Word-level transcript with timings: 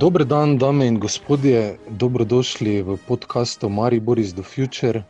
Dober 0.00 0.24
dan, 0.24 0.58
dame 0.58 0.86
in 0.86 0.96
gospodje, 0.96 1.76
dobrodošli 1.88 2.80
v 2.82 2.96
podkastu 3.08 3.68
Maribor 3.68 4.18
iz 4.18 4.32
The 4.32 4.42
Future. 4.42 5.02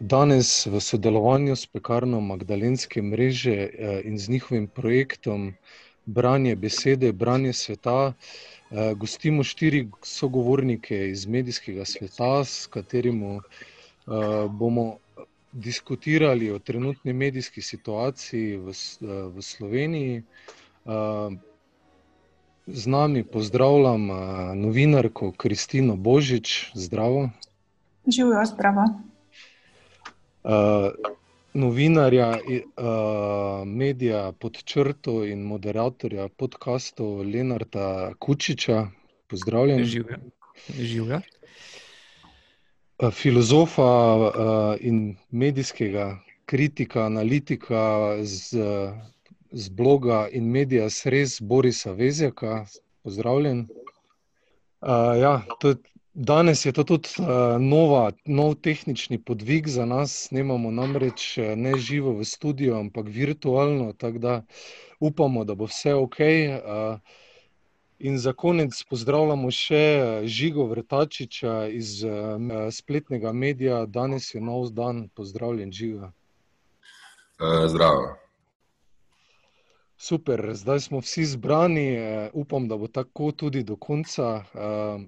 Danes 0.00 0.66
v 0.66 0.80
sodelovanju 0.84 1.56
s 1.56 1.64
pekarno 1.66 2.20
Magdalenske 2.20 3.00
mreže 3.02 3.56
eh, 3.56 4.02
in 4.04 4.18
z 4.18 4.28
njihovim 4.28 4.66
projektom 4.68 5.54
Branje 6.04 6.56
besede, 6.56 7.12
branje 7.12 7.52
sveta, 7.52 8.12
eh, 8.12 8.92
gostimo 8.94 9.44
štiri 9.44 9.88
sogovornike 10.04 11.08
iz 11.08 11.26
medijskega 11.26 11.88
sveta, 11.88 12.44
s 12.44 12.66
katerimi 12.66 13.36
eh, 13.36 13.40
bomo 14.50 14.98
diskutirali 15.52 16.50
o 16.50 16.58
trenutni 16.58 17.12
medijski 17.12 17.62
situaciji 17.62 18.56
v, 18.56 18.76
v 19.32 19.42
Sloveniji. 19.42 20.22
Z 22.72 22.86
nami 22.86 23.24
pozdravljam 23.24 24.06
novinarko 24.54 25.32
Kristino 25.32 25.96
Božič, 25.96 26.70
zdravo. 26.74 27.30
Živijo, 28.06 28.44
zdravo. 28.44 28.84
Uh, 30.44 30.52
novinarja, 31.54 32.28
uh, 32.30 33.66
medija 33.66 34.32
pod 34.32 34.62
črto 34.64 35.24
in 35.24 35.42
moderatorja 35.42 36.28
podkastov 36.28 37.22
Lenarta 37.22 38.14
Kučiča, 38.18 38.86
pozdravljen. 39.26 39.84
Živijo. 40.78 41.20
Uh, 42.98 43.12
filozofa 43.12 44.16
uh, 44.16 44.32
in 44.80 45.16
medijskega 45.30 46.18
kritika, 46.44 47.06
analitika 47.06 48.16
z. 48.22 48.54
Uh, 48.54 49.17
z 49.52 49.68
bloga 49.68 50.28
in 50.32 50.50
medija 50.50 50.90
Sres 50.90 51.40
Borisa 51.40 51.92
Vezjaka. 51.92 52.66
Pozdravljen. 53.02 53.68
Uh, 54.80 54.88
ja, 55.20 55.42
to, 55.60 55.74
danes 56.14 56.66
je 56.66 56.72
to 56.72 56.84
tudi 56.84 57.08
uh, 57.18 57.26
nova, 57.60 58.12
nov 58.24 58.54
tehnični 58.54 59.18
podvig 59.18 59.68
za 59.68 59.86
nas. 59.86 60.28
Snemamo 60.28 60.70
namreč 60.70 61.38
ne 61.56 61.76
živo 61.78 62.12
v 62.18 62.24
studiu, 62.24 62.74
ampak 62.76 63.06
virtualno, 63.06 63.92
tako 63.92 64.18
da 64.18 64.42
upamo, 65.00 65.44
da 65.44 65.54
bo 65.54 65.64
vse 65.64 65.94
ok. 65.94 66.18
Uh, 66.18 67.00
in 67.98 68.18
za 68.18 68.32
konec 68.32 68.84
pozdravljamo 68.90 69.50
še 69.50 69.82
Žigo 70.24 70.66
Vrtačiča 70.66 71.66
iz 71.66 72.04
uh, 72.04 72.12
spletnega 72.70 73.32
medija. 73.32 73.86
Danes 73.86 74.34
je 74.34 74.40
nov 74.40 74.70
dan, 74.70 75.08
pozdravljen, 75.14 75.72
Žiga. 75.72 76.12
Uh, 77.38 77.66
zdravo. 77.66 78.27
Super, 79.98 80.50
zdaj 80.54 80.80
smo 80.80 81.00
vsi 81.00 81.24
zbrani, 81.24 81.88
uh, 81.98 82.30
upam, 82.32 82.68
da 82.68 82.76
bo 82.76 82.86
tako 82.86 83.32
tudi 83.32 83.62
do 83.62 83.76
konca. 83.76 84.42
Uh, 84.54 85.06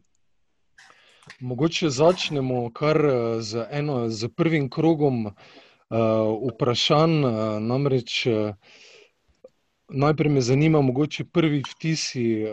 mogoče 1.41 1.91
začnemo 1.91 2.70
kar 2.72 2.96
eh, 2.96 3.42
z, 3.42 3.66
eno, 3.70 4.08
z 4.08 4.28
prvim 4.28 4.70
krogom 4.70 5.30
vprašanj. 5.91 7.14
Namreč 7.61 8.27
najprej 9.88 10.33
me 10.33 10.41
zanima, 10.41 10.80
mogoče 10.80 11.24
prvi 11.24 11.62
vtisi, 11.66 12.46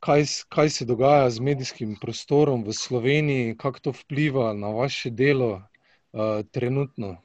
kaj, 0.00 0.24
kaj 0.48 0.70
se 0.70 0.84
dogaja 0.84 1.30
z 1.30 1.40
medijskim 1.40 1.96
prostorom 2.00 2.64
v 2.64 2.72
Sloveniji, 2.76 3.56
kako 3.56 3.80
to 3.80 3.92
vpliva 3.92 4.52
na 4.52 4.68
vaše 4.68 5.10
delo 5.10 5.62
trenutno. 6.50 7.16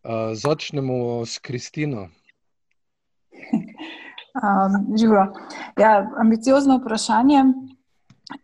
Uh, 0.00 0.32
začnemo 0.32 1.26
s 1.26 1.38
Kristino. 1.38 2.08
Um, 4.30 4.96
živo. 4.96 5.26
Ja, 5.76 6.10
ambiciozno 6.18 6.76
vprašanje. 6.78 7.44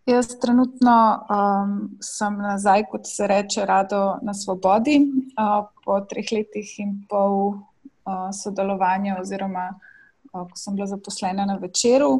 Jaz 0.06 0.38
trenutno 0.40 1.26
um, 1.30 1.98
sem 2.02 2.38
nazaj, 2.38 2.84
kot 2.90 3.06
se 3.06 3.26
reče, 3.26 3.64
rado 3.66 4.18
na 4.22 4.34
svobodi, 4.34 4.98
uh, 5.38 5.68
po 5.84 6.00
treh 6.10 6.26
letih 6.32 6.72
in 6.82 6.96
pol 7.08 7.54
uh, 7.54 8.34
sodelovanja, 8.34 9.20
oziroma 9.20 9.68
uh, 9.76 10.42
ko 10.50 10.58
sem 10.58 10.74
bila 10.74 10.90
zaposlena 10.90 11.46
na 11.46 11.54
večeru. 11.54 12.18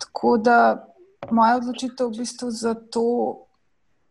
Tako 0.00 0.36
da 0.38 0.58
moja 1.30 1.60
odločitev 1.60 2.08
v 2.08 2.24
bistvu 2.24 2.50
za 2.50 2.74
to 2.74 3.06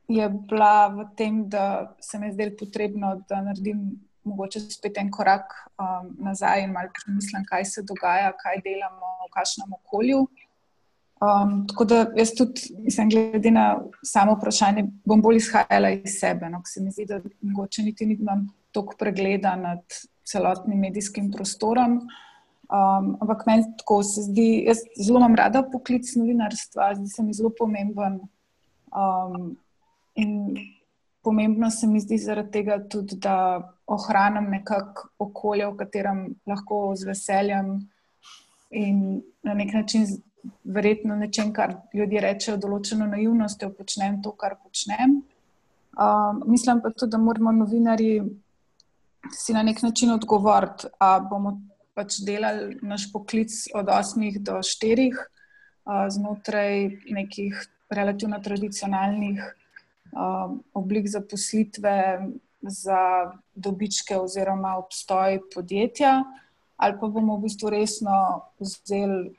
je 0.08 0.30
bila 0.30 0.88
v 0.88 1.10
tem, 1.18 1.50
da 1.50 1.96
se 2.00 2.20
mi 2.20 2.30
je 2.30 2.34
zdelo 2.34 2.52
potrebno, 2.60 3.16
da 3.30 3.42
naredim 3.42 3.98
mogoče 4.24 4.60
spet 4.60 4.98
en 4.98 5.12
korak 5.12 5.54
um, 5.78 6.10
nazaj 6.26 6.64
in 6.64 6.72
malo 6.72 6.90
premislim, 6.96 7.46
kaj 7.50 7.66
se 7.66 7.84
dogaja, 7.88 8.32
kaj 8.40 8.62
delamo 8.66 9.12
v 9.28 9.30
kakšnem 9.34 9.76
okolju. 9.80 10.26
Um, 11.24 11.54
tako 11.68 11.86
da 11.86 12.00
jaz 12.18 12.34
tudi, 12.38 12.68
mislim, 12.84 13.10
glede 13.10 13.52
na 13.52 13.68
samo 14.04 14.36
vprašanje, 14.36 14.88
bom 15.06 15.22
bolj 15.22 15.40
izhajala 15.40 15.94
iz 15.96 16.18
sebe. 16.20 16.50
No, 16.50 16.62
se 16.66 16.82
mi 16.82 16.92
zdi, 16.92 17.06
da 17.08 17.22
mogoče 17.42 17.84
niti 17.84 18.06
nimam 18.06 18.48
toliko 18.72 18.98
pregleda 19.00 19.56
nad 19.56 19.84
celotnim 20.26 20.80
medijskim 20.80 21.32
prostorom. 21.32 22.02
Um, 22.74 23.10
ampak 23.22 23.46
meni 23.46 23.64
tako 23.78 24.02
se 24.04 24.22
zdi, 24.28 24.64
jaz 24.68 24.82
zelo 24.98 25.20
imam 25.20 25.36
rada 25.36 25.64
poklic 25.72 26.16
novinarstva, 26.16 26.94
zdi 26.96 27.10
se 27.10 27.24
mi 27.24 27.34
zelo 27.34 27.52
pomemben. 27.58 28.20
Um, 28.94 29.54
in 30.16 30.56
pomembno 31.24 31.72
se 31.72 31.88
mi 31.88 32.00
zdi 32.00 32.18
zaradi 32.18 32.52
tega 32.52 32.78
tudi, 32.90 33.16
da 33.16 33.36
ohranim 33.88 34.50
nekako 34.52 35.10
okolje, 35.20 35.68
v 35.68 35.78
katerem 35.80 36.22
lahko 36.48 36.84
z 37.00 37.08
veseljem 37.08 37.74
in 38.72 39.22
na 39.44 39.54
nek 39.54 39.74
način, 39.74 40.08
verjetno 40.64 41.16
nečem, 41.16 41.54
kar 41.56 41.78
ljudje 41.96 42.22
rečejo, 42.22 42.58
določeno 42.60 43.08
naivnostjo, 43.08 43.70
počnem 43.78 44.20
to, 44.24 44.34
kar 44.36 44.58
počnem. 44.60 45.22
Um, 45.94 46.42
mislim 46.50 46.82
pa 46.84 46.92
tudi, 46.92 47.14
da 47.14 47.22
moramo 47.22 47.54
novinari 47.56 48.18
si 49.32 49.54
na 49.56 49.64
nek 49.64 49.80
način 49.86 50.12
odgovoriti, 50.12 50.90
da 51.00 51.20
bomo 51.30 51.62
pač 51.96 52.20
delali 52.26 52.80
naš 52.82 53.08
poklic 53.14 53.54
od 53.78 53.88
8 53.88 54.40
do 54.44 54.60
4 54.60 55.10
uh, 55.14 56.08
znotraj 56.12 56.90
nekih 57.14 57.68
relativno 57.94 58.40
tradicionalnih 58.44 59.44
um, 60.14 60.64
oblik 60.74 61.08
zaposlitve 61.08 62.28
za 62.62 63.32
dobičke 63.56 64.18
oziroma 64.18 64.78
obstoj 64.78 65.40
podjetja, 65.56 66.24
ali 66.78 67.00
pa 67.00 67.08
bomo 67.08 67.38
v 67.38 67.48
bistvu 67.48 67.70
resno 67.70 68.46
vzeli 68.60 69.34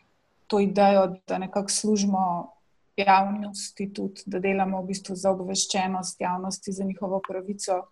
to 0.46 0.60
idejo, 0.60 1.16
da 1.28 1.38
nekako 1.38 1.68
služimo 1.68 2.50
javnosti, 2.96 3.92
tudi 3.94 4.22
da 4.26 4.38
delamo 4.38 4.82
v 4.82 4.86
bistvu 4.92 5.16
za 5.16 5.30
obveščenost 5.30 6.20
javnosti, 6.20 6.72
za 6.72 6.84
njihovo 6.84 7.20
pravico 7.28 7.86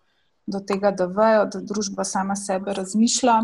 do 0.45 0.59
tega, 0.59 0.91
da 0.91 1.05
vejo, 1.05 1.45
da 1.45 1.61
družba 1.61 2.03
sama 2.03 2.35
sebe 2.35 2.73
razmišlja. 2.73 3.41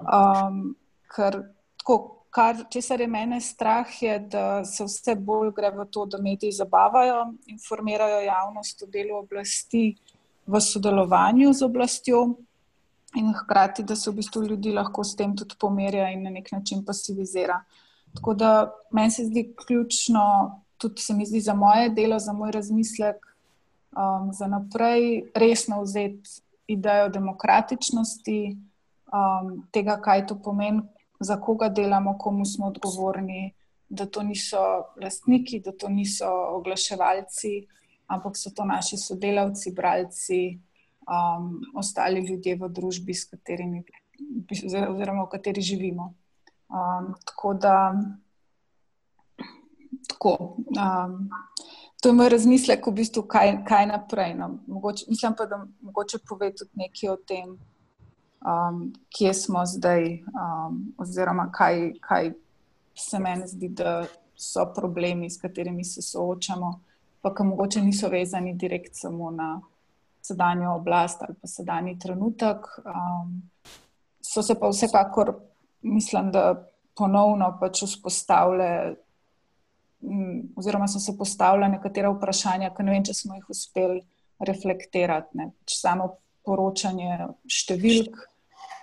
Um, 0.00 0.76
ker 1.12 1.38
tako, 1.78 2.15
kar, 2.30 2.64
česar 2.70 3.00
je 3.00 3.06
mene 3.06 3.40
strah, 3.40 4.02
je, 4.02 4.18
da 4.18 4.64
se 4.64 4.84
vse 4.84 5.14
bolj 5.14 5.52
gre 5.56 5.70
v 5.70 5.86
to, 5.90 6.06
da 6.06 6.18
mediji 6.22 6.52
zabavajo, 6.52 7.32
informirajo 7.46 8.20
javnost 8.26 8.82
o 8.82 8.86
delu 8.86 9.16
oblasti 9.18 9.94
v 10.46 10.60
sodelovanju 10.60 11.52
z 11.52 11.64
oblastjo, 11.64 12.26
in 13.16 13.32
hkrati, 13.34 13.82
da 13.82 13.96
se 13.96 14.10
v 14.10 14.14
bistvu 14.14 14.42
ljudi 14.44 14.72
lahko 14.72 15.04
s 15.04 15.16
tem 15.16 15.34
tudi 15.36 15.56
pomerja 15.60 16.10
in 16.12 16.22
na 16.22 16.30
nek 16.30 16.52
način 16.52 16.84
pasivizira. 16.84 17.62
Tako 18.14 18.34
da 18.34 18.50
meni 18.90 19.10
se 19.10 19.24
zdi 19.24 19.54
ključno, 19.56 20.22
tudi 20.78 21.00
se 21.00 21.14
mi 21.14 21.26
zdi 21.26 21.40
za 21.40 21.54
moje 21.54 21.88
delo, 21.88 22.18
za 22.18 22.32
moj 22.32 22.52
razmislek, 22.52 23.16
um, 23.96 24.32
za 24.32 24.46
naprej 24.46 25.30
resno 25.34 25.82
vzeti 25.82 26.40
idejo 26.66 27.08
demokratičnosti, 27.08 28.56
um, 29.12 29.62
tega, 29.72 30.00
kaj 30.02 30.26
to 30.26 30.38
pomeni 30.42 30.82
za 31.20 31.40
koga 31.40 31.68
delamo, 31.68 32.18
komu 32.18 32.44
smo 32.44 32.66
odgovorni, 32.66 33.54
da 33.88 34.06
to 34.06 34.22
niso 34.22 34.58
lastniki, 35.02 35.60
da 35.60 35.72
to 35.72 35.88
niso 35.88 36.26
oglaševalci, 36.58 37.66
ampak 38.06 38.36
so 38.36 38.50
to 38.50 38.64
naši 38.64 38.96
sodelavci, 38.96 39.72
bralci, 39.74 40.58
um, 41.06 41.60
ostali 41.74 42.20
ljudje 42.26 42.56
v 42.56 42.68
družbi, 42.68 43.14
katerimi, 43.30 43.84
oziroma 44.90 45.24
v 45.24 45.28
kateri 45.30 45.62
živimo. 45.62 46.14
Um, 46.68 47.14
tako 47.24 47.54
da. 47.54 47.94
Tako, 50.08 50.56
um, 50.58 51.28
to 52.02 52.08
je 52.08 52.12
moj 52.12 52.28
razmislek, 52.28 52.86
v 52.86 52.92
bistvu, 52.92 53.22
kaj, 53.22 53.64
kaj 53.66 53.86
naprej. 53.86 54.34
No. 54.34 54.58
Mogoče, 54.66 55.06
mislim 55.08 55.34
pa, 55.38 55.46
da 55.46 55.66
mogoče 55.80 56.18
pove 56.28 56.52
tudi 56.54 56.70
nekaj 56.74 57.10
o 57.10 57.16
tem, 57.16 57.56
um, 58.40 58.92
kje 59.08 59.34
smo 59.34 59.66
zdaj, 59.66 60.22
um, 60.32 60.94
oziroma 60.98 61.50
kaj, 61.52 61.92
kaj 62.00 62.32
se 62.94 63.18
meni 63.18 63.48
zdi, 63.48 63.68
da 63.68 64.04
so 64.36 64.66
problemi, 64.74 65.30
s 65.30 65.40
katerimi 65.40 65.84
se 65.84 66.02
soočamo, 66.02 66.80
pa 67.20 67.34
ki 67.34 67.42
mogoče 67.42 67.80
niso 67.80 68.08
vezani 68.08 68.54
direkt 68.54 68.94
samo 68.94 69.30
na 69.30 69.60
sedanjo 70.22 70.74
oblast 70.74 71.22
ali 71.22 71.34
pa 71.40 71.48
sedanji 71.48 71.98
trenutek. 71.98 72.66
Um, 72.84 73.42
so 74.20 74.42
se 74.42 74.58
pa 74.60 74.68
vsekakor, 74.68 75.34
mislim, 75.82 76.30
da 76.32 76.68
ponovno 76.96 77.56
pač 77.60 77.82
vzpostavile, 77.86 78.70
oziroma 80.56 80.88
so 80.88 81.00
se 81.00 81.16
postavile 81.18 81.68
nekatera 81.68 82.10
vprašanja, 82.12 82.72
ki 82.74 82.86
ne 82.86 82.94
vem, 82.94 83.04
če 83.04 83.14
smo 83.14 83.36
jih 83.36 83.50
uspeli 83.52 84.00
reflektirati. 84.48 85.38
Ne. 85.38 85.50
Pač 85.60 85.78
samo 85.80 86.10
poročanje 86.46 87.28
številk, 87.50 88.16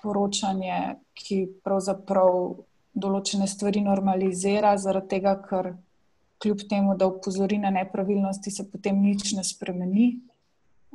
poročanje, 0.04 1.00
ki 1.16 1.40
pravzaprav 1.64 2.38
določene 2.94 3.48
stvari 3.50 3.82
normalizira, 3.86 4.76
zaradi 4.78 5.16
tega, 5.16 5.38
ker 5.48 5.74
kljub 6.44 6.66
temu, 6.70 6.98
da 7.00 7.08
upozori 7.08 7.58
na 7.62 7.72
nepravilnosti, 7.74 8.52
se 8.52 8.68
potem 8.70 9.00
nič 9.02 9.32
ne 9.38 9.46
spremeni. 9.48 10.08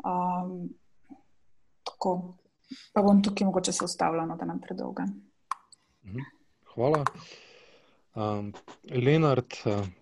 Um, 0.04 0.68
tako, 1.88 2.12
pa 2.92 3.02
bom 3.02 3.22
tukaj 3.24 3.48
mogoče 3.48 3.72
se 3.72 3.86
ustavljala, 3.88 4.28
no, 4.28 4.36
da 4.36 4.46
nam 4.46 4.60
predolga. 4.60 5.08
Mhm. 6.06 6.28
Hvala. 6.74 7.02
Um, 8.14 8.52
Lenard, 8.90 9.56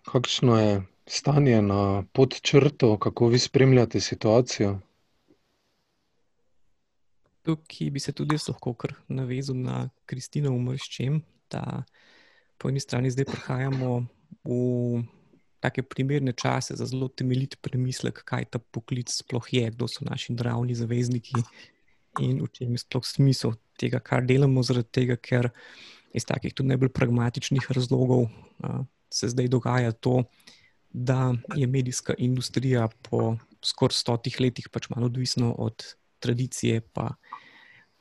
kakšno 0.05 0.59
je 0.59 0.83
stanje 1.07 1.63
na 1.63 2.03
podčrtu, 2.13 2.97
kako 2.99 3.31
vi 3.33 3.39
spremljate 3.39 4.01
situacijo? 4.01 4.79
Tukaj 7.46 7.90
bi 7.94 8.02
se 8.02 8.12
tudi 8.12 8.38
lahko 8.48 8.75
navezal 9.08 9.56
na 9.56 9.88
Kristino 10.06 10.50
Umrščem, 10.50 11.20
da 11.50 11.84
po 12.58 12.69
eni 12.72 12.81
strani 12.82 13.12
zdaj 13.14 13.28
prihajamo 13.31 13.93
v 14.44 15.04
take 15.60 15.82
primerne 15.82 16.32
čase 16.32 16.76
za 16.76 16.87
zelo 16.87 17.08
temeljit 17.08 17.56
premislek, 17.62 18.22
kaj 18.25 18.50
ta 18.50 18.58
poklic 18.58 19.10
sploh 19.12 19.46
je, 19.52 19.70
kdo 19.70 19.88
so 19.88 20.04
naši 20.04 20.34
naravni 20.34 20.75
zavezniki 20.75 21.38
in 22.22 22.40
v 22.43 22.48
čem 22.52 22.75
je 22.75 22.82
sploh 22.82 23.04
smisel 23.04 23.56
tega, 23.78 24.00
kar 24.00 24.25
delamo, 24.25 24.62
zaradi 24.64 24.88
tega, 25.00 25.16
ker 25.20 25.50
iz 26.16 26.25
takih 26.25 26.54
tudi 26.54 26.72
najbolj 26.72 26.93
pragmatičnih 26.96 27.66
razlogov 27.76 28.26
uh, 28.26 28.84
se 29.12 29.28
zdaj 29.28 29.50
dogaja 29.52 29.93
to, 29.93 30.25
da 30.90 31.34
je 31.54 31.66
medijska 31.66 32.14
industrija 32.19 32.88
po 33.02 33.37
skoraj 33.64 33.98
stotih 34.00 34.40
letih 34.40 34.70
pač 34.72 34.88
malo 34.88 35.10
odvisna 35.10 35.52
od 35.52 35.84
tradicije, 36.26 36.82
pa 36.93 37.14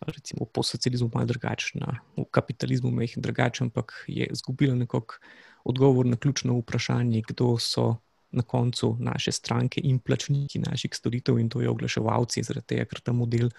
recimo 0.02 0.46
po 0.46 0.64
socializmu 0.64 1.10
malo 1.14 1.26
drugačna, 1.26 2.00
v 2.18 2.26
kapitalizmu 2.32 2.92
meh 2.92 3.14
drugačen, 3.18 3.70
ampak 3.70 3.94
je 4.08 4.28
izgubila 4.32 4.76
nekako 4.76 5.22
odgovor 5.64 6.06
na 6.06 6.18
ključno 6.18 6.58
vprašanje, 6.60 7.24
kdo 7.28 7.56
so 7.60 7.96
na 8.32 8.44
koncu 8.44 8.98
naše 9.00 9.32
stranke 9.32 9.82
in 9.84 10.00
plačniki 10.00 10.60
naših 10.60 10.92
storitev 10.94 11.40
in 11.40 11.50
to 11.50 11.62
je 11.62 11.70
oglaševalci, 11.70 12.44
zaradi 12.44 12.68
tega, 12.68 12.86
ker 12.86 13.00
ta 13.00 13.14
model 13.14 13.50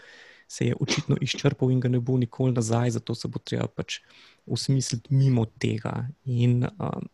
se 0.49 0.67
je 0.67 0.77
očitno 0.81 1.17
izčrpal 1.21 1.71
in 1.71 1.81
ga 1.81 1.89
ne 1.89 2.01
bo 2.01 2.17
nikoli 2.19 2.53
nazaj, 2.53 2.91
zato 2.99 3.15
se 3.15 3.29
bo 3.29 3.39
treba 3.39 3.67
pač 3.67 4.01
usmisliti 4.47 5.15
mimo 5.15 5.47
tega. 5.59 6.09
In 6.25 6.63
um, 6.67 7.09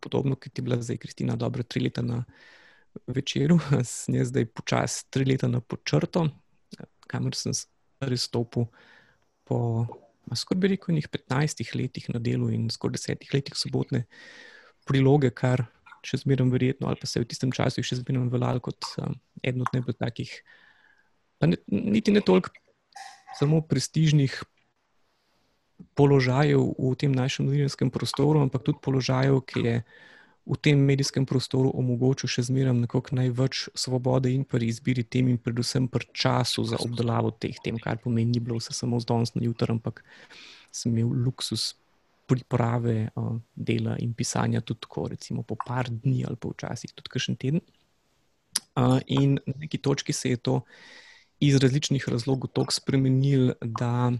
podobno, 0.00 0.36
kot 0.36 0.58
je 0.58 0.62
bila 0.62 0.80
zdaj 0.82 0.98
Kristina, 1.00 1.36
dobro 1.36 1.62
tri 1.62 1.84
leta 1.86 2.02
na 2.02 2.24
večeru, 3.06 3.58
sem 3.88 4.18
jaz 4.20 4.32
zdaj 4.32 4.48
počasi 4.54 5.06
tri 5.10 5.26
leta 5.28 5.48
na 5.48 5.60
počrto, 5.60 6.28
kamor 7.10 7.36
sem 7.38 7.54
res 8.02 8.28
stopil 8.30 8.70
po. 9.48 9.86
Skoraj 10.32 10.60
bi 10.62 10.68
rekel, 10.70 10.94
nekaj 10.94 11.10
15 11.26 11.74
letih 11.74 12.04
na 12.14 12.20
delu 12.22 12.46
in 12.54 12.68
skoraj 12.70 13.00
10 13.02 13.26
letih 13.34 13.56
sobotne 13.58 14.04
priloge, 14.86 15.32
kar 15.34 15.66
še 16.06 16.22
zmeraj 16.22 16.46
verjetno, 16.50 16.88
ali 16.88 16.98
pa 16.98 17.10
se 17.10 17.18
je 17.18 17.24
v 17.24 17.28
tistem 17.30 17.50
času 17.54 17.82
še 17.84 17.98
zmeraj 18.00 18.30
veljalo 18.30 18.62
kot 18.62 18.86
um, 19.02 19.16
eden 19.42 19.66
od 19.66 19.74
najbolj 19.74 19.98
takih, 19.98 20.30
ne, 21.42 21.58
niti 21.66 22.14
ne 22.14 22.22
toliko 22.22 22.54
samo 23.38 23.60
prestižnih 23.66 24.38
položajev 25.98 26.62
v 26.78 26.94
tem 26.98 27.12
našem 27.12 27.46
novinarjem 27.48 27.90
prostoru, 27.90 28.42
ampak 28.42 28.64
tudi 28.66 28.82
položajev, 28.82 29.42
ki 29.46 29.64
je 29.66 29.76
v 30.46 30.56
tem 30.58 30.78
medijskem 30.78 31.26
prostoru 31.26 31.70
omogočil 31.78 32.30
še 32.30 32.42
zmeraj 32.48 32.74
nekako 32.74 33.14
največ 33.14 33.68
svobode 33.78 34.32
in 34.34 34.42
pri 34.42 34.66
izbiri 34.72 35.04
tem, 35.06 35.28
in 35.30 35.38
predvsem 35.38 35.86
pri 35.86 36.08
času 36.10 36.64
za 36.66 36.80
obdelavo 36.82 37.30
teh 37.30 37.54
tem, 37.62 37.78
kar 37.78 38.00
pomeni, 38.02 38.34
ni 38.34 38.42
bilo 38.42 38.58
vse 38.58 38.74
samo 38.74 38.98
z 38.98 39.06
danes 39.06 39.34
na 39.38 39.44
jutro, 39.46 39.70
ampak 39.70 40.02
sem 40.74 40.90
imel 40.90 41.14
luksus 41.28 41.76
priprave 42.26 43.12
uh, 43.14 43.36
dela 43.54 43.94
in 44.02 44.14
pisanja 44.18 44.62
tudi 44.66 44.82
tako, 44.82 45.06
recimo 45.14 45.46
po 45.46 45.54
par 45.58 45.90
dni 45.90 46.24
ali 46.26 46.38
pa 46.38 46.50
včasih 46.50 46.94
tudi 46.96 47.12
kakšen 47.12 47.38
teden. 47.38 47.62
Uh, 48.74 48.98
in 49.06 49.38
na 49.46 49.54
neki 49.62 49.78
točki 49.78 50.12
se 50.16 50.34
je 50.34 50.40
to 50.40 50.60
iz 51.42 51.58
različnih 51.58 52.02
razlogov 52.08 52.50
tako 52.54 52.72
spremenilo, 52.72 53.54
da 53.60 54.12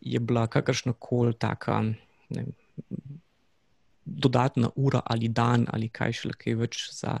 je 0.00 0.20
bila 0.20 0.46
kakršna 0.46 0.94
koli 0.98 1.34
taka 1.34 1.82
ne, 2.30 2.44
dodatna 4.04 4.70
ura 4.76 5.00
ali 5.04 5.28
dan 5.28 5.66
ali 5.72 5.88
kaj 5.88 6.12
še 6.12 6.34
kaj 6.38 6.54
več 6.60 6.88
za 6.92 7.18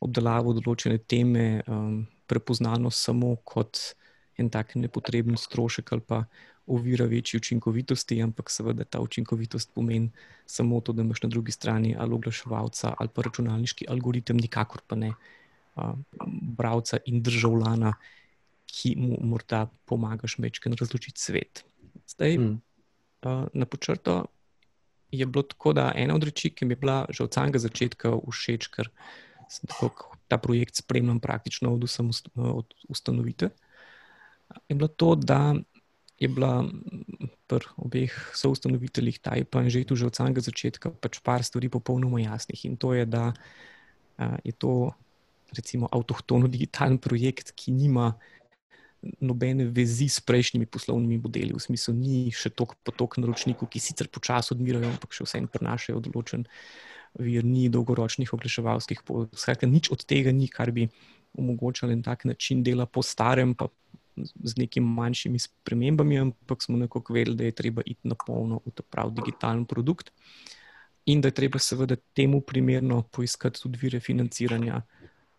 obdelavo 0.00 0.54
določene 0.56 0.98
teme, 0.98 1.62
um, 1.68 2.06
prepoznano 2.30 2.90
samo 2.90 3.34
kot 3.44 3.96
en 4.40 4.48
tak 4.48 4.76
nepotreben 4.78 5.36
strošek 5.36 5.92
ali 5.92 6.04
pa 6.06 6.22
ovira 6.70 7.04
večji 7.10 7.40
učinkovitosti, 7.40 8.20
ampak 8.22 8.50
seveda 8.50 8.84
ta 8.84 9.00
učinkovitost 9.02 9.72
pomeni 9.74 10.12
samo 10.46 10.80
to, 10.80 10.94
da 10.94 11.02
imaš 11.02 11.22
na 11.24 11.28
drugi 11.28 11.52
strani 11.52 11.96
ali 11.98 12.14
oglaševalca 12.14 12.94
ali 12.98 13.12
pa 13.14 13.26
računalniški 13.26 13.88
algoritem, 13.90 14.38
nikakor 14.38 14.84
pa 14.86 14.96
ne 14.96 15.10
uh, 15.10 15.92
bravca 16.56 17.02
in 17.06 17.22
državljana, 17.26 17.92
ki 18.70 18.94
mu 18.96 19.18
morda 19.26 19.66
pomagaš 19.84 20.38
večkrat 20.38 20.78
razločiti 20.78 21.20
svet. 21.20 21.64
Zdaj, 22.06 22.36
hmm. 22.36 22.60
uh, 23.26 23.48
na 23.52 23.66
počrto 23.66 24.24
je 25.12 25.26
bilo 25.26 25.42
tako, 25.42 25.72
da 25.72 25.90
ena 25.96 26.14
od 26.14 26.24
reči, 26.24 26.50
ki 26.54 26.64
mi 26.64 26.76
je 26.76 26.82
bila 26.82 27.06
že 27.10 27.24
od 27.24 27.34
samega 27.34 27.58
začetka 27.58 28.14
všeč, 28.26 28.70
ker 28.70 28.90
sem 29.50 29.66
tako, 29.66 30.14
ta 30.30 30.38
projekt 30.38 30.78
spremljal 30.78 31.18
praktično 31.18 31.74
od, 31.74 31.90
od 32.36 32.74
ustanovitve, 32.88 33.50
je 34.68 34.74
bilo 34.74 34.88
to, 34.88 35.14
da 35.14 35.54
je 36.20 36.28
bila 36.28 36.68
pri 37.48 37.66
obeh 37.80 38.12
soustanoviteljih 38.36 39.18
ta 39.18 39.34
IPA 39.40 39.62
in 39.62 39.70
že 39.70 39.84
tu 39.88 39.96
že 39.96 40.06
od 40.06 40.14
samega 40.14 40.44
začetka 40.44 40.92
pač 40.92 41.18
par 41.24 41.42
stvari 41.42 41.72
popolnoma 41.72 42.20
jasnih. 42.20 42.64
In 42.68 42.76
to 42.76 42.92
je, 42.94 43.08
da 43.08 43.32
uh, 43.32 44.36
je 44.44 44.52
to 44.52 44.92
recimo 45.56 45.88
avtohtono 45.90 46.46
digitalen 46.46 46.98
projekt, 46.98 47.56
ki 47.56 47.72
nima 47.72 48.14
nobene 49.20 49.64
vezi 49.64 50.08
s 50.08 50.20
prejšnjimi 50.20 50.66
poslovnimi 50.66 51.18
modeli, 51.18 51.54
v 51.56 51.62
smislu, 51.62 51.94
ni 51.96 52.28
še 52.34 52.52
toliko 52.52 52.76
potok 52.84 53.16
naročnikov, 53.20 53.70
ki 53.72 53.80
sicer 53.80 54.10
počasi 54.12 54.52
odmirajo, 54.54 54.92
ampak 54.92 55.16
še 55.16 55.24
vseeno 55.24 55.48
prenašajo 55.52 56.02
določen 56.04 56.44
vir, 57.18 57.46
ni 57.46 57.68
dolgoročnih 57.72 58.32
oglaševalskih 58.36 59.02
pot. 59.06 59.32
Skratka, 59.34 59.66
nič 59.66 59.90
od 59.94 60.04
tega 60.04 60.34
ni, 60.36 60.50
kar 60.52 60.70
bi 60.74 60.90
omogočalo 61.38 61.94
en 61.94 62.02
tak 62.04 62.26
način 62.28 62.62
dela 62.66 62.86
po 62.86 63.02
starem, 63.02 63.54
pa 63.54 63.70
z 64.20 64.56
nekimi 64.58 64.86
manjšimi 64.86 65.38
spremembami, 65.38 66.18
ampak 66.20 66.62
smo 66.62 66.76
nekako 66.76 67.14
vedeli, 67.14 67.36
da 67.36 67.44
je 67.44 67.56
treba 67.56 67.82
iti 67.86 68.08
na 68.08 68.18
polno 68.18 68.60
v 68.66 68.74
ta 68.74 68.82
pravi 68.82 69.16
digitalen 69.16 69.64
produkt. 69.64 70.12
In 71.08 71.22
da 71.24 71.30
je 71.30 71.38
treba, 71.38 71.58
seveda, 71.58 71.96
temu 72.14 72.42
primerno 72.44 73.02
poiskati 73.10 73.62
tudi 73.62 73.80
vire 73.80 74.00
financiranja, 74.00 74.82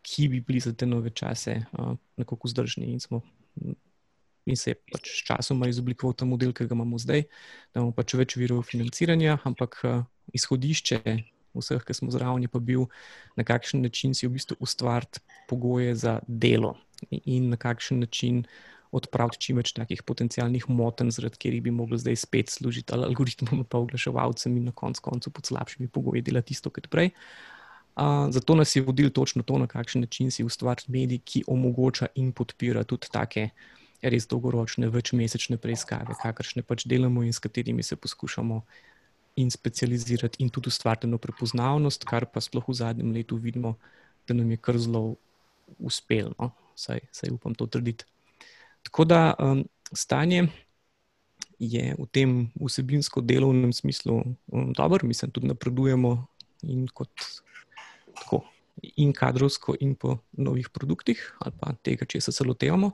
ki 0.01 0.27
bi 0.31 0.39
bili 0.41 0.59
za 0.59 0.73
te 0.73 0.87
nove 0.89 1.11
čase 1.13 1.59
uh, 1.77 1.93
nekako 2.17 2.49
vzdržni. 2.49 2.89
In 2.89 2.99
smo 2.99 3.21
in 4.45 4.57
se 4.57 4.73
je 4.73 4.79
pač 4.91 5.11
s 5.11 5.25
časom 5.27 5.61
izoblikoval 5.67 6.15
ta 6.17 6.25
model, 6.25 6.53
ki 6.53 6.65
ga 6.65 6.75
imamo 6.75 6.99
zdaj, 7.01 7.25
da 7.73 7.81
imamo 7.81 7.93
pač 7.97 8.15
več 8.17 8.37
virov 8.39 8.65
financiranja, 8.69 9.37
ampak 9.47 9.77
uh, 9.85 10.01
izhodišče 10.33 11.01
vseh, 11.57 11.85
ki 11.85 11.93
smo 11.95 12.11
zraven, 12.13 12.47
pa 12.51 12.61
bil 12.63 12.87
na 13.37 13.45
kakšen 13.47 13.83
način 13.85 14.15
si 14.17 14.27
v 14.27 14.35
bistvu 14.37 14.57
ustvariti 14.63 15.21
pogoje 15.51 15.95
za 15.99 16.19
delo 16.27 16.77
in 17.11 17.51
na 17.53 17.59
kakšen 17.59 18.05
način. 18.05 18.45
Odpraviti 18.91 19.39
čim 19.39 19.55
več 19.55 19.69
takih 19.71 20.01
potencijalnih 20.03 20.65
motenj, 20.67 21.13
zaradi 21.15 21.37
katerih 21.37 21.61
bi 21.63 21.71
mogli 21.71 21.95
zdaj 21.95 22.17
spet 22.25 22.49
služiti 22.51 22.91
algoritmom, 22.91 23.61
pa 23.63 23.79
oglaševalcem 23.79 24.57
in 24.59 24.65
na 24.67 24.73
koncu 24.75 25.05
koncu 25.05 25.31
pod 25.31 25.47
slabšimi 25.47 25.87
pogoji 25.87 26.25
delati 26.27 26.51
isto 26.51 26.67
kot 26.75 26.89
prej. 26.91 27.13
Uh, 27.13 27.50
zato 28.31 28.55
nas 28.55 28.75
je 28.75 28.81
vodil 28.81 29.09
točno 29.09 29.43
to, 29.43 29.57
na 29.57 29.67
kakšen 29.67 30.01
način 30.01 30.31
si 30.31 30.43
ustvariti 30.43 30.91
medij, 30.91 31.19
ki 31.25 31.43
omogoča 31.47 32.07
in 32.15 32.31
podpira 32.31 32.83
tudi 32.83 33.07
take 33.11 33.43
uh, 33.43 33.81
res 34.01 34.25
dolgoročne, 34.27 34.89
večmesečne 34.89 35.57
preiskave, 35.61 36.15
kakršne 36.21 36.65
pač 36.65 36.85
delamo 36.89 37.23
in 37.23 37.33
s 37.33 37.39
katerimi 37.39 37.83
se 37.83 37.95
poskušamo 37.95 38.61
in 39.41 39.51
specializirati, 39.51 40.41
in 40.43 40.49
tudi 40.49 40.71
ustvariti 40.73 41.07
eno 41.07 41.17
prepoznavnost, 41.21 42.05
kar 42.09 42.25
pa 42.25 42.41
sploh 42.41 42.65
v 42.67 42.75
zadnjem 42.75 43.13
letu 43.13 43.37
vidimo, 43.37 43.75
da 44.27 44.33
nam 44.33 44.49
je 44.51 44.57
kar 44.57 44.77
zelo 44.77 45.15
uspelo. 45.79 46.33
No? 46.39 46.51
Saj, 46.75 46.99
saj 47.11 47.31
upam 47.31 47.55
to 47.55 47.67
trditi. 47.67 48.05
Tako 48.83 49.05
da 49.05 49.33
um, 49.37 49.63
stanje 49.93 50.47
je 51.59 51.93
v 51.97 52.07
tem 52.11 52.49
vsebinsko 52.57 53.21
delovnem 53.21 53.73
smislu 53.73 54.23
um, 54.51 54.73
dobro, 54.73 55.07
mislim, 55.07 55.31
tudi 55.31 55.47
napredujemo 55.47 56.15
in 56.63 56.87
kot 56.89 57.13
tako. 58.21 58.43
In 58.97 59.11
kadrovsko, 59.13 59.75
in 59.83 59.95
po 59.99 60.17
novih 60.39 60.69
produktih, 60.73 61.19
ali 61.43 61.53
pa 61.59 61.73
tega, 61.83 62.07
če 62.07 62.21
se 62.23 62.45
lotevamo. 62.47 62.93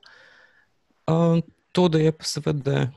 Uh, 1.07 1.39
to, 1.71 1.87
da 1.87 2.01
je 2.01 2.11
pa 2.11 2.25
seveda 2.27 2.87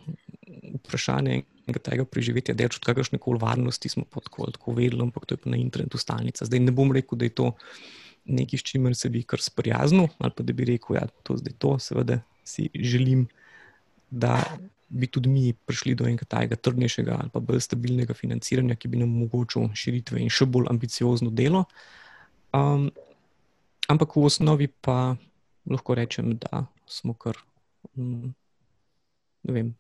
vprašanje 0.80 1.42
tega 1.78 2.04
preživetja, 2.04 2.54
da 2.54 2.64
je 2.64 2.70
od 2.72 2.84
kakršne 2.84 3.20
koli 3.22 3.38
varnosti 3.38 3.88
smo 3.88 4.04
tako 4.10 4.50
tako 4.50 4.72
vedeli, 4.74 5.02
ampak 5.02 5.26
to 5.26 5.36
je 5.36 5.42
pa 5.44 5.50
na 5.50 5.60
internetu 5.60 5.98
stalnica. 5.98 6.44
Zdaj 6.44 6.60
ne 6.60 6.72
bom 6.72 6.92
rekel, 6.92 7.18
da 7.18 7.28
je 7.28 7.34
to 7.34 7.52
nekaj, 8.24 8.58
s 8.58 8.62
čimer 8.62 8.96
se 8.96 9.08
bi 9.08 9.22
kar 9.22 9.40
sprijaznil, 9.40 10.08
ali 10.18 10.32
pa 10.36 10.42
da 10.42 10.52
bi 10.52 10.64
rekel, 10.64 10.96
da 10.96 11.00
ja, 11.00 11.06
je 11.06 11.22
to 11.22 11.36
zdaj 11.36 11.54
to, 11.58 11.78
seveda 11.78 12.20
si 12.44 12.68
želim, 12.74 13.26
da 14.10 14.42
bi 14.88 15.06
tudi 15.06 15.28
mi 15.28 15.52
prišli 15.52 15.94
do 15.94 16.04
enega 16.04 16.26
tajega 16.26 16.56
trdnejšega 16.56 17.16
ali 17.20 17.30
pa 17.30 17.40
bolj 17.40 17.60
stabilnega 17.62 18.14
financiranja, 18.14 18.74
ki 18.74 18.88
bi 18.88 18.98
nam 18.98 19.14
omogočil 19.14 19.68
širitve 19.74 20.18
in 20.18 20.32
še 20.32 20.48
bolj 20.50 20.66
ambiciozno 20.70 21.30
delo. 21.30 21.64
Um, 22.54 22.90
ampak 23.88 24.16
v 24.16 24.24
osnovi 24.26 24.66
pa 24.66 25.16
lahko 25.70 25.94
rečem, 25.94 26.34
da 26.38 26.66
smo 26.86 27.14
kar. 27.14 27.38
Um, 27.96 28.34
vem, 29.42 29.74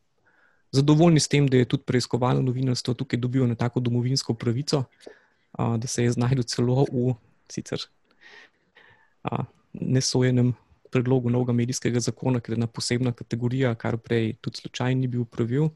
zadovoljni 0.72 1.20
s 1.20 1.28
tem, 1.28 1.48
da 1.48 1.56
je 1.56 1.68
tudi 1.68 1.82
preiskovalno 1.86 2.42
novinarstvo 2.42 2.94
tukaj 2.94 3.18
dobilo 3.18 3.46
na 3.46 3.54
tako 3.54 3.80
domovinsko 3.80 4.34
pravico, 4.34 4.84
a, 5.52 5.76
da 5.76 5.86
se 5.86 6.04
je 6.04 6.12
znašel 6.12 6.42
celo 6.42 6.86
v 6.92 7.14
sicer 7.50 7.82
a, 9.22 9.44
nesojenem 9.72 10.54
predlogu 10.90 11.30
novega 11.30 11.52
medijskega 11.52 12.00
zakona, 12.00 12.40
ker 12.40 12.54
je 12.54 12.58
ena 12.58 12.66
posebna 12.66 13.12
kategorija, 13.12 13.74
kar 13.74 13.98
prej 13.98 14.34
tudi 14.40 14.62
slučajno 14.62 15.00
ni 15.00 15.10
bil 15.10 15.24
pravil, 15.24 15.68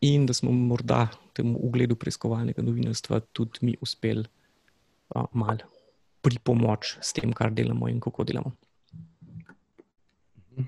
in 0.00 0.26
da 0.26 0.34
smo 0.34 0.52
morda 0.52 1.08
temu 1.36 1.58
ugledu 1.60 1.96
preiskovalnega 1.96 2.62
novinarstva 2.62 3.20
tudi 3.32 3.60
mi 3.62 3.76
uspeli 3.80 4.24
malo 5.32 5.79
pripomoč 6.22 6.96
s 7.00 7.12
tem, 7.12 7.32
kar 7.32 7.52
delamo 7.52 7.88
in 7.88 8.00
kako 8.00 8.24
delamo. 8.24 8.52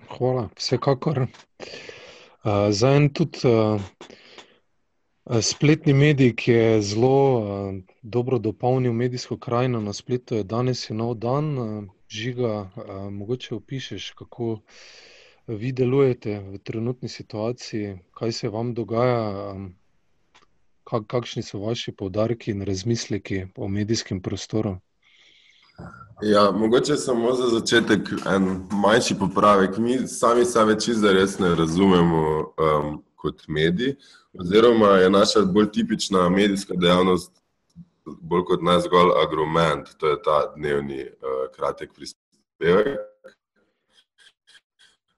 Hvala, 0.08 0.48
vsekakor. 0.56 1.26
Za 2.70 2.90
en 2.96 3.08
tudi 3.14 3.38
spletni 5.40 5.92
medij, 5.92 6.32
ki 6.34 6.52
je 6.52 6.82
zelo 6.82 7.16
dobro 8.02 8.38
dopolnil 8.38 8.92
medijsko 8.92 9.36
krajino 9.38 9.80
na 9.80 9.92
spletu, 9.92 10.34
je 10.34 10.44
danes 10.44 10.90
je 10.90 10.94
nov 10.94 11.14
dan. 11.14 11.88
Žiga, 12.08 12.70
mogoče 13.10 13.54
opišeš, 13.54 14.10
kako 14.10 14.58
vi 15.46 15.72
delujete 15.72 16.40
v 16.40 16.58
trenutni 16.58 17.08
situaciji, 17.08 17.98
kaj 18.12 18.32
se 18.32 18.48
vam 18.48 18.74
dogaja, 18.74 19.54
kakšni 20.84 21.42
so 21.42 21.58
vaši 21.58 21.92
poudarki 21.92 22.50
in 22.50 22.62
razmisleki 22.62 23.46
o 23.56 23.68
medijskem 23.68 24.20
prostoru? 24.20 24.76
Ja, 26.22 26.50
mogoče 26.50 26.96
samo 26.96 27.32
za 27.34 27.48
začetek 27.48 28.12
en 28.34 28.66
manjši 28.70 29.14
popravek. 29.18 29.78
Mi 29.78 29.98
sami 30.08 30.44
sebe 30.44 30.76
čisto 30.80 31.12
res 31.12 31.38
ne 31.38 31.54
razumemo 31.54 32.22
um, 32.38 33.02
kot 33.16 33.42
mediji, 33.48 33.96
oziroma 34.38 34.88
je 35.02 35.10
naša 35.10 35.40
bolj 35.40 35.70
tipična 35.72 36.28
medijska 36.28 36.74
dejavnost 36.78 37.42
bolj 38.04 38.44
kot 38.44 38.62
ne 38.62 38.80
zgolj 38.80 39.10
argument, 39.22 39.94
to 39.98 40.08
je 40.08 40.22
ta 40.22 40.38
dnevni 40.56 41.02
uh, 41.02 41.44
kratek 41.56 41.92
prispevek, 41.94 42.98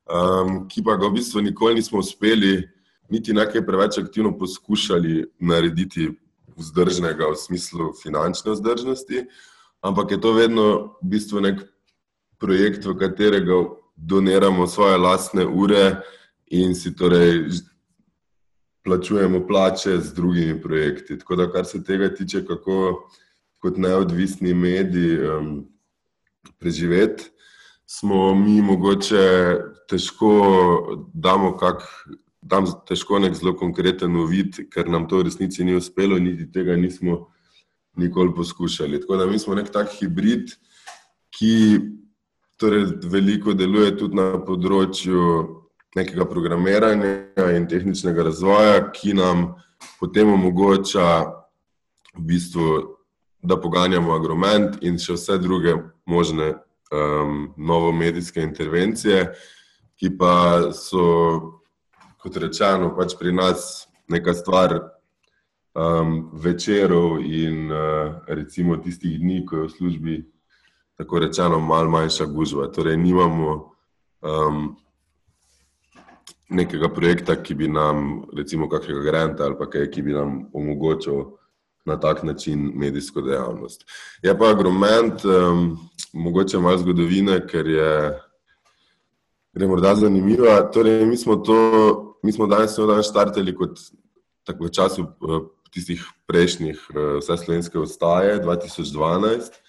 um, 0.08 0.64
ki 0.68 0.84
pa 0.84 0.96
ga 0.96 1.08
v 1.08 1.18
bistvu 1.18 1.44
nikoli 1.44 1.80
nismo 1.80 1.99
uspeli 1.99 2.62
niti 3.11 3.32
nekaj 3.32 3.66
preveč 3.66 3.99
aktivno 3.99 4.32
poskušali 4.38 5.25
narediti 5.40 6.11
vzdržnega 6.56 7.28
v 7.32 7.37
smislu 7.37 7.92
finančne 8.02 8.52
vzdržnosti 8.52 9.26
ampak 9.84 10.10
je 10.10 10.20
to 10.20 10.32
vedno 10.32 10.96
v 11.02 11.12
bistvu 11.12 11.44
nek 11.44 11.60
projekt, 12.40 12.88
v 12.88 12.96
katerega 12.96 13.68
doniramo 13.96 14.66
svoje 14.66 14.96
lastne 14.96 15.44
ure 15.46 16.00
in 16.48 16.74
si 16.74 16.96
torej 16.96 17.52
plačujemo 18.84 19.46
plače 19.46 20.00
z 20.00 20.14
drugimi 20.14 20.60
projekti. 20.60 21.18
Tako 21.18 21.36
da, 21.36 21.50
kar 21.52 21.64
se 21.64 21.84
tega 21.84 22.08
tiče, 22.08 22.44
kako 22.46 23.08
kot 23.60 23.76
neodvisni 23.76 24.54
mediji 24.54 25.20
um, 25.20 25.68
preživeti, 26.58 27.24
smo 27.86 28.34
mi 28.34 28.60
mogoče 28.62 29.56
težko 29.88 30.32
damo 31.14 31.56
kak. 31.56 31.84
Težko 32.84 33.18
nek 33.24 33.32
zelo 33.32 33.54
konkreten 33.56 34.16
uvid, 34.20 34.58
ker 34.68 34.84
nam 34.92 35.06
to 35.08 35.22
v 35.22 35.30
resnici 35.30 35.64
ni 35.64 35.72
uspelo, 35.76 36.18
niti 36.20 36.44
tega 36.52 36.76
nismo 36.76 37.33
nikoli 37.96 38.34
poskušali. 38.34 39.00
Tako 39.00 39.16
da 39.16 39.26
mi 39.26 39.38
smo 39.38 39.54
nek 39.54 39.70
tak 39.72 39.88
hibrid, 39.98 40.50
ki 41.30 41.80
torej 42.56 42.86
veliko 43.10 43.54
deluje 43.54 43.96
tudi 43.98 44.16
na 44.16 44.38
področju 44.46 45.20
nekega 45.94 46.26
programiranja 46.26 47.50
in 47.54 47.68
tehničnega 47.70 48.26
razvoja, 48.30 48.90
ki 48.94 49.14
nam 49.14 49.54
potem 50.00 50.30
omogoča 50.32 51.08
v 52.14 52.26
bistvu, 52.30 52.68
da 53.44 53.58
poganjamo 53.60 54.14
argument 54.14 54.78
in 54.82 54.96
še 54.98 55.18
vse 55.18 55.36
druge 55.38 55.74
možne 56.08 56.54
um, 56.54 57.52
novomedijske 57.56 58.40
intervencije, 58.40 59.26
ki 60.00 60.10
pa 60.18 60.70
so, 60.72 61.04
kot 62.22 62.38
rečeno, 62.40 62.94
pač 62.96 63.12
pri 63.20 63.34
nas 63.36 63.84
neka 64.08 64.34
stvar 64.34 64.78
um, 65.75 66.31
večerov 66.33 67.21
in 67.21 67.71
uh, 67.73 68.14
recimo 68.26 68.76
tistih 68.76 69.19
dni, 69.19 69.45
ko 69.47 69.57
je 69.57 69.62
v 69.62 69.71
službi 69.71 70.16
tako 70.97 71.19
rečeno 71.19 71.61
malo 71.61 71.90
manjša 71.90 72.26
gužva. 72.26 72.69
Torej, 72.73 72.97
nimamo 72.97 73.75
um, 74.23 74.76
nekega 76.49 76.88
projekta, 76.88 77.37
ki 77.43 77.54
bi 77.54 77.69
nam, 77.69 78.23
recimo, 78.37 78.69
kakšnega 78.69 79.02
granta 79.02 79.45
ali 79.45 79.71
kaj, 79.71 79.90
ki 79.90 80.02
bi 80.02 80.12
nam 80.12 80.45
omogočil 80.52 81.25
na 81.85 81.99
tak 82.00 82.23
način 82.23 82.73
medijsko 82.75 83.21
dejavnost. 83.21 83.85
Je 84.23 84.38
pa 84.38 84.49
argument, 84.49 85.25
um, 85.25 85.76
mogoče 86.12 86.59
malo 86.59 86.78
zgodovine, 86.78 87.47
ker 87.47 87.66
je. 87.66 88.21
Gre 89.54 89.66
morda 89.71 89.93
zanimiva. 89.95 90.57
Torej, 90.73 91.04
mi 91.07 91.16
smo 91.16 91.37
to, 91.37 92.19
mi 92.23 92.33
smo 92.33 92.47
danes, 92.47 92.75
danes 92.75 93.07
startali 93.07 93.54
kot 93.54 93.78
tako 94.45 94.64
v 94.64 94.71
času 94.71 95.04
tistih 95.75 96.02
prejšnjih 96.31 96.78
eh, 96.78 97.19
vse 97.21 97.37
slovenske 97.45 97.78
ostaje 97.78 98.38
2012. 98.43 99.61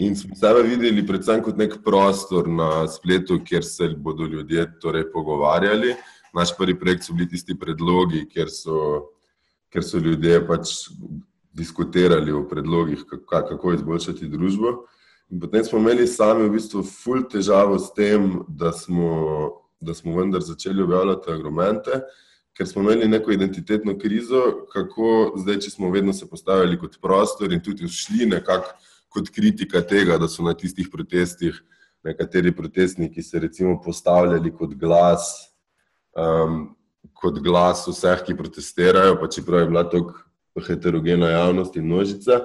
In 0.00 0.16
smo 0.16 0.36
sebe 0.36 0.62
videli 0.64 1.04
predvsem 1.06 1.42
kot 1.44 1.58
nek 1.60 1.80
prostor 1.84 2.48
na 2.48 2.86
spletu, 2.88 3.40
kjer 3.44 3.64
se 3.66 3.90
bodo 3.96 4.24
ljudje 4.24 4.64
torej 4.80 5.10
pogovarjali. 5.12 5.94
Naš 6.34 6.54
prvi 6.56 6.78
projekt 6.78 7.04
so 7.04 7.14
bili 7.14 7.28
tisti 7.28 7.58
predlogi, 7.58 8.22
kjer 8.30 8.48
so, 8.48 9.10
kjer 9.72 9.84
so 9.84 9.98
ljudje 9.98 10.38
pač 10.46 10.72
diskutirali 11.52 12.32
o 12.32 12.46
predlogih, 12.48 13.02
kako 13.28 13.74
izboljšati 13.74 14.30
družbo. 14.30 14.72
In 15.30 15.40
potem 15.42 15.64
smo 15.64 15.78
imeli 15.78 16.06
sami 16.06 16.46
v 16.48 16.54
bistvu 16.54 16.82
ful 16.86 17.26
težavo 17.28 17.76
s 17.78 17.92
tem, 17.94 18.40
da 18.48 18.72
smo, 18.72 19.10
da 19.80 19.94
smo 19.94 20.16
vendar 20.16 20.42
začeli 20.42 20.82
objavljati 20.82 21.30
argumente 21.30 22.00
ker 22.60 22.68
smo 22.68 22.82
imeli 22.82 23.08
neko 23.08 23.32
identitetno 23.32 23.94
krizo, 23.98 24.66
kako 24.68 25.32
zdaj, 25.40 25.62
če 25.64 25.70
smo 25.70 25.88
vedno 25.90 26.12
se 26.12 26.26
postavili 26.28 26.76
kot 26.78 26.98
prostor 27.00 27.54
in 27.56 27.62
tudi 27.64 27.88
šli 27.88 28.26
nekako 28.28 28.74
kot 29.08 29.30
kritika 29.32 29.80
tega, 29.80 30.18
da 30.20 30.28
so 30.28 30.44
na 30.44 30.52
tistih 30.52 30.90
protestih 30.92 31.56
nekateri 32.04 32.52
protestniki 32.52 33.22
se 33.22 33.40
recimo 33.40 33.78
postavljali 33.80 34.52
kot 34.52 34.74
glas, 34.76 35.30
um, 36.12 36.74
kot 37.16 37.40
glas 37.40 37.86
vseh, 37.88 38.26
ki 38.26 38.36
protestirajo, 38.36 39.16
pa 39.20 39.28
čeprav 39.32 39.64
je 39.64 39.70
bila 39.72 39.86
tako 39.88 40.60
heterogena 40.66 41.32
javnost 41.32 41.80
in 41.80 41.88
množica. 41.88 42.42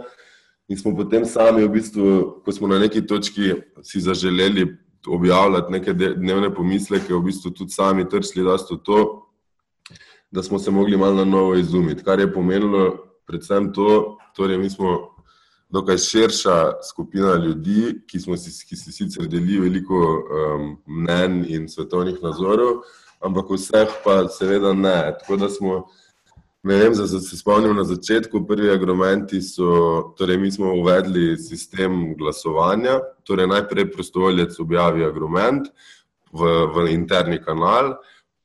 In 0.72 0.79
smo 0.79 0.95
potem 0.95 1.27
sami, 1.27 1.67
v 1.67 1.74
bistvu, 1.75 2.07
ko 2.45 2.55
smo 2.55 2.72
na 2.72 2.79
neki 2.79 3.03
točki 3.03 3.51
si 3.84 4.00
zaželeli 4.00 4.69
objavljati 5.07 5.75
neke 5.75 5.93
dnevne 5.93 6.55
pomisleke, 6.55 7.13
v 7.13 7.24
bistvu 7.27 7.51
tudi 7.51 7.75
sami 7.75 8.07
trsli, 8.10 8.48
da 8.48 8.55
so 8.57 8.79
to 8.79 9.25
da 10.32 10.44
smo 10.44 10.60
se 10.60 10.72
mogli 10.72 10.98
malo 10.98 11.13
na 11.13 11.25
novo 11.25 11.55
izumiti. 11.55 12.03
Kar 12.03 12.20
je 12.20 12.34
pomenilo 12.34 13.05
predvsem 13.27 13.74
to, 13.74 14.17
torej 14.36 14.58
mi 14.58 14.70
smo 14.70 15.15
dokaj 15.70 15.98
širša 15.98 16.72
skupina 16.89 17.36
ljudi, 17.36 18.01
ki, 18.08 18.20
si, 18.20 18.67
ki 18.70 18.75
si 18.75 18.91
sicer 18.91 19.27
deli 19.27 19.60
veliko 19.60 19.98
um, 20.00 20.70
mnen 20.88 21.44
in 21.50 21.67
svetovnih 21.70 22.22
nazorov, 22.24 22.84
ampak 23.25 23.50
vseh 23.50 24.00
pa 24.03 24.25
seveda 24.29 24.74
ne. 24.74 25.15
Tako 25.20 25.38
da 25.41 25.50
smo, 25.50 25.79
ne 26.63 26.77
vem, 26.77 26.94
da 26.94 27.08
se 27.08 27.38
spomnim 27.38 27.75
na 27.75 27.84
začetku, 27.84 28.46
prvi 28.48 28.70
argumenti 28.72 29.41
so, 29.41 30.13
torej 30.17 30.38
mi 30.38 30.51
smo 30.51 30.74
uvedli 30.79 31.36
sistem 31.38 32.13
glasovanja, 32.17 33.00
torej 33.24 33.48
najprej 33.48 33.91
prostovoljec 33.91 34.60
objavi 34.60 35.05
argument 35.05 35.67
v, 36.32 36.51
v 36.75 36.89
interni 36.94 37.41
kanal, 37.41 37.96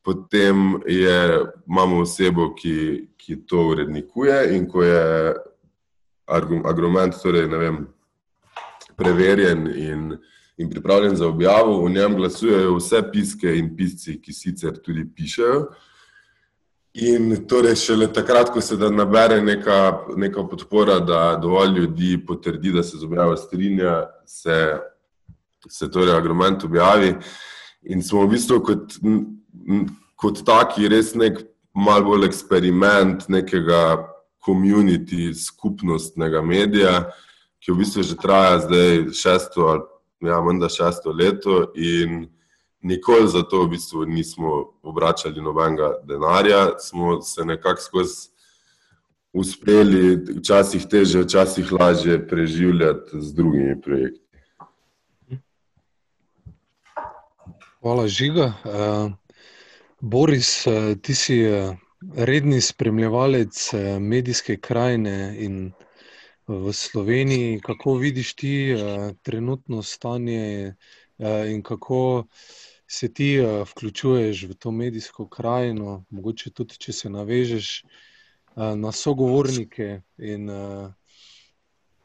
potem 0.02 0.80
je, 0.86 1.40
imamo 1.68 2.00
osebo, 2.00 2.54
ki, 2.54 3.08
ki 3.16 3.36
to 3.46 3.66
urednikuje 3.68 4.56
in 4.56 4.66
ko 4.68 4.82
je 4.82 5.34
argument 6.64 7.14
torej, 7.22 7.48
vem, 7.48 7.84
preverjen 8.96 9.66
in, 9.76 10.18
in 10.56 10.70
pripravljen 10.70 11.16
za 11.16 11.28
objavo, 11.28 11.84
v 11.84 11.90
njem 11.90 12.16
glasujejo 12.16 12.76
vse 12.76 13.02
piske 13.12 13.56
in 13.58 13.74
pisci, 13.76 14.20
ki 14.22 14.32
sicer 14.32 14.78
tudi 14.82 15.04
pišejo. 15.14 15.62
In 17.00 17.46
torej, 17.46 17.76
šele 17.78 18.08
takrat, 18.12 18.50
ko 18.50 18.60
se 18.60 18.76
da 18.76 18.90
nabere 18.90 19.38
neka, 19.42 20.06
neka 20.16 20.42
podpora, 20.50 20.98
da 21.00 21.38
dovolj 21.42 21.78
ljudi 21.78 22.16
potrdi, 22.26 22.72
da 22.72 22.82
se 22.82 22.98
z 22.98 23.06
objavo 23.06 23.36
strinja, 23.36 24.02
se, 24.26 24.78
se 25.68 25.90
torej 25.90 26.16
argument 26.16 26.64
objavi. 26.64 27.14
In 27.82 28.02
smo 28.02 28.24
v 28.26 28.34
bistvu 28.34 28.58
kot, 28.66 28.98
kot 30.16 30.42
taki 30.46 30.88
res 30.88 31.14
nek 31.14 31.40
mal 31.74 32.04
bolj 32.04 32.26
eksperiment 32.28 33.28
nekega 33.28 34.06
komunity, 34.44 35.30
skupnostnega 35.36 36.42
medija, 36.42 37.10
ki 37.60 37.72
v 37.72 37.80
bistvu 37.82 38.02
že 38.02 38.16
traja 38.16 38.58
zdaj 38.64 39.10
šesto 39.12 39.68
ali 39.68 39.84
ja, 40.28 40.40
menda 40.44 40.68
šesto 40.68 41.12
leto 41.12 41.72
in 41.76 42.28
nikoli 42.82 43.28
za 43.28 43.42
to 43.42 43.64
v 43.64 43.76
bistvu 43.76 44.04
nismo 44.08 44.72
obračali 44.82 45.42
nobenega 45.42 46.00
denarja, 46.04 46.78
smo 46.78 47.20
se 47.22 47.44
nekako 47.44 47.80
skozi 47.80 48.30
uspeli, 49.32 50.16
včasih 50.40 50.86
teže, 50.86 51.22
včasih 51.22 51.72
lažje 51.72 52.18
preživljati 52.28 53.20
z 53.20 53.34
drugimi 53.34 53.80
projekti. 53.80 54.20
Hvala, 57.80 58.08
Žiga. 58.08 58.52
Boris, 60.02 60.66
uh, 60.66 60.96
ti 61.02 61.14
si 61.14 61.42
uh, 61.44 61.76
redni 62.16 62.60
spremljevalec 62.60 63.72
uh, 63.74 63.80
medijske 64.00 64.56
krajine 64.56 65.36
in 65.38 65.72
v 66.46 66.72
Sloveniji. 66.72 67.60
Kako 67.60 67.94
vidiš 67.94 68.34
ti 68.34 68.74
trenutno 69.22 69.82
stanje 69.82 70.74
in 71.46 71.62
kako 71.62 72.24
se 72.86 73.12
ti 73.12 73.38
vključuješ 73.70 74.42
v 74.44 74.54
to 74.54 74.70
medijsko 74.70 75.28
krajino, 75.28 76.04
mogoče 76.10 76.50
tudi, 76.50 76.74
če 76.74 76.92
se 76.92 77.10
navežeš 77.10 77.84
na 78.56 78.92
sogovornike 78.92 80.00
in 80.18 80.50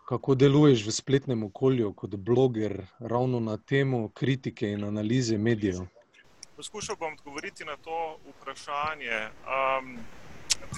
kako 0.06 0.36
deluješ 0.36 0.86
v 0.86 0.92
spletnem 0.92 1.44
okolju 1.44 1.94
kot 1.94 2.16
bloger, 2.16 2.86
ravno 3.00 3.40
na 3.40 3.58
temo 3.58 4.10
kritike 4.10 4.70
in 4.70 4.84
analize 4.84 5.38
medijev. 5.38 5.88
Poskušal 6.56 6.96
bom 6.96 7.14
odgovoriti 7.14 7.66
na 7.66 7.78
to 7.78 8.18
vprašanje. 8.30 9.30
Um, 9.44 10.00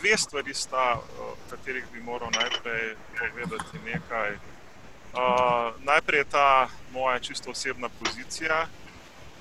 dve 0.02 0.18
stvari 0.18 0.54
sta, 0.54 1.00
o 1.20 1.36
katerih 1.50 1.86
bi 1.94 2.02
moral 2.02 2.30
najprej 2.32 2.96
povedati 3.20 3.78
nekaj. 3.86 4.32
Uh, 4.34 5.84
najprej 5.84 6.20
je 6.20 6.24
ta 6.24 6.70
moja 6.92 7.20
čisto 7.20 7.52
osebna 7.52 7.90
pozicija, 7.90 8.68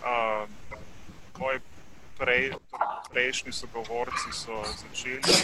uh, 0.04 0.48
moji 1.38 1.60
prej, 2.18 2.50
torej 2.50 2.52
prejšnji 3.10 3.52
sogovorci 3.52 4.32
so 4.32 4.64
začeli 4.64 5.22
te 5.22 5.34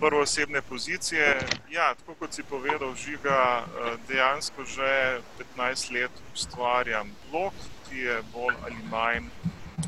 prvo 0.00 0.22
osebne 0.22 0.62
pozicije. 0.62 1.40
Ja, 1.70 1.94
tako 1.94 2.14
kot 2.14 2.32
si 2.32 2.42
povedal, 2.42 2.94
žiga, 2.96 3.64
dejansko 4.08 4.64
že 4.64 5.20
15 5.56 5.92
let 5.92 6.10
ustvarjam 6.34 7.12
blog, 7.30 7.52
ki 7.88 7.98
je 7.98 8.22
bolj 8.32 8.54
ali 8.64 8.76
manj 8.90 9.28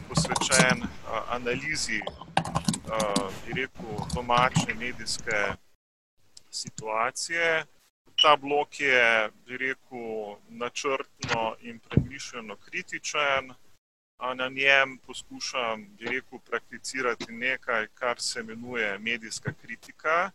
posvečen 0.09 0.83
analizi, 1.29 2.01
bi 3.47 3.53
rekel, 3.61 4.07
domače 4.15 4.75
medijske 4.75 5.55
situacije. 6.51 7.65
Ta 8.23 8.37
blok 8.37 8.81
je, 8.81 9.31
bi 9.47 9.57
rekel, 9.57 10.37
načrtno 10.49 11.57
in 11.61 11.79
premišljeno 11.79 12.57
kritičen. 12.57 13.55
Na 14.35 14.49
njem 14.49 14.99
poskušam, 15.07 15.87
bi 15.99 16.05
rekel, 16.05 16.39
prakticirati 16.39 17.33
nekaj, 17.33 17.87
kar 17.95 18.21
se 18.21 18.41
imenuje 18.41 18.99
medijska 18.99 19.53
kritika. 19.63 20.31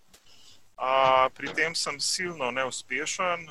Pri 1.34 1.54
tem 1.56 1.76
sem 1.76 2.00
silno 2.00 2.52
neuspešen. 2.52 3.48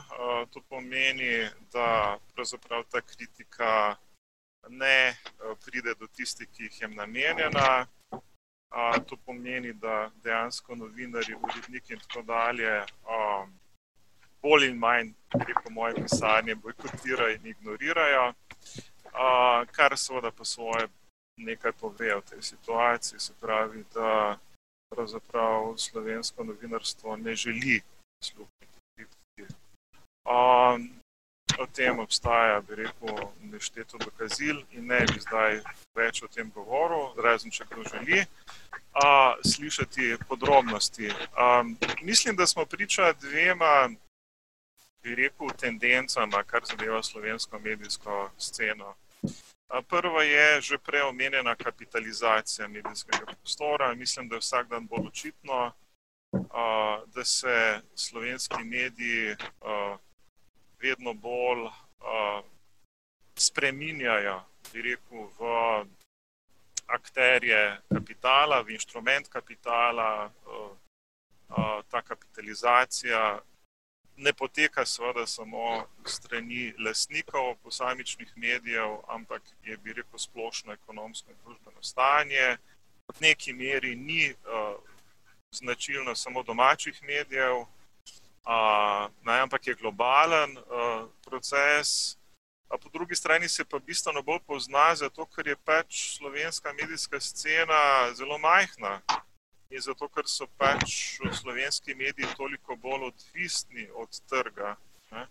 To 0.50 0.61
pomeni, 0.68 1.48
da 1.72 2.18
pravzaprav 2.34 2.84
ta 2.90 3.00
kritika 3.00 3.96
ne 4.70 5.16
pride 5.64 5.94
do 6.00 6.07
tistih, 6.07 6.48
ki 6.52 6.62
jih 6.62 6.81
je 6.81 6.88
namenjena. 6.88 7.87
To 9.09 9.16
pomeni, 9.26 9.72
da 9.72 10.11
dejansko 10.22 10.74
novinari, 10.76 11.35
uredniki 11.35 11.92
in 11.92 12.00
tako 12.00 12.22
dalje 12.22 12.85
bolj 14.42 14.68
in 14.68 14.76
manj, 14.78 15.12
preko 15.33 15.70
moje 15.70 15.94
pisanje, 15.94 16.54
bojkotirajo 16.54 17.35
in 17.35 17.46
ignorirajo, 17.46 18.33
kar 19.72 19.96
seveda 19.98 20.31
po 20.31 20.44
svoje 20.44 20.88
nekaj 21.37 21.72
pove 21.72 22.14
o 22.16 22.20
tej 22.20 22.42
situaciji. 22.42 23.20
Se 23.20 23.33
pravi, 23.40 23.85
da 23.94 24.38
pravzaprav 24.94 25.74
slovensko 25.76 26.44
novinarstvo 26.44 27.16
ne 27.16 27.35
želi 27.35 27.81
sluhniti 28.24 28.81
kritiki. 28.96 29.54
O 31.58 31.66
tem 31.66 31.98
obstaja, 31.98 32.60
bi 32.60 32.74
rekel, 32.74 33.16
nešteto 33.50 33.98
dokazil 33.98 34.60
in 34.70 34.86
ne 34.86 35.00
bi 35.10 35.18
zdaj 35.20 35.58
več 35.98 36.22
o 36.22 36.28
tem 36.30 36.50
govoril, 36.54 37.16
razen 37.18 37.50
če 37.50 37.66
kdo 37.66 37.82
želi 37.88 38.20
a, 38.94 39.34
slišati 39.42 40.16
podrobnosti. 40.28 41.10
A, 41.34 41.64
mislim, 42.02 42.36
da 42.36 42.46
smo 42.46 42.66
priča 42.66 43.12
dvema 43.12 43.88
bi 45.02 45.14
rekel, 45.14 45.50
tendencama, 45.58 46.44
kar 46.44 46.62
zadeva 46.64 47.02
slovensko 47.02 47.58
medijsko 47.58 48.30
sceno. 48.38 48.94
Prva 49.88 50.22
je 50.22 50.60
že 50.60 50.78
preomenjena 50.78 51.54
kapitalizacija 51.56 52.68
medijskega 52.68 53.26
prostora. 53.26 53.94
Mislim, 53.94 54.28
da 54.28 54.36
je 54.36 54.40
vsak 54.40 54.68
dan 54.68 54.86
bolj 54.86 55.06
očitno, 55.06 55.72
da 57.06 57.24
se 57.24 57.80
slovenski 57.94 58.64
mediji 58.64 59.36
vedno 60.80 61.14
bolj 61.14 61.68
spreminjajo, 63.38 64.42
bi 64.72 64.82
rekel, 64.82 65.28
v 65.38 65.40
akterje 66.86 67.78
kapitala, 67.94 68.62
v 68.62 68.74
inštrument 68.78 69.28
kapitala. 69.28 70.30
Ta 71.88 72.02
kapitalizacija 72.02 73.40
ne 74.16 74.32
poteka 74.32 74.84
seveda 74.86 75.26
samo 75.26 75.86
strani 76.04 76.74
lasnikov 76.84 77.54
posamičnih 77.62 78.32
medijev, 78.36 78.98
ampak 79.08 79.42
je, 79.64 79.76
bi 79.76 79.92
rekel, 79.92 80.18
splošno 80.18 80.72
ekonomsko 80.72 81.30
in 81.30 81.36
družbeno 81.44 81.82
stanje. 81.82 82.56
V 83.08 83.20
neki 83.20 83.52
meri 83.52 83.94
ni 83.96 84.32
uh, 84.32 84.76
značilno 85.50 86.14
samo 86.14 86.42
domačih 86.42 87.02
medijev, 87.02 87.64
uh, 88.48 89.11
ne, 89.22 89.40
ampak 89.40 89.66
je 89.66 89.74
globalen 89.74 90.58
uh, 90.58 91.08
proces. 91.24 92.16
A 92.68 92.76
po 92.78 92.88
drugi 92.88 93.16
strani 93.16 93.48
se 93.48 93.64
pa 93.64 93.78
bistveno 93.78 94.22
bolj 94.22 94.40
pozna, 94.46 94.94
zato 94.94 95.26
ker 95.26 95.46
je 95.48 95.56
pač 95.56 96.16
slovenska 96.16 96.72
medijska 96.72 97.20
scena 97.20 98.12
zelo 98.14 98.38
majhna 98.38 99.00
in 99.70 99.80
zato, 99.80 100.08
ker 100.08 100.24
so 100.28 100.46
pač 100.56 101.16
slovenski 101.40 101.94
mediji 101.94 102.28
toliko 102.37 102.76
bolj 102.76 103.08
odvisni 103.08 103.88
od 103.94 104.20
trga. 104.28 104.76
Ne? 105.12 105.26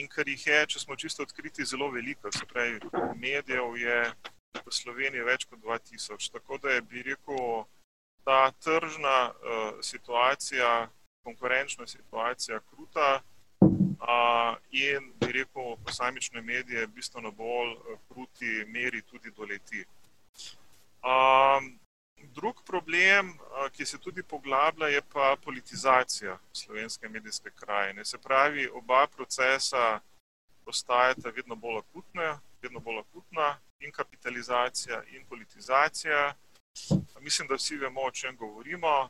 In 0.00 0.08
ker 0.08 0.28
jih 0.28 0.46
je, 0.46 0.66
če 0.72 0.80
smo 0.80 0.96
čisto 0.96 1.24
odkriti, 1.24 1.64
zelo 1.64 1.88
veliko, 1.90 2.32
se 2.32 2.44
pravi, 2.48 2.80
medijev 3.16 3.76
je 3.80 4.00
v 4.64 4.72
Sloveniji 4.72 5.24
več 5.24 5.44
kot 5.48 5.60
2000. 5.64 6.32
Tako 6.32 6.58
da 6.58 6.76
je, 6.76 6.82
bi 6.82 7.02
rekel, 7.02 7.64
ta 8.24 8.50
tržna 8.60 9.18
uh, 9.30 9.80
situacija, 9.80 10.88
konkurenčna 11.26 11.86
situacija 11.86 12.60
kruta 12.70 13.20
uh, 13.60 14.54
in, 14.70 15.10
bi 15.20 15.32
rekel, 15.32 15.76
posamične 15.84 16.42
medije 16.42 16.86
bistveno 16.86 17.30
bolj 17.30 17.74
kruti 18.08 18.64
meri 18.68 19.02
tudi 19.02 19.30
doleti. 19.30 19.84
Um, 21.02 21.78
Drug 22.34 22.62
problem, 22.64 23.34
ki 23.72 23.86
se 23.86 23.98
tudi 23.98 24.22
poglablja, 24.22 24.88
je 24.88 25.02
pa 25.12 25.36
politizacija 25.44 26.38
slovenske 26.52 27.08
medijske 27.08 27.50
krajine. 27.50 28.04
Se 28.04 28.18
pravi, 28.18 28.68
oba 28.68 29.06
procesa 29.06 30.00
postajata 30.64 31.30
vedno 31.36 31.54
bolj 31.54 31.78
akutna, 31.78 32.40
vedno 32.62 32.80
bolj 32.80 32.98
akutna 32.98 33.58
in 33.80 33.92
kapitalizacija 33.92 35.02
in 35.12 35.26
politizacija. 35.28 36.34
Mislim, 37.20 37.48
da 37.48 37.54
vsi 37.54 37.76
vemo, 37.76 38.00
o 38.00 38.10
čem 38.10 38.36
govorimo. 38.36 39.08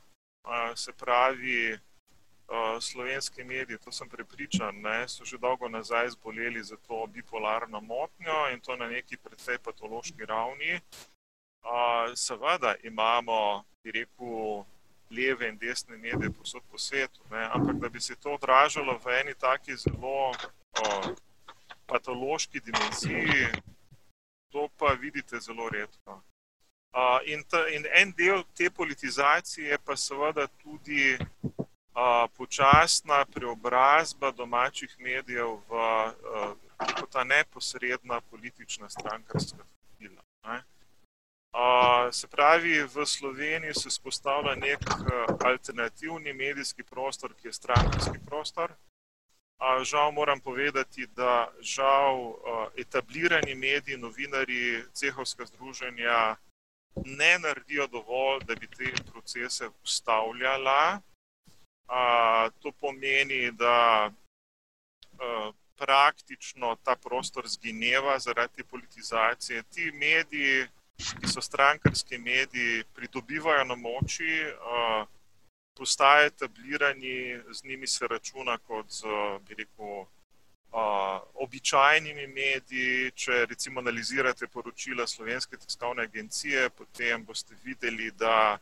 Se 0.75 0.93
pravi, 0.93 1.79
slovenski 2.81 3.45
mediji, 3.45 3.79
to 3.85 3.93
sem 3.93 4.09
prepričan, 4.09 4.81
ne, 4.81 5.09
so 5.09 5.25
že 5.25 5.39
dolgo 5.39 5.69
nazaj 5.69 6.11
zboleli 6.11 6.63
za 6.65 6.77
to 6.77 7.07
bipolarno 7.07 7.81
motnjo 7.81 8.49
in 8.53 8.61
to 8.61 8.77
na 8.77 8.89
neki 8.89 9.17
precej 9.17 9.59
patološki 9.59 10.25
ravni 10.25 10.81
seveda 12.15 12.75
imamo, 12.83 13.65
bi 13.85 13.91
rekel, 13.91 14.65
leve 15.11 15.49
in 15.49 15.59
desne 15.59 15.97
medije 15.97 16.31
posod 16.31 16.63
po 16.71 16.79
svetu, 16.79 17.21
ne? 17.31 17.49
ampak 17.53 17.77
da 17.77 17.89
bi 17.89 18.01
se 18.01 18.15
to 18.15 18.35
odražalo 18.35 18.99
v 19.05 19.21
eni 19.21 19.35
taki 19.35 19.77
zelo 19.77 20.31
o, 20.31 21.15
patološki 21.87 22.61
dimenziji, 22.61 23.47
to 24.53 24.69
pa 24.79 24.97
vidite 25.01 25.41
zelo 25.41 25.69
redko. 25.69 26.23
Uh, 26.97 27.21
in, 27.25 27.45
ta, 27.45 27.69
in 27.69 27.85
en 27.95 28.13
del 28.17 28.43
te 28.55 28.71
politizacije 28.71 29.69
je 29.69 29.79
pa 29.79 29.97
seveda 29.97 30.47
tudi 30.47 31.19
uh, 31.21 31.66
počasna 32.37 33.25
preobrazba 33.25 34.31
domačih 34.31 34.97
medijev 34.99 35.49
v 35.69 35.73
uh, 35.73 37.07
ta 37.13 37.25
neposredna 37.25 38.21
politična 38.21 38.89
strankarska 38.89 39.65
vodila. 39.89 40.23
Uh, 41.57 42.13
se 42.13 42.29
pravi, 42.29 42.83
v 42.83 43.07
Sloveniji 43.07 43.75
se 43.75 43.91
spostavlja 43.91 44.55
nek 44.55 44.81
uh, 44.81 45.37
alternativni 45.45 46.33
medijski 46.33 46.83
prostor, 46.83 47.35
ki 47.35 47.49
je 47.49 47.53
strankarski 47.53 48.19
prostor. 48.27 48.73
Uh, 48.73 49.85
žal 49.85 50.13
moram 50.13 50.41
povedati, 50.41 51.07
da 51.07 51.49
žal 51.61 52.17
uh, 52.21 52.37
etablirani 52.77 53.55
mediji, 53.55 53.97
novinari, 53.97 54.85
cehovska 54.93 55.47
združenja, 55.47 56.37
ne 57.05 57.39
naredijo 57.39 57.87
dovolj, 57.87 58.45
da 58.45 58.55
bi 58.55 58.67
te 58.67 58.93
procese 59.13 59.69
ustavljala. 59.83 61.01
A, 61.89 62.49
to 62.61 62.73
pomeni, 62.81 63.51
da 63.53 64.11
a, 65.19 65.53
praktično 65.77 66.77
ta 66.85 66.97
prostor 66.97 67.49
zgineva 67.49 68.19
zaradi 68.19 68.65
politizacije. 68.65 69.63
Ti 69.63 69.91
mediji, 69.93 70.67
ki 71.21 71.29
so 71.29 71.41
strankarski 71.41 72.19
mediji, 72.19 72.85
pridobivajo 72.95 73.65
na 73.65 73.75
moči, 73.75 74.45
a, 74.61 75.05
postajajo 75.77 76.27
etablirani, 76.27 77.41
z 77.53 77.65
njimi 77.65 77.87
se 77.87 78.07
računa 78.07 78.59
kot 78.59 78.87
z, 78.91 79.03
bi 79.49 79.55
rekel, 79.55 80.07
običajnimi 81.35 82.27
mediji. 82.27 83.11
Če 83.15 83.47
recimo 83.47 83.81
analizirate 83.81 84.47
poročila 84.47 85.07
Slovenske 85.07 85.57
tiskovne 85.57 86.03
agencije, 86.03 86.71
potem 86.71 87.25
boste 87.25 87.55
videli, 87.65 88.11
da 88.11 88.59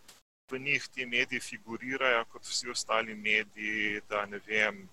v 0.51 0.59
njih 0.59 0.89
ti 0.95 1.07
mediji 1.07 1.41
figurirajo 1.41 2.25
kot 2.25 2.45
vsi 2.45 2.71
ostali 2.71 3.15
mediji, 3.15 4.01
da 4.09 4.27
ne 4.27 4.41
vem. 4.47 4.89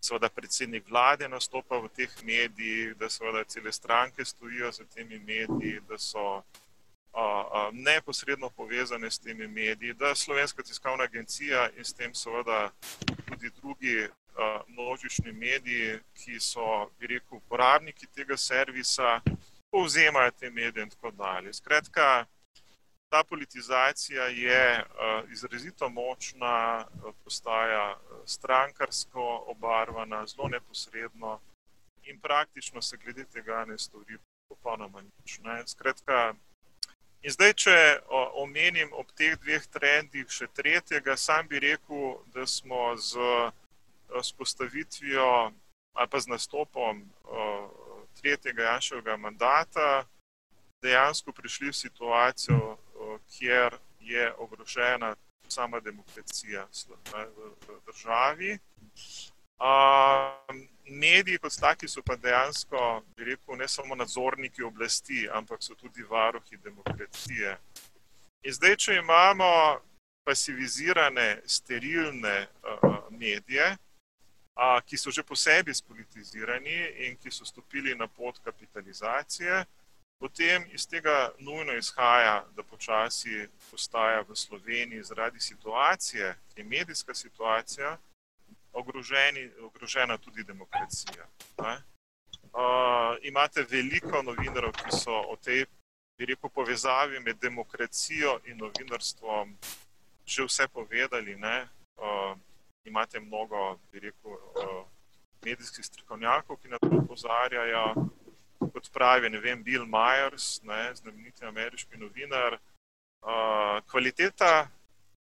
Seveda, 0.00 0.28
predsednik 0.28 0.88
vlade 0.88 1.28
nastopa 1.28 1.78
v 1.78 1.88
teh 1.88 2.10
medijih, 2.22 2.94
da 2.96 3.08
seveda 3.10 3.44
cele 3.44 3.72
stranke 3.72 4.24
stojijo 4.24 4.72
za 4.72 4.84
temi 4.84 5.18
mediji, 5.18 5.80
da 5.88 5.98
so 5.98 6.42
a, 7.12 7.22
a, 7.22 7.70
neposredno 7.72 8.50
povezane 8.50 9.10
s 9.10 9.18
temi 9.18 9.48
mediji, 9.48 9.94
da 9.94 10.14
Slovenska 10.14 10.62
tiskovna 10.62 11.04
agencija 11.04 11.70
in 11.76 11.84
s 11.84 11.94
tem 11.94 12.14
seveda 12.14 12.70
tudi 13.28 13.50
drugi 13.60 14.08
množični 14.68 15.32
mediji, 15.32 15.98
ki 16.14 16.40
so, 16.40 16.90
bi 16.98 17.06
rekel, 17.06 17.38
uporabniki 17.38 18.06
tega 18.06 18.36
servisa, 18.36 19.20
povzemajo 19.70 20.30
te 20.30 20.50
medije 20.50 20.82
in 20.82 20.90
tako 20.90 21.10
dalje. 21.10 21.52
Skratka, 21.52 22.26
ta 23.08 23.24
politizacija 23.24 24.24
je 24.24 24.84
izrazito 25.32 25.88
močna, 25.88 26.86
postaja 27.24 27.98
strankarsko 28.24 29.44
obarvana, 29.46 30.26
zelo 30.26 30.48
neposredno 30.48 31.40
in 32.02 32.20
praktično 32.20 32.82
se 32.82 32.96
glede 32.96 33.24
tega 33.24 33.64
ne 33.64 33.78
stori 33.78 34.18
popolnoma 34.48 35.02
nič. 35.02 35.38
Ne. 35.38 35.62
Skratka, 35.66 36.34
In 37.26 37.32
zdaj, 37.34 37.52
če 37.58 37.76
omenim 38.38 38.92
ob 38.94 39.08
teh 39.18 39.32
dveh 39.42 39.64
trendih 39.74 40.28
še 40.30 40.46
tretjega, 40.54 41.16
sam 41.18 41.48
bi 41.50 41.58
rekel, 41.58 42.20
da 42.30 42.44
smo 42.46 42.92
z 42.96 43.18
vzpostavitvijo 44.14 45.30
ali 45.96 46.08
pa 46.12 46.20
z 46.20 46.30
nastopom 46.30 47.00
tretjega 48.20 48.68
Janševega 48.68 49.16
mandata 49.16 50.04
dejansko 50.84 51.32
prišli 51.32 51.72
v 51.72 51.76
situacijo, 51.80 52.76
kjer 53.30 53.76
je 54.00 54.32
ogrožena 54.38 55.14
sama 55.48 55.80
demokracija 55.80 56.66
v, 57.12 57.78
državi. 57.86 58.58
Mediji 60.90 61.38
kot 61.38 61.56
taki 61.60 61.88
so 61.88 62.02
pa 62.02 62.16
dejansko, 62.16 63.02
bi 63.16 63.24
rekel, 63.24 63.56
ne 63.56 63.68
samo 63.68 63.94
nadzorniki 63.94 64.62
oblasti, 64.62 65.28
ampak 65.32 65.62
so 65.62 65.74
tudi 65.74 66.02
varuhi 66.02 66.56
demokracije. 66.56 67.56
In 68.42 68.52
zdaj, 68.52 68.76
če 68.76 68.98
imamo 69.00 69.80
pasivizirane, 70.26 71.40
sterilne 71.46 72.46
medije, 73.10 73.76
ki 74.84 74.96
so 74.96 75.10
že 75.10 75.22
po 75.22 75.36
sebi 75.36 75.74
spolitizirani 75.74 77.06
in 77.06 77.16
ki 77.16 77.30
so 77.30 77.44
stopili 77.44 77.94
na 77.94 78.06
pot 78.06 78.38
kapitalizacije, 78.44 79.64
potem 80.18 80.64
iz 80.72 80.86
tega 80.88 81.32
nujno 81.38 81.72
izhaja, 81.72 82.44
da 82.56 82.62
počasi 82.62 83.48
postaja 83.70 84.24
v 84.28 84.36
Sloveniji 84.36 85.02
zaradi 85.02 85.40
situacije, 85.40 86.34
ki 86.54 86.60
je 86.60 86.64
medijska 86.64 87.14
situacija, 87.14 87.98
ogroženi, 88.72 89.50
ogrožena 89.60 90.18
tudi 90.18 90.44
demokracija. 90.44 91.26
Uh, 91.58 93.16
imate 93.22 93.66
veliko 93.70 94.22
novinarjev, 94.22 94.72
ki 94.72 94.96
so 94.96 95.12
o 95.12 95.36
tej 95.36 95.64
rekel, 96.18 96.50
povezavi 96.50 97.20
med 97.20 97.36
demokracijo 97.40 98.40
in 98.44 98.58
novinarstvom 98.58 99.56
že 100.26 100.44
vse 100.44 100.68
povedali. 100.68 101.34
Uh, 101.34 102.38
imate 102.84 103.20
mnogo, 103.20 103.78
bi 103.92 104.00
rekel, 104.00 104.32
uh, 104.32 104.86
medijskih 105.44 105.84
strokovnjakov, 105.84 106.56
ki 106.56 106.68
na 106.68 106.78
to 106.78 106.90
opozarjajo. 106.98 107.94
Kot 108.58 108.90
pravi, 108.92 109.30
ne 109.30 109.40
vem, 109.40 109.62
Bill 109.62 109.84
Myers, 109.84 110.60
znameniti 111.02 111.44
ameriški 111.44 111.96
novinar. 111.96 112.58
Uh, 113.26 113.82
kvaliteta 113.90 114.68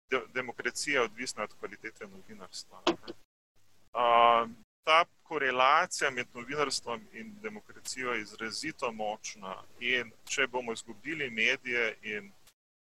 de 0.09 0.21
demokracije 0.33 0.93
je 0.93 1.01
odvisna 1.01 1.43
od 1.43 1.53
kvalitete 1.59 2.07
novinarstva. 2.07 2.81
Uh, 2.87 4.49
ta 4.83 5.05
korelacija 5.23 6.11
med 6.11 6.27
novinarstvom 6.33 7.01
in 7.13 7.35
demokracijo 7.41 8.13
je 8.13 8.21
izrazito 8.21 8.91
močna. 8.91 9.63
In 9.79 10.11
če 10.25 10.47
bomo 10.47 10.73
izgubili 10.73 11.29
medije 11.29 11.95
in 12.01 12.31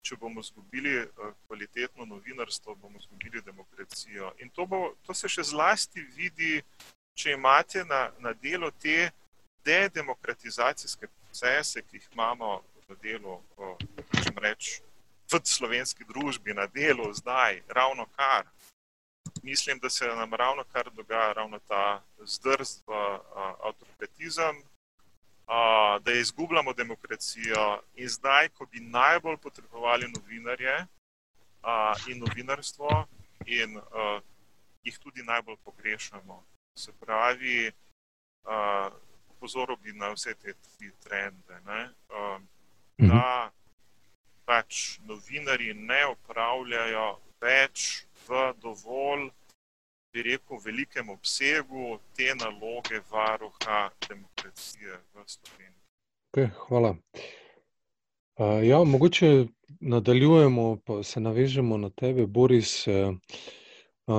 če 0.02 0.16
bomo 0.16 0.40
izgubili 0.40 1.06
kvalitetno 1.46 2.04
novinarstvo, 2.04 2.74
bomo 2.74 2.98
izgubili 2.98 3.42
demokracijo. 3.42 4.32
In 4.38 4.50
to, 4.50 4.66
bo, 4.66 4.94
to 5.06 5.14
se 5.14 5.28
še 5.28 5.42
zlasti 5.42 6.02
vidi, 6.16 6.62
če 7.14 7.36
imate 7.36 7.84
na, 7.84 8.08
na 8.18 8.32
delu 8.32 8.70
te 8.82 9.10
dedemokratizacijske 9.64 11.06
procese, 11.08 11.82
ki 11.82 11.96
jih 11.96 12.08
imamo 12.12 12.62
v 12.88 12.96
delu, 13.02 13.38
če 14.12 14.32
rečem, 14.36 14.84
v 15.32 15.40
slovenski 15.44 16.04
družbi, 16.04 16.54
na 16.54 16.66
delu 16.66 17.12
zdaj, 17.14 17.62
ravno 17.68 18.06
kar. 18.16 18.46
Mislim, 19.42 19.78
da 19.78 19.90
se 19.90 20.06
nam 20.06 20.34
ravno 20.34 20.64
kar 20.72 20.90
dogaja, 20.90 21.32
ravno 21.32 21.58
ta 21.58 22.02
zdrst 22.20 22.82
v 22.86 22.92
avtoritizem, 23.64 24.62
da 26.02 26.12
izgubljamo 26.12 26.72
demokracijo 26.72 27.82
in 27.94 28.08
zdaj, 28.08 28.48
ko 28.48 28.66
bi 28.66 28.80
najbolj 28.80 29.36
potrebovali 29.36 30.08
novinarje 30.08 30.86
in 32.08 32.18
novinarstvo, 32.18 33.06
in 33.46 33.80
jih 34.82 34.98
tudi 34.98 35.22
najbolj 35.22 35.56
pogrešamo. 35.64 36.44
Se 36.78 36.92
pravi, 37.00 37.72
pozoril 39.42 39.76
bi 39.82 39.92
na 39.98 40.12
vse 40.14 40.36
te 40.38 40.54
tri 40.54 40.92
trende. 41.02 41.58
Ne? 41.66 41.82
Mhm. 43.02 43.10
Da 43.10 43.50
pač 44.46 44.98
novinari 45.08 45.74
ne 45.74 46.02
upravljajo 46.14 47.06
več 47.42 48.06
v 48.26 48.48
dovolj 48.62 49.30
bi 50.12 50.22
rekel, 50.22 50.58
velikem 50.64 51.08
obsegu 51.10 51.98
te 52.16 52.34
naloge 52.36 53.00
varuha 53.10 53.86
demokracije 54.08 54.98
v 55.14 55.24
Sloveniji. 55.26 55.80
Okay, 56.32 56.50
hvala. 56.66 56.96
Uh, 58.36 58.60
ja, 58.64 58.82
mogoče 58.84 59.46
nadaljujemo, 59.80 60.76
pa 60.84 61.02
se 61.02 61.20
navežemo 61.20 61.76
na 61.76 61.90
tebe, 61.90 62.26
Boris. 62.26 62.86
Uh, 62.86 63.16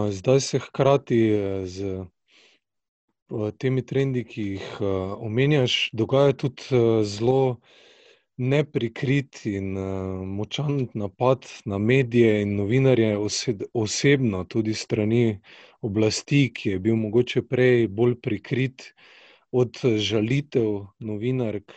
zdaj 0.09 0.39
se 0.41 0.59
hkrati 0.59 1.21
z 1.65 1.85
uh, 1.85 2.07
temi 3.57 3.81
trendi, 3.85 4.23
ki 4.23 4.43
jih 4.55 4.67
uh, 4.81 5.15
omenjaš, 5.23 5.89
dogaja 5.93 6.33
tudi 6.33 6.63
uh, 6.71 7.03
zelo 7.03 7.57
neprikrit 8.37 9.45
in 9.45 9.77
uh, 9.77 10.25
močan 10.25 10.87
napad 10.93 11.45
na 11.65 11.77
medije 11.77 12.41
in 12.41 12.55
novinarje 12.55 13.17
osebno, 13.73 14.43
tudi 14.43 14.73
strani 14.73 15.39
oblasti, 15.81 16.51
ki 16.53 16.69
je 16.69 16.79
bil 16.79 16.95
mogoče 16.95 17.41
prej 17.41 17.87
bolj 17.87 18.15
prikrit 18.21 18.93
od 19.51 19.77
žalitev 19.97 20.87
novinark 20.99 21.73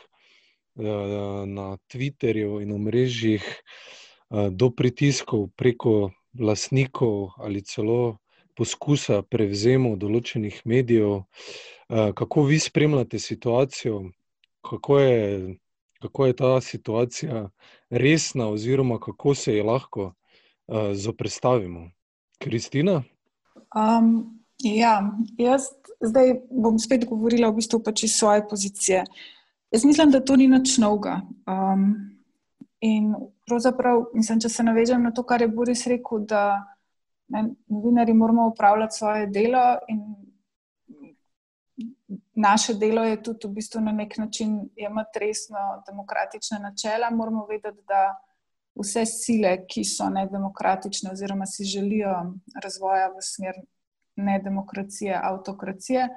na 0.76 1.78
Twitterju 1.88 2.60
in 2.62 2.72
omrežjih 2.72 3.44
uh, 3.44 4.48
do 4.50 4.70
pritiskov 4.70 5.48
preko 5.56 6.10
lastnikov 6.38 7.32
ali 7.38 7.62
celo 7.62 8.18
poskusa 8.56 9.22
prevzemov 9.22 9.98
določenih 10.00 10.62
medijev. 10.64 11.22
Uh, 11.86 12.10
kako 12.18 12.48
vi 12.48 12.58
spremljate 12.58 13.18
situacijo, 13.22 14.02
kako 14.66 14.98
je 14.98 15.56
kako 16.00 16.26
je 16.26 16.36
ta 16.36 16.60
situacija 16.60 17.48
resna, 17.90 18.48
oziroma 18.48 19.00
kako 19.00 19.34
se 19.34 19.56
je 19.56 19.62
lahko 19.62 20.04
uh, 20.04 20.92
zoprestavimo. 20.92 21.90
Kristina? 22.38 23.02
Um, 23.76 24.40
ja, 24.58 25.12
jaz 25.38 25.62
zdaj 26.00 26.34
bom 26.50 26.78
spet 26.78 27.06
govorila 27.08 27.48
v 27.50 27.60
bistvu 27.60 27.80
pač 27.82 28.04
iz 28.04 28.16
svoje 28.16 28.44
pozicije. 28.48 29.04
Jaz 29.72 29.84
mislim, 29.84 30.10
da 30.10 30.20
to 30.20 30.36
ni 30.36 30.48
nič 30.48 30.76
novega. 30.78 31.20
Um, 31.48 31.96
in 32.80 33.14
pravzaprav, 33.48 34.04
mislim, 34.14 34.40
če 34.40 34.48
se 34.48 34.62
navežem 34.62 35.02
na 35.02 35.10
to, 35.10 35.24
kar 35.26 35.42
je 35.42 35.48
Boris 35.48 35.86
rekel, 35.86 36.26
da 36.28 36.75
ne, 37.28 37.44
novinari 37.66 38.14
moramo 38.14 38.48
upravljati 38.48 38.96
svoje 38.96 39.26
delo 39.26 39.78
in 39.88 40.00
naše 42.34 42.74
delo 42.74 43.04
je 43.04 43.22
tudi 43.22 43.48
v 43.48 43.50
bistvu 43.50 43.80
na 43.80 43.92
nek 43.92 44.18
način 44.18 44.68
imeti 44.76 45.18
resno 45.18 45.82
demokratične 45.86 46.58
načela. 46.58 47.10
Moramo 47.10 47.46
vedeti, 47.46 47.82
da 47.88 48.14
vse 48.76 49.06
sile, 49.06 49.56
ki 49.66 49.84
so 49.84 50.08
nedemokratične 50.12 51.10
oziroma 51.10 51.46
si 51.46 51.64
želijo 51.64 52.12
razvoja 52.62 53.08
v 53.08 53.22
smer 53.22 53.54
nedemokracije, 54.16 55.20
avtokracije, 55.22 56.08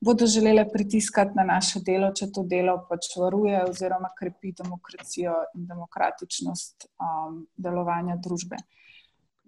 bodo 0.00 0.26
želele 0.26 0.68
pritiskati 0.72 1.32
na 1.34 1.44
naše 1.44 1.80
delo, 1.80 2.12
če 2.14 2.30
to 2.34 2.42
delo 2.42 2.78
pač 2.88 3.10
varuje 3.18 3.64
oziroma 3.68 4.10
krepi 4.18 4.52
demokracijo 4.52 5.34
in 5.54 5.66
demokratičnost 5.66 6.86
um, 6.86 7.46
delovanja 7.56 8.16
družbe. 8.16 8.56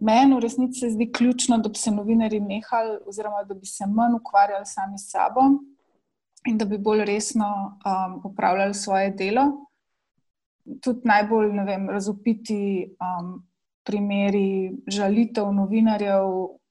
Meni 0.01 0.35
v 0.35 0.41
resnici 0.41 0.81
se 0.81 0.91
zdi 0.91 1.13
ključno, 1.13 1.59
da 1.59 1.69
bi 1.69 1.79
se 1.79 1.91
novinari 1.91 2.41
nehali, 2.41 2.99
oziroma 3.07 3.43
da 3.45 3.55
bi 3.55 3.67
se 3.67 3.87
manj 3.87 4.15
ukvarjali 4.21 4.67
sami 4.67 4.99
s 4.99 5.11
sabo 5.11 5.41
in 6.47 6.59
da 6.59 6.65
bi 6.65 6.79
bolj 6.79 7.05
resno 7.05 7.47
um, 7.47 8.21
upravljali 8.25 8.75
svoje 8.75 9.11
delo. 9.11 9.43
Tudi 10.81 11.01
najbolj 11.05 11.51
vem, 11.67 11.89
razupiti 11.91 12.95
um, 13.01 13.43
primeri 13.83 14.77
žalitev 14.87 15.53
novinarjev, 15.53 16.29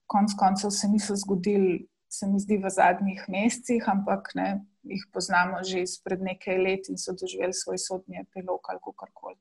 konec 0.08 0.32
koncev 0.40 0.70
se 0.70 0.88
niso 0.88 1.16
zgodili, 1.16 1.88
se 2.10 2.28
mi 2.28 2.40
zdi, 2.40 2.58
v 2.58 2.70
zadnjih 2.70 3.26
mesecih, 3.28 3.90
ampak 3.90 4.32
ne, 4.36 4.66
jih 4.84 5.04
poznamo 5.14 5.64
že 5.64 5.82
izpred 5.82 6.22
nekaj 6.22 6.58
let 6.58 6.90
in 6.90 6.98
so 6.98 7.12
doživeli 7.12 7.54
svoj 7.54 7.78
sodni 7.78 8.22
epilog 8.22 8.62
ali 8.70 8.80
kar 8.96 9.10
koli. 9.14 9.36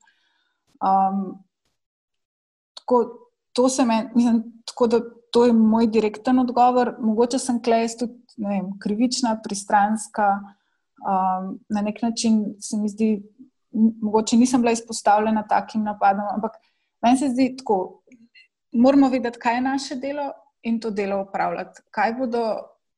Um, 0.83 1.39
to 3.57 3.69
se 3.69 3.85
meni, 3.85 4.11
mislim, 4.15 4.43
tako 4.65 4.87
da 4.87 5.01
to 5.33 5.45
je 5.45 5.53
moj 5.53 5.87
direkten 5.87 6.39
odgovor. 6.39 6.95
Mogoče 7.01 7.39
sem 7.39 7.63
klej 7.63 7.89
tudi 7.99 8.13
vem, 8.37 8.69
krivična, 8.83 9.39
pristranska, 9.45 10.27
um, 11.01 11.55
na 11.69 11.83
nek 11.83 12.03
način 12.03 12.43
se 12.61 12.77
mi 12.77 12.89
zdi, 12.89 13.11
mogoče 14.03 14.37
nisem 14.37 14.61
bila 14.61 14.73
izpostavljena 14.77 15.47
takim 15.49 15.85
napadom, 15.85 16.27
ampak 16.35 16.59
meni 17.03 17.17
se 17.17 17.31
zdi 17.33 17.55
tako, 17.57 18.03
moramo 18.73 19.09
vedeti, 19.09 19.41
kaj 19.41 19.55
je 19.55 19.61
naše 19.61 19.97
delo 19.97 20.31
in 20.63 20.81
to 20.81 20.91
delo 20.91 21.23
upravljati. 21.23 21.81
Kaj 21.91 22.15
bodo 22.19 22.43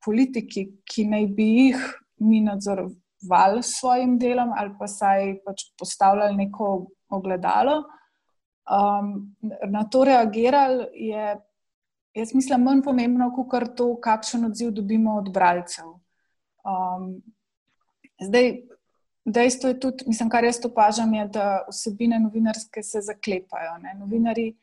politiki, 0.05 0.65
ki 0.83 1.05
naj 1.07 1.27
bi 1.37 1.47
jih 1.55 1.85
mi 2.19 2.41
nadzorovali 2.41 3.63
s 3.63 3.79
svojim 3.79 4.17
delom 4.19 4.51
ali 4.57 4.75
pa 4.79 4.87
saj 4.87 5.37
pač 5.45 5.63
postavljali 5.79 6.35
neko 6.35 6.89
ogledalo 7.09 7.83
um, 8.69 9.35
na 9.69 9.83
to 9.83 10.03
reagirali, 10.03 10.87
je, 10.93 11.39
jaz 12.13 12.33
mislim, 12.33 12.63
manj 12.63 12.81
pomembno, 12.85 13.31
kot 13.35 13.75
to, 13.75 13.95
kakšen 14.01 14.45
odziv 14.45 14.71
dobimo 14.71 15.17
od 15.17 15.31
bralcev. 15.33 15.97
Um, 16.63 17.21
zdaj, 18.21 18.61
dejstvo 19.25 19.69
je 19.69 19.79
tudi, 19.79 20.03
mislim, 20.07 20.29
kar 20.29 20.43
jaz 20.43 20.61
opažam, 20.65 21.13
je, 21.13 21.27
da 21.27 21.65
vsebine 21.69 22.19
novinarske 22.19 22.83
se 22.83 23.01
zaklepajo. 23.01 23.77
Ne? 23.81 23.95
Novinari, 23.99 24.53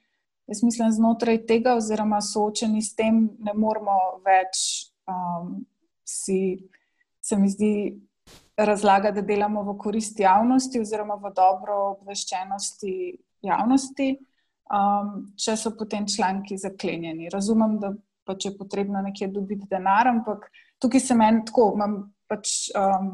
jaz 0.47 0.63
mislim, 0.63 0.93
znotraj 0.93 1.47
tega, 1.47 1.77
oziroma 1.77 2.21
soočeni 2.21 2.83
s 2.83 2.95
tem, 2.95 3.29
ne 3.39 3.55
moramo 3.55 3.99
več 4.25 4.91
um, 5.09 5.65
si, 6.05 6.69
se 7.21 7.37
mi 7.37 7.51
zdi. 7.51 7.73
Razlaga, 8.57 9.11
da 9.13 9.21
delamo 9.21 9.61
v 9.67 9.75
korist 9.77 10.17
javnosti, 10.17 10.81
oziroma 10.81 11.19
v 11.21 11.29
dobro 11.37 11.75
obveščenosti 11.91 12.93
javnosti, 13.43 14.11
um, 14.73 15.13
če 15.37 15.57
so 15.57 15.73
potem 15.79 16.07
članki 16.09 16.59
zaklenjeni. 16.59 17.31
Razumem, 17.33 17.79
da 17.83 17.93
pač 18.27 18.49
je 18.49 18.57
potrebno 18.59 19.03
nekje 19.03 19.29
dobiti 19.31 19.69
denar, 19.71 20.09
ampak 20.11 20.49
tukaj 20.83 21.01
se 21.01 21.15
meni 21.15 21.45
tako, 21.47 21.71
imam 21.77 21.99
pač 22.31 22.71
um, 22.75 23.13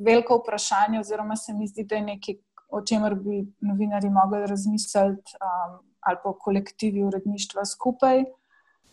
veliko 0.00 0.40
vprašanje, 0.40 1.00
oziroma 1.00 1.36
se 1.36 1.54
mi 1.54 1.68
zdi, 1.68 1.84
da 1.84 1.98
je 1.98 2.06
nekaj, 2.06 2.38
o 2.72 2.80
čemer 2.82 3.14
bi 3.20 3.42
novinari 3.60 4.10
mogli 4.10 4.46
razmisliti, 4.48 5.36
um, 5.40 5.78
ali 6.06 6.22
pa 6.22 6.32
kolektivi 6.40 7.04
uredništva 7.04 7.64
skupaj. 7.64 8.24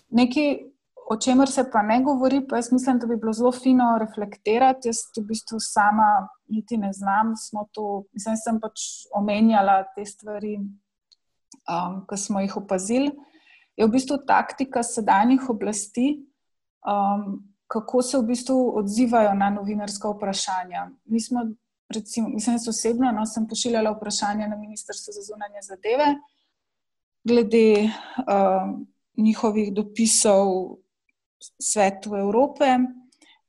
Nekaj, 0.09 0.57
o 1.09 1.17
čemer 1.17 1.51
se 1.51 1.63
pa 1.71 1.81
ne 1.81 2.01
govori, 2.03 2.41
pa 2.47 2.55
jaz 2.55 2.71
mislim, 2.71 2.99
da 2.99 3.07
bi 3.07 3.17
bilo 3.17 3.33
zelo 3.33 3.51
fino 3.51 3.97
reflektirati. 3.99 4.87
Jaz 4.87 4.97
v 5.17 5.25
bistvu 5.27 5.59
sama 5.59 6.27
niti 6.47 6.77
ne 6.77 6.93
znam, 6.93 7.35
smo 7.37 7.67
to, 7.71 8.03
mislim, 8.13 8.37
sem 8.37 8.59
pač 8.59 8.79
omenjala 9.15 9.83
te 9.95 10.05
stvari, 10.05 10.57
um, 11.67 12.03
ki 12.09 12.17
smo 12.17 12.43
jih 12.43 12.57
opazili. 12.57 13.11
Je 13.77 13.87
v 13.87 13.91
bistvu 13.91 14.19
taktika 14.27 14.83
sedanjih 14.83 15.49
oblasti, 15.49 16.23
um, 16.85 17.41
kako 17.67 18.01
se 18.01 18.17
v 18.17 18.27
bistvu 18.29 18.59
odzivajo 18.77 19.33
na 19.33 19.49
novinarska 19.49 20.11
vprašanja. 20.13 20.89
Mi 21.05 21.21
smo, 21.21 21.47
recimo, 21.93 22.29
mislim, 22.29 22.59
osebno, 22.69 23.11
no, 23.11 23.25
sem 23.25 23.47
pošiljala 23.49 23.95
vprašanja 23.97 24.47
na 24.47 24.55
Ministrstvo 24.55 25.13
za 25.13 25.25
zunanje 25.31 25.67
zadeve 25.67 26.15
glede 27.23 27.89
um, 28.27 28.87
njihovih 29.17 29.73
dopisov 29.73 30.77
svetu 31.62 32.15
Evrope. 32.15 32.77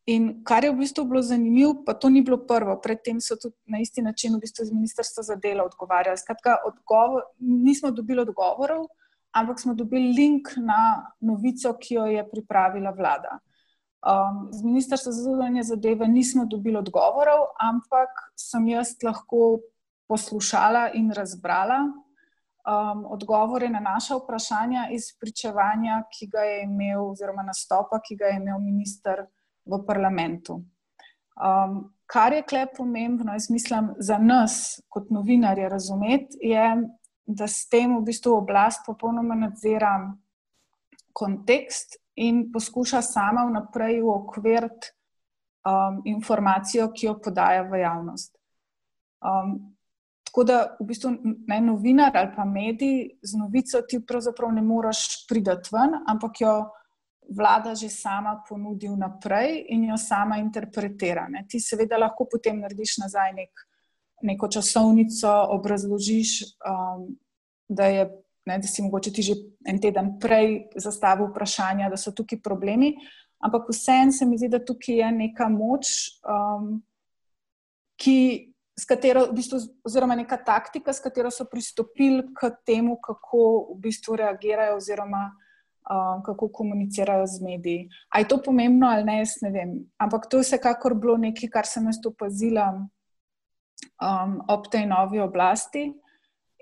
In 0.07 0.44
kar 0.44 0.64
je 0.64 0.72
v 0.72 0.83
bistvu 0.83 1.07
bilo 1.09 1.22
zanimivo, 1.24 1.78
pa 1.85 1.94
to 1.96 2.11
ni 2.12 2.20
bilo 2.22 2.37
prvo, 2.44 2.76
predtem 2.76 3.20
so 3.24 3.38
tudi 3.40 3.57
na 3.72 3.80
isti 3.80 4.02
način 4.04 4.35
v 4.37 4.42
bistvu 4.42 4.66
z 4.68 4.76
Ministrstva 4.76 5.22
za 5.22 5.37
delo 5.40 5.64
odgovarjali. 5.64 6.18
Skratka, 6.20 6.59
odgovor, 6.66 7.24
nismo 7.40 7.90
dobili 7.90 8.20
odgovorov, 8.20 8.85
ampak 9.33 9.61
smo 9.61 9.74
dobili 9.74 10.12
link 10.12 10.52
na 10.61 11.09
novico, 11.20 11.72
ki 11.80 11.94
jo 11.94 12.04
je 12.07 12.26
pripravila 12.30 12.92
vlada. 12.92 13.38
Um, 14.04 14.52
z 14.52 14.61
Ministrstva 14.64 15.12
za 15.12 15.22
zunanje 15.22 15.62
zadeve 15.62 16.09
nismo 16.09 16.44
dobili 16.44 16.76
odgovorov, 16.76 17.57
ampak 17.57 18.12
sem 18.37 18.68
jaz 18.68 18.92
lahko 19.00 19.64
poslušala 20.07 20.90
in 20.92 21.09
razbrala 21.16 22.03
um, 22.64 23.07
odgovore 23.07 23.68
na 23.68 23.81
naša 23.81 24.16
vprašanja 24.16 24.88
iz 24.90 25.12
pričevanja, 25.20 26.03
ki 26.11 26.27
ga 26.27 26.38
je 26.38 26.62
imel, 26.62 27.11
oziroma 27.11 27.42
nastopa, 27.42 28.00
ki 28.00 28.16
ga 28.16 28.33
je 28.33 28.40
imel 28.40 28.59
minister 28.59 29.27
v 29.64 29.81
parlamentu. 29.87 30.62
Um, 31.35 31.94
kar 32.07 32.33
je 32.33 32.42
klep 32.42 32.77
pomembno, 32.77 33.33
jaz 33.33 33.50
mislim, 33.50 33.94
za 33.98 34.18
nas, 34.18 34.81
kot 34.88 35.11
novinarje, 35.11 35.68
razumeti, 35.68 36.38
je, 36.40 36.66
da 37.27 37.48
s 37.48 37.68
tem 37.68 37.96
v 37.96 38.03
bistvu 38.05 38.37
oblast 38.37 38.85
popolnoma 38.87 39.35
nadzira 39.35 39.96
kontekst 41.12 41.96
in 42.14 42.50
poskuša 42.53 43.03
sama 43.03 43.46
vnaprej 43.48 44.03
uokviriti 44.03 44.92
um, 45.64 46.03
informacijo, 46.05 46.90
ki 46.92 47.07
jo 47.07 47.18
podaja 47.24 47.62
v 47.62 47.81
javnost. 47.81 48.37
Um, 49.24 49.73
Tako 50.34 50.44
da 50.44 50.76
v 50.80 50.84
bistvu 50.88 51.10
ne 51.46 51.60
novinar 51.62 52.16
ali 52.18 52.32
pa 52.36 52.44
medij 52.44 53.20
z 53.22 53.36
novico 53.38 53.82
ti 53.86 54.00
pravzaprav 54.06 54.50
ne 54.52 54.62
moreš 54.62 55.26
priti 55.28 55.70
ven, 55.70 55.92
ampak 56.10 56.40
jo 56.40 56.54
vlada 57.30 57.74
že 57.74 57.88
sama 57.88 58.42
ponudi 58.48 58.88
naprej 58.88 59.66
in 59.68 59.84
jo 59.84 59.96
sama 59.96 60.38
interpretira. 60.38 61.28
Ne. 61.28 61.44
Ti 61.48 61.60
seveda 61.60 61.98
lahko 61.98 62.26
potem 62.26 62.58
narediš 62.60 62.96
nazaj 62.98 63.32
nek, 63.32 63.62
neko 64.22 64.48
časovnico, 64.48 65.30
obrazložiš, 65.54 66.58
um, 66.66 67.06
da, 67.68 67.86
je, 67.86 68.08
ne, 68.46 68.58
da 68.58 68.66
si 68.66 68.82
mogoče 68.82 69.12
ti 69.12 69.22
že 69.22 69.36
en 69.66 69.78
teden 69.78 70.16
prej 70.18 70.66
zastavil 70.76 71.30
vprašanja, 71.30 71.92
da 71.94 71.96
so 71.96 72.10
tukaj 72.10 72.42
problemi. 72.42 72.96
Ampak 73.38 73.70
vseeno 73.70 74.12
se 74.12 74.26
mi 74.26 74.38
zdi, 74.38 74.48
da 74.48 74.58
tukaj 74.58 74.98
je 74.98 75.12
neka 75.12 75.48
moč, 75.48 75.86
um, 76.26 76.82
ki 78.02 78.53
s 78.76 78.84
katero, 78.84 79.28
v 79.30 79.38
bistvu, 79.38 79.60
oziroma 79.87 80.16
neka 80.18 80.37
taktika, 80.42 80.92
s 80.92 81.00
katero 81.00 81.30
so 81.30 81.46
pristopili 81.46 82.24
k 82.34 82.50
temu, 82.66 82.98
kako 82.98 83.70
v 83.74 83.78
bistvu 83.87 84.18
reagirajo, 84.18 84.76
oziroma 84.76 85.28
uh, 85.30 86.22
kako 86.26 86.48
komunicirajo 86.48 87.26
z 87.26 87.42
mediji. 87.42 87.88
Ali 88.10 88.24
je 88.24 88.28
to 88.28 88.42
pomembno 88.42 88.90
ali 88.90 89.04
ne, 89.04 89.18
jaz 89.22 89.38
ne 89.42 89.50
vem. 89.50 89.76
Ampak 89.98 90.26
to 90.26 90.42
je 90.42 90.48
vsekakor 90.48 90.94
bilo 90.94 91.16
nekaj, 91.16 91.50
kar 91.50 91.70
sem 91.70 91.87
jaz 91.87 92.02
opazila 92.06 92.72
um, 94.02 94.42
ob 94.48 94.66
tej 94.70 94.87
novi 94.90 95.22
oblasti. 95.22 95.92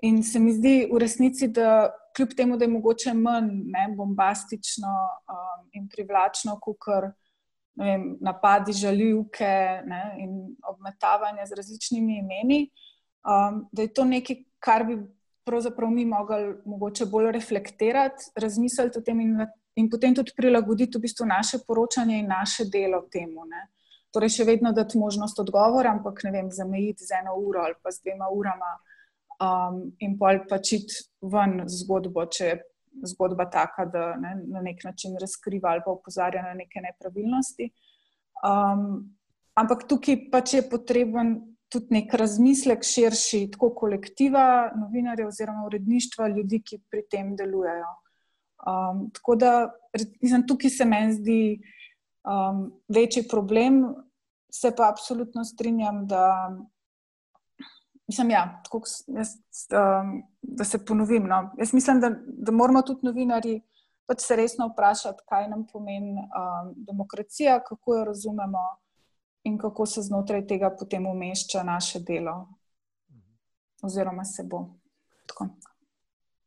In 0.03 0.23
se 0.23 0.39
mi 0.39 0.53
zdi 0.53 0.89
v 0.91 0.99
resnici, 0.99 1.47
da 1.47 1.89
kljub 2.15 2.35
temu, 2.37 2.57
da 2.57 2.65
je 2.65 2.75
mogoče 2.75 3.13
manj 3.13 3.49
ne, 3.73 3.87
bombastično 3.97 4.93
um, 4.93 5.67
in 5.73 5.89
privlačno, 5.89 6.59
kot 6.61 6.77
kar 6.77 7.11
vem, 7.79 8.17
napadi, 8.21 8.73
žaljivke 8.73 9.51
ne, 9.85 10.03
in 10.21 10.55
obmetavanje 10.69 11.45
z 11.45 11.59
različnimi 11.59 12.17
imeni. 12.17 12.69
um, 13.23 13.67
da 13.71 13.81
je 13.81 13.93
to 13.93 14.05
nekaj, 14.05 14.35
kar 14.59 14.83
bi 14.83 14.97
pravzaprav 15.43 15.91
mi 15.91 16.05
mogli 16.05 16.55
mogoče 16.65 17.05
bolj 17.05 17.31
reflektirati, 17.31 18.31
razmisliti 18.35 18.99
o 18.99 19.01
tem 19.01 19.19
in, 19.19 19.45
in 19.75 19.89
potem 19.89 20.15
tudi 20.15 20.31
prilagoditi 20.37 20.97
v 20.97 21.01
bistvu 21.01 21.25
naše 21.25 21.59
poročanje 21.67 22.19
in 22.19 22.27
naše 22.27 22.65
delo 22.65 23.01
temu. 23.11 23.45
Ne. 23.45 23.67
Torej, 24.13 24.29
še 24.29 24.47
vedno 24.47 24.71
dati 24.71 24.97
možnost 24.97 25.39
odgovora, 25.39 25.91
ampak 25.91 26.23
ne 26.23 26.31
vem, 26.31 26.51
zamejiti 26.51 27.05
z 27.05 27.19
eno 27.21 27.35
uro 27.39 27.63
ali 27.65 27.75
pa 27.81 27.91
z 27.91 28.03
dvema 28.03 28.29
urama 28.29 28.71
um, 29.41 29.81
in 29.99 30.17
pol 30.19 30.43
pačiti 30.49 31.01
ven 31.21 31.63
zgodbo, 31.67 32.25
če 32.25 32.45
je 32.45 32.59
zgodba 33.03 33.45
taka, 33.49 33.85
da 33.85 34.15
ne, 34.15 34.35
na 34.47 34.61
nek 34.61 34.83
način 34.83 35.17
razkriva 35.21 35.69
ali 35.69 35.81
pa 35.85 35.91
opozarja 35.91 36.41
na 36.41 36.53
neke 36.53 36.81
nepravilnosti. 36.81 37.69
Um, 38.43 39.15
ampak 39.55 39.87
tukaj 39.89 40.19
pač 40.31 40.53
je 40.53 40.63
potreben 40.69 41.35
tudi 41.73 41.95
nek 41.95 42.13
razmislek 42.13 42.83
širši, 42.85 43.47
tako 43.55 43.71
kolektiva 43.75 44.45
novinarjev 44.77 45.31
oziroma 45.31 45.65
uredništva 45.65 46.27
ljudi, 46.35 46.61
ki 46.61 46.81
pri 46.91 47.01
tem 47.09 47.35
delujejo. 47.35 47.93
Um, 48.63 49.07
tako 49.13 49.35
da 49.35 49.53
mislim, 50.21 50.45
tukaj 50.47 50.69
se 50.69 50.85
meni 50.85 51.13
zdi 51.13 51.39
um, 52.23 52.67
večji 52.87 53.25
problem, 53.27 53.81
se 54.53 54.71
pa 54.77 54.89
absolutno 54.89 55.43
strinjam, 55.43 56.05
da, 56.07 56.23
mislim, 58.07 58.29
ja, 58.29 58.61
tako, 58.63 58.81
jaz, 59.07 59.35
um, 59.71 60.23
da 60.41 60.63
se 60.63 60.85
ponovim. 60.85 61.27
No. 61.27 61.51
Jaz 61.57 61.73
mislim, 61.73 61.99
da, 62.01 62.11
da 62.25 62.51
moramo 62.51 62.81
tudi 62.81 63.05
novinari 63.07 63.61
pač 64.05 64.21
se 64.21 64.35
resno 64.35 64.67
vprašati, 64.67 65.23
kaj 65.29 65.47
nam 65.49 65.65
pomeni 65.67 66.15
um, 66.19 66.73
demokracija, 66.75 67.59
kako 67.63 67.95
jo 67.95 68.03
razumemo 68.05 68.63
in 69.43 69.57
kako 69.57 69.85
se 69.85 70.01
znotraj 70.01 70.47
tega 70.47 70.71
potem 70.79 71.07
umešča 71.07 71.63
naše 71.63 71.99
delo, 71.99 72.47
oziroma 73.81 74.25
se 74.25 74.43
bo. 74.43 74.65
Tako. 75.27 75.47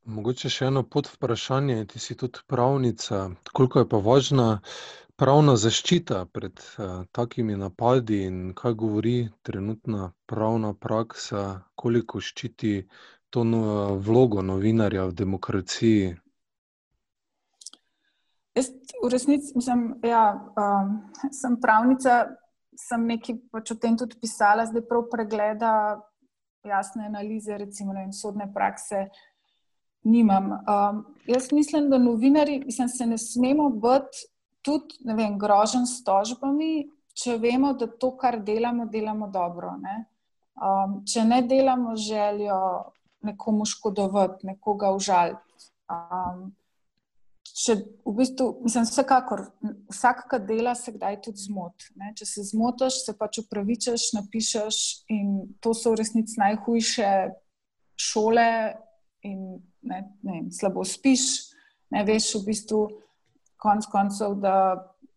Mogoče 0.06 0.48
še 0.48 0.68
eno 0.70 0.84
podvprašanje. 0.86 1.84
Ti 1.90 1.98
si 1.98 2.14
tudi 2.16 2.38
pravnica. 2.46 3.26
Koliko 3.52 3.82
je 3.82 3.88
pa 3.88 3.98
važna 3.98 4.60
pravna 5.16 5.56
zaščita 5.56 6.24
pred 6.32 6.60
uh, 6.60 7.04
takimi 7.12 7.56
napadi 7.56 8.22
in 8.28 8.52
kaj 8.56 8.74
govori 8.74 9.16
trenutna 9.42 10.12
pravna 10.28 10.74
praksa, 10.74 11.62
koliko 11.74 12.20
ščiti 12.20 12.76
to 13.30 13.44
no, 13.44 13.96
vlogo 14.00 14.42
novinarja 14.42 15.06
v 15.08 15.16
demokraciji? 15.16 16.14
Jaz, 18.56 18.70
v 19.02 19.08
resnici, 19.12 19.52
mislim, 19.56 19.88
ja, 20.04 20.24
um, 20.56 20.92
sem 21.32 21.56
pravnica, 21.60 22.22
sem 22.76 23.08
nekaj 23.08 23.40
pač 23.52 23.72
o 23.72 23.80
tem 23.80 23.96
tudi 24.00 24.16
pisala, 24.20 24.64
zdaj 24.68 24.84
prav 24.88 25.08
pregleda 25.12 25.72
jasne 26.66 27.06
analize, 27.08 27.56
recimo 27.58 27.94
vem, 27.96 28.12
sodne 28.12 28.48
prakse. 28.52 29.08
Nimam. 30.06 30.52
Um, 30.70 31.02
jaz 31.26 31.50
mislim, 31.52 31.90
da 31.90 31.98
novinari 31.98 32.60
mislim, 32.64 32.88
se 32.88 33.06
ne 33.06 33.18
smemo 33.18 33.68
biti 33.70 34.26
tudi 34.66 34.98
vem, 35.06 35.38
grožen 35.38 35.86
s 35.86 36.02
tožbami, 36.06 36.88
če 37.16 37.38
vemo, 37.40 37.72
da 37.78 37.86
to, 37.86 38.12
kar 38.18 38.40
delamo, 38.42 38.88
delamo 38.90 39.30
dobro. 39.32 39.76
Ne? 39.80 39.96
Um, 40.56 41.00
če 41.06 41.24
ne 41.24 41.40
delamo 41.46 41.94
željo 41.96 42.58
nekomu 43.26 43.66
škodovati, 43.68 44.46
nekoga 44.50 44.90
užaliti. 44.96 45.70
Um, 45.92 46.48
če 47.46 47.76
v 48.04 48.14
bistvu, 48.18 48.48
mislim, 48.66 48.84
vsekakor, 48.88 49.46
vsak, 49.92 50.26
ki 50.30 50.40
dela, 50.48 50.74
se 50.76 50.92
kdaj 50.92 51.20
tudi 51.24 51.46
zmoti. 51.46 51.92
Če 52.18 52.28
se 52.28 52.44
zmotiš, 52.50 53.00
se 53.06 53.14
pač 53.16 53.40
upravičaš, 53.44 54.10
napišeš, 54.18 54.80
in 55.14 55.30
to 55.64 55.72
so 55.76 55.94
v 55.94 56.02
resnici 56.02 56.36
najhujše 56.42 57.12
šole, 57.96 58.48
in 59.24 59.40
ne, 59.86 60.02
ne, 60.26 60.42
slabo 60.52 60.84
spiš. 60.84 61.54
Ne 61.94 62.02
veš, 62.04 62.32
v 62.40 62.48
bistvu, 62.50 62.80
konc 63.66 63.88
koncev, 63.90 64.38
da 64.42 64.54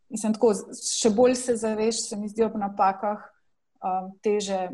mislim, 0.10 0.34
tako, 0.36 0.54
še 0.82 1.14
bolj 1.14 1.38
se 1.38 1.56
zaveš, 1.62 2.04
se 2.10 2.18
mi 2.18 2.30
zdi 2.32 2.48
ob 2.48 2.58
napakah 2.60 3.26
um, 3.82 4.14
teže. 4.26 4.70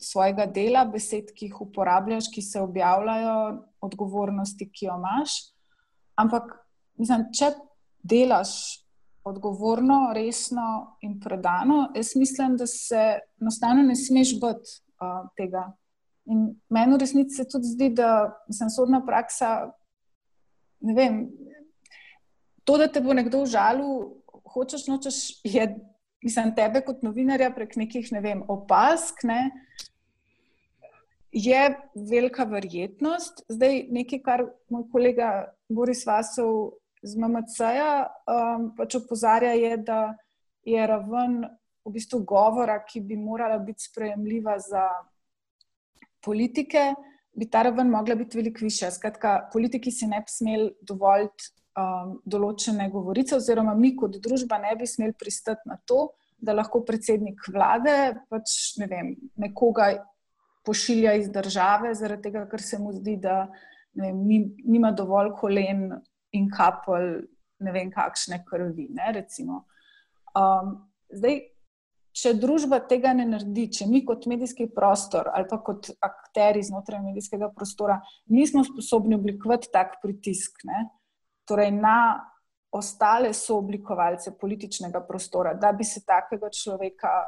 Svojega 0.00 0.46
dela, 0.48 0.86
besed, 0.88 1.26
ki 1.36 1.50
jih 1.50 1.58
uporabljaš, 1.60 2.30
ki 2.32 2.40
se 2.40 2.60
objavljajo, 2.64 3.34
odgovornosti, 3.84 4.64
ki 4.72 4.86
jo 4.86 4.94
imaš. 4.96 5.34
Ampak 6.16 6.54
mislim, 6.96 7.26
če 7.36 7.50
delaš 8.00 8.54
odgovorno, 9.28 10.12
resno 10.16 10.96
in 11.04 11.18
predano, 11.20 11.90
jaz 11.94 12.14
mislim, 12.16 12.56
da 12.56 12.66
se 12.66 13.02
enostavno 13.40 13.82
ne 13.82 13.96
smeš 13.96 14.32
biti 14.40 14.72
uh, 15.04 15.28
tega. 15.36 15.66
In 16.32 16.46
meni 16.68 16.94
v 16.94 17.00
resnici 17.00 17.36
se 17.36 17.48
tudi 17.48 17.68
zdi, 17.74 17.90
da 18.00 18.30
sem 18.52 18.70
sodna 18.72 19.02
praksa. 19.06 19.70
Ne 20.80 20.94
vem, 20.96 21.22
to, 22.64 22.76
da 22.78 22.88
te 22.88 23.00
bo 23.00 23.14
nekdo 23.16 23.42
užalil, 23.44 24.10
hočeš 24.54 24.86
nočeš, 24.88 25.16
je, 25.44 25.66
mislim, 26.24 26.54
tebe 26.56 26.82
kot 26.86 27.02
novinarja 27.06 27.50
prek 27.54 27.76
nekih, 27.80 28.12
ne 28.12 28.20
vem, 28.24 28.42
opask. 28.48 29.24
Ne, 29.28 29.50
je 31.32 31.80
velika 32.10 32.44
verjetnost. 32.44 33.44
Zdaj, 33.48 33.84
nekaj, 33.90 34.22
kar 34.22 34.44
moj 34.70 34.88
kolega 34.92 35.30
Boris 35.68 36.02
Vasov 36.06 36.80
z 37.02 37.16
MMC-ja 37.16 37.92
um, 38.26 38.70
pač 38.76 38.98
opozarja, 38.98 39.54
je, 39.56 39.76
da 39.76 40.00
je 40.66 40.86
raven 40.86 41.44
v 41.86 41.92
bistvu 41.94 42.24
govora, 42.28 42.80
ki 42.84 43.00
bi 43.00 43.16
morala 43.16 43.58
biti 43.62 43.86
sprejemljiva 43.88 44.58
za 44.60 44.84
politike, 46.20 46.90
bi 47.32 47.48
ta 47.48 47.62
raven 47.62 47.88
mogla 47.88 48.14
biti 48.14 48.36
veliko 48.36 48.66
više. 48.66 48.90
Skratka, 48.90 49.48
politiki 49.52 49.90
si 49.90 50.06
ne 50.06 50.20
bi 50.20 50.28
smeli 50.28 50.70
dovoljiti 50.82 51.54
um, 51.78 52.16
določene 52.24 52.88
govorice, 52.90 53.36
oziroma 53.38 53.74
mi 53.78 53.94
kot 53.96 54.18
družba 54.22 54.58
ne 54.62 54.74
bi 54.78 54.88
smeli 54.88 55.14
pristati 55.18 55.68
na 55.70 55.78
to, 55.86 56.10
da 56.40 56.54
lahko 56.56 56.82
predsednik 56.88 57.42
vlade 57.52 57.96
pač, 58.32 58.76
ne 58.80 58.88
vem, 58.88 59.12
nekoga 59.40 59.90
pošilja 60.64 61.14
iz 61.20 61.28
države, 61.32 61.92
zaradi 61.96 62.28
tega, 62.28 62.46
ker 62.48 62.62
se 62.64 62.78
mu 62.80 62.94
zdi, 62.96 63.16
da 63.20 63.44
vem, 63.96 64.18
nima 64.64 64.92
dovolj 64.96 65.34
kolen 65.40 65.88
in 66.36 66.48
kapelj, 66.52 67.24
ne 67.60 67.72
vem, 67.74 67.90
kakšne 67.92 68.40
krvi. 68.48 68.88
Ne, 68.96 69.12
um, 70.38 70.76
zdaj, 71.12 71.40
če 72.16 72.32
družba 72.40 72.80
tega 72.90 73.12
ne 73.16 73.26
naredi, 73.28 73.68
če 73.78 73.86
mi 73.90 74.02
kot 74.06 74.26
medijski 74.30 74.66
prostor 74.74 75.30
ali 75.32 75.46
pa 75.50 75.60
kot 75.62 75.92
akteri 76.02 76.62
znotraj 76.66 77.02
medijskega 77.04 77.50
prostora 77.54 78.00
nismo 78.34 78.64
sposobni 78.66 79.14
oblikovati 79.18 79.70
tak 79.72 80.00
pritisk 80.02 80.64
ne, 80.66 80.88
torej 81.50 81.72
na 81.74 82.30
ostale 82.70 83.32
sooblikovalce 83.34 84.36
političnega 84.38 85.02
prostora, 85.06 85.54
da 85.54 85.72
bi 85.72 85.84
se 85.84 86.04
takega 86.06 86.50
človeka. 86.50 87.18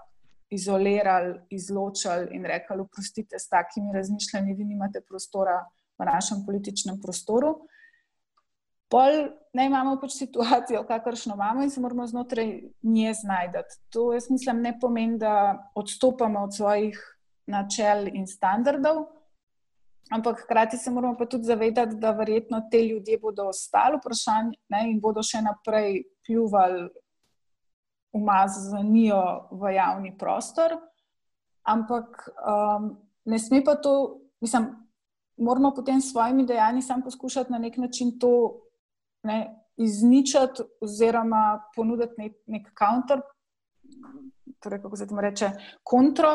Izolirali, 0.52 1.38
izločili 1.56 2.36
in 2.36 2.42
rekli: 2.44 2.76
Oprostite, 2.82 3.38
s 3.40 3.48
takimi 3.48 3.88
razmišljanji, 3.94 4.52
vi 4.54 4.66
nimate 4.68 5.00
prostora 5.00 5.62
v 5.96 6.04
našem 6.04 6.42
političnem 6.44 6.98
prostoru. 7.00 7.54
Pol 8.92 9.16
ne 9.56 9.64
imamo 9.66 9.94
pač 10.00 10.18
situacijo, 10.18 10.82
kakršno 10.84 11.38
imamo, 11.38 11.64
in 11.64 11.70
se 11.72 11.80
moramo 11.80 12.04
znotraj 12.06 12.52
nje 12.82 13.14
znajti. 13.22 13.78
To 13.96 14.10
jaz 14.12 14.28
mislim, 14.30 14.60
ne 14.60 14.74
pomeni, 14.80 15.16
da 15.18 15.70
odstopamo 15.74 16.44
od 16.44 16.56
svojih 16.56 17.00
načel 17.46 18.12
in 18.12 18.26
standardov, 18.28 19.06
ampak 20.12 20.42
hkrati 20.44 20.76
se 20.76 20.90
moramo 20.90 21.16
pa 21.16 21.26
tudi 21.26 21.44
zavedati, 21.44 21.96
da 21.96 22.10
verjetno 22.10 22.60
te 22.70 22.82
ljudje 22.86 23.18
bodo 23.18 23.48
ostali 23.48 23.96
vprašanje 23.96 24.56
ne, 24.68 24.82
in 24.90 25.00
bodo 25.00 25.22
še 25.22 25.40
naprej 25.42 26.02
pljuvali 26.26 26.88
umazanijo 28.12 29.22
v 29.50 29.72
javni 29.74 30.12
prostor. 30.18 30.76
Ampak 31.62 32.28
um, 32.28 32.90
ne 33.24 33.38
sme 33.38 33.62
pa 33.64 33.74
to, 33.80 34.20
mislim, 34.40 34.68
moramo 35.36 35.72
potem 35.74 36.00
s 36.00 36.12
svojimi 36.12 36.44
dejanji 36.46 36.82
sam 36.82 37.02
poskušati 37.02 37.52
na 37.52 37.58
nek 37.58 37.76
način 37.76 38.18
to 38.18 38.60
ne, 39.24 39.64
izničiti 39.76 40.66
oziroma 40.80 41.62
ponuditi 41.76 42.18
nek, 42.18 42.34
nek 42.46 42.68
counter, 42.78 43.22
torej 44.60 44.82
kako 44.82 44.96
se 44.96 45.06
temu 45.08 45.20
reče, 45.20 45.50
kontro, 45.82 46.34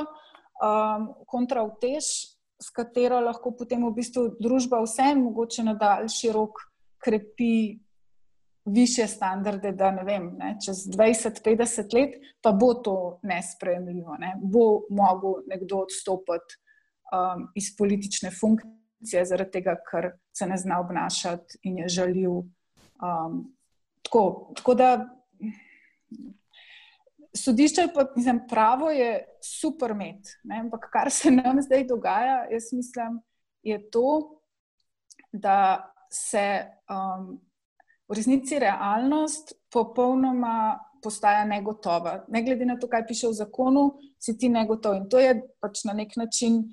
um, 0.63 1.11
kontra 1.27 1.61
vtež, 1.67 2.36
s 2.61 2.69
katero 2.73 3.19
lahko 3.21 3.51
potem 3.57 3.83
v 3.85 3.93
bistvu 3.95 4.29
družba 4.41 4.81
vsem 4.83 5.21
mogoče 5.23 5.63
na 5.63 5.73
daljši 5.73 6.31
rok 6.33 6.63
krepi 7.03 7.79
više 8.65 9.07
standarde, 9.07 9.71
da 9.71 9.91
ne 9.95 10.03
vem, 10.03 10.31
ne, 10.35 10.57
čez 10.65 10.87
20-50 10.91 11.93
let 11.95 12.17
pa 12.41 12.51
bo 12.51 12.73
to 12.73 13.19
nesprejemljivo, 13.23 14.17
ne, 14.19 14.33
bo 14.43 14.81
mogel 14.89 15.39
nekdo 15.47 15.85
odstopiti 15.85 16.57
um, 17.13 17.47
iz 17.55 17.71
politične 17.77 18.31
funkcije 18.39 19.23
zaradi 19.25 19.51
tega, 19.51 19.77
ker 19.87 20.11
se 20.35 20.49
ne 20.49 20.57
zna 20.57 20.81
obnašati 20.83 21.61
in 21.63 21.77
je 21.85 21.89
žaljiv 21.89 22.41
Um, 23.01 23.55
tako, 24.01 24.53
tako 24.55 24.73
da 24.73 25.09
sodišče 27.37 27.87
pa, 27.93 28.05
mislim, 28.15 28.41
pravo 28.49 28.89
je 28.89 29.11
super 29.43 29.93
med. 29.95 30.27
Ampak 30.59 30.89
kar 30.93 31.11
se 31.11 31.31
nam 31.31 31.61
zdaj 31.61 31.85
dogaja, 31.87 32.45
jaz 32.51 32.71
mislim, 32.73 33.19
je 33.63 33.89
to, 33.89 34.41
da 35.31 35.93
se 36.11 36.65
um, 36.89 37.39
v 38.07 38.15
resnici 38.15 38.59
realnost 38.59 39.53
popolnoma 39.73 40.79
postaja 41.03 41.45
negotova. 41.45 42.25
Ne 42.27 42.43
glede 42.43 42.65
na 42.65 42.77
to, 42.79 42.87
kaj 42.89 43.05
piše 43.07 43.27
v 43.27 43.37
zakonu, 43.37 43.83
si 44.19 44.37
ti 44.37 44.49
negotov. 44.49 44.95
In 44.97 45.09
to 45.09 45.19
je 45.19 45.35
pač 45.61 45.83
na 45.85 45.93
nek 45.93 46.15
način 46.17 46.63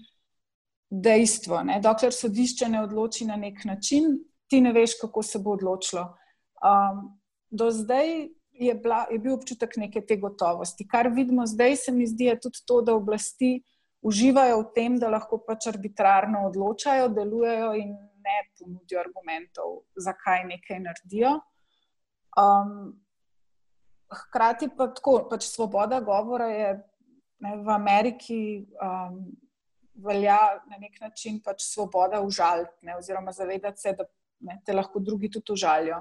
dejstvo. 0.90 1.62
Ne? 1.64 1.80
Dokler 1.82 2.14
sodišče 2.14 2.68
ne 2.68 2.82
odloči 2.84 3.26
na 3.26 3.36
nek 3.36 3.64
način, 3.64 4.16
ti 4.48 4.60
ne 4.60 4.72
veš, 4.72 4.98
kako 5.00 5.22
se 5.22 5.38
bo 5.38 5.56
odločilo. 5.58 6.06
Um, 6.64 7.04
do 7.50 7.70
zdaj 7.70 8.28
je, 8.54 8.74
bila, 8.74 9.06
je 9.10 9.18
bil 9.18 9.34
občutek 9.34 9.76
neke 9.76 10.00
te 10.06 10.16
gotovosti. 10.16 10.86
Kar 10.88 11.08
vidimo 11.12 11.46
zdaj, 11.46 11.76
se 11.76 11.92
mi 11.92 12.06
zdi, 12.06 12.30
je 12.30 12.40
tudi 12.40 12.62
to, 12.66 12.80
da 12.82 12.94
oblasti 12.94 13.58
uživajo 14.04 14.60
v 14.60 14.72
tem, 14.74 14.98
da 15.00 15.10
lahko 15.10 15.40
pač 15.46 15.66
arbitrarno 15.72 16.44
odločajo, 16.50 17.08
delujejo 17.08 17.72
in 17.80 17.94
ne 18.24 18.36
ponudijo 18.58 19.00
argumentov, 19.00 19.78
zakaj 19.96 20.44
nekaj 20.48 20.80
naredijo. 20.84 21.38
Um, 22.38 22.94
hkrati 24.12 24.68
pa 24.76 24.88
tako, 24.92 25.18
pač 25.30 25.48
svoboda 25.48 26.00
govora 26.04 26.48
je 26.52 26.68
ne, 27.40 27.56
v 27.56 27.74
Ameriki. 27.74 28.42
Um, 28.80 29.24
Velja 29.94 30.58
na 30.66 30.74
nek 30.82 30.96
način 30.98 31.36
pač 31.38 31.60
svoboda 31.68 32.18
užaliti, 32.18 32.88
oziroma 32.98 33.30
zavedati 33.30 33.78
se, 33.78 33.92
da 33.94 34.02
ne, 34.42 34.56
te 34.66 34.74
lahko 34.74 34.98
drugi 34.98 35.30
tudi 35.30 35.54
užalijo. 35.54 36.00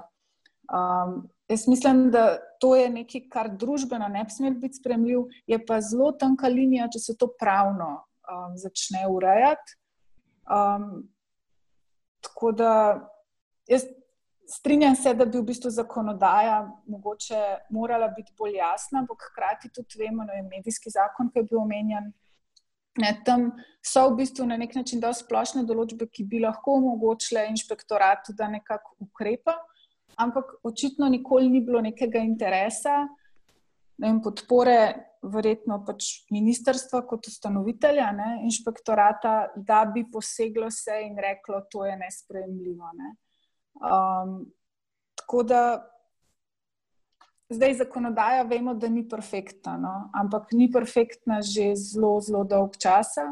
Um, 0.72 1.28
jaz 1.48 1.66
mislim, 1.68 2.10
da 2.10 2.38
to 2.60 2.74
je 2.76 2.90
nekaj, 2.90 3.26
kar 3.32 3.50
družbeno 3.56 4.08
ne 4.08 4.24
bi 4.24 4.30
smelo 4.30 4.60
biti 4.60 4.80
spremljiv, 4.80 5.26
je 5.46 5.58
pa 5.66 5.80
zelo 5.80 6.12
tanka 6.12 6.48
linija, 6.48 6.88
če 6.92 6.98
se 6.98 7.16
to 7.20 7.28
pravno 7.40 7.90
um, 7.98 8.56
začne 8.56 9.04
urejati. 9.10 9.76
Um, 10.44 11.04
tako 12.24 12.52
da 12.52 12.72
jaz 13.68 13.84
strinjam 14.48 14.96
se, 14.96 15.14
da 15.14 15.24
bi 15.24 15.38
v 15.38 15.44
bistvu 15.48 15.70
zakonodaja 15.70 16.58
mogoče 16.86 17.40
morala 17.70 18.08
biti 18.08 18.32
bolj 18.38 18.56
jasna, 18.56 19.00
ampak 19.00 19.28
hkrati 19.30 19.70
tudi 19.72 19.98
vemo, 19.98 20.24
da 20.24 20.32
je 20.32 20.42
medijski 20.42 20.90
zakon, 20.90 21.30
ki 21.32 21.38
je 21.38 21.48
bil 21.50 21.60
omenjen. 21.62 22.12
Ne, 23.00 23.10
tam 23.26 23.48
so 23.82 24.04
v 24.10 24.20
bistvu 24.20 24.46
na 24.46 24.56
nek 24.56 24.76
način 24.78 25.00
dosti 25.02 25.26
splošne 25.26 25.64
določbe, 25.66 26.06
ki 26.06 26.28
bi 26.30 26.42
lahko 26.44 26.76
omogočile 26.78 27.48
inšpektoratu, 27.50 28.36
da 28.38 28.48
nekako 28.52 28.94
ukrepa 29.08 29.56
ampak 30.16 30.56
očitno 30.62 31.08
nikoli 31.08 31.48
ni 31.50 31.60
bilo 31.60 31.80
nekega 31.80 32.18
interesa 32.18 33.04
ne 33.96 34.08
vem, 34.08 34.20
podpore, 34.22 34.78
verjetno 35.24 35.78
pač 35.86 36.26
ministrstva 36.34 37.04
kot 37.08 37.28
ustanovitelja 37.30 38.10
ne, 38.16 38.28
inšpektorata, 38.48 39.54
da 39.56 39.84
bi 39.88 40.04
poseglo 40.10 40.68
se 40.74 40.98
in 41.06 41.16
reklo, 41.20 41.62
da 41.72 41.86
je 41.88 41.96
nespremljivo. 42.02 42.90
Ne. 42.98 43.14
Um, 43.80 44.36
tako 45.16 45.42
da 45.48 45.62
zdaj 47.54 47.78
zakonodaja, 47.84 48.44
vemo, 48.50 48.74
da 48.74 48.90
ni 48.90 49.06
perfektna, 49.08 49.78
no, 49.78 49.94
ampak 50.16 50.52
ni 50.52 50.68
perfektna 50.72 51.40
že 51.42 51.72
zelo, 51.78 52.18
zelo 52.20 52.44
dolg 52.44 52.76
časa. 52.80 53.30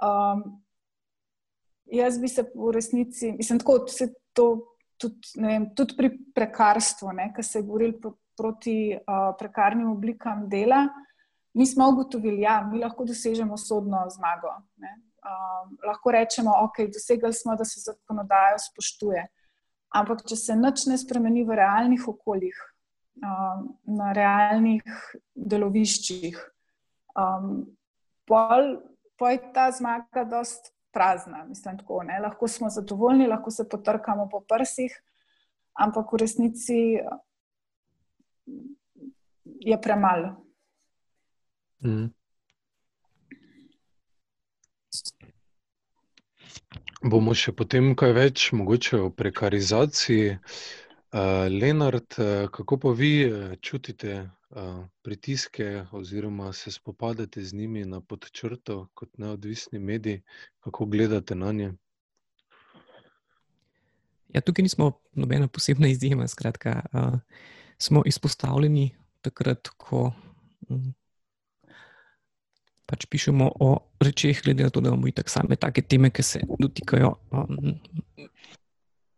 Um, 0.00 0.44
jaz 1.90 2.20
bi 2.20 2.30
se 2.30 2.46
v 2.54 2.72
resnici, 2.72 3.34
mislim, 3.36 3.58
tako 3.60 3.88
se 3.90 4.12
to 4.32 4.76
tudi, 5.00 5.32
vem, 5.40 5.68
tudi 5.76 5.96
pri 5.96 6.10
prekarstvu, 6.34 7.14
ki 7.36 7.42
se 7.42 7.58
je 7.58 7.66
boril 7.66 7.94
proti 8.36 8.76
uh, 8.94 9.32
prekarnim 9.38 9.90
oblikam 9.90 10.46
dela, 10.48 10.86
mi 11.54 11.66
smo 11.66 11.88
ugotovili, 11.90 12.40
da 12.40 12.42
ja, 12.42 12.56
mi 12.64 12.78
lahko 12.78 13.04
dosežemo 13.04 13.56
sodno 13.58 14.04
zmago. 14.10 14.52
Um, 15.20 15.76
lahko 15.86 16.12
rečemo, 16.14 16.52
da 16.54 16.64
okay, 16.64 16.88
dosegli 16.92 17.32
smo, 17.32 17.56
da 17.56 17.64
se 17.64 17.80
zakonodajo 17.80 18.58
spoštuje. 18.70 19.26
Ampak, 19.90 20.22
če 20.28 20.36
se 20.36 20.56
nič 20.56 20.86
ne 20.86 20.98
spremeni 20.98 21.42
v 21.44 21.58
realnih 21.58 22.06
okoljih, 22.08 22.56
um, 23.20 23.64
na 23.98 24.12
realnih 24.16 24.86
deloviščih, 25.34 26.38
um, 27.18 27.64
pol, 28.30 28.76
pol 29.18 29.34
je 29.34 29.40
ta 29.56 29.66
zmaga 29.74 30.24
dost 30.24 30.70
prazna. 30.92 31.44
Mislim, 31.44 31.78
tako, 31.78 32.02
lahko 32.22 32.48
smo 32.48 32.70
zadovoljni, 32.70 33.26
lahko 33.26 33.50
se 33.50 33.68
potrkamo 33.68 34.28
po 34.28 34.40
prsih, 34.40 35.02
ampak 35.72 36.12
v 36.12 36.16
resnici 36.16 36.78
je 39.60 39.80
premalo. 39.82 40.34
Mm. 41.84 42.10
Bomo 47.00 47.32
še 47.34 47.54
potem 47.56 47.94
kaj 47.96 48.12
več, 48.12 48.50
mogoče 48.52 48.98
o 49.06 49.10
prekarizaciji. 49.10 50.36
Uh, 51.10 51.48
Lenart, 51.50 52.18
uh, 52.20 52.50
kako 52.52 52.76
pa 52.84 52.90
vi 52.94 53.14
uh, 53.26 53.54
čutite 53.60 54.28
pritiske, 55.02 55.84
oziroma 55.92 56.52
se 56.52 56.72
spopadate 56.72 57.42
z 57.42 57.54
njimi 57.54 57.84
na 57.84 58.00
podčrto, 58.00 58.88
kot 58.94 59.18
neodvisni 59.18 59.78
mediji, 59.78 60.22
kako 60.60 60.86
gledate 60.86 61.34
na 61.34 61.52
nje? 61.52 61.72
Ja, 64.34 64.40
tukaj 64.40 64.62
nismo 64.62 64.92
nobena 65.12 65.48
posebna 65.48 65.88
izjema. 65.88 66.28
Skratka, 66.28 66.82
uh, 66.92 67.18
smo 67.78 68.02
izpostavljeni 68.06 68.90
takrat, 69.20 69.68
ko 69.76 70.12
um, 70.68 70.94
pač 72.86 73.06
pišemo 73.06 73.50
o 73.60 73.70
rečeh, 74.00 74.42
glede 74.44 74.64
na 74.66 74.70
to, 74.70 74.80
da 74.80 74.88
imamo 74.88 75.08
i 75.08 75.12
tak 75.12 75.30
same 75.30 75.56
take 75.56 75.82
teme, 75.82 76.10
ki 76.10 76.22
se 76.22 76.40
dotikajo 76.58 77.14
um, 77.30 77.74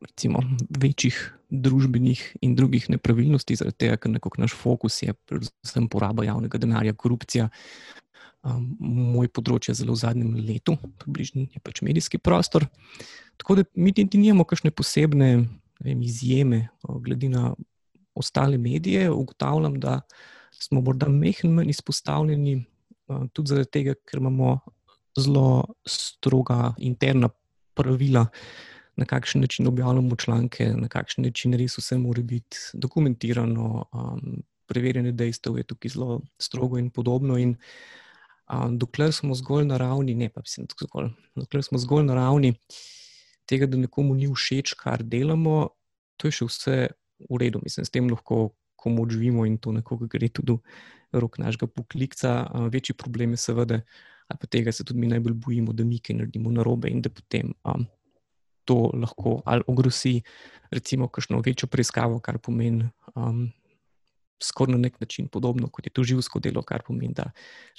recimo, 0.06 0.42
večjih 0.78 1.16
družbenih 1.52 2.20
in 2.42 2.54
drugih 2.56 2.88
nepravilnosti, 2.90 3.56
zaradi 3.60 3.78
tega, 3.84 3.98
ker 4.00 4.12
nekako 4.14 4.42
naš 4.42 4.54
fokus 4.56 5.02
je 5.02 5.14
predvsem 5.28 5.88
poraba 5.92 6.24
javnega 6.24 6.58
denarja, 6.58 6.94
korupcija. 6.96 7.48
Um, 8.42 8.72
moj 8.80 9.28
področje 9.30 9.70
je 9.70 9.80
zelo 9.84 9.94
v 9.94 10.00
zadnjem 10.00 10.32
letu, 10.48 10.74
približno 11.02 11.44
je 11.52 11.60
pač 11.62 11.82
medijski 11.86 12.18
prostor. 12.18 12.66
Tako 13.38 13.60
da 13.60 13.66
mi 13.78 13.92
ti 13.94 14.06
nimamo 14.10 14.46
kakšne 14.48 14.72
posebne 14.74 15.28
vem, 15.82 16.02
izjeme, 16.02 16.64
glede 16.82 17.30
na 17.30 17.52
ostale 18.18 18.58
medije. 18.58 19.10
Ugotavljam, 19.12 19.78
da 19.82 20.00
smo 20.58 20.82
morda 20.82 21.08
mehko 21.12 21.52
manj 21.52 21.70
izpostavljeni, 21.76 22.58
uh, 23.12 23.28
tudi 23.32 23.54
zaradi 23.54 23.72
tega, 23.78 23.96
ker 24.08 24.24
imamo 24.24 24.58
zelo 25.20 25.76
stroga 25.86 26.72
interna 26.80 27.28
pravila, 27.76 28.26
uh, 28.26 28.72
na 29.02 29.06
kakšen 29.08 29.42
način 29.42 29.66
objavljamo 29.66 30.16
članke, 30.16 30.68
na 30.78 30.88
kakšen 30.88 31.26
način 31.26 31.56
res 31.58 31.74
vse 31.78 31.98
mora 31.98 32.22
biti 32.22 32.56
dokumentirano, 32.72 33.84
um, 33.92 34.42
preverjene 34.70 35.12
dejstev 35.12 35.58
je 35.58 35.66
tukaj 35.66 35.94
zelo 35.96 36.20
strogo 36.38 36.78
in 36.78 36.90
podobno. 36.90 37.38
In, 37.38 37.56
um, 38.46 38.78
dokler 38.78 39.12
smo 39.12 39.34
zgolj 39.34 39.66
na 39.66 39.78
ravni, 39.82 40.14
ne 40.14 40.28
pa 40.30 40.40
mislim, 40.40 40.70
zgolj, 40.86 41.10
dokler 41.34 41.66
smo 41.66 41.78
zgolj 41.82 42.06
na 42.06 42.14
ravni 42.14 42.54
tega, 43.50 43.66
da 43.66 43.80
nekomu 43.80 44.14
ni 44.14 44.30
všeč, 44.30 44.76
kar 44.78 45.02
delamo, 45.02 45.72
to 46.16 46.30
je 46.30 46.38
še 46.38 46.48
vse 46.48 46.76
v 47.26 47.40
redu. 47.42 47.60
Mislim, 47.64 47.86
s 47.86 47.90
tem 47.92 48.10
lahko 48.10 48.52
komu 48.78 49.06
živimo 49.10 49.46
in 49.46 49.58
to 49.58 49.74
nekoga 49.74 50.06
gre 50.10 50.28
tudi 50.28 50.56
v 51.12 51.20
rok 51.20 51.38
našega 51.42 51.66
poklica. 51.66 52.38
Uh, 52.46 52.68
večji 52.72 52.96
problem 52.98 53.34
je 53.34 53.42
seveda. 53.48 53.82
Ali 54.30 54.38
pa 54.40 54.46
tega 54.46 54.72
se 54.72 54.84
tudi 54.84 55.00
mi 55.00 55.10
najbolj 55.10 55.34
bojimo, 55.34 55.74
da 55.76 55.84
mi 55.84 55.98
nekaj 55.98 56.16
naredimo 56.16 56.50
narobe 56.54 56.88
in 56.88 57.02
da 57.02 57.10
potem 57.10 57.52
um, 57.68 57.84
to 58.64 58.90
lahko 58.94 59.40
ali 59.46 59.64
ogrosi, 59.66 60.20
recimo, 60.70 61.08
kakšno 61.08 61.42
večjo 61.44 61.68
preiskavo, 61.68 62.20
kar 62.20 62.38
pomeni 62.38 62.88
um, 63.14 63.50
skoraj 64.42 64.72
na 64.72 64.78
nek 64.78 65.00
način 65.00 65.28
podobno 65.28 65.68
kot 65.68 65.86
je 65.86 65.90
to 65.90 66.04
živsko 66.04 66.40
delo, 66.40 66.62
kar 66.62 66.82
pomeni, 66.86 67.14
da 67.14 67.30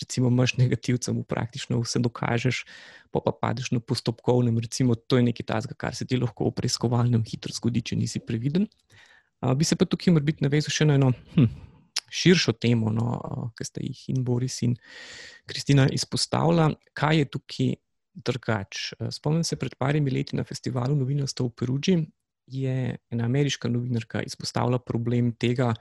recimo 0.02 0.28
imaš 0.28 0.58
negativcem 0.58 1.18
v 1.20 1.24
praktično 1.24 1.80
vse 1.82 2.00
dokažeš, 2.00 2.64
pa 3.12 3.20
pa 3.26 3.32
padeš 3.42 3.72
na 3.72 3.80
postopkovnem, 3.80 4.60
recimo, 4.60 4.96
to 4.96 5.18
je 5.18 5.24
nekaj 5.24 5.46
tazga, 5.46 5.76
kar 5.76 5.96
se 5.96 6.06
ti 6.06 6.18
lahko 6.18 6.50
v 6.50 6.56
preiskovalnem 6.62 7.24
hitro 7.28 7.54
zgodi, 7.54 7.82
če 7.82 8.00
nisi 8.00 8.20
previden. 8.20 8.68
Uh, 9.42 9.54
bi 9.54 9.66
se 9.66 9.76
pa 9.76 9.86
tukaj 9.86 10.14
morda 10.14 10.34
navezal 10.40 10.72
še 10.72 10.88
na 10.88 11.00
eno. 11.00 11.14
Hm, 11.36 11.52
Širšo 12.14 12.54
temo, 12.62 12.92
no, 12.94 13.06
ki 13.58 13.66
ste 13.66 13.82
jih 13.82 14.02
in 14.14 14.20
Boris 14.24 14.60
in 14.62 14.76
Kristina 15.50 15.88
izpostavili, 15.90 16.76
kaj 16.94 17.18
je 17.18 17.30
tukaj 17.34 17.72
drugače. 18.14 18.96
Eh, 19.00 19.12
spomnim 19.12 19.44
se, 19.44 19.56
pred 19.56 19.76
parimi 19.76 20.12
leti 20.12 20.36
na 20.36 20.44
festivalu 20.44 20.96
novinarstva 20.96 21.46
v 21.46 21.56
Perugi 21.60 21.98
je 22.48 22.98
ena 23.10 23.26
ameriška 23.26 23.70
novinarka 23.70 24.22
izpostavila 24.22 24.80
problem 24.80 25.32
tega, 25.40 25.74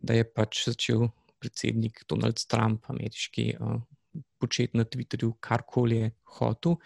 da 0.00 0.14
je 0.14 0.24
pač 0.24 0.66
začel 0.66 1.08
predsednik 1.40 2.04
Donald 2.08 2.38
Trump, 2.48 2.84
ameriški, 2.90 3.48
eh, 3.54 4.20
početi 4.38 4.76
na 4.76 4.84
Twitterju 4.84 5.34
karkoli 5.40 5.96
je 5.96 6.10
hotel, 6.24 6.76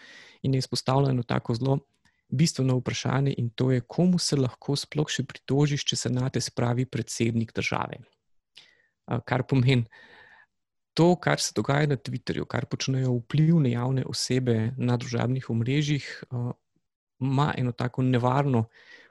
in 0.42 0.55
je 0.55 0.59
izpostavila 0.59 1.11
eno 1.11 1.22
tako 1.22 1.55
zelo 1.55 1.78
bistveno 2.28 2.76
vprašanje, 2.76 3.34
in 3.38 3.51
to 3.51 3.70
je, 3.70 3.80
komu 3.80 4.18
se 4.18 4.36
lahko 4.36 4.76
sploh 4.76 5.09
še 5.11 5.24
pritožiš, 5.24 5.84
če 5.84 5.97
se 5.97 6.11
na 6.11 6.30
te 6.30 6.40
spravi 6.40 6.86
predsednik 6.86 7.53
države. 7.55 8.03
Eh, 9.09 9.20
kar 9.26 9.42
pomeni, 9.42 9.86
to, 10.97 11.12
kar 11.20 11.40
se 11.40 11.53
dogaja 11.57 11.86
na 11.90 11.97
Twitterju, 12.01 12.47
kar 12.49 12.64
počnejo 12.72 13.18
vplivne 13.18 13.74
javne 13.74 14.05
osebe 14.09 14.72
na 14.76 14.97
družabnih 14.97 15.51
omrežjih, 15.53 16.07
uh, 16.30 16.53
ima 17.20 17.51
eno 17.57 17.72
tako 17.72 18.03
nevarno 18.03 18.64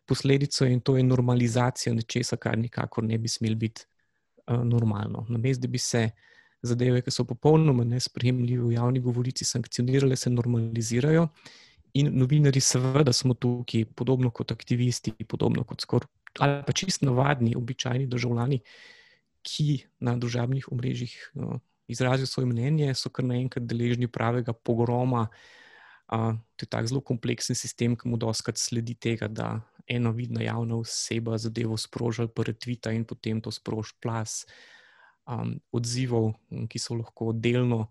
posledico 0.05 0.65
in 0.65 0.81
to 0.81 0.97
je 0.97 1.03
normalizacija 1.03 1.93
nečesa, 1.93 2.37
kar 2.41 2.57
nikakor 2.57 3.03
ne 3.03 3.17
bi 3.17 3.29
smel 3.29 3.55
biti 3.55 3.85
uh, 3.85 4.63
normalno. 4.63 5.25
Namesto 5.29 5.67
da 5.67 5.71
bi 5.71 5.81
se 5.81 6.09
zadeve, 6.65 7.03
ki 7.05 7.13
so 7.13 7.27
popolnoma 7.29 7.85
nespremljive 7.85 8.65
v 8.65 8.73
javni 8.79 8.99
govorici, 9.05 9.45
sankcionirale, 9.45 10.17
se 10.17 10.33
normalizirajo. 10.33 11.27
In 12.01 12.09
novinari, 12.17 12.59
seveda, 12.59 13.13
smo 13.13 13.37
tukaj, 13.37 13.85
podobno 13.95 14.33
kot 14.33 14.51
aktivisti, 14.51 15.13
podobno 15.29 15.63
kot 15.63 15.85
skoraj 15.85 16.09
ali 16.43 16.63
pa 16.67 16.73
čist 16.75 17.05
navadni, 17.07 17.53
običajni 17.55 18.09
državljani, 18.11 18.57
ki 19.45 19.85
na 20.03 20.17
družabnih 20.19 20.65
omrežjih 20.67 21.13
uh, 21.39 21.53
izrazijo 21.87 22.27
svoje 22.27 22.49
mnenje, 22.49 22.93
so 22.93 23.09
kar 23.09 23.25
naenkrat 23.25 23.65
deležni 23.65 24.07
pravega 24.07 24.53
pogroma. 24.53 25.27
Uh, 26.05 26.37
to 26.55 26.65
je 26.65 26.69
tako 26.69 26.87
zelo 26.87 27.01
kompleksen 27.01 27.55
sistem, 27.55 27.95
ki 27.97 28.09
mu 28.09 28.17
doskrat 28.17 28.57
sledi 28.61 28.93
tega, 28.95 29.27
da 29.27 29.59
ena 29.87 30.09
vidna 30.09 30.41
javna 30.41 30.77
oseba 30.77 31.37
zadevo 31.37 31.77
sproža, 31.77 32.27
pa 32.27 32.43
retvita 32.43 32.91
in 32.93 33.05
potem 33.05 33.41
to 33.41 33.51
sproži 33.51 33.93
plas 34.01 34.43
um, 35.25 35.55
odzivov, 35.71 36.33
ki 36.69 36.79
so 36.81 36.97
lahko 36.97 37.31
delno 37.33 37.87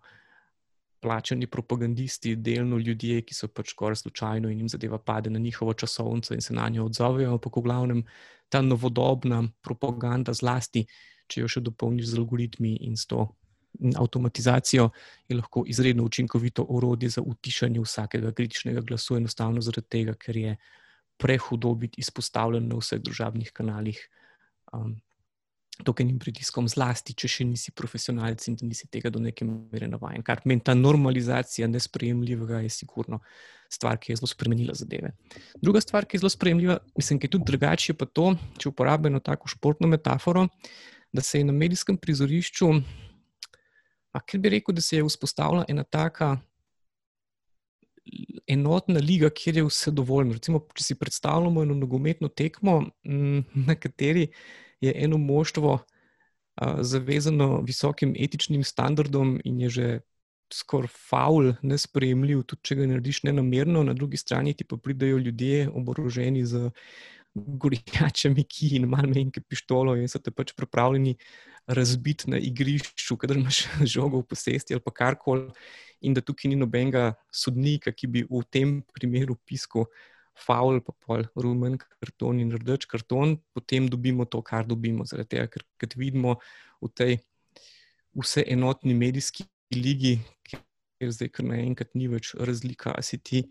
plačani 1.05 1.47
propagandisti, 1.47 2.36
delno 2.36 2.78
ljudje, 2.78 3.20
ki 3.28 3.34
so 3.34 3.49
pač 3.53 3.74
skoraj 3.74 4.01
slučajno 4.01 4.49
in 4.51 4.62
jim 4.62 4.68
zadeva 4.72 4.99
pade 4.99 5.30
na 5.30 5.38
njihovo 5.38 5.74
časovnico 5.74 6.34
in 6.34 6.40
se 6.40 6.55
na 6.55 6.68
njo 6.68 6.86
odzovejo. 6.86 7.34
Ampak 7.36 7.57
v 7.57 7.62
glavnem 7.66 8.05
ta 8.49 8.62
novodobna 8.62 9.42
propaganda, 9.62 10.32
zlasti, 10.32 10.86
če 11.28 11.40
jo 11.40 11.49
še 11.49 11.61
dopolniš 11.61 12.14
z 12.14 12.22
algoritmi 12.22 12.76
in 12.88 12.97
s 12.97 13.07
to 13.07 13.26
avtomatizacijo, 13.97 14.91
je 15.29 15.37
lahko 15.37 15.64
izredno 15.66 16.05
učinkovito 16.05 16.66
orodje 16.68 17.09
za 17.09 17.22
utišanje 17.22 17.81
vsakega 17.81 18.33
kritičnega 18.33 18.81
glasu, 18.81 19.16
enostavno 19.16 19.61
zaradi 19.61 19.89
tega, 19.89 20.14
ker 20.14 20.37
je 20.37 20.57
prehudo 21.16 21.75
biti 21.75 22.01
izpostavljen 22.01 22.68
na 22.68 22.79
vseh 22.81 23.03
družabnih 23.03 23.53
kanalih. 23.53 23.99
Um, 24.72 24.97
tokenim 25.83 26.20
pritiskom, 26.22 26.68
zlasti, 26.70 27.16
če 27.18 27.29
še 27.31 27.45
nisi 27.49 27.72
profesionalec 27.75 28.45
in 28.47 28.59
da 28.61 28.66
nisi 28.68 28.87
tega 28.93 29.11
do 29.11 29.18
neke 29.22 29.47
mere 29.47 29.89
navaden. 29.91 30.22
Kar 30.22 30.45
pomeni, 30.45 30.62
ta 30.62 30.77
normalizacija 30.79 31.66
nesprejemljivega 31.70 32.61
je 32.62 32.70
sigurno 32.70 33.18
stvar, 33.72 33.99
ki 33.99 34.12
je 34.12 34.20
zelo 34.20 34.31
spremenila 34.31 34.77
zadeve. 34.79 35.11
Druga 35.59 35.83
stvar, 35.83 36.07
ki 36.07 36.14
je 36.14 36.22
zelo 36.22 36.31
sprejemljiva, 36.31 36.79
mislim, 36.95 37.18
ki 37.18 37.27
je 37.27 37.33
tudi 37.35 37.51
drugače, 37.51 37.97
pa 37.99 38.07
to, 38.07 38.37
če 38.61 38.70
uporabljamo 38.70 39.18
tako 39.25 39.51
športno 39.51 39.91
metaforo, 39.91 40.47
da 41.14 41.22
se 41.22 41.41
je 41.41 41.49
na 41.49 41.55
medijskem 41.55 41.99
prizorišču, 41.99 42.70
ker 44.21 44.41
bi 44.41 44.53
rekel, 44.57 44.75
da 44.75 44.83
se 44.83 44.97
je 44.97 45.05
vzpostavila 45.05 45.65
ena 45.69 45.85
taka. 45.85 46.37
Enotna 48.47 49.01
liga, 49.01 49.31
kjer 49.31 49.57
je 49.57 49.65
vse 49.65 49.91
dovoljno. 49.91 50.37
Recimo, 50.37 50.61
če 50.77 50.85
si 50.85 50.99
predstavljamo 51.01 51.62
eno 51.62 51.75
nogometno 51.75 52.29
tekmo, 52.29 52.83
na 53.69 53.75
kateri 53.75 54.29
je 54.81 54.93
eno 55.05 55.19
moštvo 55.19 55.79
zavezano 56.81 57.61
visokim 57.67 58.15
etičnim 58.19 58.65
standardom 58.65 59.41
in 59.45 59.61
je 59.61 59.69
že 59.69 59.89
skoraj 60.53 60.93
faul, 60.93 61.53
nespremljiv, 61.62 62.45
tudi 62.47 62.69
če 62.69 62.77
ga 62.79 62.87
narediš 62.87 63.23
ne 63.27 63.33
namerno, 63.33 63.83
na 63.83 63.95
drugi 63.97 64.21
strani 64.21 64.55
ti 64.55 64.65
pa 64.65 64.77
pridajo 64.77 65.19
ljudje 65.19 65.69
oboroženi 65.75 66.45
z 66.47 66.71
gorjačami, 67.35 68.45
ki 68.53 68.74
in 68.78 68.89
malo 68.91 69.11
menjke 69.11 69.43
pištolo 69.43 69.97
in 69.99 70.09
so 70.09 70.20
te 70.22 70.30
pač 70.30 70.55
pripravljeni 70.57 71.16
razbiti 71.66 72.30
na 72.30 72.39
igrišču, 72.39 73.16
kadar 73.16 73.41
imaš 73.41 73.64
žogo 73.95 74.22
v 74.22 74.28
posesti 74.35 74.76
ali 74.76 74.85
pa 74.85 74.95
karkoli. 74.95 75.51
In 76.05 76.12
da 76.12 76.20
tukaj 76.20 76.51
ni 76.53 76.57
nobenega 76.61 77.14
sodnika, 77.32 77.93
ki 77.93 78.11
bi 78.12 78.24
v 78.28 78.43
tem 78.53 78.82
primeru 78.93 79.39
pisal, 79.49 79.87
faul, 80.35 80.80
pa 80.85 80.93
pol 81.07 81.24
rumen 81.39 81.78
karton 81.78 82.41
in 82.43 82.51
rdeč 82.53 82.85
karton, 82.91 83.39
potem 83.55 83.87
dobimo 83.89 84.26
to, 84.26 84.43
kar 84.43 84.66
dobimo. 84.66 85.07
Zaradi 85.09 85.37
tega, 85.37 85.47
ker, 85.78 85.95
vidimo 85.97 86.37
v 86.82 86.91
tej 86.93 87.16
vse 88.18 88.45
enotni 88.51 88.95
medijski 88.99 89.47
ligi, 89.74 90.18
ker 90.51 91.14
zdaj 91.14 91.30
kar 91.39 91.49
naenkrat 91.49 91.95
ni 91.95 92.11
več 92.11 92.35
razlika, 92.35 92.93
ali 92.93 93.07
si 93.07 93.18
ti 93.18 93.45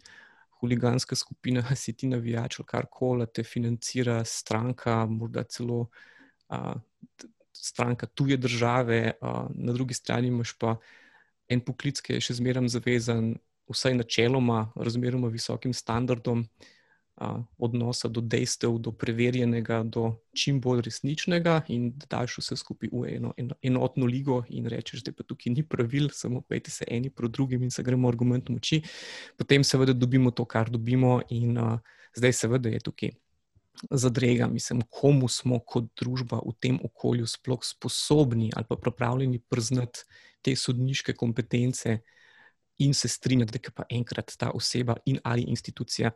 huliganska 0.63 1.15
skupina, 1.15 1.63
si 1.83 1.93
ti 1.93 2.07
navijač 2.07 2.59
ali 2.59 2.67
kar 2.67 2.89
koli, 2.91 3.27
te 3.27 3.43
financira 3.43 4.21
stranka, 4.25 5.03
morda 5.09 5.43
celo 5.43 5.87
a, 6.49 6.75
stranka 7.53 8.07
tuje 8.07 8.37
države, 8.37 9.17
a, 9.21 9.33
na 9.53 9.75
drugi 9.75 9.93
strani 9.93 10.31
imaš 10.31 10.55
pa 10.57 10.77
en 11.51 11.61
poklic, 11.61 11.99
ki 12.01 12.17
je 12.17 12.29
še 12.29 12.39
zmeraj 12.39 12.71
zavezan 12.77 13.33
vsaj 13.71 13.97
načeloma, 13.99 14.71
razmeroma 14.75 15.29
visokim 15.31 15.73
standardom 15.75 16.47
odnosa 17.57 18.07
do 18.07 18.21
dejstev, 18.21 18.77
do 18.81 18.91
preverjenega, 18.91 19.83
do 19.85 20.15
čim 20.33 20.59
bolj 20.61 20.81
resničnega, 20.87 21.61
in 21.69 21.91
da 21.97 22.09
daš 22.09 22.39
vse 22.41 22.57
skupaj 22.57 22.89
v 22.91 23.15
eno, 23.15 23.33
eno 23.37 23.55
enotno 23.61 24.05
ligo 24.09 24.41
in 24.49 24.65
rečeš, 24.67 25.03
da 25.05 25.13
pa 25.13 25.23
tukaj 25.23 25.53
ni 25.53 25.63
pravil, 25.63 26.09
samo 26.13 26.41
pejte 26.41 26.71
se 26.71 26.85
eni 26.89 27.09
proti 27.09 27.33
drugim 27.33 27.63
in 27.63 27.71
se 27.71 27.83
gremo 27.83 28.09
argumentom 28.09 28.55
oči. 28.55 28.81
Potem 29.37 29.63
seveda 29.63 29.93
dobimo 29.93 30.31
to, 30.31 30.45
kar 30.45 30.69
dobimo, 30.69 31.21
in 31.29 31.57
a, 31.57 31.77
zdaj 32.17 32.33
seveda 32.33 32.73
je 32.73 32.79
tukaj. 32.79 33.13
Zadrega, 33.89 34.47
mislim, 34.47 34.83
komu 34.89 35.27
smo 35.27 35.57
kot 35.59 35.89
družba 35.99 36.41
v 36.45 36.53
tem 36.61 36.75
okolju 36.83 37.25
sploh 37.27 37.63
sposobni 37.65 38.51
ali 38.55 38.65
pa 38.69 38.75
pripravljeni 38.77 39.39
priznati 39.49 40.05
te 40.45 40.53
sodniške 40.55 41.13
kompetence, 41.17 41.97
uh, 41.97 42.13
in 42.77 42.93
se 42.93 43.07
strinjati, 43.07 43.51
da 43.51 43.59
je 43.63 43.71
pa 43.75 43.83
enkrat 43.89 44.33
ta 44.37 44.51
oseba 44.51 44.95
in 45.05 45.19
ali 45.23 45.41
institucija 45.41 46.11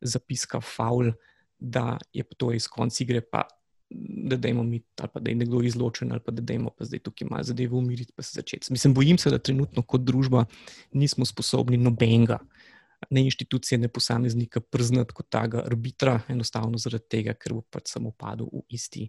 zapiska 0.00 0.60
faul, 0.60 1.12
da 1.58 1.98
je 2.12 2.24
to 2.36 2.52
iz 2.52 2.68
konca 2.68 3.04
igre, 3.04 3.20
pa 3.20 3.46
da 3.90 4.36
dajmo 4.36 4.62
mi, 4.62 4.82
ali 5.00 5.08
pa 5.14 5.20
da 5.20 5.30
je 5.30 5.36
nekdo 5.36 5.62
izločen, 5.62 6.12
ali 6.12 6.20
pa 6.24 6.32
da 6.32 6.42
dajmo 6.42 6.70
pa 6.70 6.84
zdaj 6.84 6.98
tukaj 6.98 7.28
malo 7.30 7.42
zadeve 7.42 7.76
umiriti, 7.76 8.12
pa 8.16 8.22
se 8.22 8.40
začeti. 8.40 8.72
Mislim, 8.72 8.94
bojim 8.94 9.18
se, 9.18 9.30
da 9.30 9.38
trenutno 9.38 9.82
kot 9.82 10.00
družba 10.00 10.44
nismo 10.92 11.24
sposobni 11.24 11.76
nobenega. 11.76 12.38
Ne 13.10 13.22
inštitucije, 13.24 13.78
ne 13.78 13.88
posameznika, 13.88 14.60
priznati 14.60 15.14
kot 15.14 15.28
tega 15.30 15.62
arbitra, 15.66 16.20
enostavno 16.28 16.78
zaradi 16.78 17.08
tega, 17.08 17.34
ker 17.34 17.54
bo 17.54 17.62
pač 17.70 17.92
samo 17.94 18.10
padel 18.10 18.50
v 18.52 18.64
isti 18.74 19.06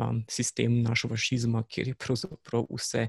um, 0.00 0.22
sistem 0.28 0.80
našega 0.82 1.14
fašizma, 1.14 1.62
kjer 1.68 1.92
je 1.92 1.94
pravzaprav 1.94 2.66
vse 2.72 3.08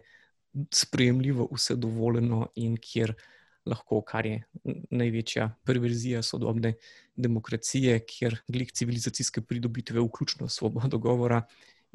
sprejemljivo, 0.74 1.48
vse 1.56 1.76
dovoljeno 1.76 2.48
in 2.56 2.78
kjer 2.78 3.16
lahko, 3.68 4.02
kar 4.02 4.26
je 4.26 4.42
največja 4.92 5.50
perverzija 5.66 6.22
sodobne 6.24 6.74
demokracije, 7.16 8.00
kjer 8.08 8.40
glik 8.48 8.72
civilizacijske 8.72 9.42
pridobitve, 9.42 10.02
vključno 10.02 10.50
svobodo 10.50 10.98
govora 10.98 11.42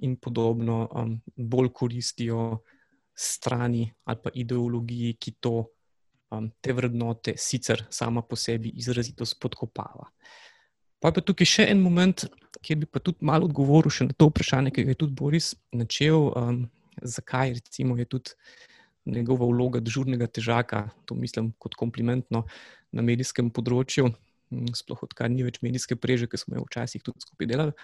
in 0.03 0.17
podobno, 0.17 0.89
um, 0.95 1.21
bolj 1.37 1.73
koristijo 1.75 2.63
strani 3.15 3.93
ali 4.05 4.19
pa 4.25 4.31
ideologiji, 4.35 5.15
ki 5.21 5.35
to, 5.41 5.67
um, 6.31 6.51
te 6.61 6.73
vrednote 6.73 7.35
sicer 7.37 7.85
sama 7.91 8.23
po 8.23 8.37
sebi 8.37 8.73
izrazito 8.75 9.27
spodkopava. 9.27 10.09
Pa 11.01 11.11
je 11.11 11.19
pa 11.19 11.21
tukaj 11.21 11.49
še 11.51 11.67
en 11.71 11.81
moment, 11.83 12.25
kjer 12.63 12.79
bi 12.79 12.87
pa 12.87 13.01
tudi 13.03 13.27
malo 13.27 13.49
odgovoril 13.51 13.91
na 14.07 14.15
to 14.15 14.29
vprašanje, 14.31 14.71
ki 14.71 14.85
ga 14.87 14.95
je 14.95 15.01
tudi 15.01 15.19
Boris 15.19 15.55
načel. 15.73 16.31
Um, 16.39 16.63
zakaj 17.03 17.57
recimo, 17.59 17.97
je 17.99 18.05
tudi 18.05 18.31
njegova 19.05 19.47
vloga 19.47 19.81
državnega 19.81 20.27
težaka, 20.27 20.89
to 21.07 21.15
mislim 21.15 21.53
kot 21.59 21.75
komplimentno 21.79 22.45
na 22.93 23.03
medijskem 23.03 23.51
področju, 23.51 24.11
hm, 24.53 24.75
sploh 24.79 25.03
odkar 25.09 25.31
ni 25.31 25.47
več 25.47 25.61
medijske 25.65 25.97
preže, 25.97 26.29
ki 26.31 26.41
smo 26.41 26.59
jo 26.59 26.67
včasih 26.69 27.03
tudi 27.03 27.25
skupaj 27.25 27.51
delali. 27.51 27.75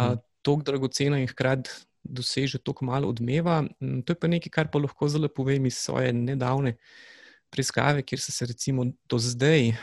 Mm. 0.00 0.20
Tako 0.40 0.64
dragocena 0.64 1.18
in 1.20 1.28
hkrati 1.28 1.72
doseže 2.04 2.62
tako 2.64 2.86
malo 2.88 3.08
odmeva. 3.12 3.60
Hm, 3.80 4.02
to 4.04 4.14
je 4.14 4.20
pa 4.20 4.28
nekaj, 4.28 4.52
kar 4.52 4.70
pa 4.72 4.80
lahko 4.80 5.08
zelo 5.08 5.28
povem 5.28 5.66
iz 5.68 5.80
svoje 5.80 6.12
nedavne 6.16 6.76
preiskave, 7.50 8.04
kjer 8.06 8.20
so 8.22 8.32
se 8.32 8.46
recimo 8.46 8.86
do 9.10 9.18
zdaj, 9.18 9.74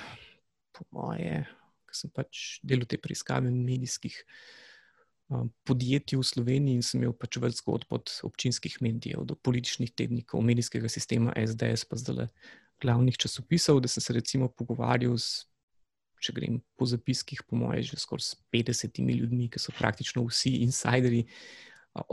po 0.74 0.86
moje, 0.96 1.44
ki 1.90 1.98
sem 1.98 2.14
pač 2.14 2.46
delal 2.64 2.88
te 2.90 3.00
preiskave 3.02 3.52
medijskih 3.52 4.18
podjetij 5.68 6.20
v 6.20 6.24
Sloveniji 6.24 6.80
in 6.80 6.86
sem 6.86 7.02
imel 7.02 7.14
pač 7.18 7.38
več 7.42 7.60
zgodb 7.60 7.92
od 7.92 8.12
občinskih 8.24 8.78
medijev 8.82 9.26
do 9.28 9.36
političnih 9.36 9.92
tednikov, 9.92 10.44
medijskega 10.48 10.90
sistema 10.90 11.36
SDS, 11.36 11.84
pa 11.90 12.00
zdaj 12.00 12.30
glavnih 12.82 13.18
časopisov, 13.18 13.82
da 13.84 13.92
sem 13.92 14.04
se 14.04 14.16
recimo 14.16 14.48
pogovarjal 14.48 15.18
z, 15.20 15.44
če 16.24 16.34
grem 16.34 16.60
po 16.78 16.88
zapiskih, 16.88 17.44
po 17.44 17.60
moje, 17.60 17.84
že 17.92 18.00
skoraj 18.00 18.24
s 18.24 18.38
50 18.54 19.02
ljudmi, 19.04 19.50
ki 19.52 19.60
so 19.60 19.76
praktično 19.76 20.24
vsi 20.30 20.62
insideri, 20.64 21.26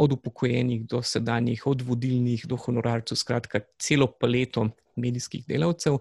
od 0.00 0.12
upokojenih 0.16 0.86
do 0.88 1.02
sedanjih, 1.04 1.66
od 1.66 1.82
vodilnih 1.84 2.46
do 2.48 2.56
honorarcev, 2.56 3.18
skratka, 3.20 3.60
celo 3.78 4.08
paleto 4.08 4.70
medijskih 4.96 5.44
delavcev 5.46 5.98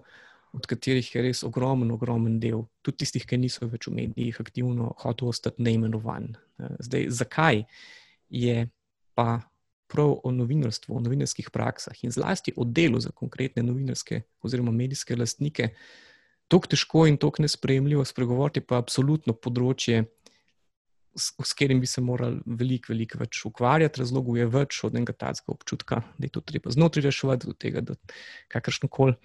od 0.54 0.66
katerih 0.70 1.08
je 1.14 1.22
res 1.22 1.42
ogromen, 1.46 1.90
ogromen 1.90 2.38
del, 2.40 2.64
tudi 2.86 3.02
tistih, 3.02 3.26
ki 3.26 3.38
niso 3.42 3.66
več 3.70 3.88
v 3.88 3.96
medijih 3.98 4.38
aktivno, 4.40 4.92
hotel 5.02 5.32
ostati 5.32 5.64
neimenovan. 5.66 6.30
Eh, 6.34 6.76
zdaj, 6.86 7.08
zakaj 7.10 7.64
je 8.30 8.68
pa 9.14 9.42
prav 9.90 10.16
o 10.24 10.32
novinarstvu, 10.34 10.96
o 10.96 11.02
novinarskih 11.02 11.50
praksah 11.54 11.98
in 12.02 12.14
zlasti 12.14 12.54
o 12.56 12.64
delu 12.64 13.00
za 13.00 13.12
konkretne 13.14 13.62
novinarske 13.62 14.22
oziroma 14.42 14.72
medijske 14.74 15.16
lastnike, 15.16 15.68
tako 16.48 16.70
težko 16.72 17.06
in 17.06 17.18
tako 17.20 17.44
nespremljivo 17.44 18.04
spregovoriti, 18.04 18.62
pa 18.64 18.80
absolutno 18.82 19.34
področje, 19.34 20.04
s, 21.16 21.32
s 21.44 21.52
katerim 21.52 21.80
bi 21.80 21.86
se 21.86 22.00
morali 22.00 22.40
veliko, 22.46 22.92
veliko 22.92 23.18
več 23.20 23.40
ukvarjati. 23.46 24.00
Razlogov 24.02 24.38
je 24.38 24.46
več 24.50 24.80
od 24.86 24.96
enega 24.96 25.14
tacka 25.16 25.52
občutka, 25.54 26.00
da 26.18 26.26
je 26.26 26.32
to 26.34 26.42
treba 26.44 26.72
znotraj 26.74 27.06
reševati, 27.08 27.50
do 27.50 27.54
tega, 27.54 27.82
da 27.84 27.96
kakršno 28.52 28.90
koli 28.92 29.16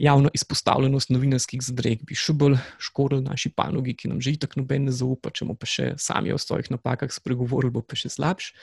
javno 0.00 0.30
izpostavljenost 0.34 1.12
novinarskih 1.14 1.62
zadreg 1.64 2.04
bi 2.06 2.18
še 2.18 2.34
bolj 2.36 2.58
škodil 2.82 3.24
naši 3.26 3.52
panogi, 3.54 3.96
ki 3.96 4.12
nam 4.12 4.20
že 4.20 4.36
tako 4.40 4.62
noben 4.62 4.88
ne 4.88 4.94
zaupa, 4.94 5.32
če 5.34 5.46
bomo 5.46 5.58
pa 5.58 5.68
še 5.68 5.92
sami 6.00 6.34
o 6.34 6.38
svojih 6.38 6.70
napakah 6.74 7.12
spregovorili, 7.12 7.74
bo 7.74 7.84
pa 7.84 7.98
še 7.98 8.12
slabš. 8.12 8.54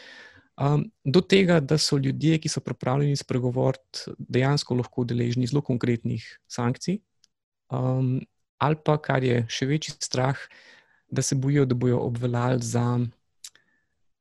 Um, 0.57 0.87
do 1.05 1.21
tega, 1.21 1.59
da 1.61 1.77
so 1.77 1.99
ljudje, 2.01 2.39
ki 2.41 2.49
so 2.49 2.63
pripravljeni 2.65 3.17
spregovoriti, 3.19 4.15
dejansko 4.17 4.79
lahko 4.79 5.05
deležni 5.05 5.45
zelo 5.45 5.61
konkretnih 5.61 6.25
sankcij, 6.49 6.97
um, 7.69 8.17
ali 8.57 8.79
pa 8.81 8.97
kar 8.97 9.21
je 9.23 9.43
še 9.53 9.67
večji 9.69 9.93
strah, 10.01 10.39
da 11.09 11.21
se 11.21 11.35
bojijo, 11.35 11.65
da 11.65 11.75
bodo 11.75 11.99
obveljali 11.99 12.63
za 12.63 12.99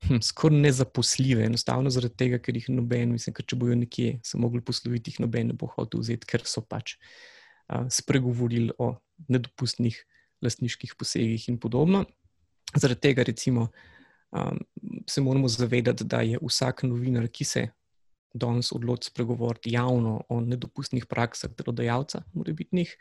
hm, 0.07 0.21
skoraj 0.23 0.59
nezaposljive, 0.59 1.45
enostavno 1.45 1.91
zaradi 1.91 2.17
tega, 2.17 2.39
ker 2.39 2.57
jih 2.57 2.69
noben, 2.71 3.13
mislim, 3.17 3.35
ker 3.35 3.47
če 3.47 3.57
bojo 3.57 3.77
nekje 3.77 4.19
se 4.25 4.39
mogli 4.39 4.63
posloviti, 4.65 5.11
jih 5.11 5.25
noben 5.27 5.51
ne 5.53 5.57
bo 5.59 5.69
hotel 5.75 6.01
vzeti, 6.01 6.29
ker 6.29 6.45
so 6.47 6.63
pač 6.63 6.97
uh, 6.97 7.87
spregovorili 7.91 8.75
o 8.79 8.95
nedopustnih 9.29 9.99
lastniških 10.45 10.95
posegih 10.99 11.49
in 11.49 11.59
podobno. 11.59 12.05
Zaradi 12.77 13.01
tega, 13.09 13.25
recimo, 13.25 13.71
um, 14.31 14.61
se 15.09 15.21
moramo 15.21 15.49
zavedati, 15.49 16.05
da 16.05 16.21
je 16.21 16.39
vsak 16.43 16.83
novinar, 16.85 17.29
ki 17.29 17.45
se 17.45 17.69
danes 18.35 18.73
odloči 18.73 19.11
spregovoriti 19.11 19.73
javno 19.73 20.21
o 20.29 20.41
nedopustnih 20.41 21.07
praksah 21.07 21.51
delodajalca, 21.57 22.23
mora 22.35 22.53
biti 22.53 22.77
njih 22.77 22.97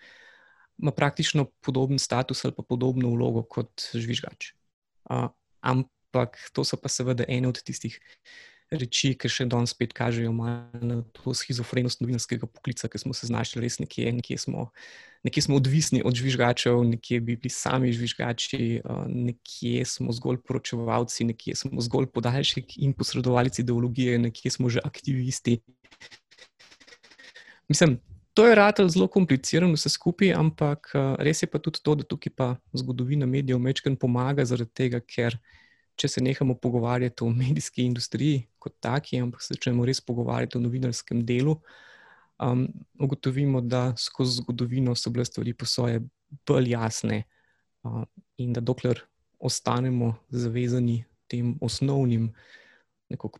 ima 0.77 0.91
praktično 0.91 1.45
podoben 1.61 1.99
status 1.99 2.45
ali 2.45 2.53
pa 2.57 2.63
podobno 2.63 3.09
vlogo 3.09 3.43
kot 3.43 3.89
žvižgač. 3.93 4.53
Uh, 5.09 5.29
ampak 5.61 6.37
to 6.53 6.63
so 6.63 6.77
pa 6.77 6.89
seveda 6.89 7.25
ene 7.27 7.47
od 7.47 7.61
tistih 7.63 7.99
reči, 8.73 9.13
ki 9.17 9.29
še 9.29 9.45
danes 9.49 9.75
spet 9.75 9.93
kažejo 9.95 10.31
na 10.33 11.01
to 11.13 11.33
schizofrenost 11.37 12.01
novinarskega 12.01 12.47
poklica, 12.49 12.89
ki 12.89 13.01
smo 13.01 13.13
se 13.13 13.29
znašli 13.29 13.61
res 13.61 13.77
nekje, 13.81 14.09
nekje 14.15 14.39
smo, 14.41 14.69
nekje 15.25 15.45
smo 15.45 15.59
odvisni 15.59 16.01
od 16.05 16.17
žvižgačev, 16.17 16.81
nekje 16.89 17.21
bi 17.21 17.37
bili 17.37 17.53
sami 17.53 17.93
žvižgači, 17.93 18.81
nekje 19.11 19.85
smo 19.89 20.15
zgolj 20.15 20.41
poročevalci, 20.45 21.29
nekje 21.29 21.55
smo 21.61 21.83
zgolj 21.85 22.09
podaljšek 22.15 22.77
in 22.81 22.97
posredovalci 22.97 23.61
ideologije, 23.61 24.17
nekje 24.25 24.57
smo 24.57 24.69
že 24.73 24.83
aktivisti. 24.83 25.59
Mislim, 27.69 27.99
To 28.35 28.43
je 28.47 28.55
ratelj 28.55 28.89
zelo 28.91 29.07
kompliciran, 29.07 29.71
vse 29.71 29.89
skupaj, 29.89 30.33
ampak 30.35 30.89
eh, 30.91 31.15
res 31.23 31.39
je 31.43 31.47
pa 31.47 31.59
tudi 31.63 31.79
to, 31.79 31.93
da 31.95 32.03
tukaj 32.03 32.33
pa 32.35 32.47
zgodovina 32.75 33.25
medijev 33.25 33.61
mečken 33.63 33.95
pomaga, 33.95 34.43
zaradi 34.45 34.73
tega, 34.75 34.99
ker 34.99 35.37
če 35.95 36.09
se 36.11 36.23
nehamo 36.23 36.57
pogovarjati 36.59 37.23
o 37.23 37.29
medijski 37.31 37.85
industriji 37.87 38.41
kot 38.59 38.75
taki, 38.83 39.21
ampak 39.23 39.43
se 39.43 39.55
začnemo 39.55 39.85
res 39.87 40.03
pogovarjati 40.03 40.59
o 40.59 40.63
novinarskem 40.65 41.23
delu, 41.23 41.55
um, 42.43 42.67
ugotovimo, 42.99 43.61
da 43.63 43.93
skozi 43.95 44.41
zgodovino 44.41 44.95
so 44.99 45.13
bile 45.15 45.23
stvari 45.25 45.53
po 45.55 45.65
svoje 45.65 46.01
bolj 46.47 46.73
jasne 46.73 47.23
uh, 47.87 48.03
in 48.35 48.51
da 48.51 48.59
dokler 48.59 48.99
ostanemo 49.39 50.11
zavezani 50.29 51.05
tem 51.31 51.55
osnovnim 51.61 52.33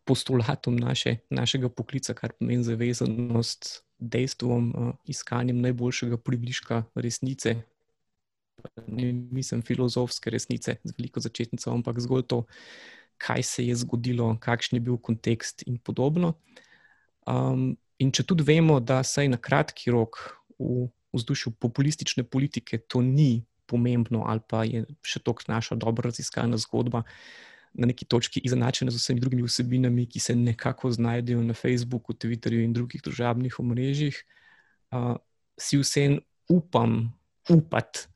postulatom 0.06 0.78
naše, 0.80 1.18
našega 1.30 1.68
poklica, 1.70 2.14
kar 2.14 2.32
pomeni 2.40 2.64
zavezanost 2.64 3.85
dejstvom, 4.00 4.70
uh, 4.76 4.92
iskanjem 5.06 5.62
najboljšega 5.62 6.18
približka 6.18 6.84
resnice. 6.96 7.56
Ne 8.88 9.12
mislim 9.14 9.62
filozofske 9.62 10.30
resnice 10.30 10.78
z 10.84 10.94
veliko 10.98 11.20
začetnico, 11.20 11.72
ampak 11.72 12.00
zgolj 12.00 12.24
to, 12.28 12.44
kaj 13.18 13.44
se 13.44 13.66
je 13.68 13.76
zgodilo, 13.76 14.38
kakšen 14.42 14.78
je 14.78 14.84
bil 14.84 14.98
kontekst 14.98 15.64
in 15.68 15.78
podobno. 15.78 16.34
Um, 17.28 17.76
in 18.00 18.12
če 18.12 18.26
tudi 18.28 18.44
vemo, 18.44 18.80
da 18.80 19.04
saj 19.04 19.30
na 19.32 19.38
kratki 19.38 19.92
rok 19.92 20.20
v 20.60 20.88
vzdušju 21.16 21.56
populistične 21.60 22.24
politike 22.24 22.78
to 22.78 23.02
ni 23.02 23.46
pomembno, 23.66 24.26
ali 24.28 24.42
pa 24.48 24.64
je 24.68 24.84
še 25.04 25.20
toliko 25.24 25.48
naša 25.48 25.76
dobro 25.80 26.10
raziskana 26.10 26.58
zgodba, 26.60 27.06
uh, 27.06 27.55
na 27.76 27.88
neki 27.88 28.06
točki 28.06 28.42
izenačene 28.44 28.92
z 28.92 29.00
vsemi 29.00 29.20
drugimi 29.20 29.44
vsebinami, 29.44 30.08
ki 30.08 30.20
se 30.20 30.36
nekako 30.36 30.92
znajdejo 30.92 31.44
na 31.44 31.54
Facebooku, 31.54 32.14
Twitterju 32.14 32.64
in 32.64 32.74
drugih 32.74 33.02
družabnih 33.04 33.60
omrežjih, 33.60 34.18
uh, 34.92 35.16
si 35.60 35.80
vsem 35.80 36.20
upam 36.50 37.14
upati, 37.50 38.08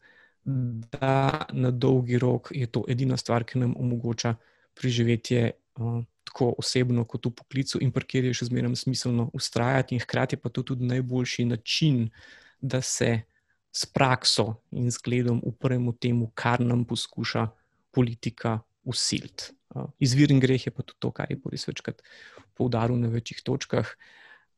da 0.45 1.45
na 1.53 1.71
dolgi 1.71 2.17
rok 2.17 2.49
je 2.55 2.65
to 2.67 2.85
edina 2.87 3.17
stvar, 3.17 3.43
ki 3.43 3.59
nam 3.59 3.75
omogoča 3.77 4.35
preživetje. 4.73 5.51
Uh, 5.75 6.03
Tako 6.29 6.51
osebno, 6.61 7.07
kot 7.09 7.25
v 7.25 7.31
poklicu, 7.33 7.79
in 7.81 7.89
pa 7.89 8.03
kjer 8.05 8.27
je 8.27 8.35
še 8.37 8.45
zmeraj 8.51 8.75
smiselno 8.77 9.23
ustrajati, 9.33 9.95
in 9.97 10.01
hkrati 10.03 10.37
pa 10.37 10.51
to 10.53 10.61
tudi 10.61 10.85
najboljši 10.85 11.45
način, 11.49 12.03
da 12.61 12.83
se 12.85 13.23
s 13.73 13.87
prakso 13.89 14.59
in 14.69 14.91
zgledom 14.93 15.41
upremo 15.41 15.91
temu, 15.91 16.29
kar 16.37 16.61
nam 16.61 16.85
poskuša 16.85 17.47
politika 17.91 18.59
usiliti. 18.89 19.53
Izvirni 20.01 20.41
greh 20.41 20.65
je 20.65 20.73
pa 20.73 20.83
tudi 20.83 20.99
to, 20.99 21.11
kar 21.13 21.29
je 21.29 21.37
Boris 21.37 21.67
večkrat 21.67 22.01
poudaril 22.57 22.97
na 22.97 23.11
večjih 23.13 23.43
točkah, 23.45 23.91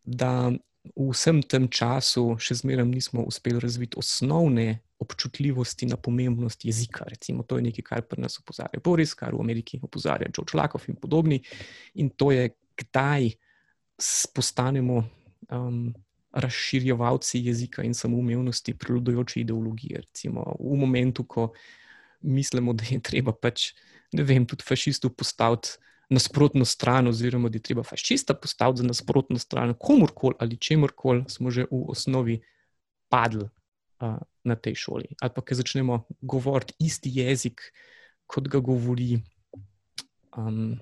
da 0.03 0.51
v 0.95 1.09
vsem 1.11 1.41
tem 1.45 1.67
času 1.69 2.37
še 2.41 2.57
zmeraj 2.63 2.87
nismo 2.89 3.25
uspeli 3.27 3.59
razviti 3.61 3.99
osnovne 4.01 4.81
občutljivosti 5.01 5.85
na 5.89 5.97
pomembnost 5.97 6.65
jezika. 6.65 7.05
Recimo, 7.09 7.43
to 7.43 7.57
je 7.57 7.67
nekaj, 7.67 7.85
kar 7.85 8.01
pri 8.07 8.21
nas 8.21 8.39
opozarja 8.41 8.81
Boris, 8.83 9.13
kar 9.17 9.35
v 9.35 9.43
Ameriki 9.43 9.79
opozarja 9.81 10.29
George 10.33 10.57
Lakov 10.57 10.87
in 10.89 10.97
podobni. 10.97 11.41
In 12.01 12.09
to 12.09 12.31
je, 12.33 12.49
kdaj 12.81 13.29
postanemo 14.33 15.03
um, 15.49 15.91
razširjevalci 16.31 17.43
jezika 17.45 17.83
in 17.85 17.93
samoumevnosti, 17.93 18.73
preludujoče 18.73 19.41
ideologije. 19.41 20.01
Recimo, 20.07 20.45
v 20.59 20.77
momentu, 20.79 21.25
ko 21.29 21.51
mislimo, 22.21 22.73
da 22.73 22.85
je 22.89 23.01
treba 23.01 23.33
pač 23.33 23.73
ne 24.11 24.23
vem, 24.23 24.45
tudi 24.45 24.65
fašistu 24.67 25.09
postaviti 25.09 25.77
nasprotno 26.11 26.65
stran, 26.65 27.07
oziroma 27.07 27.49
da 27.49 27.55
je 27.55 27.63
treba 27.63 27.83
fašista 27.83 28.33
postaviti 28.33 28.81
za 28.81 28.87
nasprotno 28.87 29.39
stran, 29.39 29.73
komorkoli 29.79 30.35
ali 30.39 30.57
čemorkoli, 30.57 31.23
smo 31.27 31.51
že 31.51 31.63
v 31.71 31.85
osnovi 31.87 32.41
padli 33.09 33.47
uh, 33.47 34.17
na 34.43 34.55
tej 34.55 34.75
šoli. 34.75 35.15
Ali 35.21 35.31
pa, 35.35 35.41
ker 35.41 35.57
začnemo 35.57 36.03
govoriti 36.21 36.75
isti 36.79 37.11
jezik, 37.15 37.63
kot 38.27 38.47
ga 38.51 38.59
govori. 38.59 39.21
Um, 40.35 40.79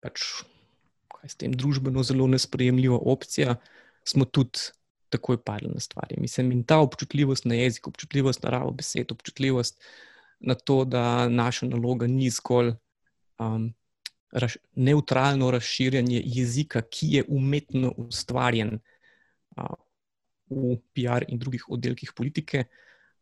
pač, 0.00 0.24
kaj 1.12 1.28
s 1.32 1.38
tem 1.40 1.52
družbeno 1.56 2.04
zelo 2.04 2.28
nesprejemljiva 2.30 2.96
opcija, 2.96 3.56
smo 4.04 4.24
tudi 4.24 4.70
takoj 5.12 5.38
padli 5.44 5.70
na 5.72 5.80
stvari. 5.80 6.16
Mislim, 6.20 6.52
in 6.52 6.64
ta 6.64 6.78
občutljivost 6.84 7.44
na 7.44 7.54
jezik, 7.54 7.88
občutljivost 7.88 8.42
na 8.42 8.50
ravo 8.50 8.72
besed, 8.72 9.12
občutljivost 9.12 9.80
na 10.40 10.54
to, 10.54 10.84
da 10.84 11.28
naša 11.28 11.66
naloga 11.66 12.06
ni 12.06 12.30
zgolj 12.30 12.72
um, 13.38 13.74
raš, 14.32 14.56
neutralno 14.74 15.50
razširjanje 15.50 16.22
jezika, 16.24 16.82
ki 16.82 17.06
je 17.10 17.24
umetno 17.28 17.92
ustvarjen 17.96 18.78
uh, 19.56 19.74
v 20.50 20.76
PR 20.94 21.24
in 21.28 21.38
drugih 21.38 21.64
oddelkih 21.68 22.12
politike, 22.16 22.64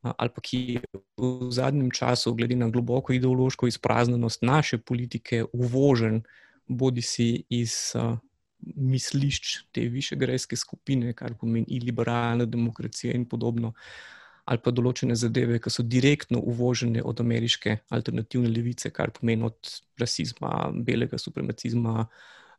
uh, 0.03 0.13
ali 0.17 0.31
pa 0.35 0.41
ki 0.41 0.59
je 0.75 0.83
v 1.17 1.51
zadnjem 1.51 1.91
času, 1.91 2.35
glede 2.35 2.57
na 2.57 2.69
globoko 2.69 3.13
ideološko 3.13 3.67
izpraznjenost 3.67 4.43
naše 4.43 4.79
politike, 4.79 5.45
uvožen 5.53 6.23
bodi 6.67 7.03
si 7.03 7.45
iz. 7.49 7.93
Uh, 7.95 8.19
Mislišč 8.65 9.67
te 9.77 9.83
višegrajske 9.93 10.57
skupine, 10.57 11.11
kar 11.13 11.35
pomeni 11.37 11.83
liberalna 11.85 12.47
demokracija, 12.49 13.13
in 13.13 13.27
podobno, 13.29 13.75
uh, 13.75 14.15
ali 14.45 14.61
pa 14.61 14.73
določene 14.75 15.17
zadeve, 15.17 15.59
ki 15.63 15.73
so 15.73 15.83
direktno 15.89 16.41
uvožene 16.53 17.03
od 17.03 17.21
ameriške 17.25 17.79
alternativne 17.97 18.51
levice, 18.53 18.91
kar 18.93 19.13
pomeni 19.17 19.47
od 19.49 19.73
rasizma, 20.01 20.69
belega 20.85 21.19
supremacizma 21.21 22.05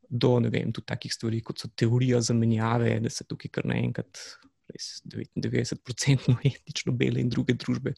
do 0.10 0.40
ne 0.40 0.50
vem, 0.54 0.72
tudi 0.74 0.90
takih 0.90 1.14
stvari, 1.14 1.42
kot 1.46 1.62
so 1.62 1.70
teorija 1.78 2.22
zamenjave, 2.26 2.98
da 3.04 3.10
se 3.10 3.26
tukaj 3.30 3.54
kar 3.58 3.70
naenkrat. 3.70 4.22
99-odstotno 4.66 6.40
etnično 6.50 6.94
bele 6.98 7.22
in 7.22 7.30
druge 7.30 7.54
družbe 7.54 7.94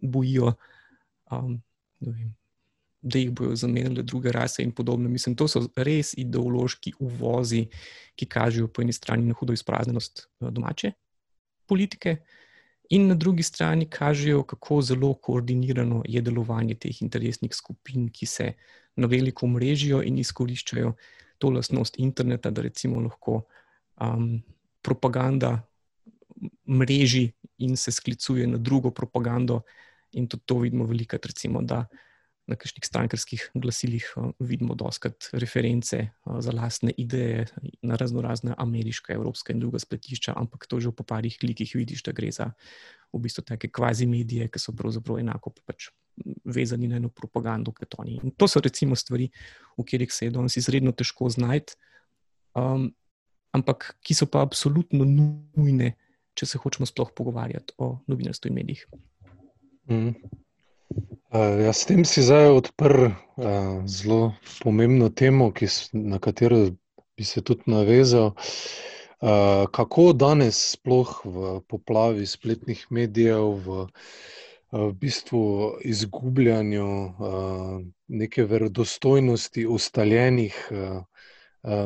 bojijo, 0.00 0.52
um, 1.32 1.54
da 3.00 3.18
jih 3.18 3.30
bodo 3.32 3.56
zamenjale 3.56 4.04
druge 4.04 4.32
rase 4.32 4.62
in 4.62 4.74
podobno. 4.76 5.08
Mislim, 5.08 5.34
to 5.36 5.48
so 5.48 5.62
res 5.76 6.12
ideološki 6.20 6.92
uvozi, 7.00 7.64
ki 8.20 8.28
kažejo 8.28 8.68
po 8.68 8.84
eni 8.84 8.92
strani 8.92 9.24
na 9.30 9.36
hudo 9.38 9.56
izpraznjenost 9.56 10.26
uh, 10.26 10.52
domače 10.52 10.92
politike, 11.70 12.18
in 12.90 13.06
na 13.06 13.14
drugi 13.14 13.42
strani 13.42 13.86
kažejo, 13.86 14.42
kako 14.42 14.82
zelo 14.82 15.14
koordinirano 15.14 16.02
je 16.08 16.20
delovanje 16.20 16.74
teh 16.74 17.02
interesnih 17.02 17.54
skupin, 17.54 18.08
ki 18.10 18.26
se 18.26 18.52
na 18.96 19.06
veliko 19.06 19.46
mrežijo 19.46 20.02
in 20.02 20.18
izkoriščajo 20.18 20.92
to 21.38 21.50
lastnost 21.50 21.98
interneta, 21.98 22.50
da 22.50 22.62
recimo 22.62 23.00
lahko 23.00 23.42
um, 24.00 24.42
propaganda 24.82 25.62
mreži 26.68 27.30
in 27.58 27.76
se 27.76 27.92
sklicuje 27.92 28.46
na 28.46 28.58
drugo 28.58 28.90
propagando. 28.90 29.62
In 30.12 30.26
tudi 30.26 30.42
to 30.46 30.58
vidimo 30.58 30.84
veliko, 30.86 31.16
recimo, 31.22 31.62
da 31.62 31.86
na 32.50 32.58
kakšnih 32.58 32.86
strankarskih 32.86 33.46
glasilih 33.54 34.06
uh, 34.16 34.30
vidimo 34.38 34.74
doskrat 34.74 35.30
reference 35.32 35.96
uh, 35.96 36.40
za 36.42 36.52
lastne 36.54 36.92
ideje 36.96 37.46
na 37.82 37.96
razno 37.96 38.22
razne 38.24 38.54
ameriške, 38.58 39.14
evropske 39.14 39.54
in 39.54 39.62
druge 39.62 39.78
spletišča, 39.82 40.34
ampak 40.36 40.66
to 40.66 40.80
že 40.80 40.90
v 40.90 41.06
parih 41.06 41.38
klikih 41.38 41.72
vidiš, 41.78 42.02
da 42.02 42.12
gre 42.16 42.32
za 42.34 42.50
v 43.12 43.18
bistvu 43.18 43.42
take 43.46 43.70
kvazi 43.70 44.06
medije, 44.06 44.48
ki 44.48 44.58
so 44.62 44.74
pravzaprav 44.76 45.18
enako 45.18 45.54
pač 45.66 45.90
vezani 46.44 46.88
na 46.88 47.00
eno 47.00 47.08
propagando, 47.08 47.72
kot 47.72 47.94
oni. 47.98 48.20
In 48.22 48.34
to 48.36 48.48
so 48.48 48.60
recimo 48.60 48.96
stvari, 48.96 49.30
v 49.76 49.84
katerih 49.84 50.12
se 50.12 50.28
je 50.28 50.34
danes 50.34 50.56
izredno 50.56 50.92
težko 50.92 51.30
znajti, 51.30 51.74
um, 52.54 52.90
ampak 53.56 53.96
ki 54.04 54.14
so 54.14 54.28
pa 54.30 54.44
absolutno 54.46 55.06
nujne, 55.06 55.94
če 56.38 56.46
se 56.46 56.60
hočemo 56.62 56.86
sploh 56.86 57.10
pogovarjati 57.16 57.74
o 57.78 57.96
novinarstvu 58.06 58.50
in 58.50 58.54
medijih. 58.54 58.86
Mm. 59.90 60.14
Uh, 61.30 61.62
ja, 61.62 61.70
s 61.72 61.86
tem 61.86 62.02
si 62.02 62.24
zdaj 62.26 62.48
odprl 62.50 63.04
uh, 63.06 63.86
zelo 63.86 64.32
pomembno 64.64 65.12
temo, 65.14 65.52
ki, 65.54 65.68
na 65.94 66.18
katero 66.18 66.58
bi 67.14 67.22
se 67.22 67.38
tudi 67.38 67.70
navezal. 67.70 68.32
Uh, 69.22 69.68
kako 69.70 70.08
danes, 70.10 70.58
sploh 70.74 71.12
v 71.22 71.52
poplavi 71.70 72.26
spletnih 72.26 72.82
medijev, 72.90 73.62
v, 73.62 73.86
v 74.74 74.90
bistvu 74.98 75.44
izgubljanju 75.86 76.90
uh, 76.90 77.78
neke 78.08 78.48
verodostojnosti 78.50 79.68
ustaljenih 79.70 80.58
uh, 80.74 80.98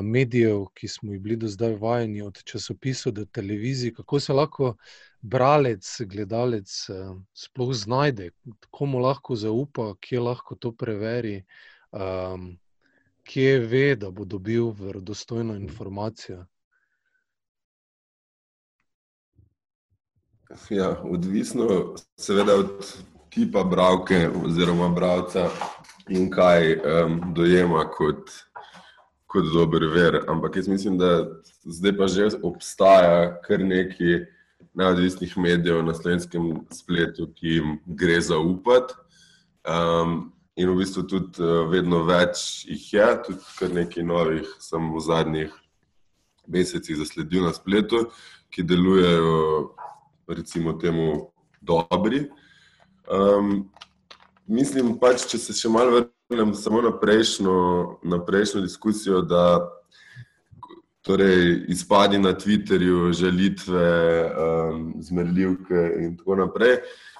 medijev, 0.00 0.70
ki 0.72 0.88
smo 0.88 1.12
jih 1.12 1.20
bili 1.20 1.36
do 1.36 1.52
zdaj 1.52 1.76
vajeni, 1.84 2.24
od 2.24 2.40
časopisov 2.48 3.12
do 3.12 3.28
televizije, 3.28 3.92
kako 4.00 4.20
se 4.20 4.32
lahko 4.32 4.76
bralec, 5.24 5.88
gledalec 6.04 6.68
sploh 7.34 7.72
znajde, 7.72 8.30
komu 8.70 9.00
lahko 9.00 9.36
zaupa, 9.36 9.94
kje 10.00 10.20
lahko 10.20 10.54
to 10.54 10.72
preveri, 10.72 11.38
um, 11.92 12.50
kje 13.24 13.58
ve, 13.64 13.86
da 13.96 14.10
bo 14.10 14.24
dobil 14.24 14.68
verodostojno 14.76 15.56
informacijo. 15.56 16.44
Ja, 20.70 20.90
odvisno, 21.02 21.94
seveda, 22.20 22.54
od 22.60 22.92
tipa 23.32 23.64
bralke 23.64 24.28
oziroma 24.44 24.88
bralca 24.88 25.48
in 26.08 26.28
kaj 26.30 26.74
um, 26.76 27.20
dojema 27.34 27.88
kot 27.90 28.30
kot 29.34 29.48
dober 29.50 29.82
ver. 29.90 30.20
Ampak 30.28 30.56
jaz 30.56 30.68
mislim, 30.68 30.98
da 30.98 31.26
zdaj 31.64 31.96
pa 31.96 32.06
že 32.06 32.28
obstaja 32.42 33.40
kar 33.42 33.64
nekaj 33.64 34.33
neodvisnih 34.74 35.36
medijev 35.38 35.82
na 35.84 35.94
slovenskem 35.94 36.66
spletu, 36.72 37.28
ki 37.34 37.58
jim 37.58 37.76
gre 37.86 38.20
zaupati. 38.20 38.94
Um, 39.64 40.32
in 40.56 40.70
v 40.70 40.76
bistvu 40.82 41.06
tudi 41.10 41.42
uh, 41.42 41.64
vedno 41.70 42.04
več 42.06 42.64
jih 42.68 42.88
je, 42.92 43.06
tudi 43.26 43.54
kar 43.58 43.72
nekaj 43.74 44.04
novih, 44.06 44.48
sem 44.62 44.90
v 44.92 45.02
zadnjih 45.02 45.54
mesecih 46.46 46.98
zasledil 47.00 47.46
na 47.46 47.54
spletu, 47.56 48.04
ki 48.52 48.62
delujejo, 48.62 49.74
recimo, 50.28 50.74
temu 50.78 51.30
dobri. 51.60 52.26
Um, 53.10 53.70
mislim 54.46 54.94
pač, 55.00 55.24
če 55.30 55.40
se 55.40 55.56
še 55.56 55.72
malo 55.72 56.04
vrnem 56.30 56.54
samo 56.54 56.82
na 56.84 56.92
prejšnjo, 56.92 57.56
na 58.04 58.20
prejšnjo 58.24 58.62
diskusijo, 58.64 59.22
da 59.22 59.64
torej, 61.04 61.64
izpadi 61.68 62.18
na 62.18 62.32
Twitterju, 62.32 63.12
želitve, 63.12 63.88
um, 64.24 64.94
zmerljivke 65.00 65.90
in 66.00 66.16
tako 66.16 66.36
naprej. 66.36 66.76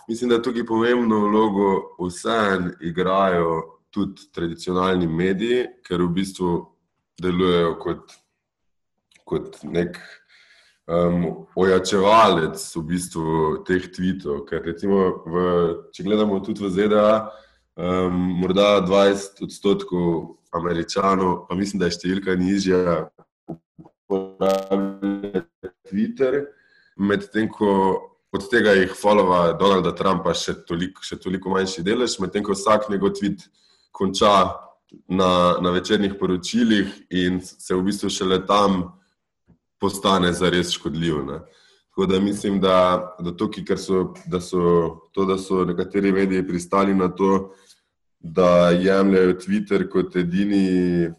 Mislim, 0.09 0.31
da 0.31 0.43
tukaj 0.43 0.67
pomembno 0.67 1.19
vlogo 1.29 1.97
vseeno 2.07 2.71
igrajo 2.81 3.63
tudi 3.91 4.23
tradicionalni 4.33 5.07
mediji, 5.07 5.67
ker 5.87 6.03
v 6.03 6.09
bistvu 6.09 6.53
delujejo 7.23 7.75
kot, 7.81 8.13
kot 9.25 9.59
nek 9.63 10.01
um, 10.87 11.47
ojačevalec 11.57 12.65
v 12.77 12.83
bistvu 12.89 13.27
teh 13.69 13.89
tweetov. 13.93 14.47
Ker 14.49 14.65
recimo, 14.65 15.01
v, 15.29 15.45
če 15.93 16.09
gledamo 16.09 16.41
tudi 16.41 16.65
v 16.65 16.73
ZDA, 16.73 17.11
um, 17.77 18.17
morda 18.41 18.81
20 18.85 19.45
odstotkov 19.45 20.39
američanov, 20.55 21.45
pa 21.49 21.57
mislim, 21.59 21.81
da 21.83 21.89
je 21.91 21.99
številka 21.99 22.37
nižja, 22.39 23.09
uporablja 24.17 25.45
Twitter, 25.89 26.45
medtem 26.97 27.49
ko 27.49 27.71
od 28.35 28.49
tega 28.51 28.73
jih 28.75 28.95
followa 28.99 29.53
Donalda 29.59 29.93
Trumpa 29.95 30.35
še 30.35 30.57
toliko, 30.67 31.05
še 31.07 31.21
toliko 31.23 31.53
manjši 31.55 31.85
delež, 31.87 32.19
medtem 32.23 32.43
ko 32.43 32.57
vsak 32.57 32.89
njegov 32.91 33.15
tweet 33.19 33.47
konča 33.95 34.35
na, 35.09 35.59
na 35.63 35.71
večernih 35.75 36.17
poročilih 36.19 36.91
in 37.11 37.41
se 37.43 37.75
v 37.75 37.83
bistvu 37.87 38.11
šele 38.11 38.41
tam 38.47 38.89
postane 39.79 40.33
zares 40.35 40.73
škodljiv. 40.75 41.21
Ne. 41.29 41.39
Tako 41.95 42.07
da 42.11 42.21
mislim, 42.21 42.59
da, 42.61 42.77
da, 43.21 43.37
tukaj, 43.37 43.77
so, 43.79 44.15
da, 44.27 44.41
so, 44.41 44.63
to, 45.15 45.25
da 45.31 45.39
so 45.39 45.63
nekateri 45.65 46.13
mediji 46.13 46.47
pristali 46.47 46.95
na 46.95 47.09
to, 47.09 47.53
da 48.19 48.71
jemljajo 48.71 49.37
Twitter 49.39 49.87
kot 49.91 50.17
edini 50.17 51.13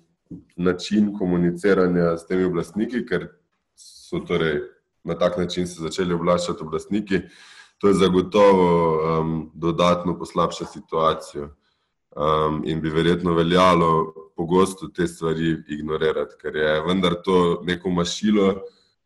način 0.56 1.18
komuniciranja 1.18 2.18
s 2.18 2.28
temi 2.28 2.44
oblastniki, 2.44 3.06
ker 3.06 3.28
so 3.76 4.20
torej 4.20 4.62
na 5.04 5.18
tak 5.18 5.38
način 5.38 5.68
se 5.68 5.82
začeli 5.82 6.14
oblačati 6.14 6.64
oblastniki. 6.64 7.20
To 7.78 7.88
je 7.88 7.94
zagotovo 7.94 8.70
um, 9.20 9.52
dodatno 9.54 10.18
poslabša 10.20 10.66
situacijo 10.66 11.44
um, 11.44 12.62
in 12.66 12.82
bi 12.82 12.90
verjetno 12.90 13.34
veljalo 13.34 14.14
pogosto 14.36 14.88
te 14.88 15.08
stvari 15.08 15.58
ignorirati, 15.68 16.36
ker 16.42 16.56
je 16.56 16.82
vendar 16.88 17.16
to 17.24 17.62
neko 17.64 17.90
mašilo, 17.90 18.56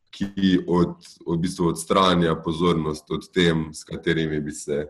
ki 0.09 0.59
od, 0.67 0.95
v 1.27 1.37
bistvu 1.37 1.67
odstranja 1.69 2.35
pozornost 2.35 3.11
od 3.11 3.27
tem, 3.33 3.69
s 3.73 3.83
katerimi 3.83 4.39
bi 4.39 4.51
se 4.51 4.87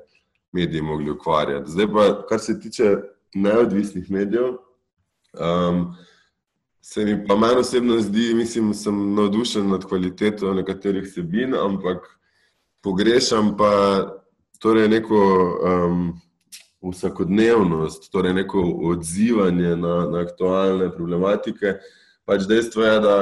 mediji 0.51 0.81
mogli 0.81 1.11
ukvarjati. 1.11 1.71
Zdaj 1.71 1.87
pa, 1.93 2.05
kar 2.29 2.39
se 2.39 2.59
tiče 2.59 2.95
neodvisnih 3.33 4.11
medijev, 4.11 4.55
um, 5.33 5.95
se 6.81 7.05
mi 7.05 7.27
pa 7.27 7.35
meni 7.35 7.59
osebno 7.59 7.99
zdi, 8.01 8.33
mislim, 8.33 8.71
da 8.71 8.73
sem 8.73 9.13
navdušen 9.15 9.69
nad 9.69 9.85
kvaliteto 9.85 10.53
nekaterih 10.53 11.11
sebin, 11.13 11.55
ampak 11.55 12.19
pogrešam 12.81 13.57
pa 13.57 13.71
torej 14.59 14.87
neko 14.87 15.19
um, 15.63 16.13
vsakodnevnost, 16.91 18.11
torej 18.11 18.33
neko 18.33 18.61
odzivanje 18.91 19.75
na, 19.75 20.05
na 20.09 20.19
aktualne 20.19 20.91
problematike. 20.91 21.75
Pač 22.25 22.47
dejstvo 22.47 22.83
je, 22.83 22.99
da 22.99 23.15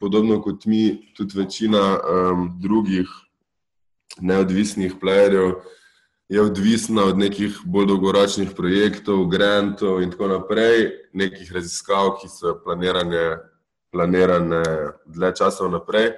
podobno 0.00 0.40
kot 0.42 0.66
mi, 0.66 1.12
tudi 1.16 1.38
večina 1.38 1.98
um, 1.98 2.48
drugih 2.62 3.08
neodvisnih 4.20 4.94
playerjev 5.00 5.54
je 6.28 6.42
odvisna 6.42 7.04
od 7.04 7.18
nekih 7.18 7.58
bolj 7.64 7.86
dolgoročnih 7.86 8.50
projektov, 8.56 9.26
grantov 9.28 10.02
in 10.02 10.10
tako 10.10 10.28
naprej, 10.28 10.90
nekih 11.12 11.52
raziskav, 11.52 12.16
ki 12.20 12.28
so 12.28 12.56
planirane, 12.64 13.36
planirane 13.92 14.62
dlje 15.06 15.34
časa 15.36 15.68
naprej. 15.68 16.14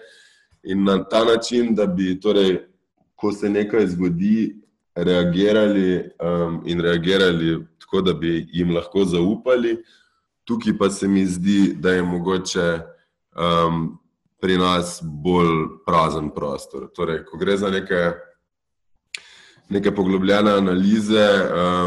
In 0.63 0.85
na 0.85 1.03
ta 1.05 1.25
način, 1.25 1.75
da 1.75 1.87
bi, 1.87 2.21
torej, 2.21 2.59
ko 3.17 3.33
se 3.33 3.51
nekaj 3.51 3.87
zgodi, 3.87 4.55
reagirali 4.97 6.11
um, 6.23 6.63
in 6.67 6.81
reagirali 6.81 7.67
tako, 7.79 8.01
da 8.01 8.13
bi 8.13 8.47
jim 8.53 8.75
lahko 8.75 9.05
zaupali, 9.05 9.77
tukaj 10.45 10.79
pa 10.79 10.91
se 10.91 11.09
mi 11.09 11.27
zdi, 11.27 11.75
da 11.79 11.91
je 11.91 12.03
mogoče 12.03 12.79
um, 13.37 13.99
pri 14.41 14.59
nas 14.59 15.01
bolj 15.03 15.83
prazen 15.87 16.31
prostor. 16.31 16.89
Torej, 16.95 17.25
ko 17.25 17.37
gre 17.37 17.57
za 17.57 17.71
neke 17.71 18.13
neke 19.69 19.95
poglobljene 19.95 20.51
analize. 20.51 21.29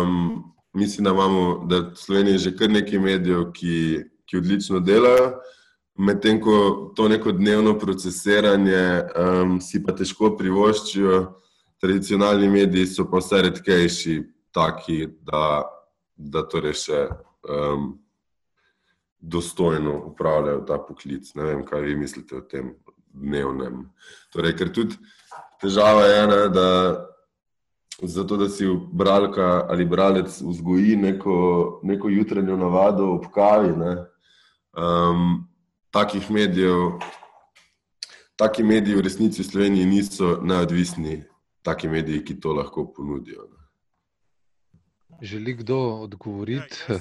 Um, 0.01 0.43
mislim, 0.73 1.03
da 1.03 1.11
imamo 1.11 1.65
da 1.65 1.77
v 1.77 1.95
Sloveniji 1.95 2.37
že 2.37 2.55
kar 2.57 2.69
nekaj 2.69 2.99
medijev, 2.99 3.51
ki, 3.53 4.03
ki 4.25 4.37
odlično 4.37 4.79
delajo, 4.79 5.39
medtem 5.97 6.41
ko 6.41 6.93
to 6.95 7.07
neko 7.07 7.31
dnevno 7.31 7.79
procesiranje 7.79 9.03
um, 9.03 9.61
si 9.61 9.83
pa 9.83 9.95
težko 9.95 10.35
privoščijo. 10.37 11.35
Tradicionalni 11.79 12.49
mediji 12.49 12.87
so 12.91 13.05
pa 13.07 13.21
vse 13.23 13.41
redkejši, 13.41 14.15
taki, 14.51 15.05
da, 15.23 15.63
da 16.15 16.43
torej 16.43 16.75
še 16.75 17.05
um, 17.47 17.93
dostojno 19.19 19.93
upravljajo 20.09 20.65
ta 20.67 20.79
poklic. 20.83 21.29
Ne 21.35 21.43
vem, 21.43 21.63
kaj 21.65 21.81
vi 21.81 21.95
mislite 21.95 22.35
o 22.35 22.41
tem 22.41 22.73
dnevnem. 23.13 23.85
Torej, 24.33 24.57
ker 24.59 24.73
tudi 24.75 24.99
težava 25.61 26.03
je 26.07 26.19
ena, 26.23 26.41
da 26.51 26.67
zato 28.07 28.37
da 28.37 28.49
si 28.49 28.65
bralka 28.91 29.65
ali 29.69 29.85
bralec 29.85 30.41
vzgoji 30.41 30.95
neko, 30.95 31.79
neko 31.83 32.09
jutranjo 32.09 32.57
navado 32.57 33.11
ob 33.13 33.25
kavi. 33.33 33.75
Ne? 33.77 33.95
Um, 34.77 35.47
takih 35.91 36.31
medijev, 36.31 36.99
taki 38.35 38.63
mediji 38.63 38.95
v 38.95 39.01
resnici 39.01 39.41
v 39.41 39.45
Sloveniji 39.45 39.85
niso 39.85 40.39
neodvisni, 40.41 41.23
taki 41.61 41.87
mediji, 41.87 42.23
ki 42.25 42.39
to 42.39 42.53
lahko 42.53 42.85
ponudijo. 42.93 43.47
Želi 45.21 45.53
kdo 45.53 45.77
odgovoriti? 45.77 46.83
Ja, 46.89 46.99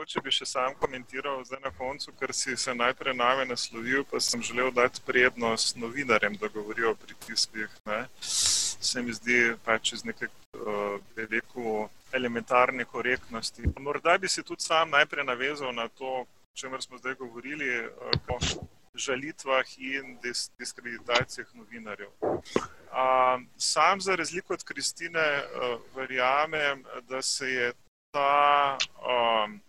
mogoče 0.00 0.20
bi 0.24 0.32
še 0.32 0.46
sam 0.48 0.74
komentiral 0.80 1.42
zdaj 1.44 1.58
na 1.60 1.70
koncu, 1.76 2.12
ker 2.16 2.32
si 2.32 2.54
se 2.56 2.72
najprej 2.74 3.12
name 3.18 3.44
naslovil, 3.44 4.06
pa 4.08 4.16
sem 4.20 4.40
želel 4.40 4.70
dati 4.72 5.02
prednost 5.04 5.76
novinarjem, 5.76 6.38
da 6.40 6.48
govorijo 6.48 6.94
o 6.94 6.94
pritiskih. 6.94 7.68
Ne? 7.84 8.06
Se 8.24 9.02
mi 9.02 9.12
zdi 9.12 9.52
pač 9.64 9.92
iz 9.98 10.04
neke, 10.08 10.30
bi 11.12 11.28
rekel, 11.28 11.90
elementarne 12.16 12.88
korektnosti. 12.88 13.68
Morda 13.76 14.16
bi 14.18 14.28
se 14.28 14.42
tudi 14.42 14.64
sam 14.64 14.96
najprej 14.96 15.28
navezal 15.28 15.76
na 15.76 15.88
to, 15.88 16.24
o 16.24 16.26
čemer 16.56 16.80
smo 16.80 16.96
zdaj 16.96 17.20
govorili, 17.20 17.84
o 18.32 18.40
žalitvah 18.96 19.78
in 19.78 20.16
diskreditacijah 20.58 21.54
novinarjev. 21.54 22.08
Sam, 23.56 24.00
za 24.00 24.16
razliko 24.16 24.56
od 24.56 24.64
Kristine, 24.64 25.44
verjamem, 25.94 26.86
da 27.08 27.22
se 27.22 27.52
je 27.52 27.72
ta 28.10 28.78
um, 29.04 29.60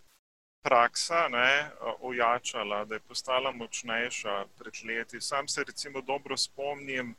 praksa 0.62 1.28
ne, 1.28 1.70
ojačala, 2.00 2.84
da 2.84 2.94
je 2.94 3.00
postala 3.00 3.52
močnejša 3.52 4.44
pred 4.58 4.74
leti. 4.84 5.20
Sam 5.20 5.48
se 5.48 5.64
recimo 5.64 6.00
dobro 6.00 6.36
spomnim 6.36 7.14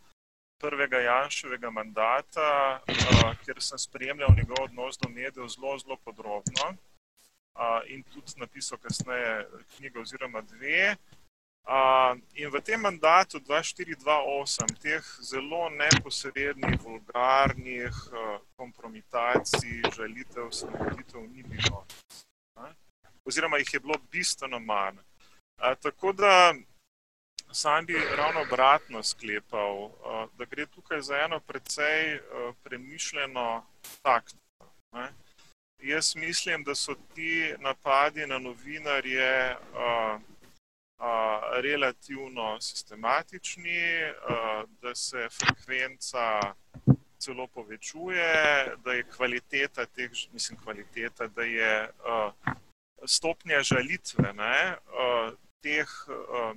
prvega 0.57 0.97
Janševega 0.97 1.69
mandata, 1.69 2.79
kjer 3.45 3.61
sem 3.61 3.77
spremljal 3.77 4.29
njegov 4.37 4.63
odnos 4.63 4.97
do 4.97 5.09
medijev 5.09 5.47
zelo, 5.47 5.77
zelo 5.77 5.97
podrobno 6.05 6.75
in 7.87 8.03
tudi 8.03 8.31
napisal 8.35 8.77
kasneje 8.77 9.47
knjigo 9.75 10.01
oziroma 10.01 10.41
dve. 10.41 10.95
In 12.33 12.49
v 12.49 12.61
tem 12.61 12.81
mandatu 12.81 13.39
2-4-2-8 13.39 14.81
teh 14.81 15.03
zelo 15.21 15.69
neposrednih, 15.69 16.79
vulgarnih 16.81 17.93
kompromitacij, 18.55 19.83
žalitev, 19.95 20.51
samotitev 20.51 21.21
ni 21.21 21.43
bilo 21.43 21.85
oziroma 23.25 23.57
jih 23.57 23.73
je 23.73 23.79
bilo 23.79 23.95
bistveno 24.11 24.59
manj. 24.59 24.97
A, 25.57 25.75
tako 25.75 26.13
da 26.13 26.53
sam 27.51 27.85
bi 27.85 27.93
ravno 28.17 28.41
obratno 28.41 29.03
sklepal, 29.03 29.85
a, 29.85 30.27
da 30.37 30.45
gre 30.45 30.65
tukaj 30.65 31.01
za 31.01 31.17
eno 31.17 31.39
precej 31.39 32.15
a, 32.15 32.51
premišljeno 32.63 33.65
taktiko. 34.01 34.73
Ne? 34.93 35.09
Jaz 35.83 36.15
mislim, 36.15 36.63
da 36.63 36.75
so 36.75 36.95
ti 37.15 37.53
napadi 37.59 38.27
na 38.27 38.39
novinarje 38.39 39.55
a, 39.75 40.19
a, 40.97 41.41
relativno 41.53 42.61
sistematični, 42.61 44.03
a, 44.03 44.63
da 44.81 44.95
se 44.95 45.27
frekvenca 45.29 46.53
celo 47.17 47.47
povečuje, 47.47 48.33
da 48.83 48.93
je 48.93 49.03
kvaliteta 49.03 49.85
teh, 49.85 50.11
mislim, 50.33 50.59
kvaliteta, 50.63 51.27
da 51.27 51.43
je 51.43 51.89
a, 52.05 52.31
stopnja 53.05 53.63
žalitve 53.63 54.33
ne, 54.33 54.75
uh, 54.75 55.33
teh 55.61 55.89
uh, 56.07 56.55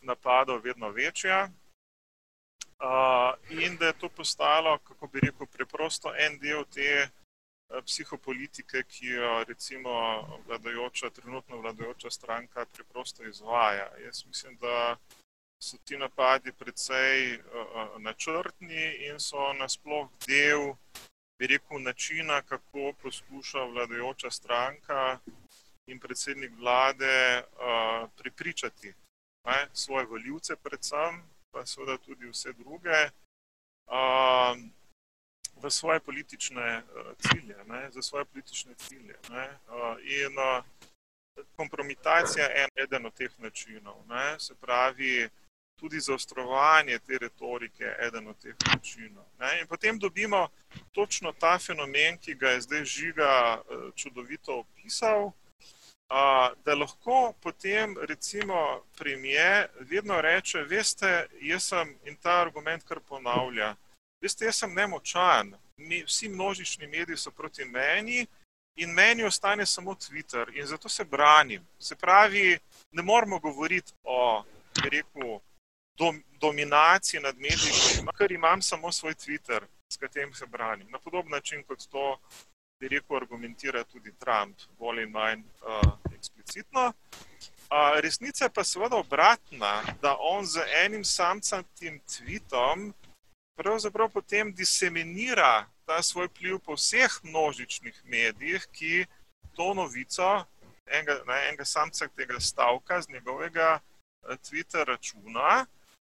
napadov 0.00 0.60
vedno 0.64 0.90
večja. 0.90 1.48
Uh, 2.84 3.60
in 3.62 3.76
da 3.76 3.86
je 3.86 3.98
to 3.98 4.08
postalo, 4.08 4.78
kako 4.78 5.06
bi 5.06 5.20
rekel, 5.20 5.46
preprosto 5.46 6.14
en 6.18 6.38
del 6.38 6.64
te 6.64 7.08
uh, 7.08 7.84
psihopolitike, 7.84 8.82
ki 8.82 9.06
jo 9.06 9.44
recimo 9.48 9.90
vladajoča, 10.46 11.10
trenutno 11.10 11.56
vladajoča 11.56 12.10
stranka 12.10 12.66
preprosto 12.66 13.24
izvaja. 13.24 13.88
Jaz 14.04 14.24
mislim, 14.26 14.56
da 14.56 14.96
so 15.62 15.78
ti 15.84 15.96
napadi 15.96 16.52
precej 16.52 17.38
uh, 17.38 18.00
načrtni 18.02 19.06
in 19.08 19.20
so 19.20 19.52
nasploh 19.52 20.10
del, 20.26 20.74
bi 21.38 21.46
rekel, 21.46 21.80
načina, 21.82 22.42
kako 22.42 22.92
poskuša 23.02 23.64
vladajoča 23.64 24.30
stranka 24.30 25.18
in 25.86 26.00
predsednik 26.00 26.52
vlade 26.58 27.42
uh, 27.42 28.10
pripričati 28.16 28.94
ne, 29.44 29.68
svoje 29.72 30.06
voljivce, 30.06 30.56
predvsem, 30.56 31.22
pa 31.50 31.66
seveda 31.66 31.98
tudi 31.98 32.26
vse 32.26 32.52
druge, 32.52 33.10
uh, 33.86 34.56
v 35.62 35.70
svoje 35.70 36.00
politične 36.00 36.82
uh, 36.82 37.12
cilje. 37.18 37.56
Ne, 37.66 38.02
svoje 38.02 38.24
politične 38.24 38.74
cilje 38.74 39.16
ne, 39.30 39.48
uh, 39.68 39.96
in 40.02 40.38
uh, 40.38 40.64
kompromitacija 41.56 42.44
je 42.44 42.62
en 42.62 42.70
eden 42.76 43.06
od 43.06 43.14
teh 43.14 43.30
načinov. 43.38 44.06
Ne, 44.08 44.40
se 44.40 44.54
pravi, 44.54 45.28
tudi 45.80 46.00
zaostrovanje 46.00 46.98
te 46.98 47.18
retorike 47.18 47.84
je 47.84 47.96
eden 48.06 48.28
od 48.28 48.38
teh 48.38 48.54
načinov. 48.66 49.24
Ne, 49.38 49.60
in 49.60 49.66
potem 49.66 49.98
dobimo 49.98 50.48
točno 50.92 51.32
ta 51.32 51.58
fenomen, 51.58 52.18
ki 52.18 52.34
ga 52.34 52.48
je 52.48 52.60
zdaj 52.60 52.84
žiga 52.84 53.62
uh, 53.62 53.94
čudovito 53.94 54.58
opisal 54.58 55.32
da 56.64 56.74
lahko 56.74 57.34
potem, 57.42 57.96
recimo, 58.08 58.82
premije 58.98 59.68
vedno 59.80 60.20
reče: 60.20 60.62
Veste, 60.62 61.26
jaz 61.40 61.68
sem 61.72 61.96
in 62.04 62.16
ta 62.16 62.40
argument 62.40 62.84
kar 62.84 63.00
ponavlja. 63.00 63.74
Veste, 64.22 64.44
jaz 64.44 64.62
sem 64.62 64.74
nemočan, 64.74 65.54
Mi, 65.76 66.04
vsi 66.04 66.28
množični 66.28 66.86
mediji 66.86 67.16
so 67.16 67.30
proti 67.30 67.64
meni 67.64 68.26
in 68.76 68.92
meni 68.94 69.24
ostane 69.24 69.66
samo 69.66 69.94
Twitter 69.94 70.50
in 70.54 70.66
zato 70.66 70.88
se 70.88 71.04
branim. 71.04 71.66
Se 71.78 71.96
pravi, 71.96 72.58
ne 72.92 73.02
moramo 73.02 73.38
govoriti 73.38 73.92
o, 74.04 74.44
rekel, 74.84 75.38
dom, 75.98 76.22
dominaciji 76.40 77.20
nad 77.20 77.36
mediji, 77.38 78.06
ker 78.18 78.32
imam 78.32 78.62
samo 78.62 78.92
svoj 78.92 79.14
Twitter, 79.14 79.66
s 79.92 79.96
katerim 79.96 80.34
se 80.34 80.46
branim. 80.46 80.90
Na 80.90 80.98
podoben 80.98 81.30
način 81.30 81.62
kot 81.64 81.86
to 81.90 82.18
bi 82.80 82.88
rekel, 82.88 83.16
argumentira 83.16 83.84
tudi 83.84 84.12
Trump, 84.18 84.58
bolj 84.78 85.02
in 85.02 85.10
manj 85.10 85.40
uh, 85.40 86.03
eksplicitno. 86.24 86.92
Uh, 87.64 88.00
resnica 88.00 88.44
je 88.44 88.50
pa 88.50 88.64
seveda 88.64 88.96
obratna, 88.96 89.82
da 90.02 90.16
on 90.20 90.46
z 90.46 90.60
enim 90.84 91.04
samcatim 91.04 92.00
tweetom 92.06 92.92
pravzaprav 93.56 94.08
potem 94.10 94.52
diseminira 94.52 95.66
ta 95.86 96.02
svoj 96.02 96.28
pliv 96.28 96.58
po 96.58 96.74
vseh 96.74 97.20
množičnih 97.22 98.02
medijih, 98.04 98.66
ki 98.72 99.06
to 99.56 99.74
novico 99.74 100.44
enega, 100.86 101.20
ne, 101.26 101.48
enega 101.48 101.64
samca 101.64 102.08
tega 102.08 102.40
stavka 102.40 103.00
z 103.02 103.08
njegovega 103.08 103.78
uh, 103.80 104.36
Twitter 104.36 104.84
računa, 104.84 105.66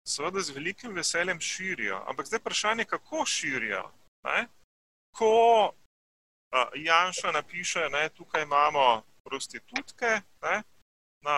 seveda 0.07 0.41
z 0.41 0.49
velikim 0.49 0.93
veseljem 0.93 1.39
širijo. 1.39 2.03
Ampak 2.07 2.25
zdaj 2.25 2.39
vprašanje, 2.39 2.85
kako 2.85 3.25
širijo. 3.25 3.91
Ne? 4.23 4.47
Ko 5.15 5.73
Janša 6.75 7.31
napiše, 7.31 7.89
da 7.89 8.09
tukaj 8.09 8.43
imamo 8.43 9.03
prostitutke 9.23 10.21
ne, 10.41 10.63
na, 11.21 11.37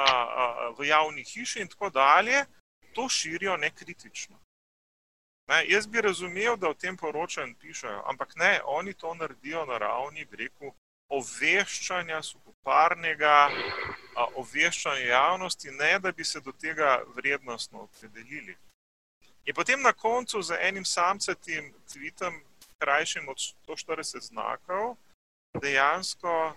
v 0.77 0.87
javni 0.89 1.23
hiši 1.23 1.61
in 1.61 1.67
tako 1.67 1.89
dalje, 1.89 2.45
to 2.93 3.09
širijo 3.09 3.57
nekritično. 3.57 4.39
Ne, 5.47 5.65
jaz 5.69 5.87
bi 5.87 6.01
razumel, 6.01 6.57
da 6.57 6.69
o 6.69 6.73
tem 6.73 6.97
poročajo 6.97 7.47
in 7.47 7.55
pišajo, 7.55 8.01
ampak 8.05 8.35
ne, 8.35 8.61
oni 8.65 8.93
to 8.93 9.13
naredijo 9.13 9.65
na 9.65 9.77
ravni 9.77 10.25
breku 10.25 10.73
oveščanja, 11.13 12.21
suhoparnega 12.25 13.35
oveščanja 14.41 15.05
javnosti, 15.05 15.71
ne 15.71 15.99
da 15.99 16.11
bi 16.11 16.25
se 16.25 16.41
do 16.41 16.51
tega 16.51 17.03
vrednostno 17.15 17.85
opredelili. 17.85 18.57
In 19.45 19.53
potem 19.53 19.81
na 19.81 19.93
koncu 19.93 20.41
z 20.41 20.57
enim 20.61 20.85
samcetim 20.85 21.73
tweetom, 21.93 22.41
krajšim 22.81 23.29
od 23.29 23.37
140 23.37 24.19
znakov, 24.31 24.95
dejansko 25.61 26.55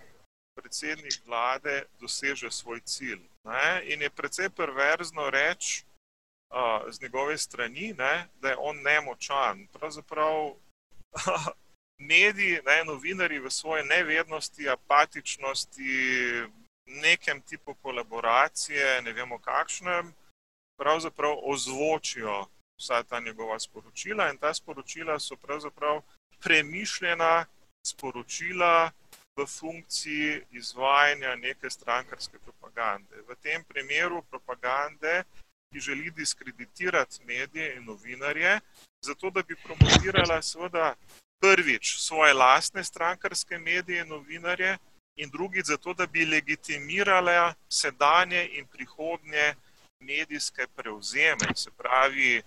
predsednik 0.59 1.21
vlade 1.27 1.85
doseže 2.01 2.51
svoj 2.51 2.81
cilj. 2.81 3.23
Ne? 3.45 3.83
In 3.95 4.03
je 4.03 4.11
precej 4.11 4.51
perverzno 4.51 5.31
reči 5.31 5.85
uh, 6.51 6.91
z 6.91 7.01
njegove 7.03 7.39
strani, 7.39 7.95
ne? 7.99 8.29
da 8.41 8.49
je 8.49 8.57
on 8.59 8.83
nemočan. 8.83 9.67
Pravzaprav 9.73 10.55
mediji, 12.11 12.61
ne, 12.67 12.85
novinari 12.85 13.39
v 13.39 13.51
svoje 13.51 13.85
nevednosti, 13.85 14.69
apatičnosti, 14.69 15.95
nekem 16.87 17.43
tipu 17.43 17.75
kolaboracije, 17.75 19.03
ne 19.03 19.13
vemo 19.13 19.39
kakšnem, 19.39 20.15
pravzaprav 20.79 21.35
ozvočijo 21.43 22.47
vsa 22.79 23.03
ta 23.03 23.21
njegova 23.21 23.59
sporočila 23.59 24.31
in 24.31 24.39
ta 24.39 24.55
sporočila 24.55 25.19
so 25.19 25.37
pravzaprav 25.37 26.03
premišljena, 26.41 27.47
sporočila 27.87 28.91
v 29.39 29.47
funkciji 29.47 30.43
izvajanja 30.51 31.37
neke 31.37 31.71
strankarske 31.71 32.39
propagande. 32.39 33.23
V 33.29 33.37
tem 33.43 33.65
primeru 33.65 34.23
propagande, 34.31 35.23
ki 35.73 35.81
želi 35.81 36.11
diskreditirati 36.11 37.25
medije 37.25 37.77
in 37.77 37.85
novinarje, 37.85 38.61
zato 39.05 39.31
da 39.31 39.43
bi 39.43 39.57
promovirala 39.65 40.43
seveda 40.43 40.95
prvič 41.41 41.97
svoje 41.99 42.35
lastne 42.35 42.85
strankarske 42.85 43.59
medije 43.59 44.03
in 44.03 44.09
novinarje 44.09 44.79
in 45.17 45.31
drugič 45.31 45.67
zato, 45.67 45.95
da 45.95 46.07
bi 46.07 46.25
legitimirale 46.25 47.55
sedanje 47.69 48.49
in 48.53 48.67
prihodnje 48.67 49.55
medijske 50.01 50.67
prevzeme, 50.77 51.55
se 51.55 51.71
pravi 51.71 52.43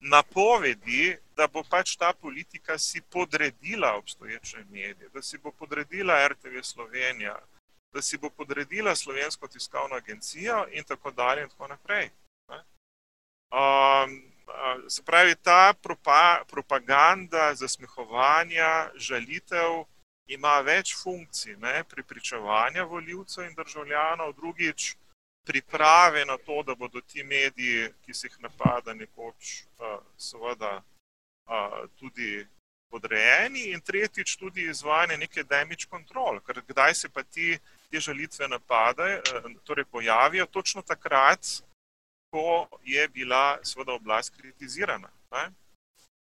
napovedi, 0.00 1.16
da 1.36 1.46
bo 1.46 1.62
pač 1.62 1.96
ta 1.96 2.12
politika 2.12 2.78
si 2.78 3.00
podredila 3.00 3.94
obstoječe 3.96 4.64
medije, 4.70 5.08
da 5.14 5.22
si 5.22 5.38
bo 5.38 5.52
podredila 5.52 6.28
RTV 6.28 6.62
Slovenija, 6.62 7.38
da 7.92 8.02
si 8.02 8.18
bo 8.18 8.30
podredila 8.30 8.96
Slovensko 8.96 9.48
tiskovno 9.48 9.96
agencijo 9.96 10.66
in 10.70 10.84
tako 10.84 11.10
dalje 11.10 11.42
in 11.42 11.48
tako 11.48 11.68
naprej. 11.68 12.10
Um, 13.50 14.32
se 14.88 15.02
pravi, 15.02 15.34
ta 15.34 15.74
propa, 15.82 16.42
propaganda 16.48 17.54
zasmehovanja, 17.54 18.90
žalitev 18.94 19.84
ima 20.26 20.60
več 20.60 20.94
funkcij, 21.02 21.56
ne, 21.56 21.84
pripričevanja 21.84 22.84
voljivcev 22.84 23.44
in 23.44 23.54
državljanov, 23.54 24.32
drugič 24.32 24.96
priprave 25.46 26.24
na 26.24 26.36
to, 26.36 26.62
da 26.66 26.74
bodo 26.74 27.00
ti 27.00 27.22
mediji, 27.22 27.88
ki 28.04 28.14
se 28.14 28.26
jih 28.26 28.40
napada, 28.40 28.94
nekoč 28.94 29.62
seveda 30.18 30.82
tudi 32.00 32.46
podrejeni, 32.90 33.70
in 33.74 33.80
tretjič 33.80 34.36
tudi 34.36 34.66
izvajanje 34.70 35.16
neke 35.18 35.44
damage 35.44 35.86
control, 35.90 36.40
ker 36.46 36.62
kdaj 36.68 36.94
se 36.94 37.08
pa 37.08 37.22
ti 37.22 37.58
te 37.90 38.00
žalitve 38.00 38.48
napadajo, 38.48 39.22
torej 39.64 39.84
pojavijo 39.84 40.46
točno 40.46 40.82
takrat, 40.82 41.46
ko 42.30 42.68
je 42.84 43.08
bila 43.08 43.58
seveda 43.62 43.92
oblast 43.92 44.34
kritizirana. 44.36 45.10
Ne? 45.32 45.44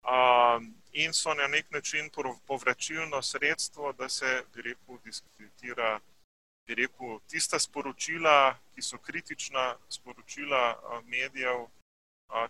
Um, 0.02 0.72
in 0.92 1.12
so 1.12 1.34
na 1.34 1.46
nek 1.46 1.70
način 1.70 2.10
povračilno 2.46 3.22
sredstvo, 3.22 3.92
da 3.92 4.08
se, 4.08 4.42
bi 4.54 4.62
rekel, 4.62 4.98
diskreditira 5.04 6.00
bi 6.66 6.74
rekel, 6.74 7.18
tista 7.28 7.58
sporočila, 7.58 8.54
ki 8.74 8.82
so 8.82 8.98
kritična 8.98 9.76
sporočila 9.88 10.62
medijev, 11.04 11.66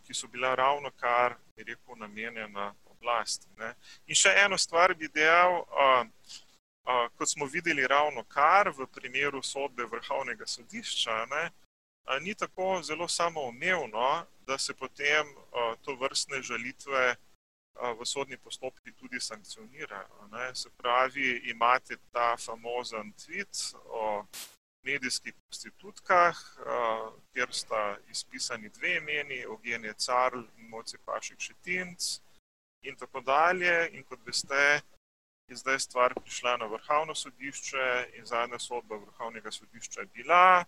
ki 0.07 0.15
so 0.15 0.29
bila 0.29 0.55
ravno 0.55 0.91
kar, 0.97 1.37
bi 1.57 1.65
rekel, 1.65 1.97
namenjena 1.97 2.75
oblasti. 2.87 3.49
Ne. 3.59 3.75
In 4.07 4.15
še 4.15 4.35
eno 4.45 4.59
stvar 4.59 4.95
bi 4.95 5.09
dejal, 5.09 5.65
kot 7.17 7.29
smo 7.29 7.47
videli 7.47 7.87
ravno 7.87 8.25
kar 8.25 8.71
v 8.77 8.87
primeru 8.87 9.43
sodbe 9.43 9.87
vrhovnega 9.87 10.47
sodišča, 10.47 11.27
ne, 11.31 11.51
ni 12.21 12.35
tako 12.35 12.81
zelo 12.83 13.09
samoumevno, 13.09 14.27
da 14.47 14.59
se 14.59 14.75
potem 14.75 15.29
to 15.83 15.95
vrstne 15.97 16.43
žalitve 16.43 17.15
v 17.75 18.07
sodni 18.07 18.37
postopki 18.37 18.93
tudi 18.93 19.21
sankcionirajo. 19.21 20.29
Se 20.55 20.71
pravi, 20.71 21.51
imate 21.51 21.97
ta 22.13 22.37
famozen 22.37 23.13
tweet 23.13 23.75
o 23.85 24.25
medijskih 24.83 25.35
prostitutkah, 25.35 26.39
kjer 27.33 27.53
sta 27.55 27.97
izpisani 28.11 28.69
dve 28.69 28.97
imeni, 28.97 29.43
Evgenije 29.43 29.95
Carl 29.95 30.45
in 30.59 30.69
Moce 30.69 30.99
Pašik 31.05 31.41
Šetinc 31.41 32.19
in 32.83 32.97
tako 32.97 33.21
dalje. 33.21 33.89
In 33.93 34.05
kot 34.05 34.21
veste, 34.27 34.83
je 35.49 35.57
zdaj 35.57 35.79
stvar 35.79 36.15
prišla 36.15 36.57
na 36.57 36.67
vrhovno 36.67 37.15
sodišče 37.15 38.09
in 38.19 38.27
zadnja 38.27 38.59
sodba 38.59 38.97
vrhovnega 38.97 39.51
sodišča 39.51 40.01
je 40.01 40.07
bila 40.07 40.65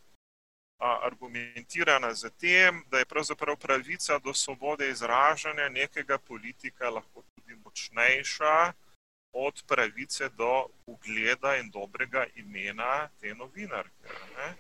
argumentirana 0.79 2.15
z 2.15 2.31
tem, 2.31 2.83
da 2.91 2.99
je 2.99 3.05
pravzaprav 3.05 3.57
pravica 3.57 4.19
do 4.19 4.35
svobode 4.35 4.91
izražanja 4.91 5.69
nekega 5.69 6.19
politika 6.19 6.91
lahko 6.91 7.23
tudi 7.35 7.55
močnejša 7.65 8.73
od 9.33 9.63
pravice 9.67 10.29
do 10.29 10.67
ugleda 10.87 11.57
in 11.57 11.71
dobrega 11.71 12.27
imena 12.35 13.09
te 13.21 13.35
novinarke. 13.35 14.09
Ne? 14.37 14.55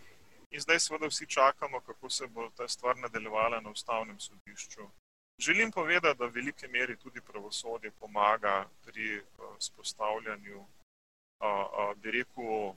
In 0.50 0.60
zdaj 0.60 0.80
seveda 0.80 1.06
vsi 1.06 1.26
čakamo, 1.26 1.80
kako 1.80 2.10
se 2.10 2.26
bo 2.26 2.50
ta 2.56 2.68
stvar 2.68 2.96
nadaljevala 2.96 3.60
na 3.60 3.70
ustavnem 3.70 4.20
sodišču. 4.20 4.88
Želim 5.38 5.70
povedati, 5.70 6.18
da 6.18 6.26
v 6.26 6.30
veliki 6.30 6.68
meri 6.68 6.96
tudi 6.96 7.20
pravosodje 7.20 7.90
pomaga 7.90 8.68
pri 8.84 9.22
spostavljanju, 9.58 10.66
bi 11.96 12.10
rekel, 12.10 12.74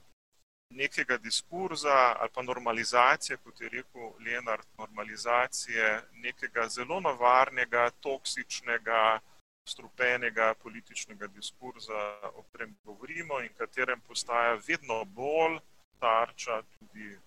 nekega 0.70 1.16
diskurza 1.16 2.14
ali 2.20 2.30
pa 2.34 2.42
normalizacije, 2.42 3.36
kot 3.36 3.60
je 3.60 3.68
rekel 3.68 4.12
Leonard, 4.24 4.66
normalizacije 4.78 6.02
nekega 6.12 6.68
zelo 6.68 7.00
navarnega, 7.00 7.90
toksičnega, 8.00 9.20
strupenega 9.68 10.54
političnega 10.54 11.26
diskurza, 11.26 12.20
o 12.34 12.42
katerem 12.42 12.76
govorimo 12.84 13.40
in 13.40 13.52
katerem 13.58 14.00
postaja 14.00 14.58
vedno 14.68 15.04
bolj 15.04 15.58
tarča 15.98 16.62
tudi 16.62 17.18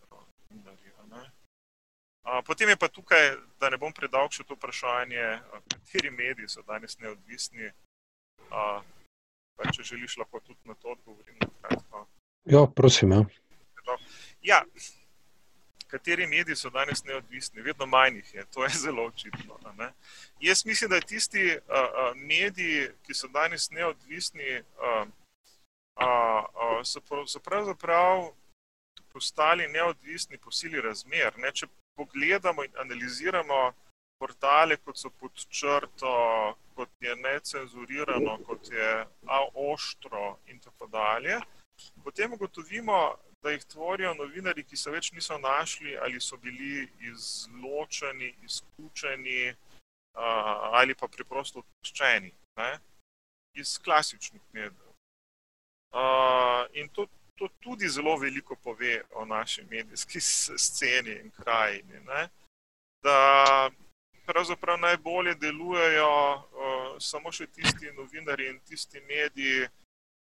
novinarja. 0.49 1.31
Potem 2.45 2.69
je 2.69 2.77
pa 2.77 2.87
tukaj, 2.87 3.35
da 3.59 3.69
ne 3.69 3.77
bom 3.77 3.93
predal 3.93 4.29
še 4.29 4.43
to 4.43 4.53
vprašanje, 4.53 5.41
kateri 5.73 6.11
mediji 6.11 6.49
so 6.49 6.61
danes 6.61 6.97
neodvisni. 6.99 7.71
Pa 8.49 9.71
če 9.73 9.83
želiš, 9.83 10.17
lahko 10.17 10.39
tudi 10.39 10.69
na 10.69 10.73
to 10.73 10.93
odgovorim 10.93 11.37
na 11.41 11.47
kratko. 11.61 12.07
Ja, 12.45 12.65
prosim. 12.75 13.11
Ja. 13.11 13.25
Ja, 14.41 14.63
kateri 15.87 16.27
mediji 16.27 16.55
so 16.55 16.69
danes 16.69 17.03
neodvisni, 17.03 17.61
vedno 17.61 17.85
manj 17.85 18.15
jih 18.15 18.33
je, 18.33 18.45
to 18.53 18.63
je 18.63 18.69
zelo 18.85 19.05
očitno. 19.05 19.59
Jaz 20.39 20.65
mislim, 20.65 20.89
da 20.89 20.99
tisti 20.99 21.57
uh, 21.57 21.75
uh, 21.75 22.15
mediji, 22.15 22.89
ki 23.03 23.13
so 23.13 23.27
danes 23.27 23.69
neodvisni, 23.69 24.59
uh, 24.59 25.07
uh, 25.95 26.45
uh, 26.63 26.81
so, 26.83 27.01
so 27.27 27.39
pravzaprav 27.39 28.31
postali 29.13 29.67
neodvisni 29.67 30.37
po 30.37 30.51
sili 30.51 30.81
razmer. 30.81 31.37
Ne? 31.37 31.51
Če 31.51 31.67
pogledamo 31.95 32.63
in 32.63 32.77
analiziramo 32.77 33.73
portale, 34.19 34.77
kot 34.77 34.97
so 34.97 35.09
pod 35.09 35.45
črto, 35.49 36.11
kot 36.75 36.89
je 36.99 37.15
necenzurirano, 37.15 38.37
kot 38.47 38.71
je 38.71 39.05
oštro 39.53 40.37
in 40.47 40.59
tako 40.59 40.87
dalje 40.87 41.39
potem 42.03 42.33
ugotovimo, 42.33 43.15
da 43.41 43.51
jih 43.51 43.63
tvorijo 43.65 44.13
novinari, 44.13 44.63
ki 44.63 44.77
se 44.77 44.91
več 44.91 45.11
niso 45.11 45.37
našli 45.37 45.97
ali 45.97 46.21
so 46.21 46.37
bili 46.37 46.87
izločeni, 47.09 48.35
izključeni 48.45 49.55
ali 50.13 50.95
pa 50.95 51.07
preprosto 51.07 51.59
odpuščeni 51.59 52.31
iz 53.55 53.77
klasičnih 53.83 54.41
medijev. 54.53 54.93
In 56.73 56.89
to, 56.89 57.07
to 57.35 57.47
tudi 57.59 57.89
zelo 57.89 58.17
veliko 58.17 58.55
pove 58.55 59.01
o 59.11 59.25
naši 59.25 59.63
medijski 59.69 60.21
sceni 60.21 61.11
in 61.11 61.31
krajini. 61.31 61.99
Ne? 62.07 62.29
Da 63.03 63.69
pravzaprav 64.25 64.79
najbolje 64.79 65.35
delujejo 65.35 66.33
uh, 66.33 66.41
samo 66.99 67.31
še 67.31 67.47
tisti 67.47 67.91
novinari 67.97 68.47
in 68.47 68.59
tisti 68.69 69.01
mediji, 69.01 69.67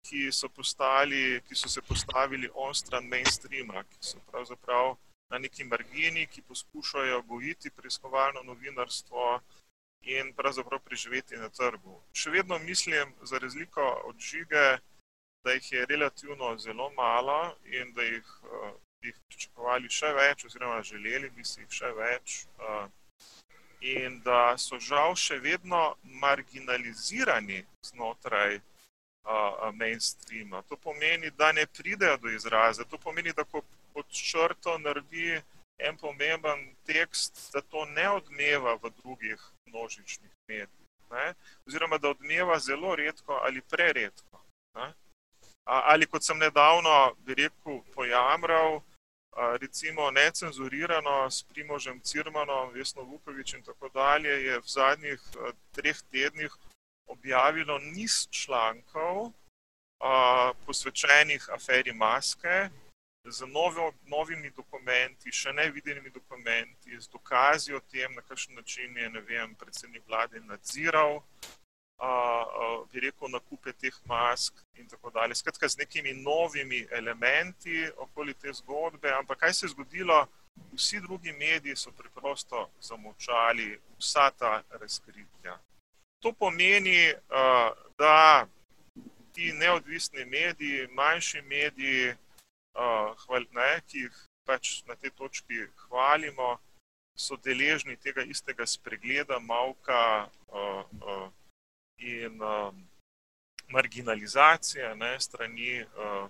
ki 0.04 0.30
so, 0.32 0.49
postali, 0.49 1.41
ki 1.47 1.56
so 1.56 1.70
se 1.70 1.82
postavili 1.82 2.49
onstran 2.54 3.08
mainstreama, 3.08 3.84
ki 3.84 3.99
so 4.01 4.20
pravzaprav 4.32 4.95
na 5.32 5.39
neki 5.39 5.64
margini, 5.64 6.28
ki 6.28 6.41
poskušajo 6.41 7.22
gojiti 7.22 7.72
preiskovalno 7.72 8.43
novinarstvo 8.43 9.41
in 10.01 10.34
pravzaprav 10.34 10.80
preživeti 10.80 11.39
na 11.39 11.49
trgu. 11.49 12.01
Še 12.14 12.30
vedno 12.30 12.60
mislim, 12.60 13.14
za 13.24 13.39
razliko 13.39 13.86
od 14.06 14.20
žige, 14.20 14.66
da 15.43 15.51
jih 15.51 15.72
je 15.72 15.86
relativno 15.86 16.58
zelo 16.58 16.89
malo 16.97 17.56
in 17.66 17.93
da 17.93 18.04
jih 18.04 18.28
bi 19.04 19.12
jih 19.12 19.20
pričakovali 19.28 19.89
še 19.91 20.12
več, 20.16 20.45
oziroma 20.47 20.84
želeli 20.88 21.30
bi 21.36 21.43
si 21.47 21.60
jih 21.62 21.80
še 21.80 21.89
več. 21.97 22.36
In 23.93 24.22
da 24.24 24.56
so 24.66 24.80
žal 24.80 25.16
še 25.20 25.41
vedno 25.43 25.82
marginalizirani 26.22 27.66
znotraj 27.89 28.62
mainstreama. 29.74 30.61
To 30.61 30.78
pomeni, 30.78 31.32
da 31.32 31.51
ne 31.51 31.65
pridejo 31.65 32.17
do 32.17 32.30
izraza. 32.30 32.84
To 32.84 32.97
pomeni, 32.97 33.34
da 33.34 33.43
ko 33.43 33.61
pod 33.93 34.05
črto 34.11 34.78
naredi 34.78 35.41
en 35.78 35.97
pomemben 35.97 36.76
tekst, 36.86 37.49
da 37.53 37.61
to 37.61 37.86
ne 37.86 38.09
odmeva 38.09 38.76
v 38.76 38.91
drugih 39.01 39.39
množičnih 39.65 40.32
medijih. 40.47 40.89
Ne? 41.11 41.34
Oziroma, 41.67 41.97
da 41.97 42.09
odmeva 42.09 42.59
zelo 42.59 42.95
redko 42.95 43.39
ali 43.43 43.61
preredko. 43.61 44.41
Ne? 44.76 44.93
Ali 45.63 46.05
kot 46.05 46.24
sem 46.24 46.38
nedavno, 46.38 47.15
bi 47.26 47.34
rekel, 47.34 47.80
pojamral, 47.95 48.82
recimo 49.61 50.11
necenzurirano 50.11 51.32
s 51.32 51.43
Primožem 51.43 51.99
Cirmanom, 51.99 52.74
Vesno 52.74 53.01
Vukovič 53.01 53.53
in 53.53 53.63
tako 53.63 53.89
dalje, 53.89 54.30
je 54.30 54.59
v 54.59 54.67
zadnjih 54.67 55.21
treh 55.71 56.01
tednih 56.11 56.51
objavilo 57.08 57.80
niz 57.80 58.28
člankov, 58.32 59.18
uh, 59.26 60.51
posvečenih 60.66 61.49
aferi 61.49 61.93
Maske, 61.93 62.70
z 63.26 63.47
novo, 63.47 63.93
novimi 64.06 64.49
dokumenti, 64.51 65.32
še 65.32 65.54
nevidenimi 65.54 66.10
dokumenti, 66.10 66.99
z 66.99 67.08
dokazi 67.08 67.74
o 67.74 67.80
tem, 67.80 68.16
na 68.16 68.22
kakšen 68.22 68.56
način 68.56 68.97
je 68.97 69.10
vem, 69.28 69.56
predsednik 69.56 70.04
vlade 70.08 70.39
nadziral 70.39 71.22
bi 72.91 72.99
rekel, 72.99 73.30
nakupe 73.30 73.74
teh 73.74 73.95
mask 74.06 74.54
in 74.76 74.88
tako 74.88 75.10
dalje. 75.10 75.36
Skratka, 75.36 75.68
z 75.68 75.78
nekimi 75.78 76.14
novimi 76.14 76.88
elementi 76.91 77.89
okoli 77.97 78.34
te 78.34 78.54
zgodbe. 78.54 79.12
Ampak 79.12 79.39
kaj 79.39 79.54
se 79.54 79.66
je 79.66 79.70
zgodilo? 79.70 80.28
Vsi 80.74 80.99
drugi 81.01 81.32
mediji 81.32 81.76
so 81.76 81.91
preprosto 81.91 82.70
zamovčali 82.82 83.80
vsa 83.99 84.30
ta 84.38 84.62
razkritja. 84.70 85.58
To 86.24 86.32
pomeni, 86.32 87.13
da 87.99 88.47
ti 89.34 89.51
neodvisni 89.51 90.26
mediji, 90.26 90.88
manjši 90.95 91.41
mediji, 91.41 92.13
ne, 93.51 93.71
ki 93.88 94.05
jih 94.05 94.21
pač 94.47 94.84
na 94.88 94.95
tej 94.95 95.11
točki 95.19 95.65
hvalimo, 95.86 96.55
so 97.15 97.38
deležni 97.38 97.95
tega 97.97 98.24
istega 98.24 98.65
spregleda, 98.65 99.39
malka 99.39 100.30
in 101.97 102.41
um, 102.41 102.88
marginalizacije 103.69 104.95
ne, 104.95 105.19
strani 105.19 105.84
uh, 105.84 106.30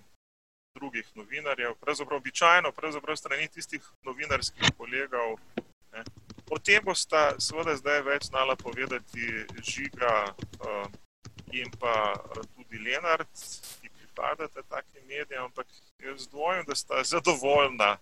drugih 0.74 1.06
novinarjev, 1.14 1.74
pravzaprav 1.80 2.16
običajno, 2.16 2.72
pravzaprav 2.72 3.16
strani 3.16 3.48
tistih 3.48 3.82
novinarskih 4.02 4.70
kolegov. 4.78 5.38
Ne. 5.92 6.04
O 6.54 6.58
tem 6.58 6.78
bosta 6.78 7.20
seveda 7.42 7.72
zdaj 7.74 7.96
več 8.06 8.28
znala 8.28 8.54
povedati 8.54 9.24
Žiga 9.58 10.10
uh, 10.30 10.84
in 11.50 11.72
pa 11.82 11.94
tudi 12.54 12.78
Lenart, 12.78 13.32
ki 13.80 13.90
pripadate 13.90 14.62
takim 14.70 15.02
medijem, 15.08 15.48
ampak 15.48 15.66
jaz 15.98 16.28
dvojim, 16.30 16.62
da 16.68 16.76
sta 16.78 17.02
zadovoljna 17.02 17.96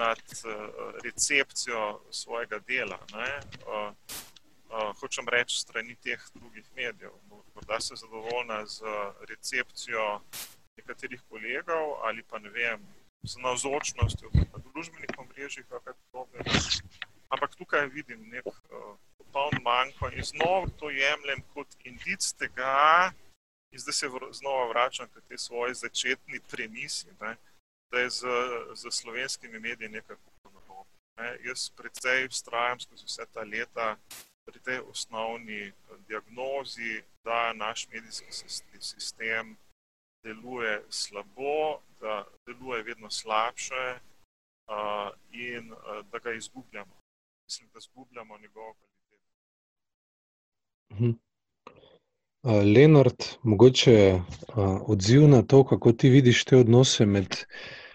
nad 0.00 0.18
uh, 0.18 0.56
recepcijo 1.04 1.84
svojega 2.10 2.58
dela. 2.66 2.98
Ne. 3.14 3.30
Uh, 3.62 3.92
uh, 4.74 4.90
hočem 4.98 5.30
reči, 5.30 5.60
strani 5.62 5.94
teh 6.02 6.24
drugih 6.34 6.66
medijev. 6.74 7.14
Morda 7.30 7.78
se 7.80 7.94
zadovoljna 8.02 8.64
z 8.66 8.82
recepcijo 9.30 10.08
nekaterih 10.80 11.22
kolegov 11.30 11.94
ali 12.10 12.26
pa 12.26 12.42
ne 12.42 12.50
vem, 12.50 12.82
z 13.22 13.38
navzočnostjo 13.46 14.34
na 14.34 14.66
družbenih 14.66 15.14
omrežjih. 15.18 15.66
Ampak 17.28 17.54
tukaj 17.56 17.86
vidim 17.92 18.28
nek 18.32 18.46
uh, 18.46 18.96
popoln 19.18 19.62
manjko 19.62 20.08
in 20.12 20.24
znova 20.24 20.66
to 20.80 20.90
jemljem 20.90 21.42
kot 21.54 21.76
indic 21.84 22.32
tega, 22.40 23.12
in 23.72 23.78
zdaj 23.78 23.94
se 23.94 24.08
vr 24.08 24.28
znova 24.32 24.68
vračam 24.68 25.08
k 25.08 25.20
tej 25.28 25.38
svoji 25.38 25.74
začetni 25.74 26.40
premisi, 26.50 27.06
ne, 27.20 27.36
da 27.92 28.00
je 28.00 28.10
z, 28.10 28.38
z 28.74 28.90
slovenskimi 28.90 29.60
mediji 29.60 29.88
nekaj 29.88 30.16
podobno. 30.16 30.84
Ne. 31.18 31.36
Jaz 31.44 31.70
predvsej 31.70 32.28
vztrajam 32.28 32.80
skozi 32.80 33.04
vse 33.04 33.26
ta 33.32 33.44
leta, 33.44 33.96
pri 34.48 34.58
tej 34.64 34.80
osnovni 34.88 35.68
eh, 35.68 35.72
diagnozi, 36.08 37.04
da 37.24 37.52
naš 37.52 37.88
medijski 37.92 38.32
sistem 38.80 39.56
deluje 40.24 40.82
slabo, 40.88 41.80
da 42.00 42.24
deluje 42.46 42.82
vedno 42.82 43.10
slabše 43.10 43.98
uh, 44.66 45.10
in 45.30 45.72
uh, 45.72 45.78
da 46.10 46.18
ga 46.18 46.32
izgubljamo. 46.32 46.97
Mislim, 47.48 47.70
da 47.72 47.78
izgubljamo 47.78 48.38
njegovo 48.38 48.74
kvaliteto. 48.74 49.32
Mhm. 50.92 51.10
Lenart, 52.74 53.38
mogoče 53.42 54.14
uh, 54.14 54.22
odziv 54.86 55.28
na 55.28 55.42
to, 55.42 55.64
kako 55.64 55.92
ti 55.92 56.08
vidiš 56.08 56.44
te 56.44 56.56
odnose 56.56 57.06
med 57.06 57.36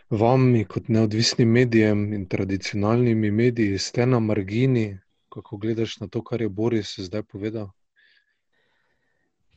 vami 0.09 0.65
kot 0.65 0.87
neodvisnim 0.87 1.49
medijem 1.49 2.13
in 2.13 2.27
tradicionalnimi 2.29 3.31
mediji, 3.31 3.79
ste 3.79 4.05
na 4.05 4.19
margini 4.19 4.99
kako 5.33 5.57
gledaš 5.57 5.99
na 5.99 6.07
to, 6.07 6.23
kar 6.23 6.41
je 6.41 6.49
Boris 6.49 6.99
zdaj 6.99 7.23
povedal? 7.23 7.71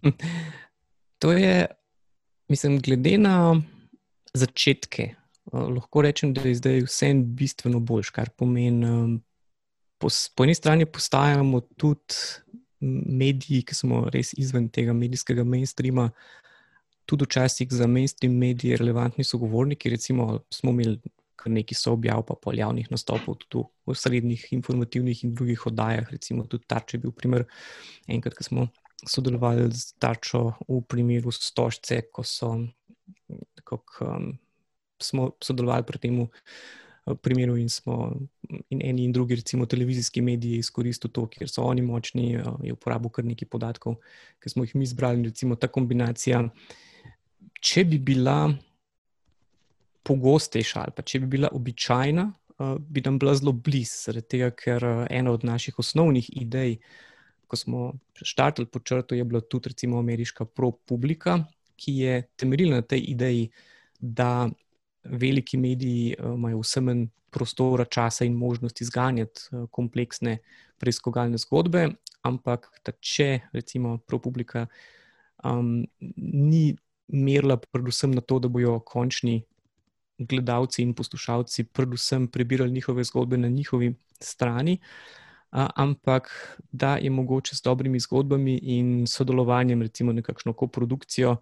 To 1.18 1.32
je, 1.32 1.66
mislim, 2.48 2.78
glede 2.80 3.18
na 3.18 3.62
začetke. 4.34 5.14
Lahko 5.52 6.02
rečem, 6.04 6.34
da 6.36 6.42
je 6.44 6.54
zdaj 6.54 6.82
vse 6.84 7.08
bistveno 7.14 7.80
boljš, 7.80 8.10
kar 8.12 8.28
pomeni, 8.36 9.20
po, 9.98 10.10
po 10.36 10.44
eni 10.44 10.54
strani 10.54 10.86
postajamo 10.86 11.60
tudi 11.76 12.14
mediji, 12.80 13.62
ki 13.66 13.74
smo 13.74 14.04
res 14.12 14.34
izven 14.36 14.68
tega 14.72 14.94
medijskega 14.96 15.44
mainstreama, 15.44 16.10
tudi 17.06 17.24
včasih 17.24 17.70
za 17.70 17.86
mainstream 17.86 18.34
medije 18.38 18.76
relevantni 18.76 19.24
sogovorniki. 19.24 19.90
Recimo, 19.90 20.40
smo 20.52 20.74
imeli 20.74 20.98
kar 21.36 21.52
nekaj 21.52 21.78
so 21.78 21.92
objav, 21.94 22.24
pa 22.26 22.34
pol 22.42 22.58
javnih 22.58 22.88
nastopov, 22.90 23.38
tudi 23.46 23.68
v 23.86 23.94
srednjih 23.94 24.48
informativnih 24.56 25.22
in 25.24 25.34
drugih 25.34 25.66
oddajah. 25.70 26.10
Recimo, 26.10 26.46
tudi 26.50 26.66
Tarče 26.66 26.96
je 26.96 27.04
bil 27.04 27.14
primer, 27.14 27.46
enkrat, 28.10 28.34
ko 28.34 28.46
smo 28.46 28.66
sodelovali 29.06 29.68
z 29.70 29.94
Tarčo 30.02 30.56
v 30.66 30.80
primeru 30.88 31.30
Stožce, 31.32 32.00
ko 32.10 32.24
so, 32.26 32.50
kak, 33.62 34.00
um, 34.02 34.32
smo 35.02 35.30
sodelovali 35.42 35.86
pri 35.86 36.02
tem. 36.02 36.18
Primeru 37.22 37.54
in 37.56 37.68
smo 37.70 38.10
in 38.70 38.80
eni 38.82 39.04
in 39.04 39.12
drugi, 39.12 39.36
recimo 39.38 39.66
televizijski 39.66 40.20
mediji, 40.20 40.58
izkoristili 40.58 41.12
to, 41.12 41.26
ker 41.30 41.48
so 41.48 41.62
oni 41.62 41.82
močni, 41.82 42.32
je 42.62 42.72
uporabil 42.72 43.10
kar 43.14 43.24
nekaj 43.24 43.48
podatkov, 43.48 44.00
ki 44.42 44.50
smo 44.50 44.64
jih 44.66 44.74
mi 44.74 44.86
zbrali. 44.86 45.22
Recimo 45.28 45.54
ta 45.54 45.68
kombinacija, 45.70 46.42
če 47.62 47.84
bi 47.84 47.98
bila 47.98 48.50
pogostejša 50.06 50.82
ali 50.82 50.94
pa 50.96 51.02
če 51.02 51.20
bi 51.22 51.30
bila 51.36 51.50
običajna, 51.54 52.26
bi 52.78 53.02
nam 53.04 53.18
bila 53.18 53.34
zelo 53.38 53.52
blizu, 53.52 54.02
zaradi 54.08 54.28
tega, 54.34 54.50
ker 54.50 54.84
ena 55.10 55.34
od 55.34 55.44
naših 55.44 55.78
osnovnih 55.78 56.30
idej, 56.42 56.78
ko 57.46 57.56
smo 57.56 57.80
začrtali 58.18 58.66
po 58.66 58.80
črtu, 58.82 59.14
je 59.14 59.24
bila 59.24 59.40
tudi 59.40 59.70
recimo 59.70 59.98
ameriška 60.02 60.44
pro-publika, 60.44 61.44
ki 61.76 61.98
je 62.00 62.22
temeljila 62.36 62.80
na 62.80 62.82
tej 62.82 63.04
ideji, 63.12 63.50
da 64.00 64.48
veliki 65.10 65.56
mediji 65.56 66.16
uh, 66.18 66.34
imajo 66.34 66.60
vse 66.60 66.80
manj 66.80 67.06
prostora, 67.30 67.84
časa 67.84 68.24
in 68.24 68.34
možnosti 68.34 68.84
zganjati 68.84 69.48
uh, 69.52 69.68
kompleksne 69.70 70.38
preiskovalne 70.78 71.38
zgodbe, 71.38 71.88
ampak 72.22 72.68
da 72.84 72.92
če 73.00 73.40
recimo 73.52 73.98
pro-publika 73.98 74.66
um, 75.44 75.86
ni 76.00 76.76
merila 77.08 77.56
predvsem 77.56 78.10
na 78.10 78.20
to, 78.20 78.38
da 78.38 78.48
bojo 78.48 78.80
končni 78.80 79.42
gledalci 80.18 80.82
in 80.82 80.94
poslušalci 80.94 81.64
predvsem 81.64 82.28
prebirali 82.28 82.72
njihove 82.72 83.04
zgodbe 83.04 83.36
na 83.36 83.48
njihovi 83.48 83.94
strani, 84.20 84.78
ampak 85.50 86.30
da 86.72 86.96
je 86.96 87.10
mogoče 87.10 87.56
s 87.56 87.62
dobrimi 87.62 88.00
zgodbami 88.00 88.56
in 88.56 89.06
sodelovanjem, 89.06 89.82
recimo 89.82 90.12
nekakšno 90.12 90.52
koprodukcijo, 90.52 91.36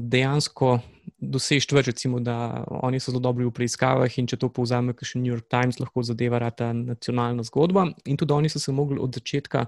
dejansko 0.00 0.78
dosežeti 1.20 1.76
več, 1.76 1.90
recimo, 1.90 2.20
da 2.20 2.64
oni 2.82 3.00
so 3.00 3.12
zelo 3.12 3.20
dobri 3.24 3.44
v 3.46 3.52
preiskavah 3.54 4.18
in 4.18 4.28
če 4.28 4.38
to 4.40 4.48
povzame, 4.52 4.94
kar 4.96 5.08
še 5.08 5.20
New 5.20 5.32
York 5.32 5.48
Times 5.52 5.80
lahko 5.80 6.04
zadeva 6.06 6.40
ta 6.50 6.72
nacionalna 6.72 7.44
zgodba. 7.46 7.90
In 8.04 8.16
tudi 8.16 8.32
oni 8.32 8.48
so 8.52 8.62
se 8.62 8.72
mogli 8.72 9.00
od 9.02 9.16
začetka, 9.16 9.66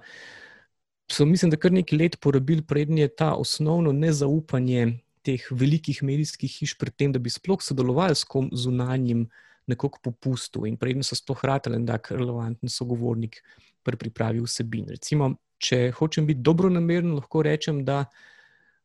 so 1.13 1.27
mislim, 1.29 1.53
da 1.53 1.61
kar 1.61 1.73
nekaj 1.73 1.99
let 1.99 2.17
porabili 2.21 2.65
prednje 2.65 3.09
ta 3.09 3.35
osnovno 3.37 3.93
nezaupanje 3.93 4.99
teh 5.25 5.45
velikih 5.51 6.03
medijskih 6.03 6.51
hiš 6.61 6.77
pred 6.81 6.95
tem, 6.97 7.13
da 7.13 7.21
bi 7.21 7.33
sploh 7.33 7.61
sodelovali 7.65 8.17
s 8.17 8.25
kom 8.25 8.49
zunanjim, 8.53 9.27
nekako 9.69 10.01
popustu 10.01 10.65
in 10.65 10.79
predtem 10.81 11.05
so 11.05 11.17
sploh 11.19 11.37
hratali 11.43 11.77
en 11.77 11.85
tak 11.89 12.09
relevanten 12.15 12.73
sogovornik 12.73 13.43
pri 13.85 13.99
pripravi 14.01 14.41
vsebin. 14.41 14.87
Recimo, 14.97 15.35
če 15.61 15.91
hočem 15.99 16.25
biti 16.29 16.41
dobro 16.41 16.71
nameren, 16.73 17.13
lahko 17.19 17.43
rečem, 17.45 17.83
da 17.85 18.07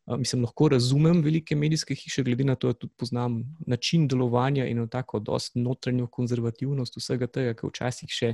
mislim, 0.08 0.44
lahko 0.44 0.68
razumem 0.68 1.22
velike 1.24 1.56
medijske 1.56 1.96
hiše, 1.96 2.24
glede 2.24 2.44
na 2.44 2.56
to, 2.56 2.74
da 2.74 2.74
tudi 2.74 2.94
poznam 2.98 3.44
način 3.68 4.08
delovanja 4.08 4.66
in 4.68 4.88
tako 4.90 5.20
dost 5.20 5.56
notranjo 5.56 6.08
konzervativnost 6.08 6.98
vsega 6.98 7.28
tega, 7.28 7.54
kar 7.54 7.70
včasih 7.70 8.10
še 8.12 8.34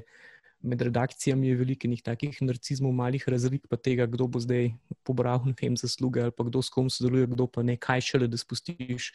med 0.61 0.81
redakcijami 0.81 1.47
je 1.47 1.55
veliko 1.55 1.87
njih 1.87 2.01
takih 2.03 2.41
narcizmov, 2.41 2.91
malih 2.91 3.23
razlik, 3.29 3.67
pa 3.69 3.77
tega, 3.77 4.07
kdo 4.11 4.27
bo 4.27 4.39
zdaj 4.43 4.73
pobral 5.07 5.45
vem, 5.61 5.77
zasluge 5.77 6.21
ali 6.21 6.35
pa 6.35 6.43
kdo 6.43 6.61
s 6.61 6.69
kom 6.69 6.89
sodeluje, 6.89 7.29
kdo 7.31 7.47
pa 7.47 7.63
ne, 7.63 7.77
kaj 7.77 8.01
šele, 8.01 8.27
da 8.27 8.37
spustiš 8.37 9.13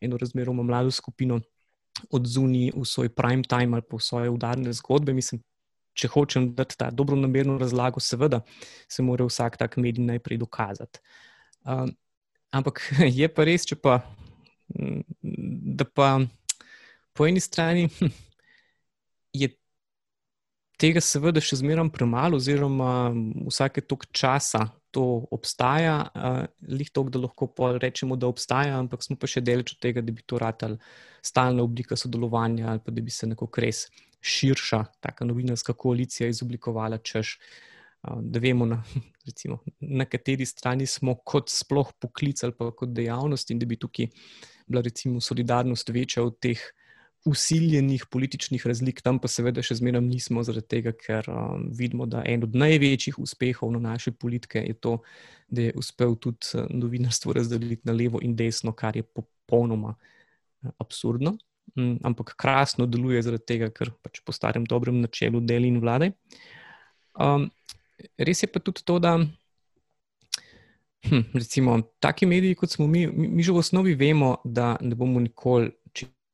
eno 0.00 0.18
razmeroma 0.18 0.62
mlado 0.62 0.90
skupino 0.90 1.40
od 2.10 2.26
zunaj 2.26 2.72
v 2.74 2.84
svoj 2.84 3.08
prime 3.14 3.44
time 3.44 3.78
ali 3.78 3.86
pa 3.86 3.96
v 3.96 4.02
svoje 4.02 4.30
udarne 4.30 4.72
zgodbe. 4.72 5.14
Mislim, 5.14 5.42
če 5.94 6.08
hočem 6.08 6.54
dati 6.54 6.78
ta 6.78 6.90
dobro 6.90 7.16
namerno 7.16 7.58
razlago, 7.58 8.00
seveda 8.00 8.40
se 8.88 9.02
mora 9.02 9.26
vsak 9.28 9.58
tak 9.60 9.76
medij 9.76 10.04
najprej 10.04 10.38
dokazati. 10.42 10.98
Um, 11.64 11.92
ampak 12.50 12.82
je 13.18 13.28
pa 13.28 13.46
res, 13.46 13.66
če 13.68 13.76
pa, 13.76 14.00
da 14.70 15.84
pa 15.84 16.18
po 17.12 17.26
eni 17.26 17.42
strani 17.42 17.88
je 19.42 19.50
tega 20.80 21.02
seveda 21.04 21.42
še 21.44 21.60
zmeraj 21.60 21.90
premalo, 21.92 22.40
oziroma 22.40 23.10
vsake 23.50 23.84
tok 23.84 24.08
časa 24.12 24.68
to 24.90 25.04
obstaja, 25.30 25.96
uh, 26.10 26.44
lih 26.66 26.88
tok, 26.90 27.12
da 27.14 27.20
lahko 27.22 27.50
rečemo, 27.78 28.16
da 28.18 28.26
obstaja, 28.26 28.78
ampak 28.80 29.04
smo 29.06 29.14
pa 29.20 29.28
še 29.30 29.42
deleč 29.44 29.76
od 29.76 29.82
tega, 29.84 30.02
da 30.02 30.10
bi 30.10 30.24
to 30.26 30.40
ratali 30.40 30.80
stalna 31.22 31.62
oblika 31.62 31.98
sodelovanja 32.00 32.72
ali 32.72 32.82
pa 32.82 32.90
da 32.90 33.04
bi 33.04 33.12
se 33.12 33.28
nekako 33.28 33.62
res 33.62 33.84
širša, 34.20 34.84
taka 35.00 35.24
novinarska 35.24 35.72
koalicija 35.72 36.28
izoblikovala, 36.28 36.98
češ. 36.98 37.38
Da 38.00 38.40
vemo, 38.40 38.64
na, 38.64 38.78
recimo, 39.30 39.60
na 39.80 40.06
kateri 40.10 40.46
strani 40.46 40.86
smo 40.90 41.14
kot 41.24 41.52
sploh 41.52 41.94
poklic 42.02 42.42
ali 42.44 42.56
pa 42.58 42.70
kot 42.76 42.92
dejavnost, 42.96 43.54
in 43.54 43.62
da 43.62 43.70
bi 43.70 43.78
tukaj 43.80 44.10
bila 44.66 44.82
recimo 44.86 45.20
solidarnost 45.22 45.88
večja 45.94 46.22
od 46.26 46.38
teh 46.42 46.60
usiljenih 47.24 48.06
političnih 48.10 48.66
razlik, 48.66 49.02
tam 49.04 49.18
pa 49.20 49.28
seveda 49.28 49.62
še 49.64 49.76
zmeraj 49.76 50.00
nismo, 50.06 50.40
zaradi 50.46 50.68
tega, 50.72 50.92
ker 50.96 51.26
um, 51.28 51.66
vidimo, 51.76 52.06
da 52.08 52.22
en 52.24 52.46
od 52.46 52.56
največjih 52.56 53.18
uspehov 53.20 53.74
na 53.74 53.80
naše 53.90 54.12
politike 54.16 54.62
je 54.64 54.76
to, 54.80 54.96
da 55.48 55.68
je 55.68 55.74
uspel 55.76 56.16
tudi 56.16 56.48
uh, 56.56 56.64
novinarstvo 56.72 57.36
razdeliti 57.36 57.84
na 57.88 57.92
levo 57.92 58.22
in 58.24 58.36
desno, 58.38 58.72
kar 58.72 58.96
je 58.96 59.04
popolnoma 59.04 59.92
uh, 59.92 60.72
absurdno. 60.80 61.36
Um, 61.76 61.98
ampak 62.08 62.32
krasno 62.40 62.88
deluje 62.88 63.20
zaradi 63.22 63.46
tega, 63.52 63.68
ker 63.74 63.92
pač 64.00 64.22
po 64.24 64.32
starem 64.32 64.64
dobrem 64.64 65.02
načelu 65.04 65.44
deli 65.44 65.68
in 65.68 65.78
vlade. 65.84 66.14
Um, 67.20 67.50
res 68.18 68.42
je 68.42 68.48
pa 68.52 68.62
tudi 68.62 68.84
to, 68.84 68.98
da. 68.98 69.18
Hm, 71.08 71.22
recimo, 71.34 71.78
taki 72.00 72.26
mediji, 72.28 72.54
kot 72.60 72.70
smo 72.70 72.86
mi, 72.86 73.06
mi, 73.06 73.28
mi 73.28 73.42
že 73.42 73.52
v 73.56 73.62
osnovi 73.62 73.94
vemo, 73.96 74.36
da 74.44 74.74
ne 74.80 74.94
bomo 74.94 75.20
nikoli 75.20 75.72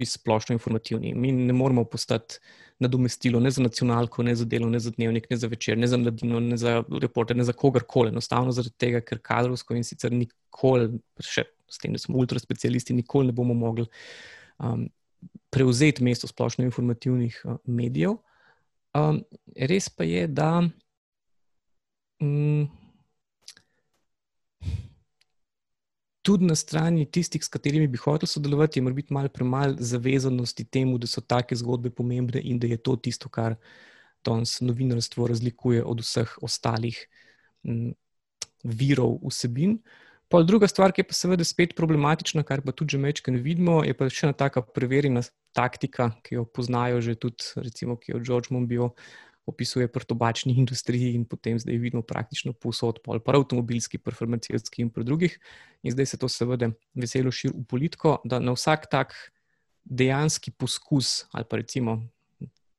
splošno 0.05 0.53
informativni. 0.53 1.15
Mi 1.15 1.33
ne 1.33 1.53
moramo 1.53 1.85
postati 1.85 2.41
nadomestilo 2.79 3.41
ne 3.41 3.51
za 3.51 3.63
nacionalko, 3.63 4.23
ne 4.23 4.35
za 4.35 4.45
delo, 4.45 4.69
ne 4.71 4.79
za 4.79 4.91
dnevnik, 4.91 5.31
ne 5.31 5.37
za 5.37 5.47
večer, 5.47 5.79
ne 5.79 5.87
za 5.87 5.97
mladino, 5.97 6.41
ne 6.41 6.57
za 6.57 6.83
reporter, 7.01 7.37
ne 7.37 7.45
za 7.45 7.53
kogarkoli. 7.53 8.09
Enostavno 8.09 8.53
zaradi 8.53 8.75
tega, 8.77 9.01
ker 9.01 9.19
kadrovsko 9.23 9.75
in 9.77 9.85
sicer 9.85 10.13
nikoli, 10.13 10.91
še 11.25 11.47
s 11.73 11.81
tem, 11.81 11.95
da 11.97 12.03
smo 12.03 12.21
ultraspecialisti, 12.21 12.95
nikoli 12.95 13.31
ne 13.31 13.37
bomo 13.37 13.55
mogli 13.57 13.87
um, 14.59 14.87
prevzeti 15.51 16.05
mesto 16.05 16.29
splošno 16.29 16.65
informativnih 16.65 17.41
uh, 17.45 17.57
medijev. 17.65 18.19
Um, 18.97 19.23
res 19.57 19.89
pa 19.89 20.05
je, 20.05 20.27
da. 20.29 20.61
Um, 22.21 22.69
tudi 26.27 26.45
na 26.45 26.55
strani 26.59 27.07
tistih, 27.07 27.45
s 27.45 27.49
katerimi 27.49 27.87
bi 27.87 28.01
hotel 28.03 28.27
sodelovati, 28.27 28.81
mora 28.81 28.95
biti 28.95 29.15
malo 29.15 29.29
premalo 29.29 29.77
zavezanosti 29.79 30.65
temu, 30.65 30.99
da 30.99 31.07
so 31.07 31.21
take 31.21 31.57
zgodbe 31.57 31.93
pomembne 31.95 32.41
in 32.43 32.59
da 32.59 32.67
je 32.67 32.79
to 32.83 32.97
tisto, 32.97 33.29
kar 33.29 33.55
danes 34.27 34.59
novinarstvo 34.61 35.29
razlikuje 35.31 35.85
od 35.85 36.03
vseh 36.03 36.33
ostalih 36.43 36.99
m, 37.63 37.93
virov 38.65 39.21
vsebin. 39.29 39.79
Pa 40.27 40.41
druga 40.43 40.67
stvar, 40.67 40.91
ki 40.91 41.05
je 41.05 41.09
pa 41.13 41.15
seveda 41.15 41.47
spet 41.47 41.77
problematična, 41.79 42.43
kar 42.43 42.65
pa 42.65 42.75
tudi 42.75 42.97
že 42.97 42.99
mečkaj 42.99 43.39
vidimo, 43.39 43.85
je 43.87 43.95
pa 43.95 44.09
še 44.11 44.27
ena 44.27 44.35
taka 44.35 44.65
preverjena 44.67 45.23
taktika, 45.55 46.11
ki 46.27 46.41
jo 46.41 46.45
poznajo 46.45 46.99
že 47.05 47.15
tudi, 47.15 47.53
recimo, 47.63 47.95
ki 48.01 48.17
jo 48.17 48.25
George 48.25 48.51
Monbiot 48.51 48.99
opisuje 49.47 49.89
pri 49.89 50.05
tobačni 50.05 50.55
industriji 50.62 51.14
in 51.14 51.24
potem 51.24 51.59
zdaj 51.59 51.78
vidimo 51.78 52.02
praktično 52.02 52.52
posod, 52.52 53.01
pa 53.05 53.18
pa 53.18 53.36
avtomobilski, 53.39 53.98
pa 53.98 54.10
farmacijski 54.10 54.82
in 54.82 54.90
pri 54.90 55.05
drugih. 55.05 55.39
In 55.82 55.93
zdaj 55.93 56.06
se 56.06 56.18
to 56.18 56.28
seveda 56.28 56.70
veselo 56.94 57.31
širi 57.31 57.55
v 57.55 57.64
politiko, 57.64 58.18
da 58.24 58.40
na 58.40 58.52
vsak 58.52 58.90
tak 58.90 59.14
dejanski 59.85 60.51
poskus 60.51 61.24
ali 61.32 61.44
pa 61.48 61.56
recimo 61.56 62.01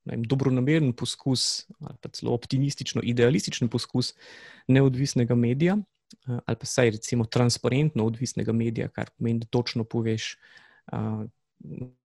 vem, 0.06 0.24
dobronameren 0.24 0.94
poskus 0.94 1.68
ali 1.80 1.96
pa 2.02 2.10
celo 2.10 2.34
optimistično, 2.34 3.02
idealističen 3.04 3.70
poskus 3.70 4.14
neodvisnega 4.68 5.36
medija 5.36 5.78
ali 6.28 6.58
pa 6.60 6.66
saj 6.66 6.92
recimo 6.92 7.26
transparentno 7.26 8.06
odvisnega 8.06 8.52
medija, 8.52 8.88
kar 8.88 9.10
pomeni, 9.18 9.40
da 9.40 9.46
točno 9.46 9.84
poveš, 9.84 10.38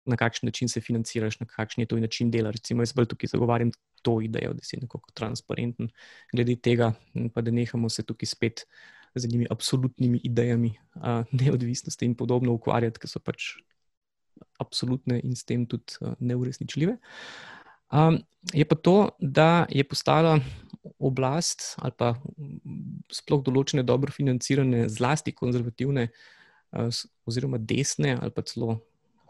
na 0.05 0.17
kakšen 0.17 0.47
način 0.47 0.69
se 0.69 0.81
financiraš, 0.81 1.41
na 1.41 1.47
kakšen 1.47 1.83
je 1.83 1.87
to 1.87 1.97
način 1.97 2.31
dela. 2.31 2.51
Recimo, 2.51 2.83
jaz 2.83 2.93
bolj 2.93 3.07
tukaj 3.07 3.33
zagovarjam 3.33 3.71
to 4.03 4.21
idejo, 4.21 4.53
da 4.53 4.65
si 4.65 4.77
nekako 4.81 5.13
transparenten 5.15 5.91
glede 6.33 6.57
tega, 6.57 6.93
pa 7.35 7.41
da 7.41 7.51
nehamo 7.51 7.89
se 7.89 8.03
tukaj 8.03 8.27
spet 8.27 8.65
z 9.15 9.29
njimi 9.29 9.47
absolutnimi 9.51 10.21
idejami 10.25 10.73
a, 10.95 11.25
neodvisnosti 11.33 12.05
in 12.05 12.15
podobno 12.15 12.53
ukvarjati, 12.53 13.01
ki 13.01 13.09
so 13.09 13.21
pač 13.21 13.53
absolutne 14.61 15.21
in 15.21 15.37
s 15.37 15.45
tem 15.45 15.67
tudi 15.67 16.01
a, 16.01 16.15
neuresničljive. 16.19 16.97
Um, 17.93 18.23
je 18.53 18.65
pa 18.65 18.75
to, 18.75 19.11
da 19.21 19.67
je 19.69 19.85
postala 19.85 20.39
oblast 20.99 21.75
ali 21.79 21.93
pa 21.99 22.15
sploh 23.13 23.43
določene 23.45 23.85
dobro 23.87 24.11
financirane, 24.13 24.89
zlasti 24.89 25.35
konzervativne, 25.37 26.09
oziroma 27.29 27.61
desne 27.61 28.17
ali 28.17 28.33
pa 28.33 28.43
celo 28.49 28.79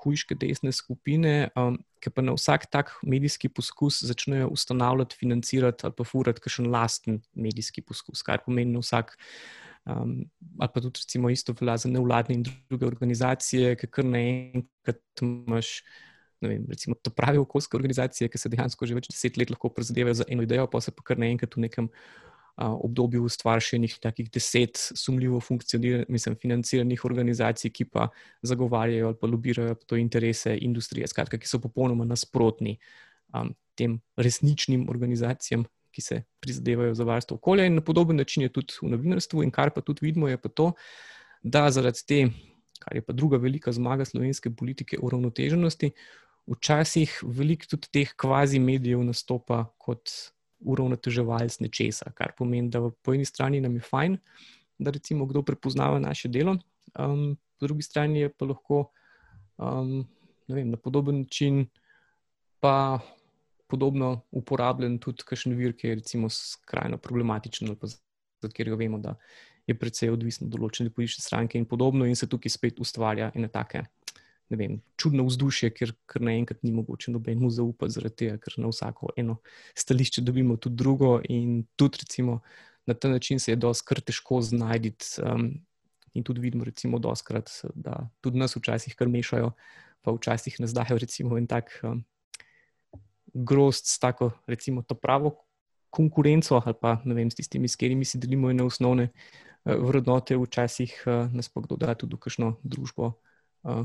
hujške 0.03 0.37
desne 0.39 0.73
skupine, 0.74 1.51
um, 1.59 1.79
ki 2.03 2.11
pa 2.11 2.24
na 2.24 2.35
vsak 2.37 2.66
tak 2.73 2.93
medijski 3.07 3.51
poskus 3.53 4.03
začnejo 4.05 4.51
ustanavljati, 4.53 5.19
financirati 5.19 5.87
ali 5.87 5.97
pa 5.99 6.07
furati 6.07 6.43
kakšen 6.43 6.70
lasten 6.73 7.20
medijski 7.35 7.85
poskus, 7.87 8.24
kar 8.27 8.43
pomeni 8.45 8.79
vsak. 8.83 9.15
Um, 9.83 10.23
ali 10.62 10.70
pa 10.74 10.81
tudi, 10.81 11.03
recimo, 11.03 11.31
isto 11.31 11.55
velja 11.59 11.77
za 11.85 11.91
nevladne 11.91 12.37
in 12.39 12.45
druge 12.47 12.87
organizacije, 12.87 13.74
ki 13.81 13.91
kar 13.91 14.07
naenkrat 14.07 15.23
imaš, 15.27 15.81
ne 16.43 16.53
vem, 16.53 16.66
recimo, 16.70 16.95
to 17.03 17.11
pravi 17.11 17.41
okoljske 17.43 17.79
organizacije, 17.79 18.31
ki 18.31 18.39
se 18.39 18.51
dejansko 18.53 18.87
že 18.87 18.99
več 18.99 19.11
deset 19.11 19.39
let 19.39 19.51
lahko 19.51 19.73
prizadevajo 19.74 20.20
za 20.23 20.29
eno 20.31 20.47
idejo, 20.47 20.69
pa 20.70 20.81
se 20.81 20.95
pa 20.95 21.03
kar 21.07 21.19
naenkrat 21.19 21.59
v 21.59 21.66
nekem 21.66 21.91
obdobju 22.57 23.24
ustvarjenih 23.24 23.99
takih 24.01 24.31
deset 24.31 24.77
sumljivo 24.77 25.41
mislim, 26.09 26.37
financiranih 26.37 27.05
organizacij, 27.05 27.70
ki 27.70 27.85
pa 27.85 28.09
zagovarjajo 28.43 29.07
ali 29.07 29.16
pa 29.20 29.27
lobirajo 29.27 29.74
to 29.87 29.97
interese 29.97 30.59
industrije, 30.61 31.09
skratka, 31.09 31.39
ki 31.39 31.49
so 31.49 31.61
popolnoma 31.61 32.05
nasprotni 32.05 32.79
um, 33.35 33.55
tem 33.74 34.01
resničnim 34.16 34.89
organizacijam, 34.89 35.65
ki 35.93 36.01
se 36.01 36.23
prizadevajo 36.41 36.95
za 36.95 37.05
varstvo 37.05 37.37
okolja. 37.37 37.66
In 37.66 37.74
na 37.74 37.81
podoben 37.81 38.16
način 38.16 38.43
je 38.43 38.53
tudi 38.53 38.74
v 38.83 38.93
novinarstvu, 38.93 39.43
in 39.43 39.51
kar 39.51 39.70
pa 39.74 39.81
tudi 39.81 40.07
vidimo, 40.07 40.29
je 40.29 40.37
pa 40.37 40.49
to, 40.49 40.73
da 41.43 41.70
zaradi 41.70 42.05
te, 42.07 42.20
kar 42.81 42.97
je 42.97 43.03
pa 43.03 43.12
druga 43.12 43.37
velika 43.37 43.73
zmaga 43.73 44.05
slovenske 44.05 44.51
politike, 44.51 44.99
uravnoteženosti, 45.01 45.93
včasih 46.47 47.20
veliko 47.23 47.66
tudi 47.70 47.89
teh 47.93 48.15
kvazi 48.16 48.59
medijev 48.59 49.03
nastopa 49.05 49.65
kot 49.79 50.11
uravnoteževalc 50.64 51.60
nečesa, 51.60 52.12
kar 52.14 52.34
pomeni, 52.39 52.70
da 52.70 52.82
po 53.02 53.14
eni 53.14 53.24
strani 53.24 53.60
nam 53.60 53.74
je 53.78 53.84
fajn, 53.86 54.18
da 54.78 54.90
recimo 54.90 55.26
kdo 55.26 55.43
prepoznava 55.47 55.98
naše 56.02 56.28
delo, 56.28 56.56
um, 56.98 57.36
po 57.59 57.66
drugi 57.66 57.82
strani 57.82 58.24
je 58.24 58.32
pa 58.32 58.48
lahko 58.51 58.84
um, 59.59 60.02
vem, 60.48 60.70
na 60.70 60.76
podoben 60.76 61.22
način 61.22 61.66
pa 62.60 63.01
podobno 63.66 64.20
uporabljen 64.30 64.98
tudi 64.98 65.24
kakšen 65.26 65.56
vir, 65.56 65.72
ki 65.76 65.89
je 65.89 65.94
recimo 66.02 66.28
skrajno 66.28 66.98
problematičen 66.98 67.68
ali 67.68 67.78
pa 67.78 67.89
zato, 67.89 68.51
ker 68.52 68.68
ga 68.70 68.76
vemo, 68.76 68.98
da 68.98 69.16
je 69.66 69.74
predvsej 69.78 70.12
odvisen 70.12 70.48
od 70.48 70.56
določene 70.56 70.90
politične 70.90 71.22
stranke 71.22 71.59
in 71.59 71.66
podobno 71.70 72.06
in 72.06 72.18
se 72.18 72.28
tukaj 72.28 72.52
spet 72.52 72.80
ustvarja 72.82 73.30
ena 73.34 73.48
take 73.48 73.84
vem, 74.57 74.79
čudno 75.01 75.24
vzdušje, 75.27 75.70
ker, 75.77 75.93
ker 76.11 76.23
naenkrat 76.23 76.62
ni 76.62 76.73
mogoče 76.73 77.12
nobenemu 77.15 77.51
zaupati, 77.51 77.95
zaradi 77.95 78.16
tega, 78.24 78.39
ker 78.43 78.59
na 78.62 78.70
vsako 78.73 79.12
eno 79.16 79.39
stališče 79.79 80.23
dobimo 80.23 80.57
tudi 80.57 80.77
drugo. 80.77 81.19
In 81.29 81.65
tudi 81.77 82.03
recimo, 82.03 82.41
na 82.87 82.95
ta 82.95 83.09
način 83.09 83.41
se 83.41 83.53
je 83.53 83.57
doskrat 83.57 84.05
težko 84.05 84.41
znajti. 84.43 85.23
Um, 85.23 85.53
in 86.15 86.24
tudi 86.24 86.41
vidimo, 86.41 86.65
recimo, 86.65 86.99
doskrat, 86.99 87.51
da 87.74 88.09
tudi 88.20 88.39
nas 88.39 88.57
včasih 88.57 88.95
kar 88.97 89.09
mešajo, 89.09 89.53
pa 90.03 90.12
včasih 90.12 90.61
nas 90.61 90.74
dajo 90.74 90.99
recimo, 90.99 91.39
en 91.39 91.47
tak 91.47 91.73
um, 91.83 92.03
grost 93.35 93.89
s 93.89 93.99
tako, 93.99 94.31
recimo, 94.47 94.83
to 94.83 94.95
pravo. 94.95 95.37
Konkurenco, 95.93 96.61
ali 96.65 96.74
pa 96.81 97.01
ne 97.05 97.15
vem, 97.15 97.31
s 97.31 97.37
tistimi, 97.37 97.69
s 97.69 97.77
katerimi 97.77 98.05
si 98.05 98.19
delimo 98.19 98.51
ene 98.51 98.65
osnovne 98.65 99.11
uh, 99.11 99.77
vrednote, 99.89 100.37
včasih 100.41 100.95
uh, 101.07 101.33
nas 101.33 101.49
pa 101.49 101.61
kdo 101.61 101.77
da 101.77 101.95
tudi 101.95 102.16
v 102.16 102.23
kakšno 102.24 102.55
družbo, 102.65 103.12
uh, 103.69 103.85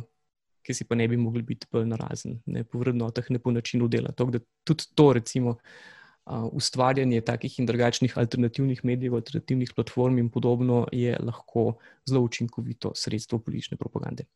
ki 0.67 0.75
si 0.75 0.83
pa 0.87 0.95
ne 0.99 1.07
bi 1.07 1.17
mogli 1.17 1.45
biti 1.47 1.69
bolj 1.71 1.87
narazen, 1.87 2.41
ne 2.51 2.65
po 2.67 2.81
vrednotah, 2.81 3.29
ne 3.31 3.39
po 3.39 3.53
načinu 3.55 3.87
dela. 3.87 4.11
To, 4.19 4.27
tudi 4.67 4.89
to, 4.95 5.05
recimo, 5.15 5.55
uh, 5.55 6.43
ustvarjanje 6.51 7.21
takih 7.21 7.59
in 7.59 7.69
drugačnih 7.69 8.17
alternativnih 8.19 8.83
medijev, 8.83 9.15
alternativnih 9.15 9.71
platform 9.75 10.17
in 10.19 10.29
podobno, 10.29 10.87
je 10.91 11.15
lahko 11.23 11.77
zelo 12.09 12.21
učinkovito 12.27 12.91
sredstvo 12.95 13.39
politične 13.39 13.77
propagande. 13.77 14.27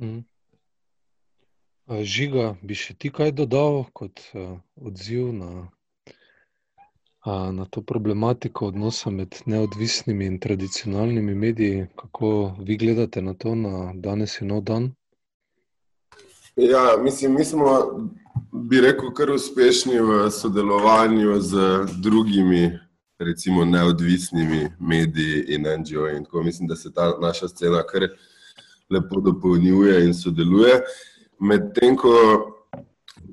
Mm. 0.00 0.24
Žiga, 2.02 2.56
bi 2.62 2.74
še 2.74 2.96
ti 2.98 3.12
kaj 3.12 3.30
dodal 3.38 3.84
kot 3.92 4.24
uh, 4.32 4.56
odziv 4.80 5.30
na, 5.36 5.68
uh, 6.08 7.50
na 7.52 7.68
to 7.70 7.84
problematiko 7.84 8.72
odnosa 8.72 9.12
med 9.12 9.38
neodvisnimi 9.46 10.26
in 10.26 10.40
tradicionalnimi 10.40 11.34
mediji? 11.34 11.86
Kako 12.00 12.56
vi 12.58 12.80
gledate 12.80 13.22
na 13.22 13.36
to, 13.38 13.54
na 13.54 13.92
danes 13.94 14.40
in 14.40 14.50
nov 14.50 14.64
dan? 14.64 14.94
Ja, 16.56 16.96
mislim, 17.02 17.34
mi 17.34 17.44
smo, 17.44 17.66
bi 18.52 18.80
rekel, 18.80 19.10
kar 19.14 19.30
uspešni 19.30 20.00
v 20.00 20.30
sodelovanju 20.30 21.40
z 21.40 21.56
drugimi, 22.02 22.78
recimo, 23.18 23.64
neodvisnimi 23.64 24.68
mediji 24.78 25.44
in 25.48 25.62
NGO. 25.62 26.08
In 26.08 26.24
tako 26.24 26.42
mislim, 26.42 26.68
da 26.68 26.76
se 26.76 26.92
ta 26.92 27.18
naša 27.20 27.48
scena 27.48 27.82
kar 27.82 28.02
lepo 28.90 29.20
dopolnjuje 29.20 30.04
in 30.04 30.14
sodeluje. 30.14 30.80
Medtem 31.40 31.96
ko 31.96 32.10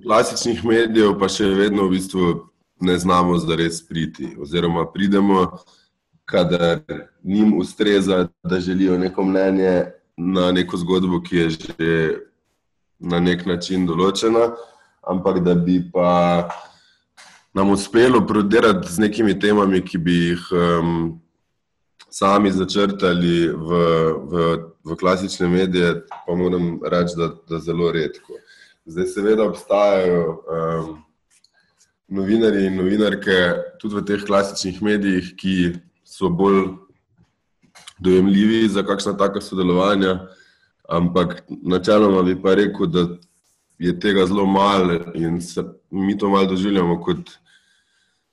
klasičnih 0.03 0.65
medijev 0.65 1.13
pa 1.19 1.29
še 1.29 1.45
vedno 1.45 1.85
v 1.85 1.97
bistvu 1.97 2.33
ne 2.81 2.97
znamo 2.97 3.37
zares 3.37 3.83
priti, 3.87 4.35
oziroma 4.41 4.87
pridemo 4.91 5.45
kadar 6.25 6.81
njim 7.23 7.53
ustreza, 7.57 8.27
da 8.43 8.59
želijo 8.59 8.97
neko 8.97 9.23
mnenje 9.23 9.85
na 10.17 10.51
neko 10.51 10.77
zgodbo, 10.77 11.21
ki 11.21 11.37
je 11.37 11.49
že 11.49 12.17
na 13.01 13.19
nek 13.19 13.45
način 13.49 13.87
določena, 13.89 14.51
ampak 15.09 15.41
da 15.45 15.55
bi 15.57 15.79
pa 15.93 16.49
nam 17.53 17.73
uspelo 17.73 18.21
prodirati 18.27 18.87
z 18.91 19.01
nekimi 19.01 19.35
temami, 19.39 19.81
ki 19.81 19.97
bi 19.97 20.17
jih 20.29 20.45
um, 20.55 21.21
sami 22.11 22.51
začrtali 22.51 23.49
v, 23.49 23.79
v, 24.31 24.47
v 24.85 24.97
klasične 24.99 25.49
medije, 25.51 26.01
pa 26.27 26.35
moram 26.35 26.77
reči, 26.83 27.17
da, 27.19 27.31
da 27.49 27.59
zelo 27.59 27.91
redko. 27.91 28.39
Zdaj, 28.85 29.07
seveda, 29.13 29.47
obstajajo 29.47 30.21
um, 30.27 30.93
novinari 32.11 32.65
in 32.67 32.75
novinarke 32.79 33.37
tudi 33.79 33.99
v 33.99 34.05
teh 34.05 34.23
klasičnih 34.27 34.81
medijih, 34.83 35.33
ki 35.39 35.55
so 36.03 36.29
bolj 36.29 36.75
dojemljivi 38.01 38.67
za 38.69 38.83
kakšna 38.83 39.13
taka 39.17 39.41
sodelovanja, 39.41 40.19
ampak 40.91 41.43
načeloma 41.49 42.23
bi 42.23 42.35
pa 42.41 42.55
rekel, 42.55 42.87
da 42.87 43.07
je 43.79 43.99
tega 43.99 44.25
zelo 44.25 44.45
malo 44.45 44.99
in 45.15 45.41
se 45.41 45.63
mi 45.91 46.17
to 46.17 46.29
malo 46.29 46.45
doživljamo 46.45 47.01
kot 47.01 47.29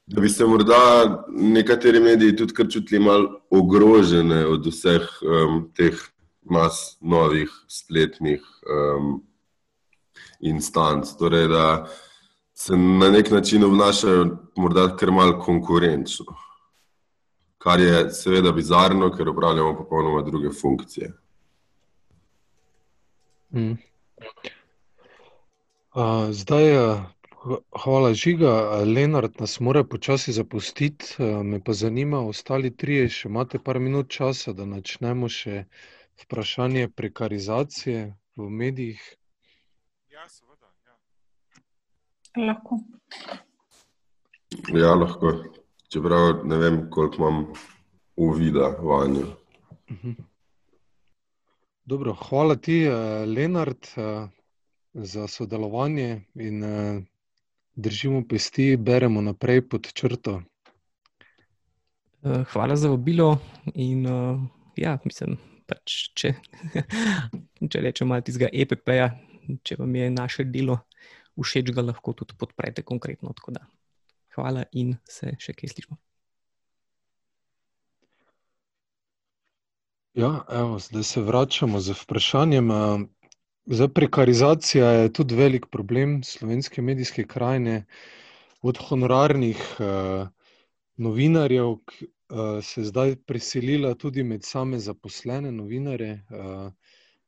da 0.08 0.20
bi 0.20 0.28
se 0.28 0.46
morda 0.46 1.24
nekateri 1.28 2.00
mediji 2.00 2.36
tudi 2.36 2.54
kar 2.54 2.68
čutili 2.70 3.04
malo 3.04 3.40
ogrožene 3.50 4.46
od 4.46 4.66
vseh 4.66 5.08
um, 5.22 5.68
teh 5.76 5.94
mas 6.42 6.96
novih 7.00 7.50
spletnih 7.68 8.42
um, 8.72 9.22
instanc. 10.40 11.12
Torej, 11.18 11.48
da 11.48 11.86
se 12.54 12.76
na 12.76 13.10
nek 13.10 13.30
način 13.30 13.64
obnašajo 13.64 14.26
morda 14.56 14.96
kar 14.96 15.10
malo 15.10 15.38
konkurenčno. 15.40 16.36
Kar 17.58 17.80
je 17.80 18.10
seveda 18.10 18.52
bizarno, 18.52 19.10
ker 19.12 19.28
upravljamo 19.28 19.76
popolnoma 19.76 20.22
druge 20.22 20.50
funkcije. 20.60 21.12
Mm. 23.52 23.76
Uh, 25.94 26.30
zdaj, 26.30 26.76
uh, 26.76 27.06
Hvala, 27.82 28.14
Žiga. 28.14 28.82
Lenart 28.84 29.40
nas 29.40 29.60
mora 29.60 29.84
počasi 29.84 30.32
zapustiti, 30.32 31.22
me 31.44 31.60
pa 31.64 31.72
zanima, 31.72 32.20
ostali 32.20 32.70
trije, 32.76 33.08
še 33.08 33.28
imate 33.28 33.58
par 33.58 33.78
minut 33.78 34.10
časa, 34.10 34.52
da 34.52 34.66
načnemo 34.66 35.28
še 35.30 35.62
vprašanje 36.24 36.88
prekarizacije 36.98 38.02
v 38.36 38.48
medijih. 38.62 39.04
Ja, 40.12 40.26
seveda. 40.28 40.72
Ja. 40.88 40.96
Lahko. 42.48 42.80
Ja, 44.74 44.94
lahko. 44.98 45.34
Čeprav 45.88 46.42
ne 46.44 46.58
vem, 46.58 46.80
koliko 46.90 47.22
imam 47.22 47.44
uvida 48.16 48.74
vanjo. 48.82 49.30
Mhm. 49.90 50.18
Dobro, 51.88 52.12
hvala 52.28 52.56
ti, 52.56 52.84
Lenart, 53.26 53.86
za 54.92 55.26
sodelovanje 55.26 56.20
in 56.34 56.64
držimo 57.74 58.22
pesti, 58.28 58.76
beremo 58.76 59.20
naprej 59.20 59.62
pod 59.68 59.88
črto. 59.92 60.42
Eh, 62.22 62.44
hvala 62.52 62.76
za 62.76 62.90
vabilo. 62.92 63.38
In, 63.74 64.04
ja, 64.76 64.98
mislim, 65.04 65.38
pač, 65.64 65.96
če, 66.12 66.34
če 67.72 67.80
rečemo 67.80 68.12
malo 68.12 68.26
tistega 68.26 68.52
EPP-ja, 68.52 69.08
če 69.64 69.78
vam 69.80 69.96
je 69.96 70.10
naše 70.10 70.44
delo 70.44 70.76
všeč, 71.40 71.72
ga 71.72 71.86
lahko 71.88 72.12
tudi 72.12 72.36
podprete 72.36 72.84
konkretno. 72.84 73.32
Hvala 74.36 74.68
in 74.76 74.92
se 75.08 75.32
še 75.40 75.56
kaj 75.56 75.72
slišimo. 75.72 75.96
Ja, 80.14 80.44
evo, 80.48 80.78
zdaj 80.78 81.02
se 81.02 81.20
vračamo 81.20 81.80
z 81.80 81.92
vprašanjem. 81.92 82.70
Za 83.66 83.88
prekarizacija 83.88 84.90
je 84.90 85.12
tudi 85.12 85.34
velik 85.34 85.66
problem 85.70 86.22
slovenske 86.24 86.82
medijske 86.82 87.24
krajine, 87.24 87.84
od 88.62 88.78
honorarnih 88.88 89.76
uh, 89.78 90.28
novinarjev, 90.96 91.74
ki 91.86 92.06
uh, 92.06 92.64
se 92.64 92.84
zdaj 92.84 93.16
preselila 93.26 93.94
tudi 93.94 94.24
med 94.24 94.44
same 94.44 94.78
zaposlene 94.78 95.52
novinare, 95.52 96.10
uh, 96.30 96.72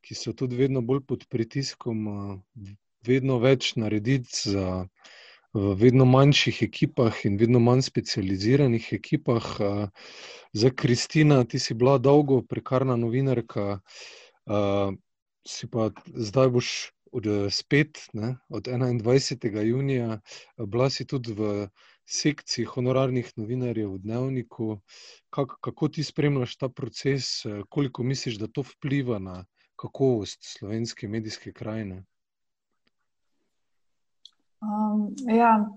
ki 0.00 0.14
so 0.14 0.32
tudi 0.32 0.56
vedno 0.56 0.80
bolj 0.80 1.04
pod 1.06 1.26
pritiskom, 1.28 2.06
uh, 2.08 2.72
vedno 3.06 3.38
več 3.38 3.74
narediti 3.76 4.50
za, 4.50 4.86
v 5.52 5.74
vedno 5.74 6.04
manjših 6.06 6.62
ekipah 6.62 7.24
in 7.26 7.36
vedno 7.40 7.58
manj 7.58 7.82
specializiranih 7.82 8.92
ekipah. 8.92 9.46
Za 10.52 10.70
Kristina, 10.70 11.44
ti 11.44 11.58
si 11.58 11.74
bila 11.74 11.98
dolgo 11.98 12.42
prekarna 12.42 12.96
novinarka. 12.96 13.80
Si 15.46 15.66
pa 15.70 15.90
zdaj 16.06 16.48
boš 16.54 16.68
od, 17.12 17.26
spet, 17.50 17.98
ne, 18.12 18.36
od 18.48 18.68
21. 18.68 19.62
junija, 19.66 20.20
bila 20.66 20.90
si 20.90 21.06
tudi 21.06 21.34
v 21.34 21.68
sekciji 22.06 22.64
honorarnih 22.66 23.32
novinarjev 23.36 23.94
v 23.94 23.98
Dnevniku. 24.02 24.78
Kak, 25.30 25.58
kako 25.62 25.88
ti 25.88 26.04
spremljaš 26.04 26.56
ta 26.56 26.68
proces, 26.68 27.42
koliko 27.68 28.02
misliš, 28.02 28.38
da 28.38 28.46
to 28.46 28.62
vpliva 28.62 29.18
na 29.18 29.44
kakovost 29.78 30.38
slovenske 30.42 31.08
medijske 31.08 31.52
krajine? 31.52 32.04
Um, 34.60 35.14
ja. 35.36 35.70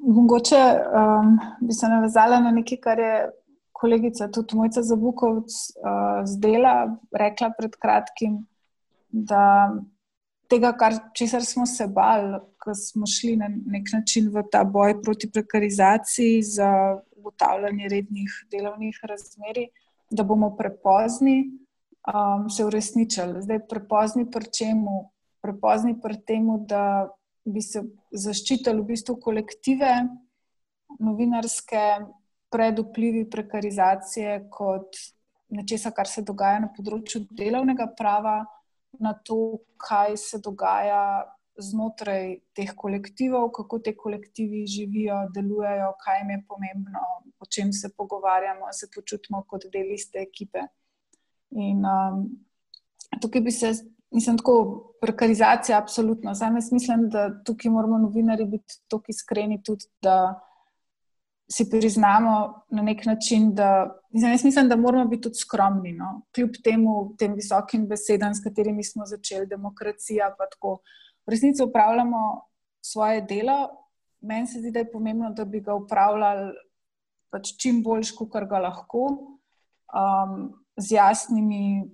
Mogoče 0.00 0.56
um, 0.56 1.38
bi 1.60 1.72
se 1.72 1.88
navezala 1.88 2.40
na 2.40 2.50
nekaj, 2.50 2.78
kar 2.80 2.98
je 2.98 3.14
kolegica, 3.72 4.28
tudi 4.30 4.56
Mojca 4.56 4.82
Zabukovc, 4.82 5.50
uh, 5.82 6.22
zdela, 6.26 6.96
rekla 7.12 7.50
pred 7.58 7.74
kratkim, 7.82 8.38
da 9.10 9.74
tega, 10.48 10.72
kar, 10.78 10.94
česar 11.14 11.44
smo 11.44 11.66
se 11.66 11.86
bali, 11.86 12.38
ko 12.62 12.74
smo 12.74 13.06
šli 13.06 13.36
na 13.36 13.50
nek 13.50 13.90
način 13.92 14.30
v 14.34 14.42
ta 14.52 14.64
boj 14.64 15.00
proti 15.02 15.30
prekarizaciji 15.30 16.42
za 16.42 16.70
ugotavljanje 17.16 17.88
rednih 17.90 18.30
delovnih 18.50 19.00
razmeri, 19.02 19.68
da 20.10 20.22
bomo 20.22 20.54
prepozni, 20.56 21.50
um, 22.06 22.48
se 22.50 22.64
uresničili. 22.64 23.42
Zdaj, 23.42 23.66
prepozni 23.68 24.30
pri 24.30 24.46
čemu? 24.58 25.08
Prepozni 25.48 25.96
pri 25.96 26.20
tem, 26.28 26.48
da 26.68 27.08
bi 27.48 27.62
se 27.64 27.80
zaščitili 28.12 28.82
v 28.82 28.90
bistvu 28.92 29.16
kolektive 29.24 29.92
novinarske, 31.00 31.84
pred 32.50 32.78
vplivi 32.80 33.24
prekarizacije 33.30 34.48
kot 34.52 34.96
nečesa, 35.48 35.92
kar 35.96 36.08
se 36.08 36.24
dogaja 36.24 36.62
na 36.64 36.70
področju 36.72 37.24
delovnega 37.36 37.88
prava, 37.96 38.42
na 39.00 39.12
to, 39.12 39.60
kaj 39.80 40.16
se 40.20 40.40
dogaja 40.44 41.02
znotraj 41.58 42.38
teh 42.56 42.70
kolektivov, 42.78 43.50
kako 43.56 43.80
te 43.84 43.94
kolektivi 43.98 44.64
živijo, 44.70 45.24
delujejo, 45.34 45.90
kaj 46.04 46.20
jim 46.22 46.32
je 46.36 46.40
pomembno, 46.48 47.04
o 47.38 47.46
čem 47.50 47.72
se 47.72 47.90
pogovarjamo, 47.96 48.70
se 48.72 48.88
počutimo 48.94 49.42
kot 49.48 49.66
del 49.72 49.92
iste 49.96 50.22
ekipe. 50.22 50.62
In 51.58 51.84
um, 51.84 52.26
tukaj 53.20 53.44
bi 53.44 53.54
se. 53.54 53.72
Mislim, 54.10 54.38
tako 54.38 54.84
prekarizacija, 55.00 55.78
absolutno. 55.78 56.34
Zdaj, 56.34 56.50
mislim, 56.72 57.08
da 57.08 57.42
tukaj 57.44 57.70
moramo 57.70 57.98
novinari 57.98 58.44
biti 58.44 58.74
tako 58.88 59.04
iskreni, 59.08 59.62
tudi 59.62 59.84
da 60.02 60.40
si 61.50 61.70
priznamo 61.70 62.62
na 62.70 62.82
nek 62.82 63.04
način, 63.06 63.54
da, 63.54 64.00
mislim, 64.10 64.68
da 64.68 64.76
moramo 64.76 65.04
biti 65.04 65.22
tudi 65.22 65.34
skromni. 65.34 65.92
No? 65.92 66.22
Kljub 66.34 66.50
temu, 66.64 67.14
tem 67.18 67.34
visokim 67.34 67.86
besedam, 67.88 68.34
s 68.34 68.44
katerimi 68.44 68.84
smo 68.84 69.06
začeli, 69.06 69.46
demokracija, 69.46 70.34
pa 70.38 70.48
tako. 70.50 70.78
V 71.26 71.30
resnici 71.30 71.62
upravljamo 71.62 72.42
svoje 72.80 73.20
delo. 73.20 73.68
Meni 74.20 74.46
se 74.46 74.60
zdi, 74.60 74.70
da 74.70 74.78
je 74.78 74.90
pomembno, 74.92 75.30
da 75.30 75.44
bi 75.44 75.60
ga 75.60 75.74
upravljali 75.74 76.52
pač 77.30 77.52
čim 77.60 77.82
boljš, 77.82 78.14
kot 78.16 78.32
ga 78.48 78.58
lahko, 78.58 79.04
um, 79.92 80.38
z, 80.76 80.94
jasnimi, 80.94 81.84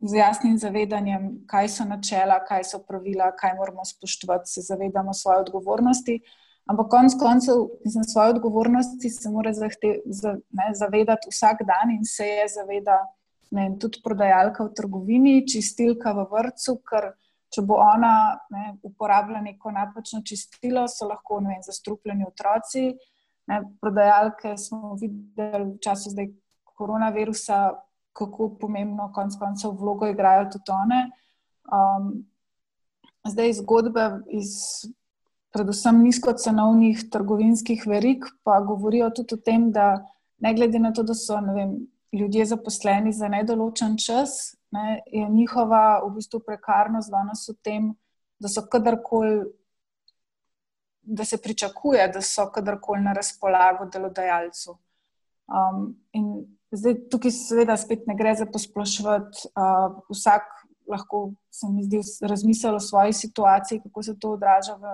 z 0.00 0.18
jasnim 0.18 0.58
zavedanjem, 0.58 1.28
kaj 1.48 1.68
so 1.68 1.84
načela, 1.84 2.38
kaj 2.44 2.64
so 2.64 2.82
pravila, 2.84 3.30
kaj 3.36 3.54
moramo 3.56 3.84
spoštovati, 3.84 4.50
se 4.50 4.60
zavedamo 4.60 5.14
svoje 5.14 5.40
odgovornosti. 5.46 6.20
Ampak 6.66 6.88
konec 6.90 7.14
koncev, 7.18 7.54
mislim, 7.84 8.04
svoje 8.04 8.30
odgovornosti 8.30 9.10
se 9.10 9.30
mora 9.30 9.52
zahte, 9.52 10.00
za, 10.06 10.36
ne, 10.50 10.72
zavedati 10.74 11.30
vsak 11.30 11.62
dan 11.62 11.94
in 11.94 12.04
se 12.04 12.26
je 12.26 12.48
zaveda 12.48 12.98
ne, 13.50 13.70
tudi 13.80 14.00
prodajalka 14.04 14.64
v 14.64 14.74
trgovini, 14.74 15.46
čistilka 15.48 16.12
v 16.12 16.26
vrtu, 16.32 16.80
ker 16.82 17.12
če 17.54 17.62
bo 17.62 17.78
ona 17.80 18.38
ne, 18.50 18.74
uporabljala 18.82 19.44
neko 19.46 19.70
napačno 19.70 20.20
čistilo, 20.26 20.88
so 20.90 21.06
lahko 21.08 21.38
vem, 21.44 21.62
zastrupljeni 21.62 22.26
otroci. 22.26 22.90
Ne, 23.46 23.62
prodajalke 23.80 24.56
smo 24.58 24.96
videli 25.00 25.70
v 25.70 25.78
času 25.80 26.10
zdaj 26.10 26.32
koronavirusa, 26.76 27.60
kako 28.16 28.48
pomembno 28.60 29.10
konec 29.14 29.36
koncev 29.38 29.76
vlogo 29.80 30.08
igrajo 30.08 30.48
tudi 30.52 30.72
one. 30.72 31.00
Um, 31.66 32.12
zdaj 33.28 33.52
zgodbe 33.60 34.10
iz 34.30 34.54
predvsem 35.56 36.02
nizkocenovnih 36.04 37.06
trgovinskih 37.10 37.86
verig, 37.86 38.24
pa 38.44 38.60
govorijo 38.60 39.10
tudi 39.10 39.34
o 39.34 39.40
tem, 39.40 39.70
da 39.72 40.04
ne 40.38 40.54
glede 40.54 40.78
na 40.78 40.92
to, 40.92 41.02
da 41.02 41.14
so 41.14 41.38
vem, 41.54 41.78
ljudje 42.12 42.44
zaposleni 42.52 43.12
za 43.12 43.28
nedoločen 43.28 43.96
čas, 43.98 44.56
ne, 44.70 45.00
je 45.12 45.28
njihova 45.28 46.00
v 46.04 46.10
bistvu 46.16 46.40
prekarnost 46.44 47.10
danes 47.10 47.46
v 47.48 47.54
tem, 47.62 47.94
da 48.38 48.52
so 48.52 48.66
kadarkoli. 48.72 49.46
Da 51.06 51.24
se 51.24 51.36
pričakuje, 51.38 52.08
da 52.10 52.20
so 52.20 52.48
kadarkoli 52.50 52.98
na 53.00 53.12
razpolago 53.14 53.84
delodajalcu. 53.86 54.72
Um, 55.46 55.92
in 56.12 56.55
zdaj 56.70 56.96
tukaj, 57.10 57.30
seveda, 57.30 57.76
spet 57.76 58.06
ne 58.06 58.16
gre 58.18 58.34
za 58.34 58.46
posplošiti. 58.46 59.50
Uh, 59.54 59.98
vsak 60.10 60.46
lahko, 60.88 61.32
se 61.50 61.68
mi 61.70 61.84
zdi, 61.84 62.00
razmisli 62.22 62.70
o 62.70 62.80
svoji 62.80 63.12
situaciji, 63.12 63.80
kako 63.82 64.02
se 64.02 64.18
to 64.18 64.32
odraža 64.36 64.74
v 64.74 64.92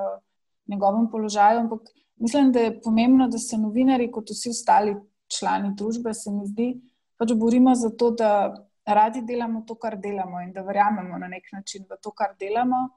njegovem 0.67 1.11
položaju. 1.11 1.61
Ampak 1.61 1.81
mislim, 2.17 2.53
da 2.53 2.61
je 2.61 2.81
pomembno, 2.81 3.29
da 3.29 3.39
se 3.39 3.59
novinari, 3.59 4.11
kot 4.13 4.31
vsi 4.31 4.51
ostali 4.51 4.97
člani 5.39 5.75
družbe, 5.77 6.15
se 6.15 6.31
mi 6.31 6.47
zdi, 6.47 6.69
pač 7.17 7.33
borimo 7.37 7.75
za 7.75 7.91
to, 7.91 8.11
da 8.11 8.55
radi 8.87 9.23
delamo 9.23 9.63
to, 9.67 9.75
kar 9.75 9.97
delamo 10.01 10.41
in 10.41 10.53
da 10.53 10.63
verjamemo 10.63 11.19
na 11.19 11.29
nek 11.29 11.53
način 11.53 11.85
v 11.91 11.99
to, 12.03 12.11
kar 12.11 12.35
delamo. 12.41 12.89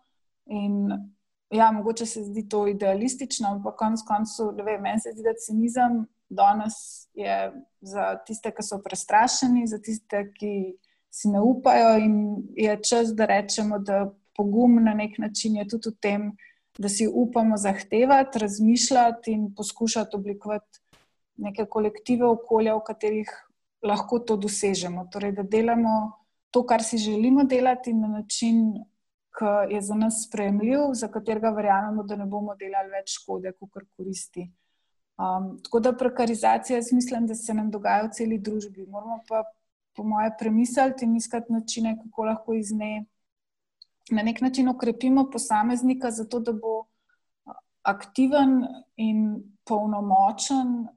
In 0.46 0.90
ja, 1.50 1.72
mogoče 1.72 2.06
se 2.06 2.24
zdi 2.24 2.48
to 2.50 2.68
idealistično, 2.68 3.50
ampak 3.58 3.78
konec 3.80 4.02
koncev, 4.08 4.54
meni 4.82 5.00
se 5.00 5.14
zdi, 5.14 5.24
da 5.24 5.34
cinizem 5.46 6.06
danes 6.30 7.08
je 7.14 7.52
za 7.82 8.16
tiste, 8.26 8.52
ki 8.52 8.64
so 8.64 8.80
prestrašeni, 8.84 9.68
za 9.68 9.80
tiste, 9.80 10.26
ki 10.36 10.76
si 11.10 11.30
ne 11.32 11.42
upajo, 11.42 11.98
in 12.04 12.16
je 12.58 12.76
čas, 12.84 13.14
da 13.16 13.26
rečemo, 13.26 13.80
da 13.80 14.10
pogum 14.36 14.82
na 14.84 14.94
nek 14.94 15.18
način 15.20 15.56
je 15.56 15.68
tudi 15.68 15.90
v 15.90 16.00
tem, 16.02 16.32
da 16.78 16.90
si 16.90 17.08
upamo 17.08 17.58
zahtevati, 17.58 18.40
razmišljati 18.40 19.32
in 19.32 19.54
poskušati 19.56 20.16
oblikovati 20.16 20.80
neke 21.38 21.66
kolektive 21.66 22.28
okolja, 22.28 22.76
v 22.76 22.84
katerih 22.88 23.32
lahko 23.84 24.20
to 24.20 24.38
dosežemo. 24.38 25.08
Torej, 25.12 25.32
da 25.40 25.44
delamo 25.44 25.96
to, 26.52 26.66
kar 26.66 26.84
si 26.84 26.98
želimo 26.98 27.44
delati, 27.44 27.94
na 27.94 28.08
način, 28.08 28.74
ki 29.36 29.74
je 29.76 29.82
za 29.82 29.96
nas 29.96 30.26
sprejemljiv, 30.28 30.94
za 30.94 31.08
katerega 31.12 31.50
verjamemo, 31.50 32.04
da 32.04 32.16
ne 32.16 32.26
bomo 32.26 32.56
delali 32.56 32.92
več 32.92 33.18
škode, 33.20 33.52
kot 33.60 33.88
koristi. 33.98 34.48
Um, 35.16 35.58
tako 35.64 35.80
da 35.80 35.94
prekarizacija, 35.96 36.78
jaz 36.78 36.92
mislim, 36.92 37.28
da 37.28 37.36
se 37.36 37.54
nam 37.54 37.72
dogaja 37.72 38.04
v 38.04 38.12
celi 38.14 38.38
družbi. 38.38 38.86
Moramo 38.86 39.22
pa, 39.28 39.44
po 39.96 40.04
moje, 40.04 40.34
premisliti 40.40 41.06
in 41.06 41.16
iskati 41.16 41.54
načine, 41.54 41.98
kako 42.04 42.26
lahko 42.26 42.54
iz 42.54 42.72
nje 42.72 43.06
na 44.12 44.24
nek 44.24 44.42
način 44.42 44.70
okrepimo 44.70 45.30
posameznika, 45.32 46.12
zato 46.12 46.40
da 46.40 46.54
bo 46.54 46.84
aktiven 47.82 48.66
in 48.96 49.44
polnomočen 49.66 50.88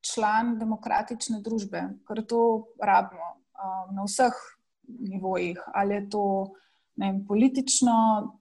član 0.00 0.58
demokratične 0.58 1.40
družbe, 1.40 1.82
ker 2.06 2.24
to 2.26 2.40
rabimo 2.82 3.30
um, 3.34 3.94
na 3.96 4.04
vseh 4.04 4.34
nivojih, 4.88 5.60
ali 5.74 5.94
je 5.94 6.08
to 6.10 6.24
vem, 7.00 7.24
politično, 7.26 7.94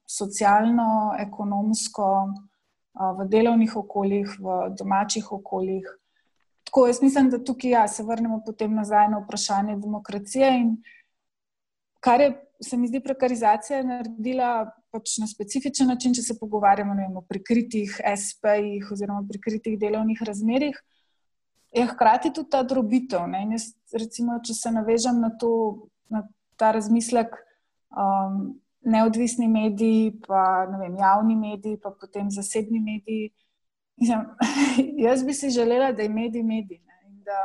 socialno, 0.05 1.13
ekonomsko 1.19 2.09
v 2.93 3.27
delovnih 3.29 3.75
okoljih, 3.75 4.37
v 4.39 4.57
domačih 4.77 5.31
okoljih. 5.31 5.87
Tako 6.63 6.87
jaz 6.87 7.01
mislim, 7.01 7.29
da 7.29 7.43
tukaj 7.43 7.71
ja, 7.71 7.87
se 7.87 8.03
vrnemo 8.03 8.41
potem 8.45 8.73
nazaj 8.75 9.09
na 9.09 9.19
vprašanje 9.19 9.77
demokracije. 9.77 10.51
Kar 11.99 12.21
je, 12.21 12.29
se 12.61 12.77
mi 12.77 12.87
zdi, 12.87 13.01
prekarizacija 13.03 13.83
naredila 13.83 14.71
pač 14.91 15.17
na 15.19 15.27
specifičen 15.27 15.87
način, 15.89 16.13
če 16.13 16.21
se 16.21 16.37
pogovarjamo 16.39 16.95
vem, 16.97 17.17
o 17.17 17.21
prikritih 17.25 17.97
SP-jih 17.97 18.91
oziroma 18.93 19.25
prikritih 19.29 19.77
delovnih 19.79 20.21
razmerih, 20.21 20.77
je 21.73 21.85
hkrati 21.89 22.33
tudi 22.33 22.51
ta 22.53 22.61
drobitev. 22.63 23.25
Jaz, 23.51 23.71
recimo, 23.93 24.37
če 24.45 24.53
se 24.53 24.71
navežem 24.71 25.17
na, 25.21 25.31
to, 25.39 25.89
na 26.13 26.27
ta 26.57 26.71
razmislek. 26.77 27.33
Um, 27.93 28.62
neodvisni 28.85 29.47
mediji, 29.47 30.11
pa 30.27 30.65
vem, 30.79 30.95
javni 30.97 31.35
mediji, 31.35 31.79
pa 31.81 31.91
potem 31.91 32.31
zasebni 32.31 32.79
mediji. 32.79 33.31
Mislim, 33.97 34.25
jaz 35.07 35.23
bi 35.23 35.33
si 35.33 35.49
želela, 35.49 35.91
da 35.91 36.01
je 36.01 36.09
medij 36.09 36.43
medij. 36.43 36.81
Da, 37.23 37.39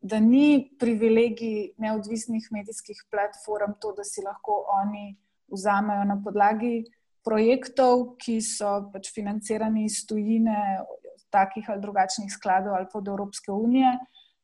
da 0.00 0.20
ni 0.20 0.76
privilegij 0.78 1.72
neodvisnih 1.78 2.48
medijskih 2.50 3.04
platform 3.10 3.78
to, 3.80 3.92
da 3.92 4.04
si 4.04 4.22
lahko 4.22 4.64
oni 4.82 5.16
vzamejo 5.54 6.04
na 6.04 6.18
podlagi 6.24 6.84
projektov, 7.24 8.16
ki 8.18 8.40
so 8.42 8.88
pač 8.92 9.12
financirani 9.14 9.84
iz 9.84 10.02
tujine, 10.06 10.80
takih 11.30 11.70
ali 11.70 11.82
drugačnih 11.82 12.30
skladov 12.32 12.74
ali 12.74 12.88
pa 12.92 12.98
od 12.98 13.08
Evropske 13.08 13.52
unije, 13.52 13.90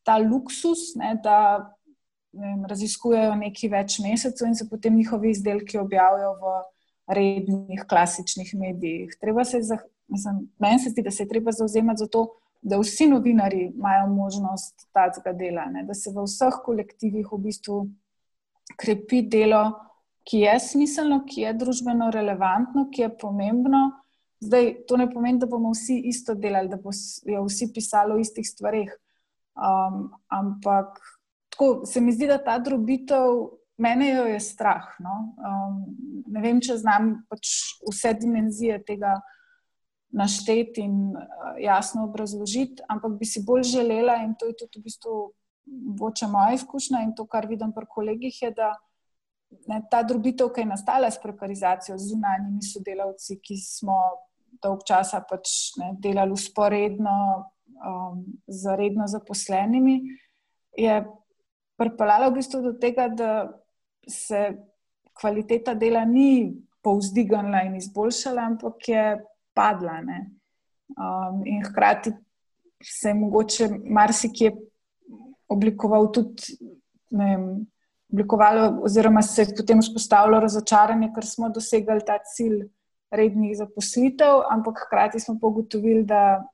ta 0.04 0.18
luksus, 0.20 0.94
ne, 1.00 1.14
da 1.22 1.73
vem, 2.34 2.64
raziskujejo 2.70 3.34
nekaj 3.40 3.70
več 3.70 3.98
mesecev 4.04 4.48
in 4.48 4.56
se 4.58 4.68
potem 4.70 4.96
njihovi 4.96 5.30
izdelki 5.30 5.78
objavijo 5.78 6.34
v 6.42 6.54
rednih, 7.16 7.84
klasičnih 7.88 8.54
medijih. 8.54 9.12
Se 9.20 9.60
mislim, 10.08 10.48
meni 10.58 10.78
se 10.78 10.90
zdi, 10.90 11.02
da 11.02 11.10
se 11.10 11.22
je 11.22 11.28
treba 11.28 11.52
zauzemati 11.52 11.98
za 11.98 12.06
to, 12.06 12.26
da 12.62 12.78
vsi 12.80 13.06
novinari 13.08 13.72
imajo 13.74 14.06
možnost 14.08 14.86
tega 14.92 15.32
dela, 15.32 15.66
ne? 15.66 15.84
da 15.84 15.94
se 15.94 16.10
v 16.10 16.24
vseh 16.24 16.60
kolektivih 16.64 17.28
v 17.32 17.38
bistvu 17.48 17.80
krepi 18.80 19.20
delo, 19.28 19.66
ki 20.24 20.46
je 20.46 20.54
smiselno, 20.60 21.20
ki 21.28 21.42
je 21.42 21.52
družbeno 21.60 22.08
relevantno, 22.10 22.86
ki 22.92 23.02
je 23.02 23.10
pomembno. 23.20 23.82
Zdaj, 24.40 24.70
to 24.88 24.96
ne 24.96 25.10
pomeni, 25.12 25.38
da 25.38 25.46
bomo 25.46 25.74
vsi 25.74 25.98
isto 26.08 26.34
delali, 26.34 26.72
da 26.72 26.80
bomo 26.80 27.44
vsi 27.44 27.68
pisali 27.74 28.16
o 28.16 28.20
istih 28.20 28.48
stvarih. 28.48 28.94
Um, 29.54 30.08
ampak 30.32 30.96
tako 31.54 31.86
se 31.86 32.00
mi 32.02 32.12
zdi, 32.12 32.26
da 32.26 32.40
ta 32.42 32.58
drobitev, 32.58 33.54
mene 33.78 34.10
jo 34.10 34.24
je 34.26 34.40
strah. 34.42 34.90
No? 35.02 35.14
Um, 35.38 35.78
ne 36.26 36.42
vem, 36.42 36.58
če 36.62 36.80
znam 36.82 37.14
pač 37.30 37.50
vse 37.86 38.14
dimenzije 38.18 38.80
tega 38.86 39.14
našteti 40.14 40.82
in 40.82 41.14
uh, 41.14 41.54
jasno 41.62 42.08
obrazložiti, 42.08 42.82
ampak 42.90 43.16
bi 43.18 43.26
si 43.26 43.42
bolj 43.46 43.64
želela, 43.70 44.20
in 44.26 44.34
to 44.38 44.50
je 44.50 44.58
tudi 44.64 44.82
v 44.82 44.88
bistvu 44.90 45.14
boče 45.98 46.26
moja 46.30 46.58
izkušnja 46.58 47.00
in 47.06 47.14
to, 47.16 47.26
kar 47.26 47.46
vidim 47.50 47.72
pri 47.72 47.86
kolegih, 47.90 48.42
je, 48.42 48.50
da 48.54 48.74
ne, 49.70 49.80
ta 49.90 50.02
drobitev, 50.02 50.50
ki 50.54 50.62
je 50.64 50.70
nastala 50.70 51.10
s 51.10 51.20
prekarizacijo 51.22 51.98
z 51.98 52.10
zunanjimi 52.12 52.62
sodelavci, 52.62 53.38
ki 53.42 53.58
smo 53.62 53.98
dolg 54.62 54.84
časa 54.86 55.22
pač 55.28 55.74
ne, 55.80 55.94
delali 56.02 56.34
usporedno 56.34 57.16
um, 57.78 58.24
z 58.46 58.76
redno 58.78 59.06
zaposlenimi. 59.10 60.00
Je 60.78 61.02
pripeljala 61.80 62.28
v 62.28 62.36
bistvu 62.38 62.62
do 62.62 62.72
tega, 62.80 63.08
da 63.08 63.30
se 64.08 64.46
kvaliteta 65.20 65.74
dela 65.74 66.04
ni 66.04 66.54
povzdignila 66.84 67.64
in 67.64 67.76
izboljšala, 67.76 68.48
ampak 68.52 68.88
je 68.88 69.04
padla. 69.54 70.00
Um, 70.94 71.42
in 71.46 71.62
hkrati 71.64 72.12
se 72.82 73.08
je 73.08 73.14
mogoče 73.14 73.68
marsikje 73.84 74.52
oblikoval 75.48 76.12
tudi. 76.12 76.58
Vem, 77.14 77.66
oblikovalo, 78.14 78.80
oziroma 78.82 79.22
se 79.22 79.42
je 79.42 79.56
potem 79.56 79.80
vzpostavilo 79.82 80.38
razočaranje, 80.40 81.10
ker 81.14 81.26
smo 81.26 81.48
dosegli 81.50 81.98
ta 82.06 82.18
cilj 82.34 82.60
rednih 83.10 83.56
zaposlitev, 83.58 84.44
ampak 84.50 84.84
hkrati 84.86 85.20
smo 85.20 85.38
pa 85.40 85.46
ugotovili, 85.46 86.04
da 86.04 86.44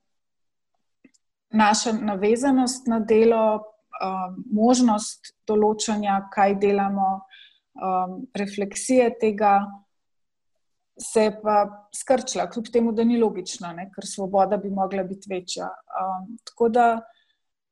naša 1.49 1.93
navezanost 1.93 2.87
na 2.87 2.99
delo, 2.99 3.61
um, 3.99 4.39
možnost 4.53 5.33
določanja, 5.47 6.17
kaj 6.33 6.55
delamo, 6.61 7.11
um, 7.75 8.17
refleksije 8.37 9.09
tega, 9.21 9.59
se 11.01 11.27
je 11.27 11.33
pa 11.41 11.63
skrčila, 11.95 12.49
kljub 12.51 12.69
temu, 12.73 12.91
da 12.93 13.03
ni 13.07 13.17
logično, 13.19 13.71
ne, 13.75 13.87
ker 13.93 14.05
svoboda 14.05 14.59
bi 14.61 14.69
mogla 14.69 15.03
biti 15.07 15.31
večja. 15.31 15.69
Um, 15.97 16.35
tako 16.45 16.69
da, 16.69 16.87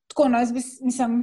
tako, 0.10 0.30
no, 0.32 0.40
jaz 0.42 0.54
bi, 0.56 0.64
mislim, 0.88 1.20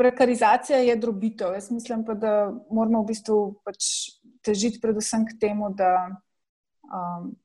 prekarizacija 0.00 0.80
je 0.82 0.96
drobitev. 0.96 1.54
Jaz 1.54 1.70
mislim 1.70 2.02
pa, 2.04 2.16
da 2.18 2.32
moramo 2.70 3.04
v 3.04 3.12
bistvu 3.12 3.38
pač 3.64 3.86
težiti 4.42 4.80
predvsem 4.82 5.28
k 5.28 5.38
temu, 5.40 5.70
da. 5.76 5.94
Um, 6.90 7.36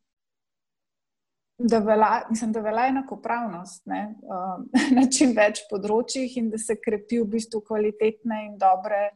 da 1.58 1.80
velja, 1.80 2.22
mislim, 2.30 2.52
da 2.52 2.62
velja 2.62 2.88
enakopravnost 2.88 3.86
ne, 3.86 4.16
um, 4.22 4.66
na 4.98 5.06
čim 5.12 5.36
več 5.36 5.64
področjih 5.70 6.38
in 6.42 6.50
da 6.52 6.60
se 6.62 6.78
krepi 6.82 7.22
v 7.22 7.30
bistvu 7.38 7.62
kvalitetne 7.68 8.42
in 8.50 8.58
dobre 8.60 9.10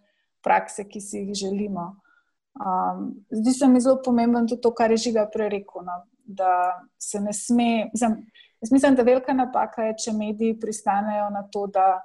prakse, 0.46 0.88
ki 0.88 1.02
si 1.04 1.24
jih 1.24 1.34
želimo. 1.36 1.90
Um, 2.60 3.12
zdi 3.32 3.54
se 3.56 3.68
mi 3.68 3.82
zelo 3.82 4.00
pomembno 4.04 4.46
tudi 4.48 4.62
to, 4.62 4.72
kar 4.76 4.92
je 4.92 5.04
žiga 5.10 5.28
prerekel. 5.32 5.84
No, 5.86 6.02
da 6.30 6.80
se 6.98 7.20
ne 7.20 7.34
sme. 7.34 7.90
Mislim, 7.94 8.16
jaz 8.62 8.72
mislim, 8.72 8.96
da 8.96 9.04
velika 9.04 9.34
napaka 9.34 9.84
je, 9.84 9.96
če 10.06 10.14
mediji 10.14 10.60
pristanejo 10.60 11.30
na 11.34 11.44
to, 11.52 11.66
da 11.68 12.00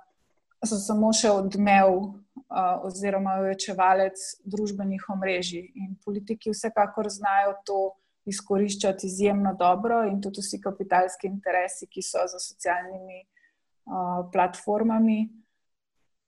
so 0.64 0.78
samo 0.80 1.12
še 1.12 1.30
odmev 1.30 1.90
uh, 1.94 2.86
oziroma 2.88 3.36
večevalec 3.44 4.20
družbenih 4.48 5.04
omrežij. 5.14 5.68
In 5.84 5.94
politiki 6.04 6.54
vsekakor 6.54 7.10
znajo 7.12 7.54
to 7.68 7.80
izkoriščati 8.24 9.06
izjemno 9.06 9.54
dobro 9.54 10.04
in 10.08 10.20
tudi 10.22 10.40
vsi 10.40 10.60
kapitalski 10.60 11.26
interesi, 11.26 11.86
ki 11.86 12.02
so 12.02 12.24
za 12.30 12.38
socialnimi 12.38 13.20
uh, 13.24 14.30
platformami. 14.32 15.18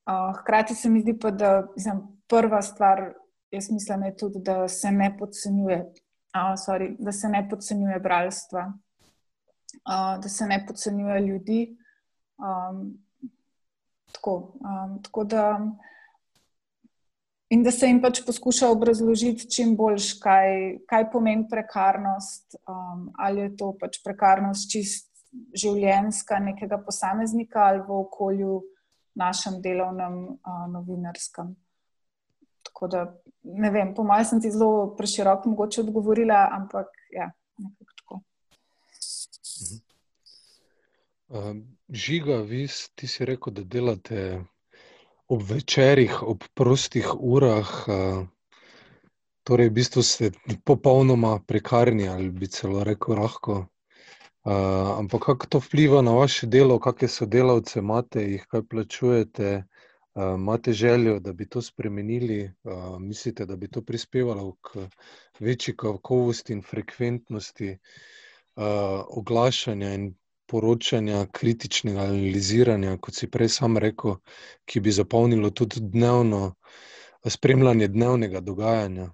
Uh, 0.07 0.37
hkrati 0.41 0.75
se 0.75 0.89
mi 0.89 1.01
zdi 1.01 1.19
pa, 1.19 1.31
da 1.31 1.67
mislim, 1.75 2.03
prva 2.29 2.63
stvar, 2.63 3.15
jaz 3.51 3.71
mislim, 3.71 4.03
je 4.03 4.17
tudi, 4.17 4.43
da 4.45 4.69
se 4.69 4.91
ne 4.91 5.17
podcenjuje, 5.19 5.81
uh, 5.81 6.55
sorry, 6.61 6.95
da 6.99 7.13
se 7.13 7.29
ne 7.29 7.49
podcenjuje 7.51 7.99
bralstva, 8.01 8.67
uh, 8.69 10.23
da 10.23 10.29
se 10.29 10.47
ne 10.47 10.65
podcenjuje 10.67 11.21
ljudi. 11.21 11.77
Um, 12.39 12.99
tako, 14.13 14.53
um, 14.61 15.03
tako 15.03 15.25
da. 15.25 15.61
In 17.49 17.63
da 17.63 17.71
se 17.71 17.87
jim 17.87 18.01
pač 18.03 18.25
poskuša 18.27 18.69
obrazložiti 18.75 19.47
čim 19.51 19.77
bolj, 19.79 20.01
kaj, 20.23 20.81
kaj 20.91 21.05
pomeni 21.13 21.47
prekarnost, 21.51 22.57
um, 22.67 23.05
ali 23.23 23.45
je 23.45 23.53
to 23.61 23.69
pač 23.79 24.01
prekarnost 24.03 24.71
čist 24.73 25.07
življenjska 25.55 26.41
nekega 26.43 26.81
posameznika 26.83 27.69
ali 27.69 27.85
v 27.87 28.01
okolju 28.01 28.57
našem 29.15 29.61
delovnem 29.63 30.17
uh, 30.35 30.67
novinarskem. 30.73 31.55
Tako 32.67 32.91
da 32.91 33.05
ne 33.47 33.71
vem, 33.71 33.95
po 33.95 34.03
mojem 34.03 34.27
sem 34.27 34.43
ti 34.43 34.51
zelo 34.51 34.97
preširoko 34.99 35.55
mogoče 35.55 35.85
odgovorila, 35.85 36.49
ampak 36.53 36.91
ja, 37.15 37.31
nekako 37.63 37.95
tako. 38.03 38.21
Uh, 41.31 41.55
žiga, 41.91 42.43
vi 42.43 42.67
ti 42.95 43.07
si 43.07 43.25
rekel, 43.25 43.55
da 43.55 43.63
delate 43.63 44.27
ob 45.29 45.43
večerjih, 45.43 46.23
ob 46.23 46.45
prostih 46.55 47.09
urah, 47.19 47.71
torej 49.47 49.71
v 49.71 49.75
bistvu 49.79 50.03
ste 50.03 50.31
popolnoma 50.65 51.39
prekarni 51.47 52.09
ali 52.09 52.31
bi 52.31 52.47
celo 52.47 52.85
rekel 52.85 53.19
lahko. 53.19 53.67
Ampak 54.47 55.25
kako 55.27 55.47
to 55.47 55.59
vpliva 55.59 56.03
na 56.03 56.15
vaše 56.15 56.47
delo, 56.47 56.79
kakšne 56.79 57.09
sodelavce 57.09 57.81
imate, 57.83 58.23
jih 58.23 58.45
kaj 58.47 58.63
plačujete, 58.71 59.65
imate 60.17 60.73
željo, 60.73 61.19
da 61.21 61.33
bi 61.33 61.49
to 61.49 61.63
spremenili, 61.63 62.53
mislite, 63.01 63.47
da 63.47 63.57
bi 63.57 63.69
to 63.69 63.83
prispevalo 63.83 64.55
k 64.63 64.87
večji 65.41 65.77
kakovosti 65.77 66.53
in 66.53 66.63
frekventnosti 66.63 67.79
oglašanja 69.19 69.95
in 69.95 70.15
poročanja, 70.47 71.27
kritičnega 71.33 72.01
analiziranja, 72.01 72.97
kot 73.03 73.15
si 73.15 73.31
prej 73.31 73.49
sam 73.49 73.79
rekel, 73.79 74.19
ki 74.65 74.81
bi 74.81 74.93
zapolnilo 74.93 75.51
tudi 75.51 75.81
dnevno 75.81 76.55
spremljanje 77.27 77.89
dnevnega 77.89 78.41
dogajanja. 78.41 79.11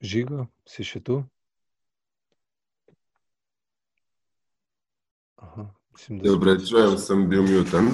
Žiga, 0.00 0.44
si 0.68 0.84
še 0.84 1.00
tu? 1.00 1.22
Aha, 5.40 5.64
mislim, 5.96 6.18
da 6.18 6.28
Dobre, 6.28 6.58
čujem, 6.68 6.98
sem 7.00 7.24
bil 7.30 7.42
muten. 7.48 7.90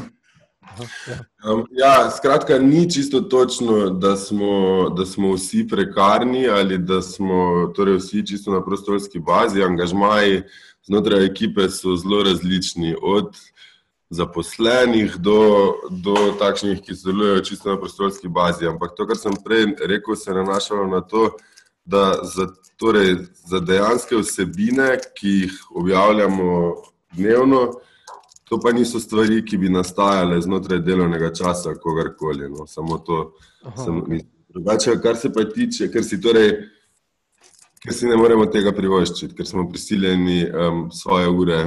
Ja. 0.62 1.50
Um, 1.52 1.66
ja, 1.70 2.10
skratka, 2.10 2.58
ni 2.58 2.90
čisto 2.90 3.20
točno, 3.20 3.90
da 3.90 4.16
smo, 4.16 4.88
da 4.96 5.06
smo 5.06 5.34
vsi 5.34 5.66
prekarni 5.68 6.48
ali 6.48 6.78
da 6.78 7.02
smo 7.02 7.66
torej 7.76 7.96
vsi 7.96 8.26
čisto 8.26 8.52
na 8.52 8.64
prostovoljski 8.64 9.18
bazi. 9.18 9.62
Angažmaji 9.62 10.42
znotraj 10.86 11.26
ekipe 11.26 11.68
so 11.68 11.96
zelo 11.96 12.22
različni, 12.22 12.94
od 13.02 13.36
zaposlenih 14.10 15.16
do, 15.16 15.72
do 15.90 16.14
takšnih, 16.38 16.80
ki 16.84 16.94
sodelujejo 16.94 17.44
čisto 17.44 17.70
na 17.70 17.78
prostovoljski 17.80 18.28
bazi. 18.28 18.66
Ampak 18.68 18.92
to, 18.96 19.06
kar 19.06 19.16
sem 19.16 19.36
prej 19.44 19.72
rekel, 19.88 20.16
se 20.16 20.34
nanašalo 20.36 20.86
na 20.86 21.00
to, 21.00 21.30
da 21.84 22.18
za, 22.22 22.46
torej, 22.76 23.16
za 23.48 23.60
dejanske 23.60 24.16
vsebine, 24.20 24.98
ki 25.16 25.28
jih 25.28 25.56
objavljamo 25.74 26.74
dnevno, 27.16 27.72
To 28.52 28.58
pa 28.60 28.68
niso 28.72 29.00
stvari, 29.00 29.38
ki 29.48 29.56
bi 29.56 29.70
nastajale 29.72 30.36
znotraj 30.44 30.82
delovnega 30.84 31.30
časa, 31.32 31.72
kogarkoli. 31.80 32.50
No. 32.52 32.66
Samo 32.68 32.98
to 33.00 33.20
Aha, 33.64 33.84
sem 33.84 34.00
okay. 34.02 34.18
drugače. 34.52 34.98
Kar 35.00 35.16
se 35.16 35.30
pa 35.32 35.46
tiče, 35.48 35.88
ker 35.88 36.04
si, 36.04 36.18
torej, 36.20 36.50
ker 37.80 37.96
si 37.96 38.10
ne 38.10 38.18
moremo 38.20 38.44
tega 38.52 38.74
privoščiti, 38.76 39.32
ker 39.38 39.48
smo 39.48 39.64
prisiljeni 39.70 40.42
um, 40.50 40.82
svoje 40.92 41.30
ure 41.32 41.62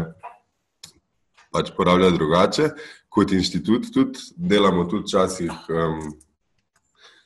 pač 1.50 1.72
porabljati 1.74 2.20
drugače. 2.20 2.70
Kot 3.10 3.34
inštitut 3.34 3.90
tudi 3.96 4.22
delamo 4.38 4.86
tudi 4.86 5.08
včasih 5.08 5.66
um, 5.74 6.06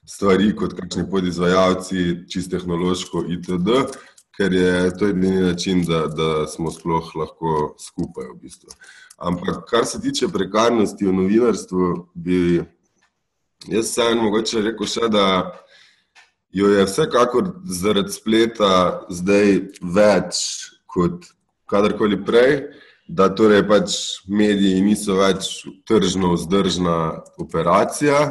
stvari 0.08 0.54
kot 0.56 0.78
kakšni 0.80 1.04
podizvajalci, 1.12 2.06
čist 2.32 2.56
tehnološko 2.56 3.26
itd., 3.36 3.84
ker 4.40 4.56
je 4.56 4.72
to 4.96 5.12
edini 5.12 5.44
način, 5.50 5.84
da, 5.84 6.06
da 6.08 6.48
smo 6.48 6.72
sploh 6.72 7.12
lahko 7.20 7.74
skupaj 7.76 8.32
v 8.32 8.40
bistvu. 8.46 8.72
Ampak, 9.20 9.66
kar 9.70 9.86
se 9.86 10.00
tiče 10.02 10.28
prekarnosti 10.32 11.06
v 11.06 11.14
novinarstvu, 11.14 11.88
bi 12.16 12.62
jaz 13.68 13.92
sam 13.94 14.24
mogoče 14.24 14.62
rekel 14.64 14.88
še, 14.88 15.10
da 15.12 15.26
jo 16.56 16.70
je 16.72 16.86
vsekakor 16.88 17.52
zaradi 17.66 18.16
spleta 18.16 18.72
zdaj 19.12 19.52
več 19.84 20.40
kot 20.88 21.28
kadarkoli 21.70 22.22
prej, 22.26 22.62
da 23.10 23.28
torej 23.36 23.66
pač 23.68 23.98
mediji 24.30 24.82
niso 24.86 25.18
več 25.20 25.50
tržno 25.90 26.34
vzdržna 26.38 26.98
operacija 27.42 28.30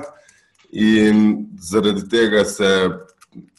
in 0.72 1.50
zaradi 1.60 2.08
tega 2.08 2.44
se 2.48 2.70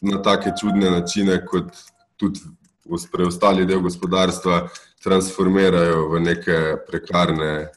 na 0.01 0.21
take 0.23 0.55
čudne 0.59 0.89
načine, 0.91 1.41
kot 1.45 1.75
tudi 2.17 2.41
v 2.89 2.99
preostali 3.11 3.67
del 3.69 3.83
gospodarstva, 3.85 4.63
transformirajo 5.03 6.09
v 6.09 6.19
neke 6.19 6.57
prekarne 6.87 7.67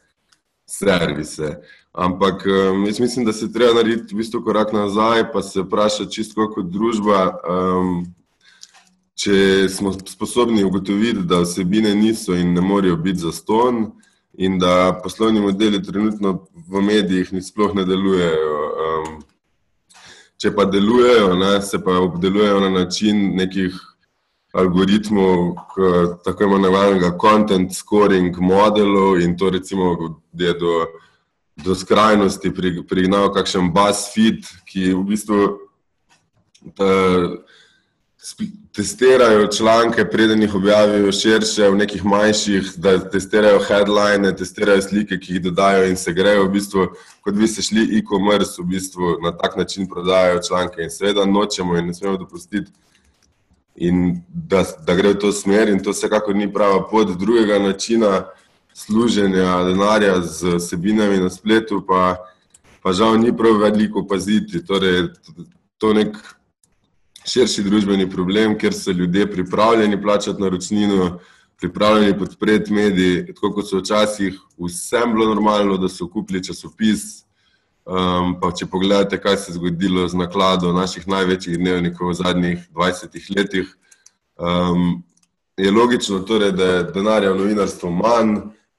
servise. 0.66 1.57
Ampak 1.93 2.47
um, 2.47 2.86
jaz 2.86 3.01
mislim, 3.01 3.24
da 3.24 3.32
se 3.32 3.53
treba 3.53 3.74
narediti 3.74 4.15
v 4.15 4.23
bistvu 4.23 4.43
korak 4.44 4.73
nazaj, 4.73 5.32
pa 5.32 5.43
se 5.43 5.61
vprašati 5.61 6.12
čisto 6.12 6.49
kot 6.55 6.70
družba, 6.73 7.36
um, 7.44 8.07
če 9.15 9.69
smo 9.69 9.93
sposobni 9.93 10.65
ugotoviti, 10.65 11.27
da 11.28 11.43
vsebine 11.44 11.94
niso 11.94 12.35
in 12.35 12.55
ne 12.55 12.61
morejo 12.61 12.97
biti 12.97 13.19
za 13.19 13.32
ston 13.32 13.90
in 14.32 14.59
da 14.59 15.01
poslovni 15.03 15.40
modeli 15.40 15.82
trenutno 15.82 16.47
v 16.69 16.81
medijih 16.81 17.32
ni 17.32 17.43
sploh 17.43 17.74
ne 17.74 17.85
delujejo. 17.85 18.57
Um, 18.82 19.20
če 20.40 20.51
pa 20.57 20.65
delujejo, 20.65 21.35
ne, 21.36 21.61
se 21.62 21.78
pa 21.85 22.01
obdelujejo 22.01 22.61
na 22.61 22.70
način 22.70 23.36
nekih 23.36 23.77
algoritmov, 24.53 25.55
tako 26.24 26.45
imenovanega 26.45 27.16
content 27.20 27.73
scoring 27.74 28.37
modelov 28.37 29.20
in 29.20 29.37
to 29.37 29.51
recimo, 29.51 30.19
da 30.33 30.45
je 30.45 30.55
do, 30.55 30.74
do 31.65 31.74
skrajnosti 31.74 32.53
prignal 32.89 33.33
kakšen 33.33 33.73
BuzzFeed, 33.73 34.45
ki 34.69 34.93
v 34.93 35.05
bistvu 35.09 35.41
ta, 36.77 36.93
testirajo 38.77 39.47
članke, 39.47 40.05
preden 40.11 40.43
jih 40.43 40.55
objavijo 40.55 41.12
širše 41.12 41.69
v 41.69 41.77
nekih 41.77 42.05
manjših, 42.05 42.70
da 42.77 42.95
testirajo 43.11 43.59
headline, 43.69 44.37
testirajo 44.37 44.83
slike, 44.83 45.19
ki 45.19 45.35
jih 45.35 45.43
dodajo 45.49 45.89
in 45.89 45.97
se 45.97 46.12
grejo 46.12 46.45
v 46.47 46.53
bistvu, 46.53 46.87
kot 47.24 47.35
bi 47.35 47.49
se 47.49 47.62
šli 47.62 47.89
e-commerce, 47.99 48.62
v 48.62 48.69
bistvu 48.77 49.16
na 49.24 49.33
tak 49.37 49.57
način 49.57 49.89
prodajajo 49.89 50.41
članke. 50.49 50.83
In 50.83 50.91
seveda 50.91 51.24
nočemo 51.24 51.77
in 51.79 51.87
ne 51.87 51.95
smemo 51.95 52.16
dopustiti 52.16 52.70
in 53.74 54.23
da, 54.28 54.65
da 54.86 54.94
gre 54.94 55.15
v 55.15 55.19
to 55.19 55.32
smer, 55.32 55.69
in 55.69 55.82
to 55.82 55.93
vsekakor 55.93 56.36
ni 56.36 56.53
prava 56.53 56.82
pot 56.90 57.09
drugega 57.19 57.59
načina 57.59 58.27
služenja 58.74 59.65
denarja 59.65 60.20
z 60.20 60.59
sebinami 60.61 61.19
na 61.20 61.31
spletu, 61.31 61.82
pa, 61.86 62.16
pa 62.82 62.93
žal 62.93 63.19
ni 63.20 63.32
prav 63.36 63.61
veliko 63.61 64.07
paziti. 64.07 64.65
Torej, 64.65 65.09
to 65.78 65.93
je 65.93 65.94
nek 65.94 66.16
širši 67.28 67.62
družbeni 67.62 68.11
problem, 68.11 68.57
ker 68.59 68.74
so 68.74 68.90
ljudje 68.90 69.31
pripravljeni 69.31 70.03
plačati 70.03 70.43
naročnino, 70.43 71.19
pripravljeni 71.61 72.19
podpreti 72.19 72.73
mediji, 72.73 73.27
tako 73.35 73.53
kot 73.53 73.69
so 73.69 73.78
včasih 73.78 74.39
vsem 74.59 75.12
bilo 75.15 75.35
normalno, 75.35 75.77
da 75.77 75.89
so 75.89 76.09
kupili 76.09 76.44
časopis. 76.44 77.23
Um, 77.83 78.37
pa 78.39 78.53
če 78.55 78.69
pogledate, 78.71 79.19
kaj 79.19 79.37
se 79.43 79.51
je 79.51 79.57
zgodilo 79.57 80.05
z 80.07 80.15
nakladom 80.15 80.77
naših 80.77 81.03
največjih 81.11 81.59
dnevnikov 81.59 82.13
v 82.13 82.15
zadnjih 82.15 82.59
20 82.71 83.17
letih, 83.35 83.73
um, 84.39 85.03
je 85.59 85.71
logično, 85.71 86.21
torej, 86.23 86.53
da 86.55 86.65
je 86.65 86.85
denarja 86.95 87.33
v 87.33 87.41
novinarstvu 87.41 87.91
manj 87.91 88.37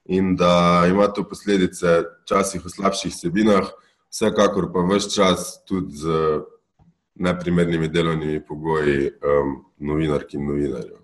in 0.08 0.32
da 0.36 0.86
ima 0.88 1.10
to 1.12 1.24
posledice 1.28 2.00
včasih 2.24 2.64
v 2.64 2.72
slabših 2.72 3.12
sebinah, 3.12 3.68
vsekakor 4.08 4.70
pa 4.72 4.80
vse 4.88 5.12
čas 5.12 5.60
tudi 5.68 6.00
z 6.00 6.40
neprimernimi 7.14 7.88
delovnimi 7.88 8.40
pogoji 8.40 9.10
um, 9.20 9.58
novinark 9.84 10.32
in 10.32 10.48
novinarjev. 10.48 11.00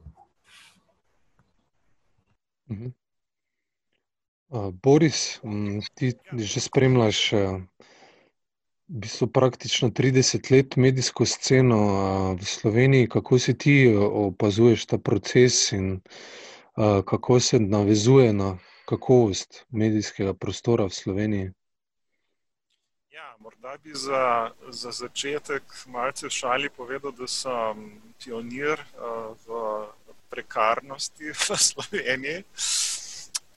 Uh, 4.49 4.73
Boris, 4.83 5.37
ti 5.95 6.15
že 6.33 6.61
spremljaš 6.61 7.33
uh, 7.33 7.61
v 8.91 8.99
bistvu 8.99 9.27
praktično 9.27 9.89
30 9.91 10.51
let 10.51 10.77
medijsko 10.77 11.27
sceno 11.27 11.79
v 12.35 12.45
Sloveniji. 12.45 13.09
Kako 13.09 13.39
si 13.39 13.59
ti 13.59 13.95
opazuješ 13.97 14.87
ta 14.87 14.99
proces 14.99 15.73
in 15.73 16.01
kako 17.05 17.41
se 17.41 17.61
navezuje 17.61 18.33
na 18.33 18.59
kakovost 18.85 19.65
medijskega 19.71 20.35
prostora 20.35 20.85
v 20.85 20.91
Sloveniji? 20.91 21.53
Ja, 23.11 23.37
morda 23.39 23.77
bi 23.85 23.95
za, 23.95 24.51
za 24.71 24.91
začetek 24.91 25.63
malce 25.87 26.31
šali 26.31 26.71
povedal, 26.71 27.13
da 27.13 27.27
sem 27.27 28.03
pionir 28.19 28.83
v 29.47 29.87
prekarnosti 30.31 31.31
v 31.47 31.59
Sloveniji. 31.59 32.43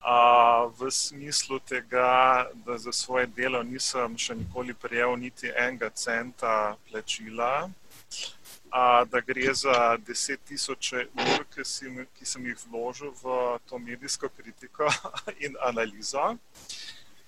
Uh, 0.04 0.68
v 0.80 0.92
smislu 0.92 1.60
tega, 1.60 2.48
da 2.66 2.78
za 2.78 2.92
svoje 2.92 3.28
delo 3.28 3.64
nisem 3.64 4.18
še 4.20 4.36
nikoli 4.36 4.74
prejel 4.76 5.16
niti 5.16 5.48
enega 5.48 5.88
centa 5.96 6.76
plačila, 6.90 7.70
uh, 8.68 9.08
da 9.08 9.22
gre 9.24 9.54
za 9.56 9.96
deset 10.04 10.44
tisoče 10.44 11.06
ur, 11.08 11.46
ki, 11.56 11.64
si, 11.64 11.88
ki 12.20 12.28
sem 12.28 12.50
jih 12.52 12.66
vložil 12.68 13.14
v 13.22 13.38
to 13.70 13.80
medijsko 13.80 14.28
kritiko 14.28 14.92
in 15.48 15.56
analizo. 15.64 16.34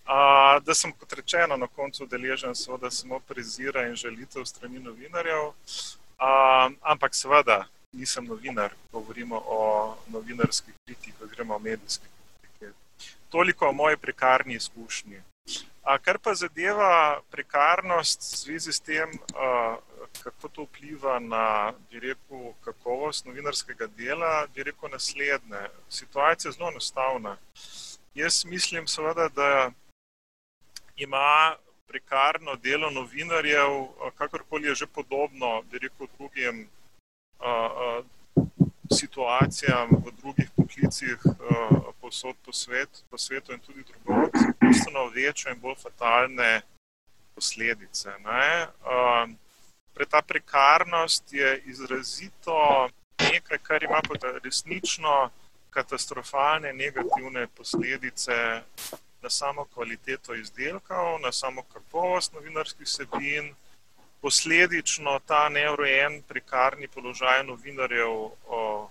Uh, 0.03 0.60
da 0.60 0.76
sem, 0.76 0.91
kot 0.91 1.15
rečeno, 1.15 1.56
na 1.56 1.72
koncu 1.72 2.03
deležen 2.11 2.60
seveda 2.60 2.91
samo 2.91 3.22
prezira 3.23 3.85
in 3.88 3.95
želitev 3.95 4.43
strani 4.43 4.84
novinarjev, 4.84 5.47
uh, 6.19 6.68
ampak 6.84 7.15
seveda 7.15 7.64
nisem 7.95 8.27
novinar, 8.27 8.76
govorimo 8.91 9.39
o 9.47 9.95
novinarski 10.11 10.76
kritiki 10.84 11.15
oziroma 11.23 11.56
o 11.56 11.60
medijski 11.60 12.11
toliko 13.36 13.68
o 13.68 13.74
moji 13.74 13.98
prekarni 13.98 14.53
izkušnji. 14.53 15.22
A 15.84 15.98
kar 15.98 16.18
pa 16.24 16.34
zadeva 16.34 17.20
prekarnost 17.32 18.22
v 18.24 18.38
zvezi 18.38 18.74
s 18.74 18.80
tem, 18.80 19.12
kako 20.24 20.48
to 20.48 20.64
vpliva 20.64 21.20
na 21.20 21.74
rekel, 21.91 22.53
kakovost 22.64 23.28
novinarskega 23.28 23.88
dela, 23.98 24.48
bi 24.56 24.64
rekel 24.64 24.90
naslednje. 24.90 25.68
Situacija 25.90 26.49
je 26.49 26.53
zelo 26.56 26.72
enostavna. 26.72 27.36
Jaz 28.16 28.45
mislim, 28.45 28.88
seveda, 28.88 29.28
da 29.28 29.72
ima 30.95 31.56
prekarno 31.88 32.56
delo 32.56 32.90
novinarjev, 32.90 33.72
kakorkoli 34.16 34.68
je 34.68 34.76
že 34.76 34.88
podobno, 34.88 35.62
bi 35.62 35.84
rekel, 35.84 36.07
drugim 36.18 36.68
situacijam 38.91 39.90
v 40.06 40.12
drugih 40.22 40.55
poklicih, 40.76 41.19
uh, 41.26 41.93
posod 42.02 42.35
po, 42.45 42.53
svet, 42.53 42.89
po 43.10 43.18
svetu 43.18 43.53
in 43.53 43.60
tudi 43.60 43.84
drugod, 43.84 44.31
bistveno 44.60 45.07
večje 45.07 45.52
in 45.52 45.60
bolj 45.60 45.76
fatalne 45.76 46.61
posledice. 47.35 48.10
Uh, 48.10 49.30
pre 49.93 50.06
ta 50.06 50.22
prekarnost 50.22 51.34
je 51.34 51.61
izrazito 51.65 52.89
nekaj, 53.19 53.57
kar 53.57 53.84
ima 53.84 54.02
resnično 54.43 55.30
katastrofalne 55.69 56.73
negativne 56.73 57.47
posledice 57.47 58.61
na 59.22 59.30
samo 59.30 59.65
kvaliteto 59.65 60.35
izdelkov, 60.35 61.22
na 61.22 61.31
samo 61.31 61.64
kakovost 61.64 62.34
novinarskih 62.34 62.88
sebin 62.88 63.56
posledično 64.22 65.19
ta 65.26 65.49
neurejen, 65.49 66.22
prekarni 66.27 66.88
položaj 66.88 67.43
novinarjev 67.43 68.11
o, 68.47 68.89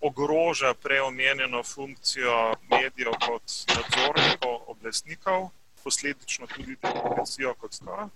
ogroža 0.00 0.74
preomenjeno 0.74 1.62
funkcijo 1.62 2.54
medijev 2.70 3.12
kot 3.26 3.42
nadzornikov, 3.68 4.60
oblastnikov, 4.66 5.50
posledično 5.84 6.46
tudi 6.46 6.76
demokracijo 6.82 7.54
kot 7.54 7.78
tako. 7.78 8.08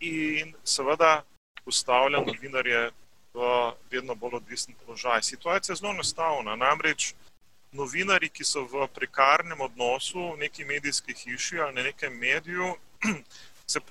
In 0.00 0.54
seveda 0.64 1.22
postavlja 1.64 2.20
novinarje 2.20 2.90
v 3.34 3.72
vedno 3.90 4.14
bolj 4.14 4.34
odvisen 4.34 4.74
položaj. 4.84 5.22
Situacija 5.22 5.72
je 5.72 5.76
zelo 5.76 5.92
enostavna. 5.92 6.56
Namreč 6.56 7.14
novinari, 7.72 8.28
ki 8.28 8.44
so 8.44 8.64
v 8.66 8.88
prekarnem 8.94 9.60
odnosu 9.60 10.32
v 10.32 10.38
neki 10.46 10.64
medijski 10.64 11.14
hiši 11.14 11.60
ali 11.60 11.74
na 11.74 11.82
nekem 11.82 12.18
mediju, 12.18 12.74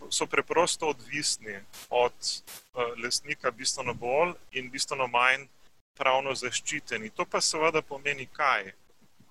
so 0.10 0.26
preprosto 0.26 0.88
odvisni 0.88 1.56
od 1.90 2.14
uh, 2.14 2.84
lastnika, 3.04 3.52
bistveno 3.52 3.94
bolj 3.94 4.34
in 4.52 4.70
bistveno 4.70 5.08
manj 5.08 5.48
pravno 6.00 6.36
zaščiteni. 6.36 7.12
To 7.18 7.26
pa 7.26 7.42
seveda 7.42 7.82
pomeni 7.82 8.28
kaj? 8.40 8.72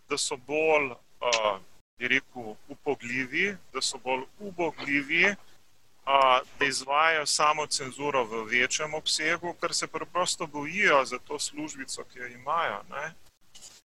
Da 0.09 0.19
so 0.21 0.37
bolj, 0.37 0.93
uh, 0.93 1.55
rekel, 1.99 2.55
upogljivi, 2.69 3.53
da 3.73 3.83
so 3.83 4.01
bolj 4.05 4.25
ubogljivi, 4.39 5.25
uh, 5.33 6.41
da 6.59 6.69
izvajo 6.69 7.27
samo 7.27 7.67
cenzuro 7.67 8.25
v 8.25 8.45
večjem 8.53 8.95
obsegu, 8.95 9.55
ker 9.61 9.75
se 9.75 9.87
preprosto 9.87 10.47
bojijo 10.47 11.05
za 11.05 11.19
to 11.19 11.39
službico, 11.39 12.05
ki 12.13 12.19
jo 12.19 12.29
imajo. 12.37 12.83
Ne? 12.91 13.15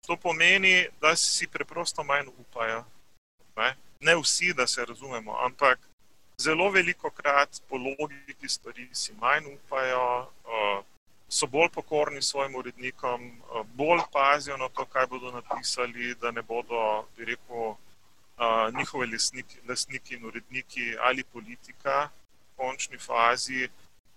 To 0.06 0.16
pomeni, 0.16 0.88
da 1.00 1.16
si 1.16 1.46
preprosto 1.46 2.04
manj 2.04 2.28
upajo. 2.38 2.84
Ne? 3.56 3.74
ne 4.02 4.16
vsi, 4.16 4.52
da 4.54 4.66
se 4.66 4.84
razumemo, 4.84 5.36
ampak 5.44 5.78
zelo 6.38 6.70
veliko 6.70 7.10
krat 7.10 7.62
po 7.68 7.76
logiki 7.76 8.48
stvari 8.48 8.88
si 8.92 9.12
manj 9.20 9.46
upajo, 9.54 10.30
so 11.32 11.46
bolj 11.46 11.68
pokorni 11.72 12.22
svojim 12.22 12.54
urednikom, 12.54 13.42
bolj 13.74 14.02
pazijo 14.12 14.56
na 14.56 14.68
to, 14.68 14.84
kaj 14.84 15.06
bodo 15.06 15.30
napisali, 15.32 16.14
da 16.20 16.30
ne 16.30 16.42
bodo, 16.42 17.06
bi 17.16 17.24
rekel, 17.24 17.74
njihove 18.76 19.06
lesniki, 19.06 19.56
lesniki 19.68 20.14
in 20.14 20.26
uredniki 20.26 20.96
ali 21.00 21.24
politika 21.24 22.08
v 22.08 22.56
končni 22.56 22.98
fazi 22.98 23.68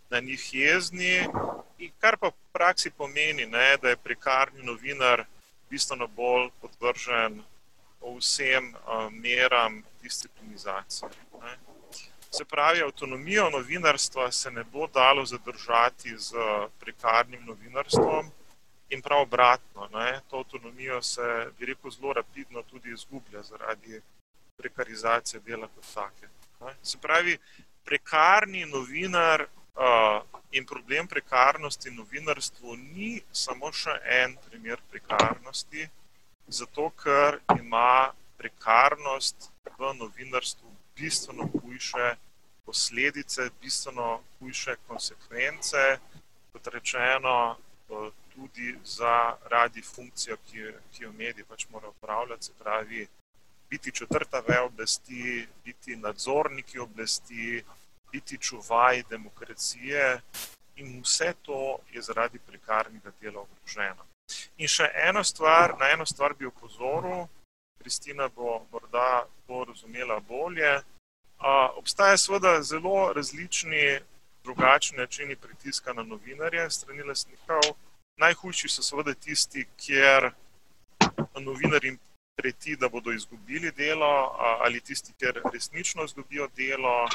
na 0.09 0.19
njih 0.19 0.49
jezni, 0.53 1.23
in 1.79 1.91
kar 1.99 2.17
pa 2.17 2.27
v 2.27 2.51
praksi 2.51 2.91
pomeni, 2.91 3.45
ne, 3.45 3.77
da 3.81 3.89
je 3.89 3.97
prekarni 3.97 4.63
novinar 4.63 5.23
bistveno 5.69 6.07
bolj 6.07 6.49
podvržen 6.61 7.43
vsem 8.01 8.73
meram 9.11 9.83
disciplinizacije. 10.01 11.09
Ne. 11.41 11.74
Se 12.37 12.45
pravi, 12.45 12.81
avtonomijo 12.81 13.49
novinarstva 13.49 14.31
se 14.31 14.51
ne 14.51 14.63
bo 14.63 14.87
dalo 14.87 15.25
zadržati 15.25 16.17
z 16.17 16.33
prekarnim 16.79 17.45
novinarstvom 17.45 18.31
in 18.89 19.01
prav 19.01 19.21
obratno. 19.21 19.87
Ne? 19.93 20.19
To 20.29 20.37
avtonomijo 20.37 21.01
se, 21.01 21.47
bi 21.59 21.65
rekel, 21.65 21.91
zelo 21.91 22.13
rapidno 22.13 22.61
tudi 22.61 22.91
izgublja 22.91 23.43
zaradi 23.43 24.01
prekarizacije 24.57 25.39
dela 25.45 25.67
kot 25.75 25.93
take. 25.93 26.27
Ne? 26.61 26.73
Se 26.83 26.97
pravi, 26.97 27.37
prekarni 27.85 28.65
novinar 28.65 29.45
uh, 29.45 30.41
in 30.51 30.65
problem 30.65 31.07
prekarnosti 31.07 31.91
novinarstvu 31.91 32.75
ni 32.75 33.21
samo 33.31 33.71
še 33.71 33.95
en 34.23 34.35
primer 34.49 34.83
prekarnosti, 34.91 35.87
zato 36.47 36.91
ker 37.03 37.39
ima 37.59 38.11
prekarnost 38.37 39.51
v 39.79 39.93
novinarstvu 40.03 40.75
bistveno 40.95 41.47
hujše 41.53 42.15
posledice, 42.65 43.49
bistveno 43.61 44.21
hujše 44.39 44.75
konsekvence, 44.87 45.99
kot 46.51 46.67
rečeno, 46.67 47.57
tudi 48.35 48.75
za 48.83 49.37
radi 49.49 49.81
funkcijo, 49.81 50.37
ki, 50.47 50.71
ki 50.91 51.03
jo 51.03 51.11
mediji 51.11 51.45
pač 51.49 51.67
morajo 51.69 51.93
upravljati, 51.97 52.45
se 52.45 52.51
pravi, 52.59 53.07
biti 53.69 53.91
četrta 53.91 54.41
ve 54.47 54.59
oblasti, 54.59 55.47
biti 55.63 55.95
nadzorniki 55.95 56.79
oblasti, 56.79 57.63
biti 58.11 58.37
čuvaj 58.37 59.03
demokracije 59.09 60.21
in 60.75 61.01
vse 61.01 61.33
to 61.41 61.77
je 61.91 62.01
zaradi 62.01 62.39
prekarnega 62.39 63.11
dela 63.21 63.41
ogroženo. 63.41 64.05
In 64.57 64.67
še 64.67 64.89
eno 65.07 65.23
stvar, 65.23 65.77
na 65.79 65.89
eno 65.93 66.05
stvar 66.05 66.33
bi 66.33 66.45
opozoril, 66.45 67.27
Kristina 67.79 68.27
bo 68.35 68.65
morda 68.71 69.25
to 69.47 69.63
razumela 69.63 70.19
bolje. 70.19 70.81
Obstajajo 71.75 72.17
seveda 72.17 72.61
zelo 72.63 73.13
različni, 73.13 73.99
drugačni 74.43 74.97
načini 74.97 75.35
pritiska 75.35 75.93
na 75.93 76.03
novinarje, 76.03 76.69
strani 76.69 77.03
lastnikov. 77.03 77.61
Najhujši 78.17 78.69
so 78.69 78.83
seveda 78.83 79.13
tisti, 79.13 79.65
kjer 79.77 80.31
novinarjem 81.39 81.99
preti, 82.35 82.75
da 82.75 82.89
bodo 82.89 83.11
izgubili 83.11 83.71
delo, 83.71 84.35
ali 84.39 84.81
tisti, 84.81 85.13
kjer 85.19 85.41
resnično 85.53 86.03
izgubijo 86.03 86.47
delo. 86.55 87.09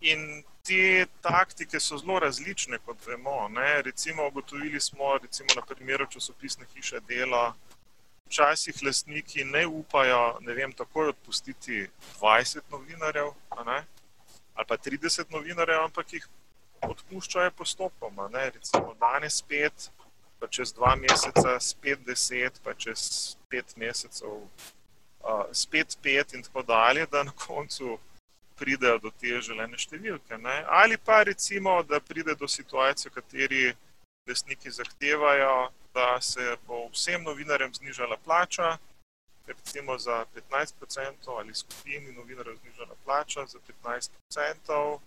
In 0.00 0.42
te 0.64 1.06
taktike 1.20 1.80
so 1.80 1.98
zelo 1.98 2.18
različne, 2.18 2.78
kot 2.78 3.06
vemo. 3.06 3.48
Ne. 3.48 3.82
Recimo, 3.82 4.26
ugotovili 4.28 4.80
smo, 4.80 5.18
recimo 5.18 5.48
na 5.56 5.62
primeru 5.62 6.06
časopisne 6.06 6.66
hiše 6.74 7.00
Delo, 7.08 7.54
včasih 8.26 8.82
lastniki 8.82 9.44
ne 9.44 9.66
upajo, 9.66 10.38
ne 10.40 10.52
vem, 10.52 10.72
takoj 10.72 11.08
odpustiti 11.08 11.88
20 12.20 12.60
novinarjev 12.70 13.30
ali 14.54 14.66
pa 14.68 14.76
30 14.76 15.30
novinarjev, 15.30 15.80
ampak 15.84 16.12
jih 16.12 16.26
odpuščajo 16.82 17.50
postopoma. 17.50 18.28
Ne? 18.28 18.50
Recimo 18.50 18.94
danes 19.00 19.42
pet, 19.42 19.90
pa 20.38 20.46
čez 20.46 20.72
dva 20.72 20.94
meseca 20.96 21.56
spet 21.60 22.04
deset, 22.06 22.60
pa 22.62 22.74
čez 22.74 23.36
pet 23.50 23.76
mesecev 23.76 24.30
uh, 24.30 25.46
spet 25.52 25.98
pet 26.02 26.34
in 26.34 26.42
tako 26.42 26.62
dalje, 26.62 27.06
da 27.06 27.22
na 27.22 27.32
koncu 27.46 27.98
pridejo 28.58 28.98
do 28.98 29.10
te 29.10 29.40
želene 29.42 29.78
številke. 29.78 30.38
Ne? 30.38 30.62
Ali 30.68 30.96
pa 30.96 31.22
recimo, 31.22 31.82
da 31.82 32.00
pride 32.00 32.36
do 32.38 32.48
situacije, 32.48 33.10
v 33.10 33.14
kateri 33.14 33.64
resniki 34.26 34.70
zahtevajo, 34.70 35.70
da 35.94 36.20
se 36.20 36.56
bo 36.66 36.88
vsem 36.88 37.22
novinarjem 37.22 37.74
znižala 37.74 38.16
plača, 38.24 38.76
recimo 39.46 39.98
za 39.98 40.24
15% 40.52 41.38
ali 41.38 41.54
skupini 41.54 42.12
novinarjev 42.12 42.56
znižala 42.56 42.94
plača 43.04 43.46
za 43.46 43.58
15%. 43.84 44.98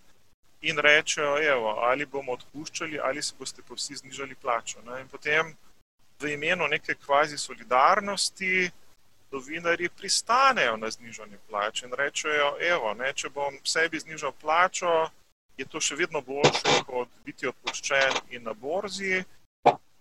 In 0.62 0.78
rečejo, 0.78 1.38
evo, 1.54 1.70
ali 1.70 2.06
bomo 2.06 2.32
odpuščali, 2.32 3.00
ali 3.00 3.22
se 3.24 3.36
boste 3.40 3.62
pa 3.68 3.74
vsi 3.74 3.96
znižali 3.96 4.36
plačo. 4.36 4.82
Ne? 4.86 5.02
In 5.02 5.08
potem 5.08 5.56
v 6.20 6.34
imenu 6.34 6.68
neke 6.68 6.96
kvazi 6.96 7.38
solidarnosti 7.38 8.72
novinari 9.32 9.90
pristanejo 9.90 10.78
na 10.78 10.90
znižanje 10.90 11.38
plače 11.50 11.86
in 11.86 11.94
rečejo, 11.94 12.56
evo, 12.60 12.94
ne, 12.94 13.14
če 13.14 13.30
bom 13.30 13.60
sebi 13.64 14.00
znižal 14.00 14.32
plačo, 14.42 15.10
je 15.58 15.66
to 15.66 15.82
še 15.82 15.96
vedno 15.98 16.22
boljše, 16.22 16.84
kot 16.86 17.10
biti 17.26 17.48
odpuščen 17.50 18.36
in 18.38 18.46
na 18.46 18.54
borzi, 18.54 19.24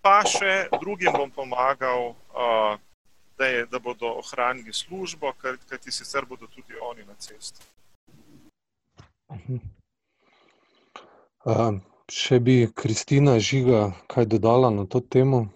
pa 0.01 0.21
še 0.25 0.67
drugim 0.79 1.13
bom 1.17 1.31
pomagal, 1.33 2.13
uh, 2.13 2.77
da, 3.37 3.45
je, 3.45 3.65
da 3.71 3.79
bodo 3.79 4.13
ohranili 4.21 4.73
službo, 4.73 5.33
kajti 5.41 5.91
sicer 5.91 6.25
bodo 6.29 6.47
tudi 6.47 6.77
oni 6.81 7.05
na 7.05 7.17
cesti. 7.19 7.65
Uh, 11.47 11.79
še 12.11 12.39
bi 12.39 12.67
Kristina 12.73 13.39
Žiga 13.39 13.91
kaj 14.07 14.29
dodala 14.29 14.69
na 14.71 14.85
to 14.85 15.01
temo? 15.01 15.47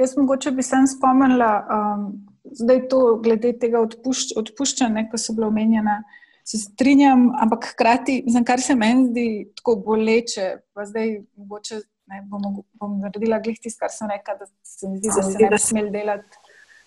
Jaz 0.00 0.16
mogoče 0.16 0.50
bi 0.56 0.62
se 0.64 0.76
spomnila, 0.88 1.50
um, 1.76 2.06
zdaj 2.56 2.88
to 2.88 3.00
glede 3.22 3.52
tega 3.60 3.82
odpušč, 3.84 4.32
odpuščanja, 4.40 5.10
ko 5.12 5.20
so 5.20 5.36
bile 5.36 5.50
omenjene. 5.50 6.00
Se 6.50 6.58
strinjam, 6.58 7.28
ampak 7.38 7.68
hkrati, 7.72 8.24
znam, 8.26 8.44
kar 8.44 8.60
se 8.60 8.74
meni 8.74 9.06
zdi 9.10 9.26
tako 9.60 9.76
boleče, 9.84 10.46
pa 10.74 10.82
zdaj 10.88 11.20
mogoče 11.38 11.78
ne, 12.10 12.22
bom, 12.26 12.62
bom 12.80 12.96
naredila 12.98 13.38
glih 13.38 13.60
tisto, 13.62 13.84
kar 13.84 13.92
sem 13.94 14.10
rekla, 14.10 14.34
da 14.40 14.48
se 14.66 14.88
mi 14.88 14.98
zdi, 14.98 15.12
da 15.14 15.22
se 15.22 15.38
ne 15.38 15.50
bi 15.52 15.60
smel 15.62 15.92
delati, 15.94 16.40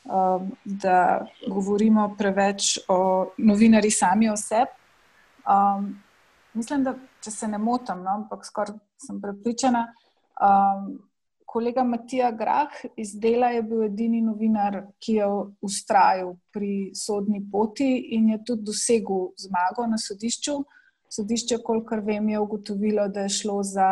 um, 0.04 0.50
da 0.84 0.98
govorimo 1.48 2.10
preveč 2.20 2.76
o 2.92 3.00
novinari 3.38 3.92
sami 3.92 4.30
o 4.30 4.36
sebi. 4.38 4.76
Um, 5.48 5.94
mislim, 6.54 6.84
da 6.84 6.98
če 7.24 7.32
se 7.32 7.48
ne 7.48 7.58
motim, 7.58 8.04
no, 8.04 8.18
ampak 8.20 8.44
skoraj 8.48 8.76
sem 9.00 9.22
prepričana. 9.24 9.88
Um, 10.44 10.98
kolega 11.54 11.84
Matija 11.84 12.32
Grah 12.32 12.74
iz 12.98 13.14
Dela 13.20 13.52
je 13.54 13.62
bil 13.64 13.84
edini 13.86 14.22
novinar, 14.26 14.80
ki 14.98 15.20
je 15.20 15.28
ustrajal 15.62 16.34
pri 16.54 16.90
sodni 16.98 17.44
poti 17.52 17.90
in 18.18 18.32
je 18.34 18.40
tudi 18.48 18.66
dosegel 18.72 19.28
zmago 19.38 19.86
na 19.88 20.00
sodišču. 20.02 20.58
Sodišče, 21.14 21.60
kolikor 21.62 22.02
vem, 22.02 22.32
je 22.34 22.40
ugotovilo, 22.42 23.06
da 23.14 23.28
je 23.28 23.36
šlo 23.38 23.60
za 23.64 23.90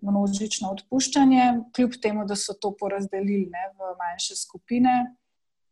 množično 0.00 0.70
odpuščanje, 0.78 1.44
kljub 1.76 1.98
temu, 2.02 2.24
da 2.24 2.36
so 2.40 2.54
to 2.56 2.72
porazdelili 2.80 3.50
ne, 3.52 3.66
v 3.76 3.92
manjše 3.98 4.38
skupine. 4.40 4.94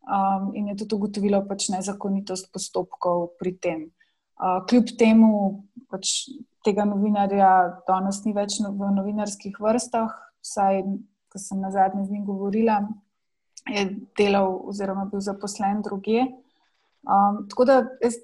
Um, 0.06 0.52
in 0.55 0.68
je 0.68 0.76
tudi 0.82 0.98
ugotovilo 0.98 1.40
pač 1.48 1.70
nezakonitost 1.72 2.52
postopkov 2.52 3.30
pri 3.40 3.56
tem. 3.56 3.80
Uh, 4.36 4.60
kljub 4.68 4.93
temu, 5.01 5.32
pač 5.88 6.28
tega 6.66 6.84
novinarja 6.84 7.80
danes 7.88 8.20
ni 8.26 8.36
več 8.36 8.60
v 8.60 8.93
novinarskih 9.01 9.56
vrstah, 9.62 10.12
vsaj, 10.47 10.82
ko 11.32 11.43
sem 11.43 11.60
na 11.60 11.70
zadnji 11.74 12.06
z 12.06 12.14
njim 12.14 12.24
govorila, 12.24 12.81
je 13.66 13.85
delal 14.18 14.60
oziroma 14.70 15.05
bil 15.10 15.20
zaposlen 15.20 15.82
druge. 15.82 16.23
Um, 17.06 17.47
tako 17.51 17.64
da 17.64 17.77
jaz, 18.02 18.18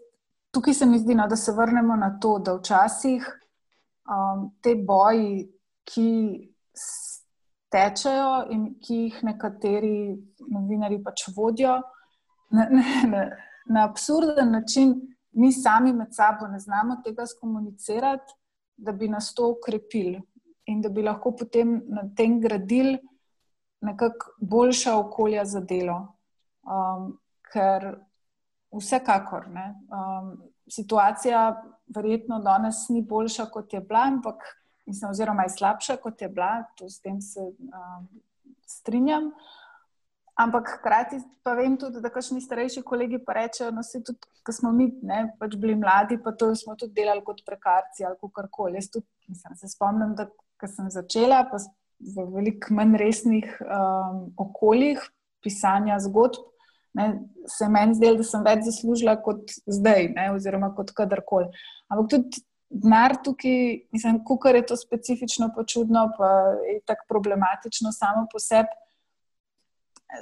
tukaj 0.54 0.74
se 0.74 0.86
mi 0.86 0.98
zdi, 0.98 1.14
no, 1.18 1.26
da 1.28 1.36
se 1.36 1.52
vrnemo 1.52 1.96
na 1.96 2.14
to, 2.20 2.38
da 2.38 2.54
včasih 2.54 3.26
um, 4.06 4.50
te 4.62 4.74
boji, 4.74 5.48
ki 5.84 6.08
tečejo 7.72 8.46
in 8.54 8.66
ki 8.80 8.98
jih 9.06 9.22
nekateri 9.26 9.96
novinari 10.52 11.00
pač 11.02 11.24
vodijo, 11.36 11.80
na, 12.52 12.68
na, 13.08 13.22
na 13.66 13.86
absurden 13.88 14.52
način. 14.52 15.00
Mi 15.32 15.48
sami 15.52 15.94
med 15.96 16.10
sabo 16.12 16.46
ne 16.46 16.58
znamo 16.60 16.98
tega 17.04 17.24
skomunicirati, 17.26 18.34
da 18.76 18.92
bi 18.92 19.08
nas 19.08 19.30
to 19.34 19.48
ukrepili 19.54 20.20
in 20.66 20.80
da 20.80 20.88
bi 20.88 21.02
lahko 21.02 21.32
potem 21.36 21.80
na 21.88 22.04
tem 22.16 22.40
gradili 22.40 22.98
nekako 23.82 24.34
boljša 24.38 24.96
okolja 24.98 25.44
za 25.44 25.60
delo. 25.60 26.16
Um, 26.62 27.18
ker 27.52 27.96
vsekakor 28.72 29.48
ne, 29.52 29.66
um, 29.90 30.36
situacija 30.70 31.62
verjetno 31.94 32.38
danes 32.40 32.86
ni 32.88 33.02
boljša, 33.02 33.46
kot 33.52 33.72
je 33.72 33.80
bila, 33.80 34.06
ampak 34.08 34.44
mislim, 34.86 35.10
oziroma 35.10 35.42
je 35.42 35.56
slabša, 35.56 35.96
kot 35.96 36.22
je 36.22 36.28
bila, 36.28 36.62
to 36.78 36.88
s 36.88 37.00
tem 37.00 37.20
se 37.20 37.40
um, 37.40 38.06
strinjam. 38.66 39.32
Ampak 40.34 40.70
hkrati 40.78 41.18
pa 41.44 41.52
vem 41.54 41.74
tudi, 41.76 42.00
da 42.00 42.08
kakšni 42.10 42.40
starejši 42.40 42.82
kolegi 42.82 43.18
pa 43.24 43.34
rečejo, 43.36 43.70
da 43.70 43.82
no, 43.82 43.82
se 43.84 44.00
tudi, 44.00 44.18
ko 44.42 44.54
smo 44.54 44.72
mi 44.72 44.88
ne, 45.02 45.26
pač 45.38 45.58
bili 45.60 45.74
mladi, 45.76 46.16
pa 46.22 46.32
to 46.32 46.54
smo 46.56 46.76
tudi 46.78 46.96
delali 46.96 47.20
kot 47.24 47.42
prekarci 47.46 48.06
ali 48.08 48.16
kako 48.20 48.46
koli. 48.50 48.80
Jaz 48.80 48.88
tudi 48.94 49.06
mislim, 49.28 49.58
se 49.60 49.68
spomnim, 49.68 50.14
da 50.16 50.30
ko 50.62 50.70
sem 50.70 50.90
začela, 50.94 51.42
pa 51.50 51.58
v 52.02 52.26
veliko 52.30 52.74
manj 52.74 52.96
resnih 53.00 53.50
um, 53.62 54.30
okoljih 54.38 55.02
pisanja 55.42 55.98
zgodb, 56.02 56.38
ne, 56.94 57.06
se 57.50 57.66
meni 57.72 57.96
zdelo, 57.98 58.20
da 58.20 58.26
sem 58.26 58.44
več 58.46 58.66
zaslužila 58.68 59.16
kot 59.24 59.50
zdaj, 59.66 60.12
ne, 60.14 60.30
oziroma 60.36 60.70
kot 60.76 60.92
kadarkoli. 60.94 61.50
Ampak 61.90 62.10
tudi 62.12 62.44
denar 62.72 63.16
tukaj, 63.24 63.88
mislim, 63.92 64.20
kukar 64.24 64.56
je 64.56 64.66
to 64.70 64.78
specifično, 64.78 65.50
pa 65.56 65.64
čudno, 65.64 66.06
pa 66.18 66.30
je 66.68 66.78
tako 66.86 67.08
problematično 67.08 67.92
samo 67.92 68.26
po 68.32 68.40
sebi. 68.40 68.70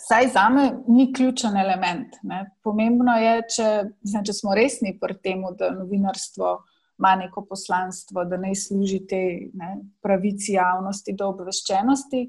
Saj 0.06 0.28
za 0.34 0.48
me 0.48 0.70
ni 0.86 1.08
ključen 1.12 1.56
element. 1.58 2.14
Ne. 2.22 2.44
Pomembno 2.62 3.16
je, 3.18 3.32
če, 3.56 3.68
mislim, 4.04 4.24
če 4.26 4.34
smo 4.38 4.54
resni 4.54 4.94
pri 5.00 5.16
tem, 5.18 5.42
da 5.58 5.72
novinarstvo 5.74 6.52
ima 7.00 7.14
neko 7.16 7.44
poslanstvo, 7.48 8.24
da 8.24 8.36
naj 8.36 8.54
služi 8.54 9.00
te 9.08 9.20
ne, 9.52 9.70
pravici 10.02 10.52
javnosti 10.52 11.14
do 11.16 11.30
obveščenosti. 11.32 12.26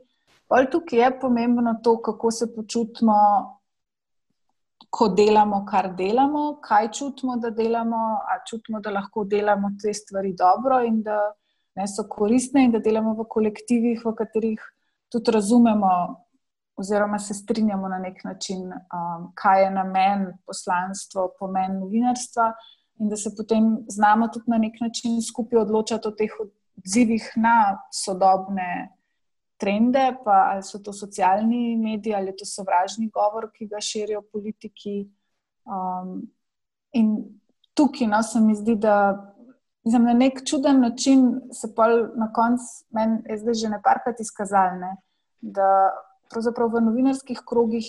Pol 0.48 0.68
tukaj 0.72 1.00
je 1.00 1.10
pomembno 1.20 1.76
to, 1.84 1.98
kako 2.02 2.32
se 2.32 2.48
počutimo, 2.56 3.18
ko 4.92 5.08
delamo, 5.16 5.62
kar 5.68 5.92
delamo, 5.96 6.58
kaj 6.64 6.90
čutimo, 6.92 7.38
da 7.40 7.52
delamo, 7.56 8.02
a 8.28 8.40
čutimo, 8.48 8.80
da 8.80 8.92
lahko 8.92 9.24
delamo 9.24 9.72
te 9.82 9.94
stvari 9.94 10.34
dobro 10.40 10.82
in 10.84 11.02
da 11.04 11.20
ne, 11.76 11.88
so 11.88 12.08
koristne, 12.10 12.66
in 12.68 12.76
da 12.76 12.80
delamo 12.80 13.14
v 13.20 13.28
kolektivih, 13.30 14.04
v 14.06 14.16
katerih 14.16 14.68
tudi 15.12 15.32
razumemo. 15.32 15.94
Oziroma, 16.82 17.20
se 17.20 17.36
strinjamo 17.36 17.90
na 17.92 17.98
nek 18.00 18.24
način, 18.24 18.62
um, 18.72 19.26
kaj 19.38 19.64
je 19.64 19.72
namen, 19.76 20.22
poslanstvo, 20.48 21.28
pomen 21.40 21.76
novinarstva, 21.78 22.48
in 23.02 23.10
da 23.10 23.18
se 23.18 23.32
potem 23.38 23.86
znamo 23.90 24.28
tudi 24.28 24.46
na 24.48 24.58
nek 24.58 24.80
način 24.82 25.22
skupaj 25.22 25.60
odločati 25.60 26.08
o 26.08 26.12
teh 26.12 26.32
odzivih 26.78 27.32
na 27.36 27.82
sodobne 27.92 28.92
trende, 29.58 30.06
pa 30.26 30.38
ali 30.52 30.64
so 30.64 30.80
to 30.80 30.94
socialni 30.94 31.78
mediji 31.78 32.16
ali 32.16 32.32
je 32.34 32.38
to 32.38 32.46
sovražni 32.46 33.10
govor, 33.10 33.50
ki 33.54 33.68
ga 33.68 33.82
širijo 33.82 34.22
politiki. 34.22 35.10
Um, 35.66 36.22
in 36.94 37.16
tukaj 37.74 38.08
no, 38.08 38.22
se 38.24 38.40
mi 38.42 38.56
zdi, 38.56 38.76
da 38.76 38.96
mislim, 39.84 40.06
na 40.10 40.14
nek 40.14 40.42
čuden 40.46 40.82
način 40.82 41.42
se 41.54 41.74
pa 41.76 41.88
na 42.16 42.32
koncu 42.34 42.86
meni 42.90 43.22
je 43.30 43.38
zdaj 43.38 43.54
že 43.54 43.70
neparkrat 43.70 44.20
izkazalne, 44.20 44.96
da 45.42 45.90
pravzaprav 46.30 46.70
v 46.70 46.86
novinarskih 46.86 47.42
krogih 47.46 47.86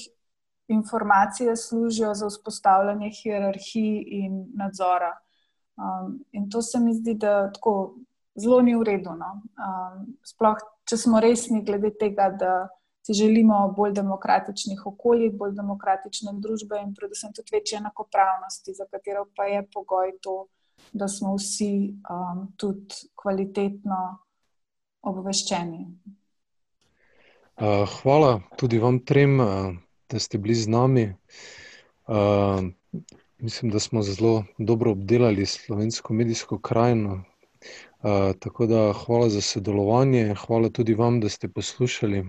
informacije 0.68 1.56
služijo 1.56 2.14
za 2.14 2.26
vzpostavljanje 2.28 3.10
hierarhij 3.10 4.04
in 4.06 4.46
nadzora. 4.54 5.12
Um, 5.76 6.24
in 6.32 6.50
to 6.50 6.62
se 6.62 6.80
mi 6.80 6.94
zdi, 6.94 7.14
da 7.14 7.52
tako 7.52 7.94
zelo 8.34 8.60
ni 8.62 8.74
v 8.76 8.82
redu. 8.82 9.10
No? 9.16 9.32
Um, 9.56 10.06
sploh, 10.24 10.56
če 10.88 10.96
smo 10.96 11.20
resni 11.20 11.64
glede 11.64 11.92
tega, 11.98 12.30
da 12.30 12.68
si 13.02 13.14
želimo 13.18 13.74
bolj 13.76 13.92
demokratičnih 13.92 14.86
okolij, 14.86 15.32
bolj 15.34 15.56
demokratične 15.58 16.36
družbe 16.38 16.78
in 16.84 16.94
predvsem 16.94 17.32
tudi 17.34 17.56
večje 17.56 17.78
enakopravnosti, 17.78 18.74
za 18.74 18.86
katero 18.90 19.26
pa 19.36 19.48
je 19.50 19.64
pogoj 19.74 20.12
to, 20.22 20.46
da 20.92 21.08
smo 21.08 21.34
vsi 21.36 21.94
um, 22.10 22.46
tudi 22.56 23.08
kvalitetno 23.18 24.02
obveščeni. 25.02 25.86
Uh, 27.62 27.88
hvala 28.02 28.40
tudi 28.56 28.78
vam 28.78 29.00
trem. 29.04 29.40
Da 30.12 30.18
ste 30.18 30.38
bili 30.38 30.54
z 30.54 30.68
nami. 30.68 31.14
Uh, 32.06 32.16
mislim, 33.38 33.70
da 33.70 33.78
smo 33.78 34.02
zelo 34.02 34.44
dobro 34.58 34.90
obdelali 34.90 35.46
slovensko 35.46 36.14
medijsko 36.14 36.58
krajino. 36.58 37.24
Uh, 38.02 38.36
tako 38.38 38.66
da 38.66 38.92
hvala 38.92 39.28
za 39.28 39.40
sodelovanje, 39.40 40.34
hvala 40.46 40.68
tudi 40.68 40.94
vam, 40.94 41.20
da 41.20 41.28
ste 41.28 41.48
poslušali. 41.48 42.26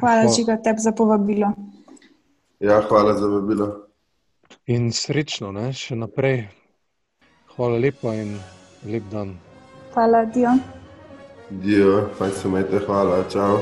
Hvala, 0.00 0.22
hvala. 0.22 0.34
Žiga, 0.36 0.56
tebi 0.62 0.80
za 0.80 0.92
povabilo. 0.92 1.52
Ja, 2.60 2.82
hvala 2.88 3.14
za 3.14 3.26
povabilo. 3.26 3.86
In 4.66 4.92
srečno, 4.92 5.52
ne, 5.52 5.72
še 5.72 5.96
naprej. 5.96 6.48
Hvala 7.56 7.78
lepa 7.78 8.14
in 8.14 8.36
lep 8.86 9.08
dan. 9.10 9.36
Hvala, 9.94 10.24
Dio. 10.24 10.54
Dio, 11.50 12.08
fajn 12.18 12.32
se 12.32 12.48
imejte, 12.48 12.84
hvala, 12.86 13.24
čau. 13.32 13.60